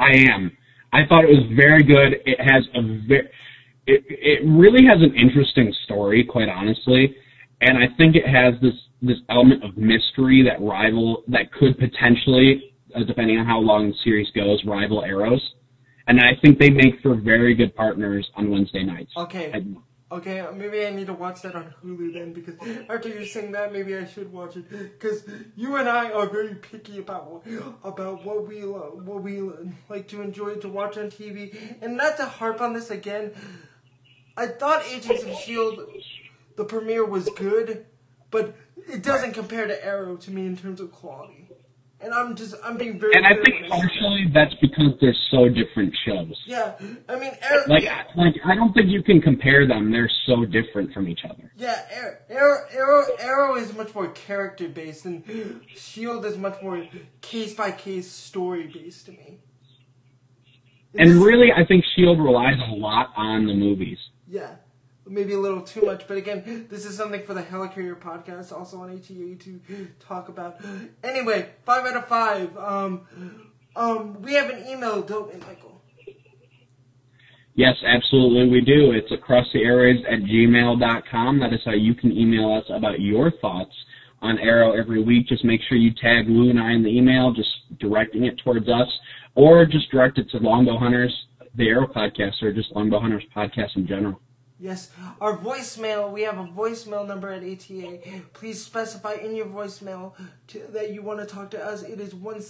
I 0.00 0.12
am. 0.30 0.56
I 0.92 1.06
thought 1.08 1.24
it 1.24 1.28
was 1.28 1.46
very 1.56 1.82
good. 1.82 2.20
It 2.24 2.40
has 2.40 2.66
a 2.74 2.82
very. 3.06 3.28
It 3.86 4.04
it 4.08 4.40
really 4.46 4.84
has 4.86 5.02
an 5.02 5.14
interesting 5.14 5.74
story, 5.84 6.24
quite 6.24 6.48
honestly, 6.48 7.16
and 7.60 7.76
I 7.76 7.88
think 7.96 8.16
it 8.16 8.26
has 8.26 8.54
this 8.62 8.74
this 9.02 9.18
element 9.28 9.62
of 9.64 9.76
mystery 9.76 10.42
that 10.42 10.64
rival 10.64 11.24
that 11.28 11.52
could 11.52 11.76
potentially, 11.78 12.74
uh, 12.94 13.02
depending 13.04 13.38
on 13.38 13.46
how 13.46 13.58
long 13.58 13.88
the 13.90 13.96
series 14.04 14.30
goes, 14.30 14.62
rival 14.64 15.02
Arrows, 15.04 15.42
and 16.06 16.20
I 16.20 16.40
think 16.40 16.58
they 16.58 16.70
make 16.70 17.00
for 17.02 17.14
very 17.16 17.54
good 17.54 17.74
partners 17.74 18.28
on 18.36 18.50
Wednesday 18.50 18.84
nights. 18.84 19.12
Okay, 19.16 19.52
I- 19.52 19.64
okay, 20.12 20.40
uh, 20.40 20.52
maybe 20.52 20.86
I 20.86 20.90
need 20.90 21.06
to 21.06 21.14
watch 21.14 21.42
that 21.42 21.54
on 21.54 21.74
Hulu 21.82 22.12
then 22.12 22.32
because 22.32 22.54
after 22.88 23.08
you 23.08 23.24
sing 23.24 23.52
that, 23.52 23.72
maybe 23.72 23.96
I 23.96 24.04
should 24.04 24.32
watch 24.32 24.56
it 24.56 24.68
because 24.68 25.24
you 25.56 25.76
and 25.76 25.88
I 25.88 26.10
are 26.10 26.28
very 26.28 26.54
picky 26.54 26.98
about 26.98 27.44
about 27.82 28.24
what 28.24 28.46
we 28.46 28.60
what 28.60 29.22
we 29.22 29.40
like 29.88 30.08
to 30.08 30.20
enjoy 30.20 30.56
to 30.56 30.68
watch 30.68 30.96
on 30.98 31.10
TV, 31.10 31.56
and 31.80 31.96
not 31.96 32.16
to 32.18 32.26
harp 32.26 32.60
on 32.60 32.72
this 32.72 32.90
again. 32.90 33.32
I 34.36 34.46
thought 34.46 34.84
Agents 34.86 35.24
of 35.24 35.34
Shield, 35.36 35.80
the 36.56 36.64
premiere 36.64 37.04
was 37.04 37.28
good, 37.36 37.86
but 38.30 38.54
it 38.88 39.02
doesn't 39.02 39.32
compare 39.32 39.66
to 39.66 39.84
Arrow 39.84 40.16
to 40.16 40.30
me 40.30 40.46
in 40.46 40.56
terms 40.56 40.80
of 40.80 40.90
quality. 40.90 41.41
And 42.02 42.12
I'm 42.12 42.34
just 42.34 42.54
I'm 42.64 42.76
being 42.76 42.98
very. 42.98 43.12
and 43.14 43.24
I 43.24 43.34
think 43.44 43.68
partially 43.68 44.26
that's 44.34 44.54
because 44.60 44.92
they're 45.00 45.14
so 45.30 45.48
different 45.48 45.94
shows. 46.04 46.34
Yeah, 46.46 46.74
I 47.08 47.16
mean, 47.16 47.30
Arrow, 47.40 47.62
Like, 47.68 47.84
like 48.16 48.34
I 48.44 48.56
don't 48.56 48.72
think 48.72 48.88
you 48.88 49.02
can 49.04 49.20
compare 49.20 49.68
them. 49.68 49.92
They're 49.92 50.10
so 50.26 50.44
different 50.44 50.92
from 50.92 51.06
each 51.08 51.20
other. 51.24 51.52
Yeah, 51.56 51.80
Arrow, 51.92 52.16
Arrow, 52.28 52.58
Arrow, 52.72 53.04
Arrow 53.20 53.56
is 53.56 53.72
much 53.74 53.94
more 53.94 54.08
character 54.08 54.68
based, 54.68 55.04
and 55.04 55.22
Shield 55.76 56.26
is 56.26 56.36
much 56.36 56.60
more 56.60 56.84
case 57.20 57.54
by 57.54 57.70
case 57.70 58.10
story 58.10 58.66
based 58.66 59.06
to 59.06 59.12
me. 59.12 59.38
And 60.94 61.22
really, 61.22 61.52
I 61.52 61.64
think 61.64 61.84
Shield 61.96 62.18
relies 62.18 62.58
a 62.68 62.74
lot 62.74 63.12
on 63.16 63.46
the 63.46 63.54
movies. 63.54 63.98
yeah, 64.28 64.56
maybe 65.12 65.34
a 65.34 65.38
little 65.38 65.62
too 65.62 65.82
much, 65.82 66.08
but 66.08 66.16
again, 66.16 66.66
this 66.70 66.84
is 66.84 66.96
something 66.96 67.22
for 67.24 67.34
the 67.34 67.42
Helicarrier 67.42 67.98
podcast, 67.98 68.52
also 68.52 68.78
on 68.78 68.90
ATA 68.90 69.36
to 69.36 69.60
talk 70.00 70.28
about. 70.28 70.56
Anyway, 71.04 71.50
five 71.64 71.86
out 71.86 71.96
of 71.96 72.08
five. 72.08 72.56
Um, 72.56 73.02
um, 73.76 74.22
we 74.22 74.34
have 74.34 74.50
an 74.50 74.66
email, 74.66 75.02
don't 75.02 75.32
we, 75.32 75.38
Michael? 75.40 75.80
Yes, 77.54 77.74
absolutely, 77.86 78.48
we 78.48 78.62
do. 78.62 78.92
It's 78.92 79.12
across 79.12 79.46
the 79.52 79.60
airwaves 79.60 80.00
at 80.10 80.20
gmail.com. 80.22 81.38
That 81.40 81.52
is 81.52 81.60
how 81.64 81.72
you 81.72 81.94
can 81.94 82.10
email 82.10 82.50
us 82.50 82.64
about 82.70 83.00
your 83.00 83.30
thoughts 83.42 83.74
on 84.22 84.38
Arrow 84.38 84.72
every 84.72 85.02
week. 85.02 85.26
Just 85.28 85.44
make 85.44 85.60
sure 85.68 85.76
you 85.76 85.92
tag 86.00 86.28
Woo 86.28 86.48
and 86.48 86.58
I 86.58 86.72
in 86.72 86.82
the 86.82 86.88
email, 86.88 87.30
just 87.32 87.50
directing 87.78 88.24
it 88.24 88.38
towards 88.42 88.68
us, 88.70 88.88
or 89.34 89.66
just 89.66 89.90
direct 89.90 90.16
it 90.16 90.30
to 90.30 90.38
Longbow 90.38 90.78
Hunters, 90.78 91.14
the 91.56 91.68
Arrow 91.68 91.86
podcast, 91.86 92.42
or 92.42 92.54
just 92.54 92.72
Longbow 92.72 93.00
Hunters 93.00 93.24
podcast 93.36 93.76
in 93.76 93.86
general. 93.86 94.21
Yes, 94.62 94.90
our 95.20 95.36
voicemail. 95.36 96.10
We 96.12 96.22
have 96.22 96.38
a 96.38 96.44
voicemail 96.44 97.04
number 97.04 97.30
at 97.30 97.42
ATA. 97.42 97.98
Please 98.32 98.64
specify 98.64 99.14
in 99.14 99.34
your 99.34 99.46
voicemail 99.46 100.12
to, 100.46 100.60
that 100.68 100.92
you 100.92 101.02
want 101.02 101.18
to 101.18 101.26
talk 101.26 101.50
to 101.50 101.60
us. 101.60 101.82
It 101.82 101.98
is 101.98 102.14
one 102.14 102.40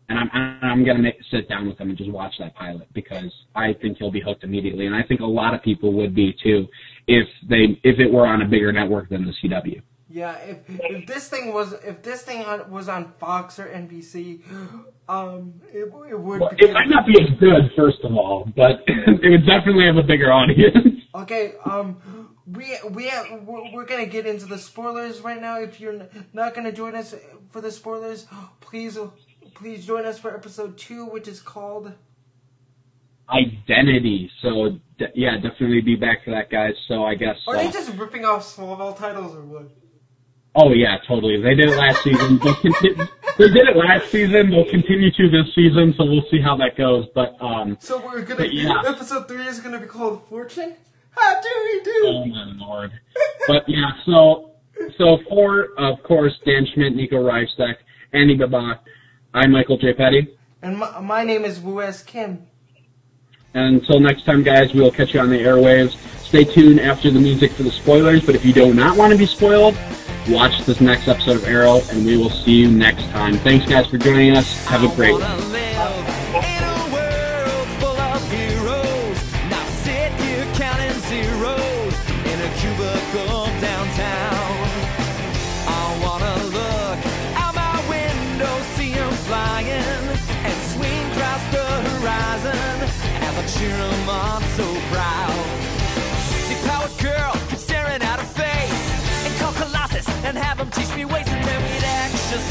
and 0.09 0.19
I'm 0.19 0.31
I'm, 0.33 0.59
I'm 0.63 0.85
gonna 0.85 1.01
make, 1.01 1.17
sit 1.33 1.49
down 1.49 1.67
with 1.67 1.79
him 1.81 1.89
and 1.89 1.99
just 1.99 2.11
watch 2.13 2.35
that 2.39 2.55
pilot 2.55 2.87
because 2.95 3.33
I 3.57 3.73
think 3.73 3.99
he'll 3.99 4.13
be 4.13 4.21
hooked 4.21 4.45
immediately, 4.45 4.87
and 4.87 4.95
I 4.95 5.03
think 5.03 5.21
a 5.21 5.27
lot 5.27 5.53
of 5.53 5.63
people 5.63 5.93
would 5.95 6.15
be 6.15 6.33
too 6.43 6.69
if 7.09 7.27
they 7.49 7.81
if 7.83 7.99
it 7.99 8.11
were 8.13 8.27
on 8.27 8.43
a 8.43 8.47
bigger 8.47 8.71
network 8.73 9.09
than 9.09 9.25
the 9.27 9.33
CW. 9.43 9.83
Yeah, 10.13 10.37
if 10.41 10.59
if 10.69 11.07
this 11.07 11.29
thing 11.29 11.55
was 11.55 11.73
if 11.73 12.03
this 12.03 12.21
thing 12.23 12.45
on, 12.45 12.71
was 12.71 12.87
on 12.87 13.15
Fox 13.19 13.59
or 13.59 13.65
NBC, 13.65 14.43
um, 15.09 15.55
it, 15.73 15.91
it 16.11 16.21
would. 16.21 16.41
Well, 16.41 16.51
it 16.59 16.71
might 16.71 16.89
not 16.89 17.07
be 17.07 17.15
as 17.19 17.31
good, 17.41 17.71
first 17.75 18.01
of 18.05 18.13
all, 18.13 18.47
but 18.55 18.83
it 18.87 19.31
would 19.31 19.47
definitely 19.47 19.87
have 19.87 19.97
a 19.97 20.03
bigger 20.03 20.31
audience. 20.31 20.77
Okay, 21.15 21.55
um, 21.65 22.37
we 22.47 22.77
we 22.91 23.09
have, 23.09 23.43
we're, 23.43 23.73
we're 23.73 23.87
gonna 23.87 24.05
get 24.05 24.27
into 24.27 24.45
the 24.45 24.59
spoilers 24.59 25.23
right 25.23 25.41
now. 25.41 25.59
If 25.59 25.81
you're 25.81 26.09
not 26.35 26.55
gonna 26.55 26.73
join 26.73 26.95
us 26.95 27.15
for 27.49 27.63
the 27.63 27.71
spoilers, 27.71 28.27
please 28.61 28.99
please 29.55 29.87
join 29.87 30.05
us 30.05 30.19
for 30.19 30.35
episode 30.35 30.77
two, 30.77 31.07
which 31.07 31.27
is 31.27 31.41
called. 31.41 31.93
Identity. 33.31 34.31
So 34.43 34.79
yeah, 35.15 35.37
definitely 35.37 35.81
be 35.81 35.97
back 35.97 36.25
for 36.25 36.33
that, 36.33 36.51
guys. 36.51 36.75
So 36.87 37.05
I 37.05 37.15
guess. 37.15 37.37
Are 37.49 37.57
uh, 37.57 37.63
they 37.63 37.71
just 37.71 37.97
ripping 37.97 38.27
off 38.27 38.43
Smallville 38.45 38.99
titles 38.99 39.35
or 39.35 39.43
what? 39.43 39.82
Oh 40.55 40.73
yeah, 40.73 40.99
totally. 41.09 41.41
They 41.41 41.55
did 41.55 41.71
it 41.71 41.77
last 41.77 42.03
season. 42.03 42.39
They'll 42.39 42.55
conti- 42.55 42.95
they 43.39 43.49
did 43.49 43.69
it 43.69 43.77
last 43.77 44.11
season. 44.11 44.51
They'll 44.51 44.69
continue 44.69 45.11
to 45.11 45.31
this 45.31 45.55
season, 45.55 45.95
so 45.97 46.05
we'll 46.05 46.25
see 46.31 46.41
how 46.43 46.57
that 46.59 46.77
goes. 46.77 47.07
But 47.15 47.37
um, 47.41 47.79
So 47.81 48.05
we're 48.05 48.23
gonna 48.23 48.47
yeah. 48.47 48.83
episode 48.87 49.29
three 49.29 49.47
is 49.47 49.61
gonna 49.61 49.81
be 49.81 49.87
called 49.87 50.27
Fortune. 50.29 50.75
How 51.13 51.41
do 51.41 51.49
we 51.65 51.81
do? 51.83 52.03
oh 52.07 52.27
my 52.27 52.45
lord. 52.57 52.93
But 53.49 53.65
yeah, 53.67 53.93
so 54.05 54.51
so 54.99 55.19
for 55.29 55.69
of 55.79 56.03
course 56.03 56.33
Dan 56.45 56.67
Schmidt, 56.75 56.95
Nico 56.95 57.17
Reifstek, 57.17 57.77
Andy 58.13 58.37
Babak, 58.37 58.81
I'm 59.33 59.53
Michael 59.53 59.79
J. 59.79 59.95
Petty. 59.95 60.37
And 60.61 60.79
my, 60.79 61.01
my 61.01 61.25
name 61.25 61.45
is 61.47 61.61
Woo 61.61 61.81
S 61.81 62.03
Kim. 62.03 62.47
And 63.55 63.81
until 63.81 64.01
next 64.01 64.25
time, 64.25 64.43
guys, 64.43 64.73
we 64.73 64.81
will 64.81 64.91
catch 64.91 65.13
you 65.15 65.21
on 65.21 65.29
the 65.31 65.39
airwaves. 65.39 65.97
Stay 66.21 66.45
tuned 66.45 66.81
after 66.81 67.11
the 67.11 67.21
music 67.21 67.53
for 67.53 67.63
the 67.65 67.71
spoilers, 67.71 68.25
but 68.25 68.35
if 68.35 68.45
you 68.45 68.53
do 68.55 68.73
not 68.73 68.97
want 68.97 69.13
to 69.13 69.19
be 69.19 69.27
spoiled, 69.27 69.77
watch 70.29 70.65
this 70.65 70.81
next 70.81 71.09
episode 71.09 71.37
of 71.37 71.45
Arrow, 71.45 71.81
and 71.91 72.05
we 72.05 72.17
will 72.17 72.31
see 72.31 72.53
you 72.53 72.71
next 72.71 73.09
time. 73.11 73.37
Thanks, 73.39 73.67
guys, 73.67 73.87
for 73.87 73.99
joining 73.99 74.37
us. 74.37 74.65
Have 74.67 74.85
a 74.85 74.95
great 74.95 75.15
I 75.15 75.52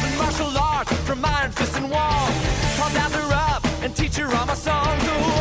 But 0.01 0.17
martial 0.17 0.59
arts 0.59 0.93
from 1.07 1.25
Iron 1.25 1.51
Fist 1.51 1.77
and 1.77 1.91
Wall. 1.91 2.29
Call 2.77 2.91
Dazzler 2.91 3.35
up 3.35 3.65
and 3.83 3.95
teach 3.95 4.17
her 4.17 4.35
all 4.35 4.47
my 4.47 4.55
songs. 4.55 5.32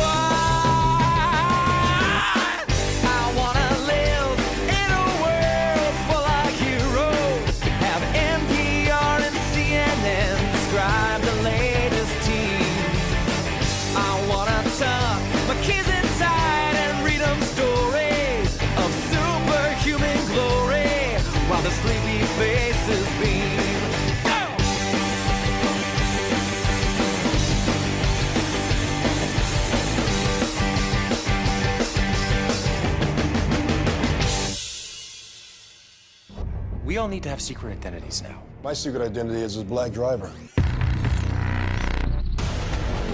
We 36.92 36.98
all 36.98 37.08
need 37.08 37.22
to 37.22 37.30
have 37.30 37.40
secret 37.40 37.72
identities 37.72 38.22
now. 38.22 38.42
My 38.62 38.74
secret 38.74 39.00
identity 39.00 39.40
is 39.40 39.56
as 39.56 39.64
Black 39.64 39.92
Driver. 39.92 40.30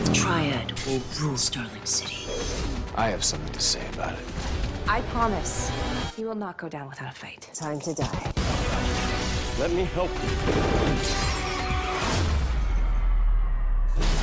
The 0.02 0.12
Triad 0.12 0.72
will 0.84 1.00
rule 1.20 1.36
Starling 1.36 1.84
City. 1.84 2.28
I 2.96 3.08
have 3.08 3.22
something 3.22 3.52
to 3.52 3.60
say 3.60 3.86
about 3.92 4.14
it. 4.14 4.24
I 4.88 5.00
promise 5.12 5.70
you 6.16 6.26
will 6.26 6.34
not 6.34 6.58
go 6.58 6.68
down 6.68 6.88
without 6.88 7.12
a 7.12 7.14
fight. 7.14 7.48
Time 7.54 7.78
to 7.82 7.94
die. 7.94 8.32
Let 9.60 9.70
me 9.70 9.84
help 9.84 10.10
you. 10.10 10.28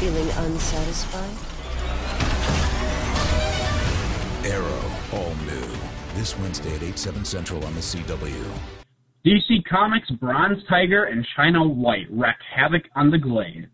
Feeling 0.02 0.30
unsatisfied? 0.48 1.32
Arrow, 4.46 4.92
all 5.14 5.34
new. 5.46 5.66
This 6.16 6.38
Wednesday 6.40 6.76
at 6.76 6.84
8, 6.84 7.00
7 7.00 7.24
Central 7.24 7.64
on 7.64 7.74
the 7.74 7.80
CW. 7.80 8.44
DC 9.26 9.66
Comics 9.66 10.12
Bronze 10.12 10.62
Tiger 10.70 11.06
and 11.06 11.26
China 11.36 11.68
White 11.68 12.06
wreak 12.12 12.36
havoc 12.56 12.84
on 12.96 13.10
the 13.10 13.18
Glades. 13.18 13.66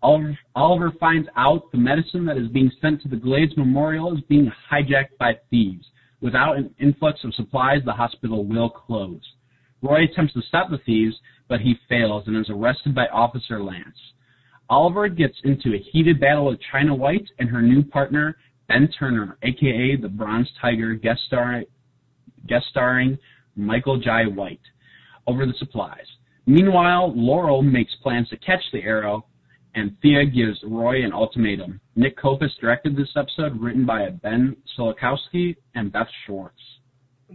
Oliver, 0.00 0.38
Oliver 0.54 0.92
finds 1.00 1.26
out 1.36 1.72
the 1.72 1.78
medicine 1.78 2.24
that 2.26 2.36
is 2.36 2.46
being 2.48 2.70
sent 2.80 3.02
to 3.02 3.08
the 3.08 3.16
Glades 3.16 3.56
Memorial 3.56 4.16
is 4.16 4.22
being 4.28 4.52
hijacked 4.70 5.18
by 5.18 5.36
thieves. 5.50 5.84
Without 6.20 6.56
an 6.56 6.72
influx 6.78 7.24
of 7.24 7.34
supplies, 7.34 7.80
the 7.84 7.92
hospital 7.92 8.44
will 8.44 8.70
close. 8.70 9.20
Roy 9.82 10.04
attempts 10.04 10.34
to 10.34 10.42
stop 10.42 10.70
the 10.70 10.78
thieves, 10.86 11.16
but 11.48 11.60
he 11.60 11.74
fails 11.88 12.22
and 12.28 12.36
is 12.36 12.48
arrested 12.48 12.94
by 12.94 13.08
Officer 13.08 13.60
Lance. 13.60 13.98
Oliver 14.70 15.08
gets 15.08 15.36
into 15.42 15.74
a 15.74 15.84
heated 15.90 16.20
battle 16.20 16.46
with 16.46 16.60
China 16.70 16.94
White 16.94 17.28
and 17.40 17.48
her 17.48 17.60
new 17.60 17.82
partner, 17.82 18.36
Ben 18.68 18.88
Turner, 18.96 19.36
aka 19.42 19.96
the 19.96 20.08
Bronze 20.08 20.48
Tiger, 20.60 20.94
guest, 20.94 21.22
star, 21.26 21.64
guest 22.46 22.66
starring 22.70 23.18
Michael 23.56 23.98
Jai 23.98 24.26
White, 24.26 24.60
over 25.26 25.46
the 25.46 25.54
supplies. 25.58 26.06
Meanwhile, 26.46 27.12
Laurel 27.16 27.62
makes 27.62 27.94
plans 28.02 28.28
to 28.28 28.36
catch 28.36 28.62
the 28.72 28.82
arrow, 28.82 29.26
and 29.74 29.96
Thea 30.00 30.24
gives 30.24 30.58
Roy 30.64 31.04
an 31.04 31.12
ultimatum. 31.12 31.80
Nick 31.96 32.16
Copus 32.16 32.52
directed 32.60 32.96
this 32.96 33.10
episode, 33.16 33.60
written 33.60 33.84
by 33.84 34.08
Ben 34.10 34.56
Sokolowski 34.78 35.56
and 35.74 35.92
Beth 35.92 36.08
Schwartz. 36.24 36.54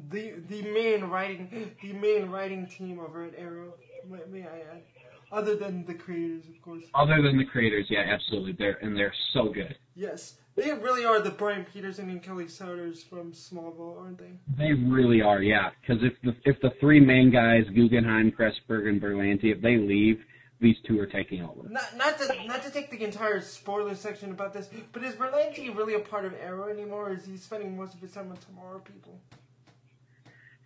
The 0.09 0.35
the 0.47 0.61
main 0.61 1.03
writing 1.03 1.49
the 1.81 1.93
main 1.93 2.29
writing 2.29 2.65
team 2.65 2.99
over 2.99 3.25
at 3.25 3.33
Arrow, 3.37 3.73
may, 4.09 4.19
may 4.31 4.47
I 4.47 4.59
add, 4.71 4.83
other 5.31 5.55
than 5.55 5.85
the 5.85 5.93
creators, 5.93 6.43
of 6.47 6.61
course. 6.61 6.83
Other 6.93 7.21
than 7.21 7.37
the 7.37 7.45
creators, 7.45 7.87
yeah, 7.89 8.03
absolutely, 8.07 8.53
they're 8.53 8.77
and 8.81 8.95
they're 8.95 9.13
so 9.33 9.49
good. 9.49 9.75
Yes, 9.95 10.35
they 10.55 10.71
really 10.73 11.05
are 11.05 11.21
the 11.21 11.31
Brian 11.31 11.65
Peterson 11.65 12.09
and 12.09 12.21
Kelly 12.21 12.45
Souders 12.45 13.03
from 13.03 13.31
Smallville, 13.31 13.99
aren't 13.99 14.17
they? 14.17 14.31
They 14.57 14.73
really 14.73 15.21
are, 15.21 15.41
yeah. 15.41 15.69
Because 15.81 16.03
if 16.03 16.13
the 16.23 16.35
if 16.43 16.59
the 16.61 16.71
three 16.79 16.99
main 16.99 17.31
guys, 17.31 17.65
Guggenheim, 17.73 18.31
Kreisberg, 18.31 18.87
and 18.87 19.01
Berlanti, 19.01 19.55
if 19.55 19.61
they 19.61 19.77
leave, 19.77 20.19
these 20.59 20.75
two 20.85 20.99
are 20.99 21.07
taking 21.07 21.41
over. 21.43 21.67
Not 21.69 21.95
not 21.97 22.17
to 22.19 22.45
not 22.45 22.63
to 22.63 22.71
take 22.71 22.91
the 22.91 23.03
entire 23.03 23.41
spoiler 23.41 23.95
section 23.95 24.31
about 24.31 24.53
this, 24.53 24.69
but 24.91 25.03
is 25.03 25.15
Berlanti 25.15 25.75
really 25.75 25.95
a 25.95 25.99
part 25.99 26.25
of 26.25 26.33
Arrow 26.33 26.69
anymore? 26.69 27.09
Or 27.09 27.13
is 27.13 27.25
he 27.25 27.37
spending 27.37 27.77
most 27.77 27.93
of 27.93 28.01
his 28.01 28.11
time 28.11 28.29
with 28.29 28.45
Tomorrow 28.45 28.79
People? 28.79 29.19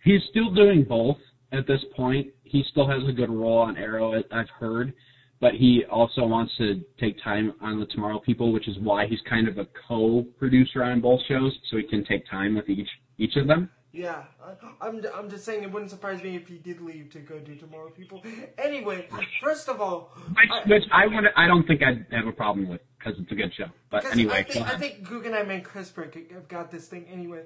He's 0.02 0.22
still 0.30 0.52
doing 0.52 0.84
both 0.84 1.18
at 1.52 1.66
this 1.66 1.80
point. 1.94 2.28
He 2.44 2.64
still 2.70 2.88
has 2.88 3.02
a 3.08 3.12
good 3.12 3.30
role 3.30 3.58
on 3.58 3.76
Arrow, 3.76 4.22
I've 4.32 4.48
heard, 4.50 4.92
but 5.40 5.54
he 5.54 5.84
also 5.90 6.26
wants 6.26 6.52
to 6.58 6.82
take 6.98 7.22
time 7.22 7.54
on 7.60 7.80
the 7.80 7.86
Tomorrow 7.86 8.20
People, 8.20 8.52
which 8.52 8.68
is 8.68 8.76
why 8.78 9.06
he's 9.06 9.20
kind 9.28 9.48
of 9.48 9.58
a 9.58 9.66
co-producer 9.88 10.82
on 10.82 11.00
both 11.00 11.20
shows, 11.28 11.56
so 11.70 11.76
he 11.76 11.82
can 11.84 12.04
take 12.04 12.28
time 12.30 12.54
with 12.54 12.68
each 12.68 12.88
each 13.18 13.36
of 13.36 13.46
them. 13.46 13.70
Yeah, 13.92 14.24
I, 14.44 14.86
I'm 14.86 15.02
I'm 15.14 15.30
just 15.30 15.44
saying 15.46 15.62
it 15.62 15.72
wouldn't 15.72 15.90
surprise 15.90 16.22
me 16.22 16.36
if 16.36 16.46
he 16.46 16.58
did 16.58 16.82
leave 16.82 17.10
to 17.12 17.20
go 17.20 17.38
do 17.38 17.54
Tomorrow 17.56 17.90
People. 17.90 18.22
Anyway, 18.58 19.08
first 19.42 19.68
of 19.70 19.80
all, 19.80 20.12
Which, 20.28 20.50
I- 20.52 20.68
which 20.68 20.82
I 20.92 21.06
would 21.06 21.24
I 21.34 21.46
don't 21.46 21.66
think 21.66 21.82
I'd 21.82 22.06
have 22.10 22.26
a 22.26 22.32
problem 22.32 22.68
with 22.68 22.82
because 22.98 23.18
it's 23.18 23.32
a 23.32 23.34
good 23.34 23.54
show. 23.54 23.66
But 23.90 24.04
anyway, 24.06 24.38
I 24.38 24.42
think, 24.42 24.66
I 24.66 24.76
think 24.76 25.08
Guggenheim 25.08 25.50
and 25.50 25.64
Kreisberg 25.64 26.30
have 26.32 26.48
got 26.48 26.70
this 26.70 26.88
thing 26.88 27.06
anyway. 27.10 27.44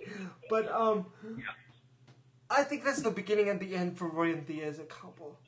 But 0.49 0.69
um, 0.73 1.07
I 2.51 2.65
think 2.65 2.85
that's 2.85 3.03
the 3.03 3.11
beginning 3.11 3.49
and 3.49 3.61
the 3.61 3.75
end 3.77 3.97
for 3.97 4.09
Roy 4.09 4.33
and 4.33 4.47
Thea 4.47 4.67
as 4.67 4.79
a 4.79 4.85
couple. 4.85 5.39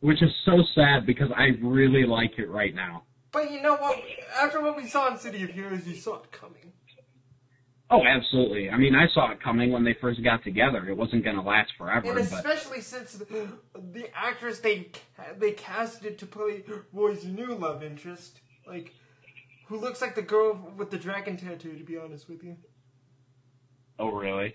which 0.00 0.22
is 0.22 0.30
so 0.44 0.62
sad 0.74 1.06
because 1.06 1.30
I 1.36 1.50
really 1.62 2.04
like 2.06 2.38
it 2.38 2.48
right 2.48 2.74
now. 2.74 3.04
But 3.30 3.50
you 3.52 3.62
know 3.62 3.76
what? 3.76 3.98
After 4.40 4.60
what 4.62 4.76
we 4.76 4.86
saw 4.88 5.08
in 5.10 5.18
City 5.18 5.42
of 5.44 5.50
Heroes, 5.50 5.86
you 5.86 5.94
saw 5.94 6.16
it 6.22 6.32
coming. 6.32 6.72
Oh, 7.90 8.02
absolutely. 8.06 8.70
I 8.70 8.76
mean, 8.78 8.94
I 8.94 9.06
saw 9.12 9.30
it 9.32 9.42
coming 9.42 9.70
when 9.70 9.84
they 9.84 9.94
first 10.00 10.22
got 10.24 10.42
together. 10.42 10.88
It 10.88 10.96
wasn't 10.96 11.24
going 11.24 11.36
to 11.36 11.42
last 11.42 11.72
forever, 11.76 12.06
And 12.06 12.14
but 12.14 12.22
especially 12.24 12.80
since 12.80 13.12
the, 13.12 13.48
the 13.74 14.06
actress 14.16 14.60
they 14.60 14.90
ca- 15.16 15.34
they 15.38 15.52
casted 15.52 16.18
to 16.18 16.26
play 16.26 16.64
Roy's 16.92 17.24
new 17.24 17.54
love 17.54 17.82
interest, 17.82 18.40
like 18.66 18.92
who 19.66 19.78
looks 19.78 20.00
like 20.00 20.14
the 20.14 20.22
girl 20.22 20.72
with 20.76 20.90
the 20.90 20.98
dragon 20.98 21.36
tattoo. 21.36 21.76
To 21.76 21.84
be 21.84 21.98
honest 21.98 22.28
with 22.30 22.42
you, 22.42 22.56
oh 23.98 24.10
really? 24.10 24.54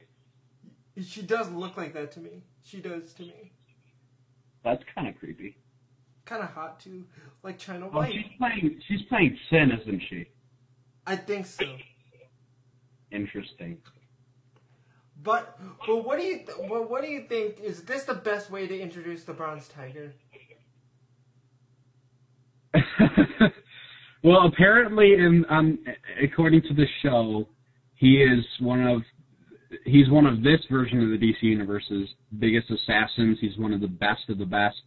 She 1.05 1.21
does 1.21 1.51
look 1.51 1.77
like 1.77 1.93
that 1.93 2.11
to 2.13 2.19
me. 2.19 2.43
She 2.63 2.79
does 2.81 3.13
to 3.13 3.23
me. 3.23 3.51
That's 4.63 4.83
kind 4.93 5.07
of 5.07 5.17
creepy. 5.17 5.57
Kind 6.25 6.43
of 6.43 6.49
hot 6.49 6.79
too, 6.79 7.05
like 7.43 7.57
China 7.57 7.85
White. 7.87 8.11
she's 8.11 8.25
playing. 8.37 8.81
She's 8.87 9.01
playing 9.03 9.37
Sin, 9.49 9.71
isn't 9.81 10.01
she? 10.09 10.25
I 11.05 11.15
think 11.15 11.45
so. 11.45 11.65
Interesting. 13.11 13.77
But 15.23 15.57
but 15.85 16.05
what 16.05 16.19
do 16.19 16.25
you 16.25 16.37
th- 16.39 16.69
well, 16.69 16.83
what 16.83 17.01
do 17.01 17.09
you 17.09 17.25
think? 17.27 17.59
Is 17.61 17.83
this 17.83 18.03
the 18.03 18.13
best 18.13 18.51
way 18.51 18.67
to 18.67 18.77
introduce 18.77 19.23
the 19.23 19.33
Bronze 19.33 19.69
Tiger? 19.69 20.13
well, 24.23 24.45
apparently, 24.47 25.13
in 25.13 25.45
um, 25.49 25.79
according 26.21 26.61
to 26.63 26.73
the 26.73 26.85
show, 27.01 27.47
he 27.95 28.21
is 28.21 28.45
one 28.59 28.85
of 28.85 29.01
he's 29.85 30.09
one 30.09 30.25
of 30.25 30.43
this 30.43 30.59
version 30.69 31.01
of 31.01 31.09
the 31.09 31.25
DC 31.25 31.41
universe's 31.41 32.09
biggest 32.39 32.69
assassins. 32.69 33.37
He's 33.39 33.57
one 33.57 33.73
of 33.73 33.81
the 33.81 33.87
best 33.87 34.29
of 34.29 34.37
the 34.37 34.45
best, 34.45 34.77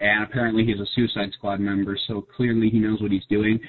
and 0.00 0.24
apparently 0.24 0.64
he's 0.64 0.80
a 0.80 0.86
Suicide 0.94 1.30
Squad 1.32 1.60
member. 1.60 1.98
So 2.06 2.26
clearly 2.36 2.70
he 2.70 2.78
knows 2.78 3.00
what 3.00 3.10
he's 3.10 3.26
doing. 3.28 3.60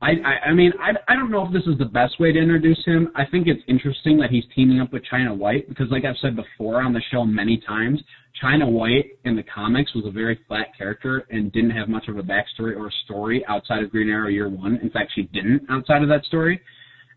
I, 0.00 0.10
I, 0.10 0.48
I 0.50 0.52
mean, 0.54 0.72
I, 0.80 0.92
I 1.12 1.16
don't 1.16 1.30
know 1.30 1.44
if 1.44 1.52
this 1.52 1.64
is 1.66 1.76
the 1.78 1.84
best 1.84 2.20
way 2.20 2.30
to 2.30 2.38
introduce 2.38 2.84
him. 2.84 3.10
I 3.16 3.24
think 3.26 3.48
it's 3.48 3.62
interesting 3.66 4.16
that 4.18 4.30
he's 4.30 4.44
teaming 4.54 4.80
up 4.80 4.92
with 4.92 5.02
China 5.04 5.34
White 5.34 5.68
because, 5.68 5.90
like 5.90 6.04
I've 6.04 6.16
said 6.22 6.36
before 6.36 6.82
on 6.82 6.92
the 6.92 7.02
show 7.10 7.24
many 7.24 7.60
times, 7.66 8.00
China 8.40 8.68
White 8.68 9.18
in 9.24 9.34
the 9.34 9.42
comics 9.42 9.92
was 9.94 10.06
a 10.06 10.12
very 10.12 10.38
flat 10.46 10.68
character 10.76 11.26
and 11.30 11.50
didn't 11.50 11.70
have 11.70 11.88
much 11.88 12.06
of 12.06 12.16
a 12.16 12.22
backstory 12.22 12.76
or 12.76 12.86
a 12.86 12.92
story 13.04 13.44
outside 13.48 13.82
of 13.82 13.90
Green 13.90 14.08
Arrow 14.08 14.28
Year 14.28 14.48
One. 14.48 14.76
In 14.76 14.90
fact, 14.90 15.10
she 15.16 15.22
didn't 15.22 15.62
outside 15.68 16.02
of 16.02 16.08
that 16.08 16.24
story. 16.26 16.60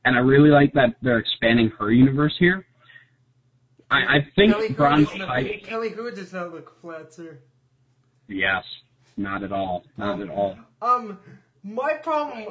And 0.05 0.15
I 0.15 0.19
really 0.19 0.49
like 0.49 0.73
that 0.73 0.95
they're 1.01 1.19
expanding 1.19 1.69
her 1.79 1.91
universe 1.91 2.35
here. 2.39 2.65
I, 3.91 4.17
I 4.17 4.27
think 4.35 4.53
Kelly 4.53 4.67
Hu 4.69 4.73
Bronze 4.73 5.09
does 5.09 5.17
not, 5.19 5.27
Tiger. 5.27 5.53
Kelly 5.63 5.89
Hu 5.89 6.11
does 6.11 6.33
not 6.33 6.51
look 6.53 6.79
flat, 6.81 7.13
sir. 7.13 7.39
Yes, 8.27 8.63
not 9.17 9.43
at 9.43 9.51
all, 9.51 9.83
not 9.97 10.21
at 10.21 10.29
all. 10.29 10.57
Um, 10.81 11.19
my 11.63 11.93
problem. 11.95 12.47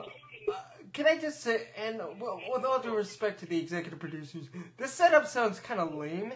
Uh, 0.48 0.52
can 0.93 1.06
I 1.06 1.16
just 1.18 1.40
say, 1.40 1.68
and 1.82 1.98
w- 1.98 2.40
with 2.52 2.64
all 2.64 2.78
due 2.81 2.94
respect 2.94 3.40
to 3.40 3.47
the 3.47 3.59
executive 3.59 3.98
producers, 3.98 4.48
this 4.77 4.93
setup 4.93 5.27
sounds 5.27 5.59
kind 5.60 5.81
of 5.81 5.94
lame 5.94 6.35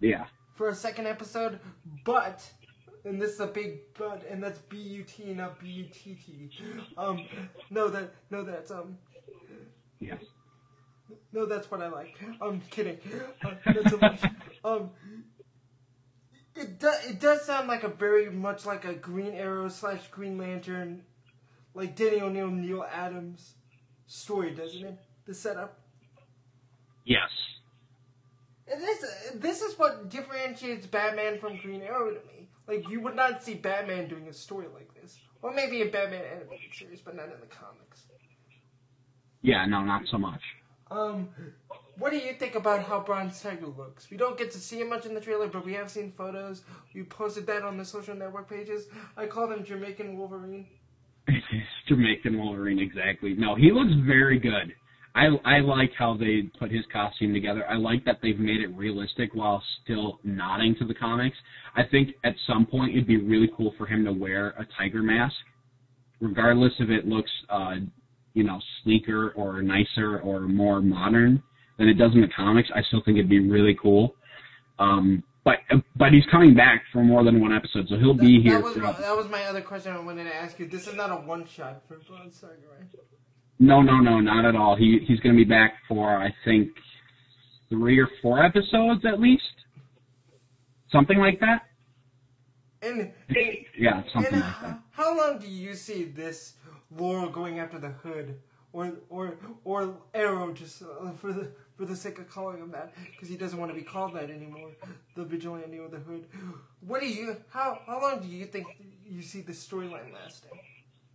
Yeah. 0.00 0.26
for 0.54 0.68
a 0.68 0.74
second 0.74 1.06
episode, 1.06 1.58
but. 2.04 2.48
And 3.06 3.22
this 3.22 3.34
is 3.34 3.40
a 3.40 3.46
big 3.46 3.78
but, 3.96 4.26
and 4.28 4.42
that's 4.42 4.58
B 4.58 4.76
U 4.78 5.04
T, 5.04 5.32
not 5.32 5.60
B 5.60 5.68
U 5.68 5.84
T 5.84 6.16
T. 6.16 6.50
Um, 6.98 7.24
no, 7.70 7.88
that 7.88 8.12
no, 8.30 8.42
that's 8.42 8.72
um, 8.72 8.98
Yes. 10.00 10.22
no, 11.32 11.46
that's 11.46 11.70
what 11.70 11.80
I 11.80 11.88
like. 11.88 12.18
I'm 12.40 12.60
kidding. 12.68 12.98
Uh, 13.44 13.88
so 13.88 13.98
much. 13.98 14.20
Um, 14.64 14.90
it 16.56 16.80
does. 16.80 17.06
It 17.06 17.20
does 17.20 17.42
sound 17.42 17.68
like 17.68 17.84
a 17.84 17.88
very 17.88 18.28
much 18.28 18.66
like 18.66 18.84
a 18.84 18.94
Green 18.94 19.34
Arrow 19.34 19.68
slash 19.68 20.08
Green 20.08 20.36
Lantern, 20.36 21.02
like 21.74 21.94
Denny 21.94 22.20
O'Neil, 22.20 22.48
Neal 22.48 22.84
Adams 22.92 23.54
story, 24.08 24.50
doesn't 24.50 24.84
it? 24.84 24.98
The 25.26 25.34
setup. 25.34 25.78
Yes. 27.04 27.30
And 28.66 28.82
this 28.82 29.30
this 29.36 29.62
is 29.62 29.78
what 29.78 30.08
differentiates 30.08 30.86
Batman 30.86 31.38
from 31.38 31.56
Green 31.58 31.82
Arrow 31.82 32.10
to 32.10 32.16
me. 32.26 32.35
Like 32.68 32.88
you 32.88 33.00
would 33.00 33.14
not 33.14 33.42
see 33.42 33.54
Batman 33.54 34.08
doing 34.08 34.28
a 34.28 34.32
story 34.32 34.66
like 34.72 34.92
this, 35.00 35.18
or 35.42 35.52
maybe 35.52 35.82
a 35.82 35.86
Batman 35.86 36.24
animated 36.24 36.74
series, 36.74 37.00
but 37.00 37.14
not 37.14 37.26
in 37.26 37.40
the 37.40 37.46
comics. 37.46 38.06
Yeah. 39.42 39.64
No, 39.66 39.82
not 39.82 40.02
so 40.10 40.18
much. 40.18 40.40
Um, 40.90 41.28
what 41.98 42.10
do 42.10 42.18
you 42.18 42.32
think 42.34 42.54
about 42.54 42.84
how 42.84 43.00
Bronze 43.00 43.40
Tiger 43.40 43.66
looks? 43.66 44.10
We 44.10 44.16
don't 44.16 44.38
get 44.38 44.50
to 44.52 44.58
see 44.58 44.80
him 44.80 44.90
much 44.90 45.06
in 45.06 45.14
the 45.14 45.20
trailer, 45.20 45.48
but 45.48 45.64
we 45.64 45.72
have 45.74 45.90
seen 45.90 46.12
photos. 46.12 46.62
We 46.94 47.02
posted 47.04 47.46
that 47.46 47.62
on 47.62 47.76
the 47.76 47.84
social 47.84 48.14
network 48.14 48.48
pages. 48.48 48.86
I 49.16 49.26
call 49.26 49.48
them 49.48 49.64
Jamaican 49.64 50.16
Wolverine. 50.16 50.66
Jamaican 51.88 52.38
Wolverine, 52.38 52.78
exactly. 52.78 53.34
No, 53.34 53.54
he 53.54 53.72
looks 53.72 53.92
very 54.06 54.38
good. 54.38 54.74
I 55.16 55.28
I 55.46 55.60
like 55.60 55.92
how 55.98 56.14
they 56.14 56.42
put 56.58 56.70
his 56.70 56.84
costume 56.92 57.32
together. 57.32 57.64
I 57.68 57.76
like 57.76 58.04
that 58.04 58.18
they've 58.22 58.38
made 58.38 58.60
it 58.60 58.68
realistic 58.68 59.34
while 59.34 59.62
still 59.82 60.20
nodding 60.22 60.76
to 60.78 60.84
the 60.84 60.94
comics. 60.94 61.36
I 61.74 61.82
think 61.90 62.10
at 62.22 62.34
some 62.46 62.66
point 62.66 62.92
it'd 62.92 63.06
be 63.06 63.16
really 63.16 63.50
cool 63.56 63.74
for 63.78 63.86
him 63.86 64.04
to 64.04 64.12
wear 64.12 64.48
a 64.58 64.66
tiger 64.78 65.02
mask, 65.02 65.34
regardless 66.20 66.72
if 66.78 66.90
it 66.90 67.08
looks, 67.08 67.30
uh, 67.48 67.76
you 68.34 68.44
know, 68.44 68.60
sleeker 68.84 69.30
or 69.30 69.62
nicer 69.62 70.20
or 70.20 70.40
more 70.40 70.82
modern 70.82 71.42
than 71.78 71.88
it 71.88 71.94
does 71.94 72.12
in 72.14 72.20
the 72.20 72.28
comics. 72.28 72.68
I 72.74 72.82
still 72.82 73.02
think 73.02 73.16
it'd 73.16 73.30
be 73.30 73.40
really 73.40 73.76
cool. 73.80 74.14
Um, 74.78 75.22
but 75.44 75.60
but 75.96 76.12
he's 76.12 76.26
coming 76.30 76.54
back 76.54 76.82
for 76.92 77.02
more 77.02 77.24
than 77.24 77.40
one 77.40 77.54
episode, 77.54 77.88
so 77.88 77.96
he'll 77.96 78.12
be 78.12 78.42
here. 78.42 78.60
That 78.60 78.64
was, 78.64 78.76
my, 78.76 78.92
that 78.92 79.16
was 79.16 79.28
my 79.30 79.44
other 79.44 79.62
question 79.62 79.92
I 79.92 80.00
wanted 80.00 80.24
to 80.24 80.34
ask 80.34 80.58
you. 80.58 80.68
This 80.68 80.86
is 80.86 80.94
not 80.94 81.10
a 81.10 81.16
one 81.16 81.46
shot 81.46 81.82
for 81.88 81.96
Bronze 81.96 82.38
Tiger, 82.38 82.68
right? 82.78 82.90
No, 83.58 83.80
no, 83.82 84.00
no, 84.00 84.20
not 84.20 84.44
at 84.44 84.54
all. 84.54 84.76
He 84.76 85.00
he's 85.06 85.20
going 85.20 85.34
to 85.34 85.44
be 85.44 85.48
back 85.48 85.74
for 85.88 86.16
I 86.16 86.34
think 86.44 86.70
three 87.68 87.98
or 87.98 88.08
four 88.22 88.42
episodes 88.42 89.04
at 89.04 89.20
least, 89.20 89.42
something 90.90 91.18
like 91.18 91.40
that. 91.40 91.62
And, 92.82 93.12
Yeah, 93.76 94.02
something 94.12 94.32
and 94.34 94.42
like 94.42 94.60
that. 94.60 94.80
how 94.90 95.16
long 95.16 95.38
do 95.38 95.48
you 95.48 95.74
see 95.74 96.04
this 96.04 96.54
Laurel 96.90 97.30
going 97.30 97.58
after 97.58 97.78
the 97.78 97.88
Hood, 97.88 98.38
or 98.72 98.92
or 99.08 99.38
or 99.64 99.96
Arrow 100.14 100.52
just 100.52 100.82
uh, 100.82 101.10
for 101.12 101.32
the 101.32 101.50
for 101.76 101.86
the 101.86 101.96
sake 101.96 102.18
of 102.18 102.28
calling 102.28 102.58
him 102.58 102.70
that 102.72 102.92
because 103.10 103.28
he 103.28 103.36
doesn't 103.36 103.58
want 103.58 103.70
to 103.72 103.74
be 103.76 103.82
called 103.82 104.14
that 104.14 104.30
anymore, 104.30 104.70
the 105.14 105.24
Vigilante 105.24 105.78
or 105.78 105.88
the 105.88 105.98
Hood? 105.98 106.26
What 106.80 107.00
do 107.00 107.08
you 107.08 107.36
how 107.48 107.80
how 107.86 108.00
long 108.00 108.20
do 108.20 108.28
you 108.28 108.44
think 108.44 108.66
you 109.04 109.22
see 109.22 109.40
this 109.40 109.66
storyline 109.66 110.12
lasting? 110.12 110.58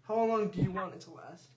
How 0.07 0.25
long 0.25 0.49
do 0.49 0.61
you 0.61 0.71
want 0.71 0.95
it 0.95 1.01
to 1.01 1.11
last? 1.11 1.47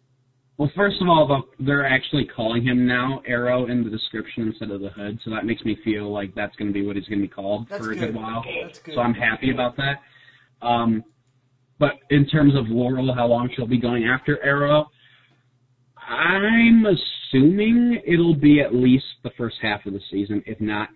Well, 0.56 0.70
first 0.76 1.01
of 1.02 1.09
all, 1.09 1.26
the- 1.26 1.64
they're 1.64 1.85
actually 1.85 2.26
calling 2.26 2.62
him 2.62 2.86
now 2.86 3.22
Arrow 3.26 3.66
in 3.66 3.82
the 3.82 3.90
description 3.90 4.48
instead 4.48 4.70
of 4.70 4.81
the 4.81 4.90
Hood, 4.90 5.20
so 5.24 5.31
that 5.31 5.44
makes 5.44 5.64
me 5.64 5.74
feel 5.76 6.10
like 6.12 6.32
that's 6.35 6.55
going 6.56 6.68
to 6.68 6.72
be 6.72 6.86
what 6.86 6.94
he's 6.94 7.09
going 7.09 7.20
to 7.20 7.26
be 7.26 7.32
called 7.32 7.68
That's 7.68 7.85
for 7.85 7.90
a 7.90 7.94
good. 7.97 8.12
good 8.12 8.14
while. 8.14 8.43
Good. 8.43 8.81
So 8.94 9.01
I'm 9.01 9.14
happy 9.14 9.51
about 9.51 9.76
that. 9.76 10.02
Um, 10.62 11.02
but 11.78 11.94
in 12.10 12.26
terms 12.26 12.55
of 12.55 12.68
Laurel, 12.68 13.12
how 13.12 13.26
long 13.26 13.51
she'll 13.55 13.66
be 13.66 13.78
going 13.78 14.05
after 14.05 14.40
Arrow, 14.44 14.90
I'm 15.97 16.86
assuming 16.86 18.01
it'll 18.06 18.36
be 18.36 18.60
at 18.60 18.74
least 18.74 19.06
the 19.24 19.31
first 19.31 19.56
half 19.60 19.85
of 19.86 19.93
the 19.93 20.01
season, 20.10 20.43
if 20.47 20.60
not 20.60 20.90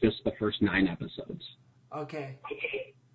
just 0.00 0.22
the 0.24 0.32
first 0.38 0.62
nine 0.62 0.86
episodes. 0.86 1.42
Okay. 1.96 2.38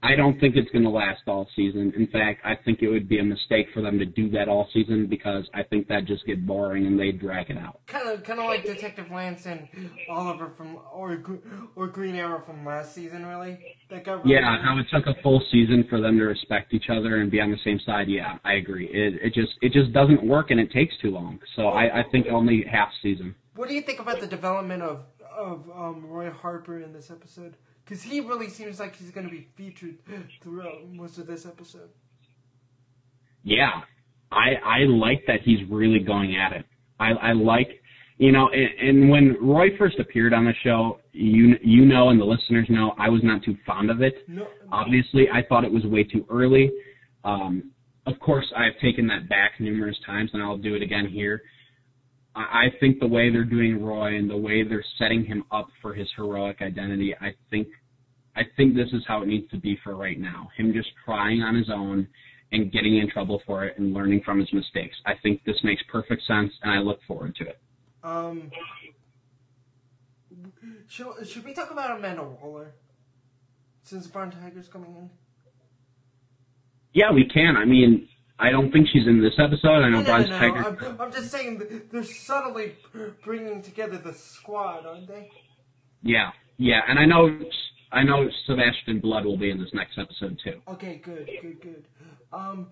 I 0.04 0.16
don't 0.16 0.40
think 0.40 0.56
it's 0.56 0.70
going 0.72 0.84
to 0.84 0.90
last 0.90 1.22
all 1.28 1.48
season. 1.56 1.92
In 1.96 2.08
fact, 2.08 2.42
I 2.46 2.56
think 2.64 2.82
it 2.82 2.90
would 2.90 3.10
be 3.10 3.20
a 3.20 3.24
mistake 3.24 3.68
for 3.74 3.82
them 3.82 3.98
to 3.98 4.06
do 4.06 4.30
that 4.32 4.48
all 4.48 4.68
season 4.72 5.08
because 5.08 5.46
I 5.54 5.64
think 5.64 5.88
that 5.88 6.06
just 6.06 6.26
get 6.26 6.46
boring 6.46 6.86
and 6.86 7.00
they 7.00 7.12
drag 7.12 7.50
it 7.50 7.58
out. 7.58 7.80
Kind 7.88 8.10
of, 8.10 8.24
kind 8.24 8.40
of 8.40 8.46
like 8.46 8.64
Detective 8.64 9.10
Lance 9.12 9.48
and 9.48 9.68
Oliver 10.10 10.52
from, 10.56 10.80
or 10.94 11.24
or 11.76 11.88
Green 11.88 12.16
Arrow 12.16 12.44
from 12.46 12.64
last 12.64 12.94
season, 12.94 13.26
really. 13.26 13.58
That 13.90 14.06
got 14.06 14.24
really 14.24 14.36
Yeah, 14.36 14.62
how 14.64 14.78
it 14.78 14.86
took 14.94 15.08
a 15.08 15.20
full 15.22 15.42
season 15.52 15.86
for 15.90 16.00
them 16.00 16.18
to 16.20 16.26
respect 16.26 16.74
each 16.74 16.90
other 16.90 17.18
and 17.18 17.32
be 17.32 17.42
on 17.42 17.50
the 17.50 17.58
same 17.64 17.80
side. 17.86 18.08
Yeah, 18.08 18.38
I 18.44 18.54
agree. 18.54 18.88
It 18.88 19.16
it 19.22 19.34
just 19.34 19.54
it 19.62 19.74
just 19.74 19.92
doesn't 19.92 20.24
work 20.24 20.52
and 20.52 20.60
it 20.60 20.72
takes 20.72 20.94
too 21.02 21.12
long. 21.12 21.40
So 21.56 21.70
I 21.70 22.02
I 22.02 22.04
think 22.12 22.28
only 22.28 22.64
half 22.70 22.90
season. 23.02 23.34
What 23.56 23.70
do 23.70 23.76
you 23.76 23.82
think 23.82 24.00
about 24.00 24.20
the 24.20 24.28
development 24.28 24.84
of 24.84 25.06
of 25.36 25.70
um, 25.76 26.06
Roy 26.06 26.30
Harper 26.30 26.80
in 26.80 26.94
this 26.94 27.10
episode? 27.10 27.56
Because 27.86 28.02
he 28.02 28.20
really 28.20 28.50
seems 28.50 28.80
like 28.80 28.96
he's 28.96 29.12
going 29.12 29.28
to 29.28 29.32
be 29.32 29.48
featured 29.56 29.98
throughout 30.42 30.90
most 30.92 31.20
of 31.20 31.28
this 31.28 31.46
episode. 31.46 31.90
Yeah, 33.44 33.82
I 34.32 34.56
I 34.66 34.80
like 34.86 35.24
that 35.28 35.42
he's 35.44 35.60
really 35.70 36.00
going 36.00 36.36
at 36.36 36.52
it. 36.52 36.66
I 37.00 37.12
I 37.12 37.32
like 37.34 37.82
you 38.18 38.32
know, 38.32 38.50
and, 38.50 38.90
and 38.90 39.10
when 39.10 39.36
Roy 39.42 39.78
first 39.78 40.00
appeared 40.00 40.34
on 40.34 40.46
the 40.46 40.54
show, 40.64 41.00
you 41.12 41.56
you 41.62 41.86
know, 41.86 42.10
and 42.10 42.20
the 42.20 42.26
listeners 42.26 42.66
know, 42.70 42.94
I 42.98 43.10
was 43.10 43.22
not 43.24 43.44
too 43.44 43.58
fond 43.66 43.92
of 43.92 44.02
it. 44.02 44.16
No, 44.28 44.48
Obviously, 44.72 45.28
I 45.30 45.44
thought 45.48 45.64
it 45.64 45.72
was 45.72 45.84
way 45.86 46.04
too 46.04 46.26
early. 46.30 46.72
Um, 47.24 47.72
of 48.08 48.20
course, 48.20 48.46
I've 48.56 48.80
taken 48.82 49.08
that 49.08 49.28
back 49.28 49.54
numerous 49.60 49.98
times, 50.06 50.30
and 50.34 50.42
I'll 50.42 50.58
do 50.58 50.76
it 50.76 50.82
again 50.82 51.08
here. 51.08 51.42
I, 52.36 52.68
think 52.80 53.00
the 53.00 53.08
way 53.08 53.32
they're 53.32 53.46
doing 53.46 53.84
Roy 53.84 54.18
and 54.18 54.30
the 54.30 54.38
way 54.38 54.64
they're 54.64 54.84
setting 55.00 55.24
him 55.24 55.46
up 55.52 55.70
for 55.82 55.94
his 55.94 56.08
heroic 56.18 56.62
identity, 56.62 57.16
I 57.20 57.34
think, 57.50 57.68
I 58.36 58.42
think 58.58 58.76
this 58.76 58.90
is 58.92 59.04
how 59.08 59.22
it 59.22 59.28
needs 59.28 59.50
to 59.52 59.58
be 59.58 59.80
for 59.84 59.96
right 59.96 60.20
now. 60.20 60.50
Him 60.58 60.74
just 60.74 60.90
trying 61.06 61.42
on 61.42 61.56
his 61.56 61.70
own 61.70 62.08
and 62.52 62.72
getting 62.72 62.98
in 62.98 63.10
trouble 63.10 63.42
for 63.46 63.66
it 63.66 63.78
and 63.78 63.94
learning 63.94 64.22
from 64.26 64.40
his 64.40 64.52
mistakes. 64.52 64.96
I 65.06 65.14
think 65.24 65.44
this 65.46 65.56
makes 65.64 65.82
perfect 65.90 66.24
sense, 66.28 66.52
and 66.62 66.72
I 66.72 66.80
look 66.80 67.00
forward 67.08 67.36
to 67.38 67.48
it. 67.48 67.60
Um, 68.04 68.52
should, 70.88 71.08
should 71.28 71.46
we 71.46 71.54
talk 71.54 71.72
about 71.72 71.98
Amanda 71.98 72.24
Waller? 72.24 72.74
Since 73.84 74.08
Bronze 74.08 74.34
Tiger's 74.36 74.68
coming 74.68 74.96
in? 74.96 75.10
Yeah, 76.94 77.12
we 77.12 77.28
can. 77.28 77.56
I 77.56 77.66
mean, 77.66 78.08
I 78.38 78.52
don't 78.52 78.72
think 78.72 78.88
she's 78.92 79.08
in 79.08 79.22
this 79.22 79.34
episode. 79.40 79.82
I 79.84 79.90
know 79.90 80.02
No, 80.02 80.02
no, 80.02 80.04
Bronze 80.04 80.30
no, 80.30 80.38
Tiger. 80.40 80.78
I'm, 80.86 81.02
I'm 81.02 81.12
just 81.12 81.32
saying 81.32 81.62
they're 81.92 82.04
subtly 82.04 82.76
bringing 83.24 83.62
together 83.62 83.98
the 83.98 84.14
squad, 84.14 84.86
aren't 84.86 85.08
they? 85.08 85.30
Yeah, 86.04 86.32
yeah, 86.58 86.82
and 86.88 87.00
I 87.00 87.06
know, 87.06 87.40
I 87.92 88.04
know 88.04 88.30
Sebastian 88.46 89.00
Blood 89.00 89.26
will 89.26 89.38
be 89.38 89.50
in 89.50 89.60
this 89.60 89.74
next 89.74 89.98
episode 89.98 90.40
too. 90.44 90.62
Okay, 90.68 91.02
good, 91.04 91.30
good, 91.42 91.62
good. 91.62 91.86
Um, 92.34 92.68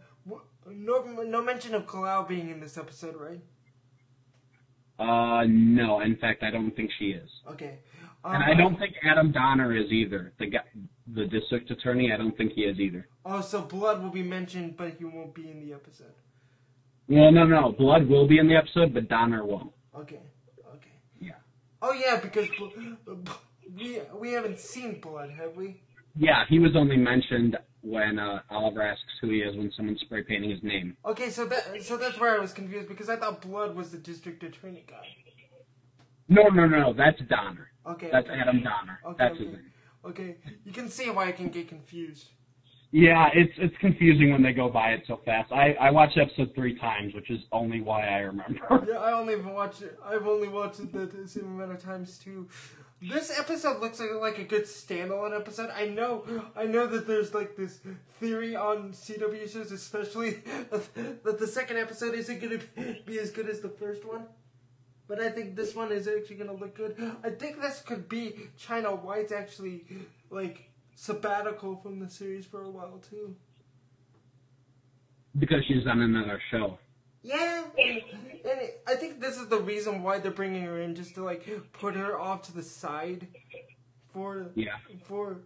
no, 0.70 1.02
no 1.04 1.42
mention 1.42 1.74
of 1.76 1.86
Kalau 1.88 2.28
being 2.28 2.50
in 2.50 2.60
this 2.60 2.78
episode, 2.78 3.16
right? 3.16 3.42
Uh, 5.00 5.46
no, 5.48 6.02
in 6.02 6.16
fact, 6.18 6.44
I 6.44 6.52
don't 6.52 6.72
think 6.76 6.92
she 7.00 7.12
is, 7.12 7.30
Okay. 7.52 7.80
Um, 8.26 8.36
and 8.36 8.44
I 8.44 8.54
don't 8.54 8.78
think 8.80 8.94
Adam 9.04 9.34
Donner 9.34 9.76
is 9.76 9.92
either. 9.92 10.32
The 10.40 10.46
guy, 10.46 10.60
the 11.08 11.26
district 11.26 11.70
attorney, 11.72 12.12
I 12.14 12.18
don't 12.18 12.36
think 12.38 12.54
he 12.54 12.62
is 12.62 12.80
either. 12.80 13.08
Oh, 13.26 13.42
so 13.42 13.62
Blood 13.62 14.02
will 14.02 14.10
be 14.10 14.24
mentioned, 14.24 14.78
but 14.78 14.96
he 14.98 15.06
won't 15.06 15.34
be 15.34 15.50
in 15.50 15.66
the 15.66 15.74
episode. 15.74 16.14
Well, 17.08 17.32
no, 17.32 17.46
no, 17.46 17.74
Blood 17.78 18.08
will 18.08 18.28
be 18.28 18.40
in 18.40 18.48
the 18.48 18.56
episode, 18.56 18.94
but 18.94 19.10
Donner 19.10 19.46
won't. 19.46 19.72
Okay, 19.96 20.22
okay. 20.76 20.92
Yeah. 21.20 21.34
Oh 21.82 21.94
yeah, 21.94 22.20
because 22.20 22.48
we 23.78 24.00
we 24.18 24.32
haven't 24.32 24.60
seen 24.60 25.02
Blood, 25.02 25.32
have 25.32 25.56
we? 25.56 25.82
Yeah, 26.16 26.46
he 26.48 26.60
was 26.60 26.72
only 26.76 26.98
mentioned 26.98 27.58
when 27.82 28.18
uh, 28.18 28.42
Oliver 28.50 28.82
asks 28.82 29.04
who 29.20 29.30
he 29.30 29.40
is 29.40 29.58
when 29.58 29.72
someone's 29.76 30.00
spray 30.02 30.24
painting 30.24 30.50
his 30.50 30.64
name. 30.64 30.96
Okay, 31.06 31.30
so 31.30 31.46
that 31.46 31.84
so 31.84 31.98
that's 31.98 32.20
where 32.20 32.36
I 32.36 32.40
was 32.40 32.54
confused 32.54 32.88
because 32.88 33.10
I 33.10 33.18
thought 33.18 33.42
Blood 33.42 33.76
was 33.76 33.92
the 33.92 33.98
district 33.98 34.44
attorney 34.44 34.86
guy. 34.88 35.06
No, 36.30 36.44
no, 36.44 36.66
no, 36.66 36.94
that's 36.94 37.20
Donner. 37.30 37.70
Okay. 37.86 38.10
That's 38.12 38.28
okay. 38.28 38.40
Adam 38.40 38.64
Donner. 38.64 39.00
Okay, 39.06 39.16
that's 39.20 39.36
okay. 39.36 39.44
his 39.44 39.54
name. 39.54 39.73
Okay, 40.06 40.36
you 40.66 40.72
can 40.74 40.90
see 40.90 41.10
why 41.10 41.28
I 41.28 41.32
can 41.32 41.50
get 41.50 41.70
confused. 41.70 42.30
Yeah, 42.92 43.30
it's 43.34 43.54
it's 43.58 43.76
confusing 43.80 44.32
when 44.32 44.44
they 44.44 44.54
go 44.54 44.70
by 44.70 44.90
it 44.90 45.04
so 45.08 45.20
fast. 45.26 45.52
I 45.52 45.74
I 45.82 45.90
watched 45.90 46.16
episode 46.16 46.54
three 46.54 46.78
times, 46.78 47.16
which 47.16 47.32
is 47.32 47.40
only 47.52 47.82
why 47.82 48.08
I 48.08 48.20
remember. 48.20 48.86
Yeah, 48.88 49.00
I 49.00 49.14
only 49.14 49.36
watched 49.36 49.82
it. 49.82 49.98
I've 50.06 50.28
only 50.28 50.48
watched 50.48 50.80
it 50.80 50.94
the, 50.94 51.08
the 51.08 51.28
same 51.28 51.46
amount 51.46 51.72
of 51.72 51.82
times 51.82 52.20
too. 52.20 52.48
This 53.02 53.38
episode 53.38 53.82
looks 53.82 54.00
like 54.00 54.14
like 54.14 54.38
a 54.38 54.44
good 54.44 54.66
standalone 54.66 55.36
episode. 55.36 55.72
I 55.72 55.88
know, 55.88 56.24
I 56.56 56.66
know 56.66 56.86
that 56.86 57.08
there's 57.08 57.34
like 57.34 57.56
this 57.56 57.80
theory 58.20 58.56
on 58.56 58.92
CW 58.92 59.52
shows, 59.52 59.72
especially 59.72 60.30
that, 60.70 61.24
that 61.24 61.40
the 61.40 61.48
second 61.48 61.78
episode 61.78 62.14
isn't 62.14 62.40
gonna 62.40 62.60
be 63.08 63.18
as 63.18 63.32
good 63.32 63.50
as 63.50 63.60
the 63.62 63.70
first 63.70 64.06
one. 64.06 64.26
But 65.08 65.20
I 65.20 65.30
think 65.30 65.56
this 65.56 65.76
one 65.76 65.92
is 65.92 66.08
actually 66.08 66.38
gonna 66.38 66.54
look 66.54 66.76
good. 66.76 66.96
I 67.24 67.30
think 67.30 67.62
this 67.62 67.82
could 67.82 68.08
be 68.10 68.36
China 68.58 68.90
White's 68.96 69.32
actually 69.32 69.86
like 70.30 70.70
sabbatical 70.96 71.76
from 71.78 72.00
the 72.00 72.10
series 72.10 72.46
for 72.46 72.62
a 72.64 72.70
while 72.70 73.00
too. 73.10 73.36
because 75.38 75.64
she's 75.68 75.86
on 75.88 76.02
another 76.02 76.40
show. 76.52 76.78
Yeah, 77.24 77.64
and, 77.78 78.02
and 78.46 78.60
it, 78.62 78.84
I 78.88 78.96
think 78.96 79.20
this 79.22 79.38
is 79.38 79.48
the 79.48 79.60
reason 79.60 80.04
why 80.04 80.20
they're 80.20 80.32
bringing 80.32 80.64
her 80.64 80.80
in, 80.82 80.94
just 80.96 81.16
to 81.16 81.24
like 81.24 81.48
put 81.74 81.96
her 81.96 82.20
off 82.20 82.44
to 82.44 82.54
the 82.54 82.62
side 82.64 83.28
for 84.14 84.48
Yeah. 84.56 84.74
for 85.06 85.38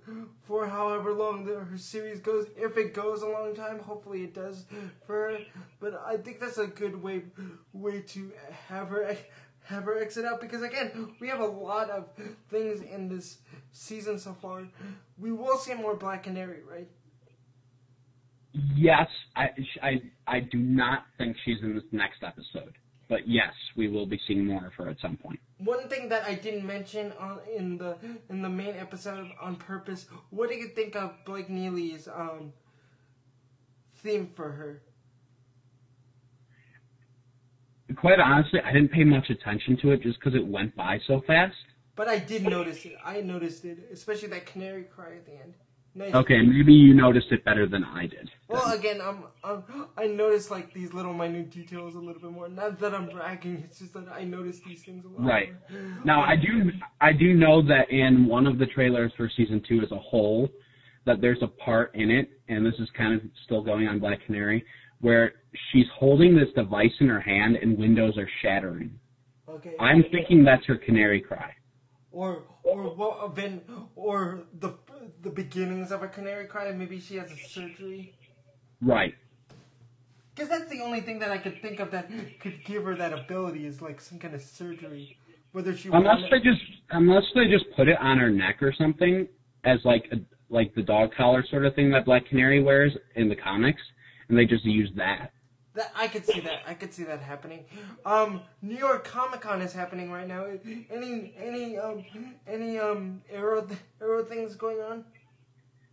for 0.48 0.68
however 0.68 1.14
long 1.14 1.46
the, 1.46 1.60
her 1.60 1.78
series 1.78 2.20
goes. 2.20 2.48
If 2.58 2.78
it 2.78 2.94
goes 2.94 3.22
a 3.22 3.28
long 3.28 3.56
time, 3.56 3.80
hopefully 3.80 4.24
it 4.24 4.34
does 4.34 4.66
for 5.06 5.32
her. 5.32 5.38
But 5.80 6.02
I 6.06 6.18
think 6.18 6.40
that's 6.40 6.58
a 6.58 6.68
good 6.68 7.02
way 7.02 7.22
way 7.74 8.02
to 8.02 8.32
have 8.68 8.90
her 8.90 9.16
have 9.68 9.84
her 9.84 10.02
exit 10.02 10.26
out 10.26 10.40
because 10.42 10.62
again, 10.62 11.16
we 11.20 11.28
have 11.28 11.40
a 11.40 11.46
lot 11.46 11.90
of 11.90 12.06
things 12.50 12.82
in 12.82 13.10
this 13.10 13.40
season 13.72 14.18
so 14.18 14.34
far. 14.42 14.64
We 15.18 15.32
will 15.32 15.58
see 15.58 15.74
more 15.74 15.96
Black 15.96 16.24
Canary, 16.24 16.62
right? 16.70 16.88
Yes, 18.76 19.08
I, 19.36 19.50
I, 19.84 20.02
I 20.26 20.40
do 20.40 20.58
not 20.58 21.04
think 21.18 21.36
she's 21.44 21.58
in 21.62 21.76
this 21.76 21.84
next 21.92 22.24
episode. 22.24 22.74
But 23.10 23.28
yes, 23.28 23.54
we 23.76 23.88
will 23.88 24.06
be 24.06 24.20
seeing 24.28 24.46
more 24.46 24.66
of 24.66 24.74
her 24.74 24.90
at 24.90 25.00
some 25.02 25.16
point. 25.18 25.40
One 25.60 25.88
thing 25.88 26.10
that 26.10 26.26
I 26.26 26.36
didn't 26.36 26.66
mention 26.66 27.14
on 27.20 27.40
in 27.56 27.78
the 27.78 27.98
in 28.30 28.42
the 28.42 28.50
main 28.50 28.76
episode 28.76 29.32
on 29.42 29.56
purpose. 29.56 30.08
What 30.30 30.50
do 30.50 30.56
you 30.56 30.68
think 30.70 30.96
of 30.96 31.14
Blake 31.26 31.50
Neely's 31.50 32.10
um 32.10 32.52
theme 33.96 34.32
for 34.36 34.52
her? 34.52 34.82
Quite 37.96 38.20
honestly, 38.20 38.60
I 38.60 38.74
didn't 38.74 38.92
pay 38.92 39.04
much 39.04 39.30
attention 39.30 39.78
to 39.82 39.92
it 39.92 40.02
just 40.02 40.20
because 40.20 40.36
it 40.36 40.46
went 40.46 40.76
by 40.76 41.00
so 41.08 41.22
fast. 41.26 41.56
But 41.96 42.08
I 42.08 42.20
did 42.20 42.44
notice 42.44 42.86
it. 42.86 42.96
I 43.04 43.22
noticed 43.22 43.66
it, 43.66 43.80
especially 43.92 44.28
that 44.30 44.46
canary 44.46 44.84
cry 44.84 45.16
at 45.16 45.26
the 45.26 45.32
end. 45.32 45.54
Nice. 45.98 46.14
Okay, 46.14 46.40
maybe 46.44 46.74
you 46.74 46.94
noticed 46.94 47.32
it 47.32 47.44
better 47.44 47.66
than 47.66 47.84
I 47.84 48.02
did. 48.06 48.30
Well, 48.48 48.72
again, 48.72 49.02
I'm, 49.02 49.24
I'm 49.44 49.64
I 49.98 50.06
noticed 50.06 50.52
like 50.52 50.72
these 50.72 50.94
little 50.94 51.14
minute 51.14 51.50
details 51.50 51.96
a 51.96 52.00
little 52.00 52.22
bit 52.22 52.32
more. 52.32 52.48
Not 52.48 52.80
that 52.82 52.94
I'm 52.94 53.10
bragging. 53.10 53.64
It's 53.66 53.80
just 53.80 53.96
that 53.96 54.08
I 54.08 54.24
noticed 54.24 54.64
these 54.64 54.84
things 54.84 55.06
a 55.06 55.08
lot. 55.08 55.28
Right. 55.28 55.54
more. 55.72 56.06
Now 56.06 56.22
I 56.22 56.36
do 56.36 56.72
I 57.02 57.14
do 57.14 57.34
know 57.34 57.64
that 57.64 57.90
in 57.90 58.28
one 58.28 58.46
of 58.46 58.60
the 58.60 58.68
trailers 58.68 59.12
for 59.18 59.28
season 59.36 59.64
two 59.68 59.82
as 59.82 59.92
a 59.92 59.98
whole, 59.98 60.50
that 61.08 61.20
there's 61.20 61.42
a 61.42 61.48
part 61.48 61.96
in 61.96 62.12
it, 62.12 62.30
and 62.48 62.64
this 62.64 62.76
is 62.78 62.90
kind 62.96 63.16
of 63.16 63.22
still 63.46 63.64
going 63.64 63.88
on 63.88 63.98
Black 63.98 64.24
Canary, 64.24 64.64
where 65.02 65.34
she's 65.72 65.86
holding 65.98 66.36
this 66.36 66.50
device 66.56 66.92
in 67.00 67.08
her 67.08 67.20
hand 67.20 67.56
and 67.56 67.78
windows 67.78 68.18
are 68.18 68.30
shattering. 68.42 69.00
Okay. 69.50 69.74
I'm 69.80 70.04
thinking 70.12 70.44
that's 70.44 70.66
her 70.66 70.78
canary 70.78 71.22
cry. 71.22 71.54
or 72.12 72.44
or 72.64 72.96
what 72.96 73.24
event 73.32 73.64
or 73.96 74.44
the 74.60 74.74
the 75.22 75.30
beginnings 75.30 75.92
of 75.92 76.04
a 76.04 76.08
canary 76.08 76.46
cry. 76.48 76.72
Maybe 76.72 77.00
she 77.00 77.16
has 77.16 77.32
a 77.32 77.38
surgery. 77.38 78.14
Right. 78.82 79.14
Because 80.34 80.50
that's 80.50 80.70
the 80.70 80.82
only 80.82 81.02
thing 81.02 81.20
that 81.20 81.32
I 81.32 81.38
could 81.38 81.62
think 81.62 81.80
of 81.80 81.92
that 81.92 82.10
could 82.40 82.64
give 82.66 82.84
her 82.84 82.96
that 82.96 83.14
ability 83.14 83.66
is 83.66 83.82
like 83.82 84.00
some 84.00 84.20
kind 84.20 84.36
of 84.36 84.42
surgery. 84.42 85.18
Whether 85.52 85.76
she 85.76 85.90
Unless 85.92 86.22
they 86.30 86.40
just 86.40 86.62
unless 86.92 87.24
they 87.34 87.48
just 87.48 87.66
put 87.76 87.88
it 87.88 87.98
on 88.00 88.20
her 88.20 88.30
neck 88.30 88.62
or 88.62 88.74
something 88.78 89.28
as 89.64 89.80
like 89.84 90.06
a, 90.12 90.18
like 90.50 90.74
the 90.76 90.84
dog 90.84 91.12
collar 91.16 91.44
sort 91.50 91.66
of 91.66 91.74
thing 91.76 91.90
that 91.92 92.06
Black 92.06 92.28
Canary 92.28 92.62
wears 92.62 92.92
in 93.16 93.30
the 93.30 93.36
comics, 93.36 93.82
and 94.30 94.38
they 94.38 94.46
just 94.46 94.66
use 94.66 94.90
that. 94.96 95.32
That 95.78 95.92
I 95.96 96.08
could 96.08 96.26
see 96.26 96.40
that 96.42 96.62
I 96.68 96.74
could 96.74 96.94
see 96.94 97.04
that 97.04 97.22
happening. 97.22 97.66
Um, 98.06 98.42
New 98.62 98.78
York 98.78 99.06
Comic 99.06 99.42
Con 99.42 99.62
is 99.62 99.74
happening 99.74 100.12
right 100.12 100.28
now. 100.28 100.46
Any 100.92 101.34
any 101.40 101.78
um 101.78 102.04
any 102.48 102.78
um 102.78 103.22
arrow 103.32 103.62
th- 103.62 103.80
arrow 104.02 104.24
things 104.24 104.56
going 104.56 104.80
on? 104.82 105.06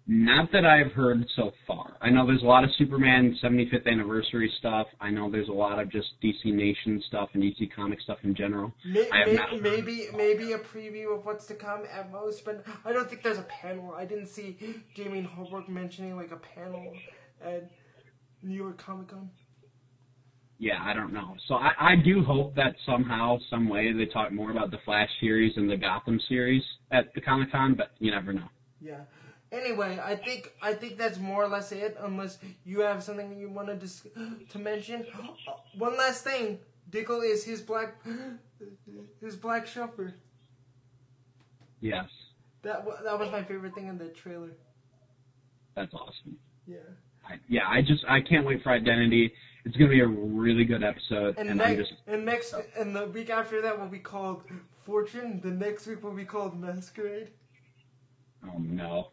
Not 0.06 0.52
that 0.52 0.66
I've 0.66 0.92
heard 0.92 1.24
so 1.34 1.52
far. 1.66 1.96
I 2.02 2.10
know 2.10 2.26
there's 2.26 2.42
a 2.42 2.46
lot 2.46 2.62
of 2.62 2.68
Superman 2.76 3.38
75th 3.42 3.86
anniversary 3.86 4.52
stuff. 4.58 4.86
I 5.00 5.08
know 5.08 5.30
there's 5.30 5.48
a 5.48 5.52
lot 5.52 5.78
of 5.78 5.90
just 5.90 6.08
DC 6.22 6.44
Nation 6.44 7.02
stuff 7.08 7.30
and 7.32 7.42
DC 7.42 7.74
Comic 7.74 8.02
stuff 8.02 8.18
in 8.22 8.34
general. 8.34 8.74
May, 8.84 9.08
I 9.10 9.18
have 9.20 9.28
may, 9.28 9.34
not 9.34 9.62
maybe 9.62 10.08
maybe 10.14 10.52
a 10.52 10.58
preview 10.58 11.16
of 11.16 11.24
what's 11.24 11.46
to 11.46 11.54
come 11.54 11.84
at 11.90 12.12
most, 12.12 12.44
but 12.44 12.64
I 12.84 12.92
don't 12.92 13.08
think 13.08 13.22
there's 13.22 13.38
a 13.38 13.44
panel. 13.44 13.94
I 13.96 14.04
didn't 14.04 14.26
see 14.26 14.58
Jamie 14.94 15.22
Holbrook 15.22 15.70
mentioning 15.70 16.16
like 16.16 16.32
a 16.32 16.36
panel 16.36 16.92
at 17.42 17.70
New 18.42 18.56
York 18.56 18.76
Comic 18.76 19.08
Con. 19.08 19.30
Yeah, 20.64 20.82
I 20.82 20.94
don't 20.94 21.12
know. 21.12 21.36
So 21.46 21.56
I, 21.56 21.72
I 21.78 21.96
do 22.02 22.24
hope 22.24 22.54
that 22.54 22.74
somehow, 22.86 23.36
some 23.50 23.68
way, 23.68 23.92
they 23.92 24.06
talk 24.06 24.32
more 24.32 24.50
about 24.50 24.70
the 24.70 24.78
Flash 24.86 25.10
series 25.20 25.52
and 25.58 25.68
the 25.68 25.76
Gotham 25.76 26.18
series 26.26 26.62
at 26.90 27.12
the 27.14 27.20
Comic 27.20 27.52
Con, 27.52 27.74
but 27.74 27.90
you 27.98 28.10
never 28.10 28.32
know. 28.32 28.48
Yeah. 28.80 29.00
Anyway, 29.52 30.00
I 30.02 30.16
think 30.16 30.52
I 30.62 30.72
think 30.72 30.96
that's 30.96 31.18
more 31.18 31.44
or 31.44 31.48
less 31.48 31.70
it. 31.70 31.98
Unless 32.00 32.38
you 32.64 32.80
have 32.80 33.02
something 33.02 33.38
you 33.38 33.50
want 33.50 33.68
to 33.68 33.76
dis- 33.76 34.06
to 34.52 34.58
mention. 34.58 35.04
Uh, 35.46 35.52
One 35.76 35.98
last 35.98 36.24
thing, 36.24 36.58
Diggle 36.88 37.20
is 37.20 37.44
his 37.44 37.60
black 37.60 37.96
his 39.20 39.36
black 39.36 39.66
chauffeur. 39.66 40.14
Yes, 41.82 42.08
That 42.62 42.86
wa- 42.86 43.02
that 43.04 43.18
was 43.18 43.30
my 43.30 43.42
favorite 43.42 43.74
thing 43.74 43.88
in 43.88 43.98
the 43.98 44.08
trailer. 44.08 44.52
that's 45.76 45.92
awesome. 45.92 46.38
Yeah. 46.66 46.78
I, 47.28 47.34
yeah, 47.48 47.68
I 47.68 47.82
just 47.82 48.02
I 48.08 48.22
can't 48.22 48.46
wait 48.46 48.62
for 48.62 48.70
Identity. 48.72 49.30
It's 49.64 49.76
gonna 49.76 49.90
be 49.90 50.00
a 50.00 50.06
really 50.06 50.64
good 50.64 50.82
episode, 50.84 51.36
And, 51.38 51.48
and, 51.48 51.58
next 51.58 51.88
just 51.88 51.92
and 52.06 52.24
next 52.24 52.54
and 52.78 52.94
the 52.94 53.06
week 53.06 53.30
after 53.30 53.62
that 53.62 53.78
will 53.78 53.88
be 53.88 53.98
called 53.98 54.42
Fortune. 54.84 55.40
The 55.42 55.50
next 55.50 55.86
week 55.86 56.02
will 56.02 56.12
be 56.12 56.26
called 56.26 56.58
Masquerade. 56.60 57.30
oh 58.44 58.58
no, 58.58 59.08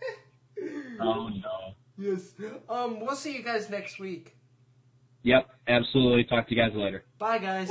oh 1.00 1.28
no. 1.28 1.74
Yes. 1.98 2.32
Um. 2.68 3.00
We'll 3.00 3.14
see 3.14 3.36
you 3.36 3.42
guys 3.42 3.68
next 3.68 3.98
week. 3.98 4.36
Yep, 5.22 5.50
absolutely. 5.68 6.24
Talk 6.24 6.48
to 6.48 6.54
you 6.54 6.62
guys 6.62 6.74
later. 6.74 7.04
Bye, 7.18 7.38
guys. 7.38 7.68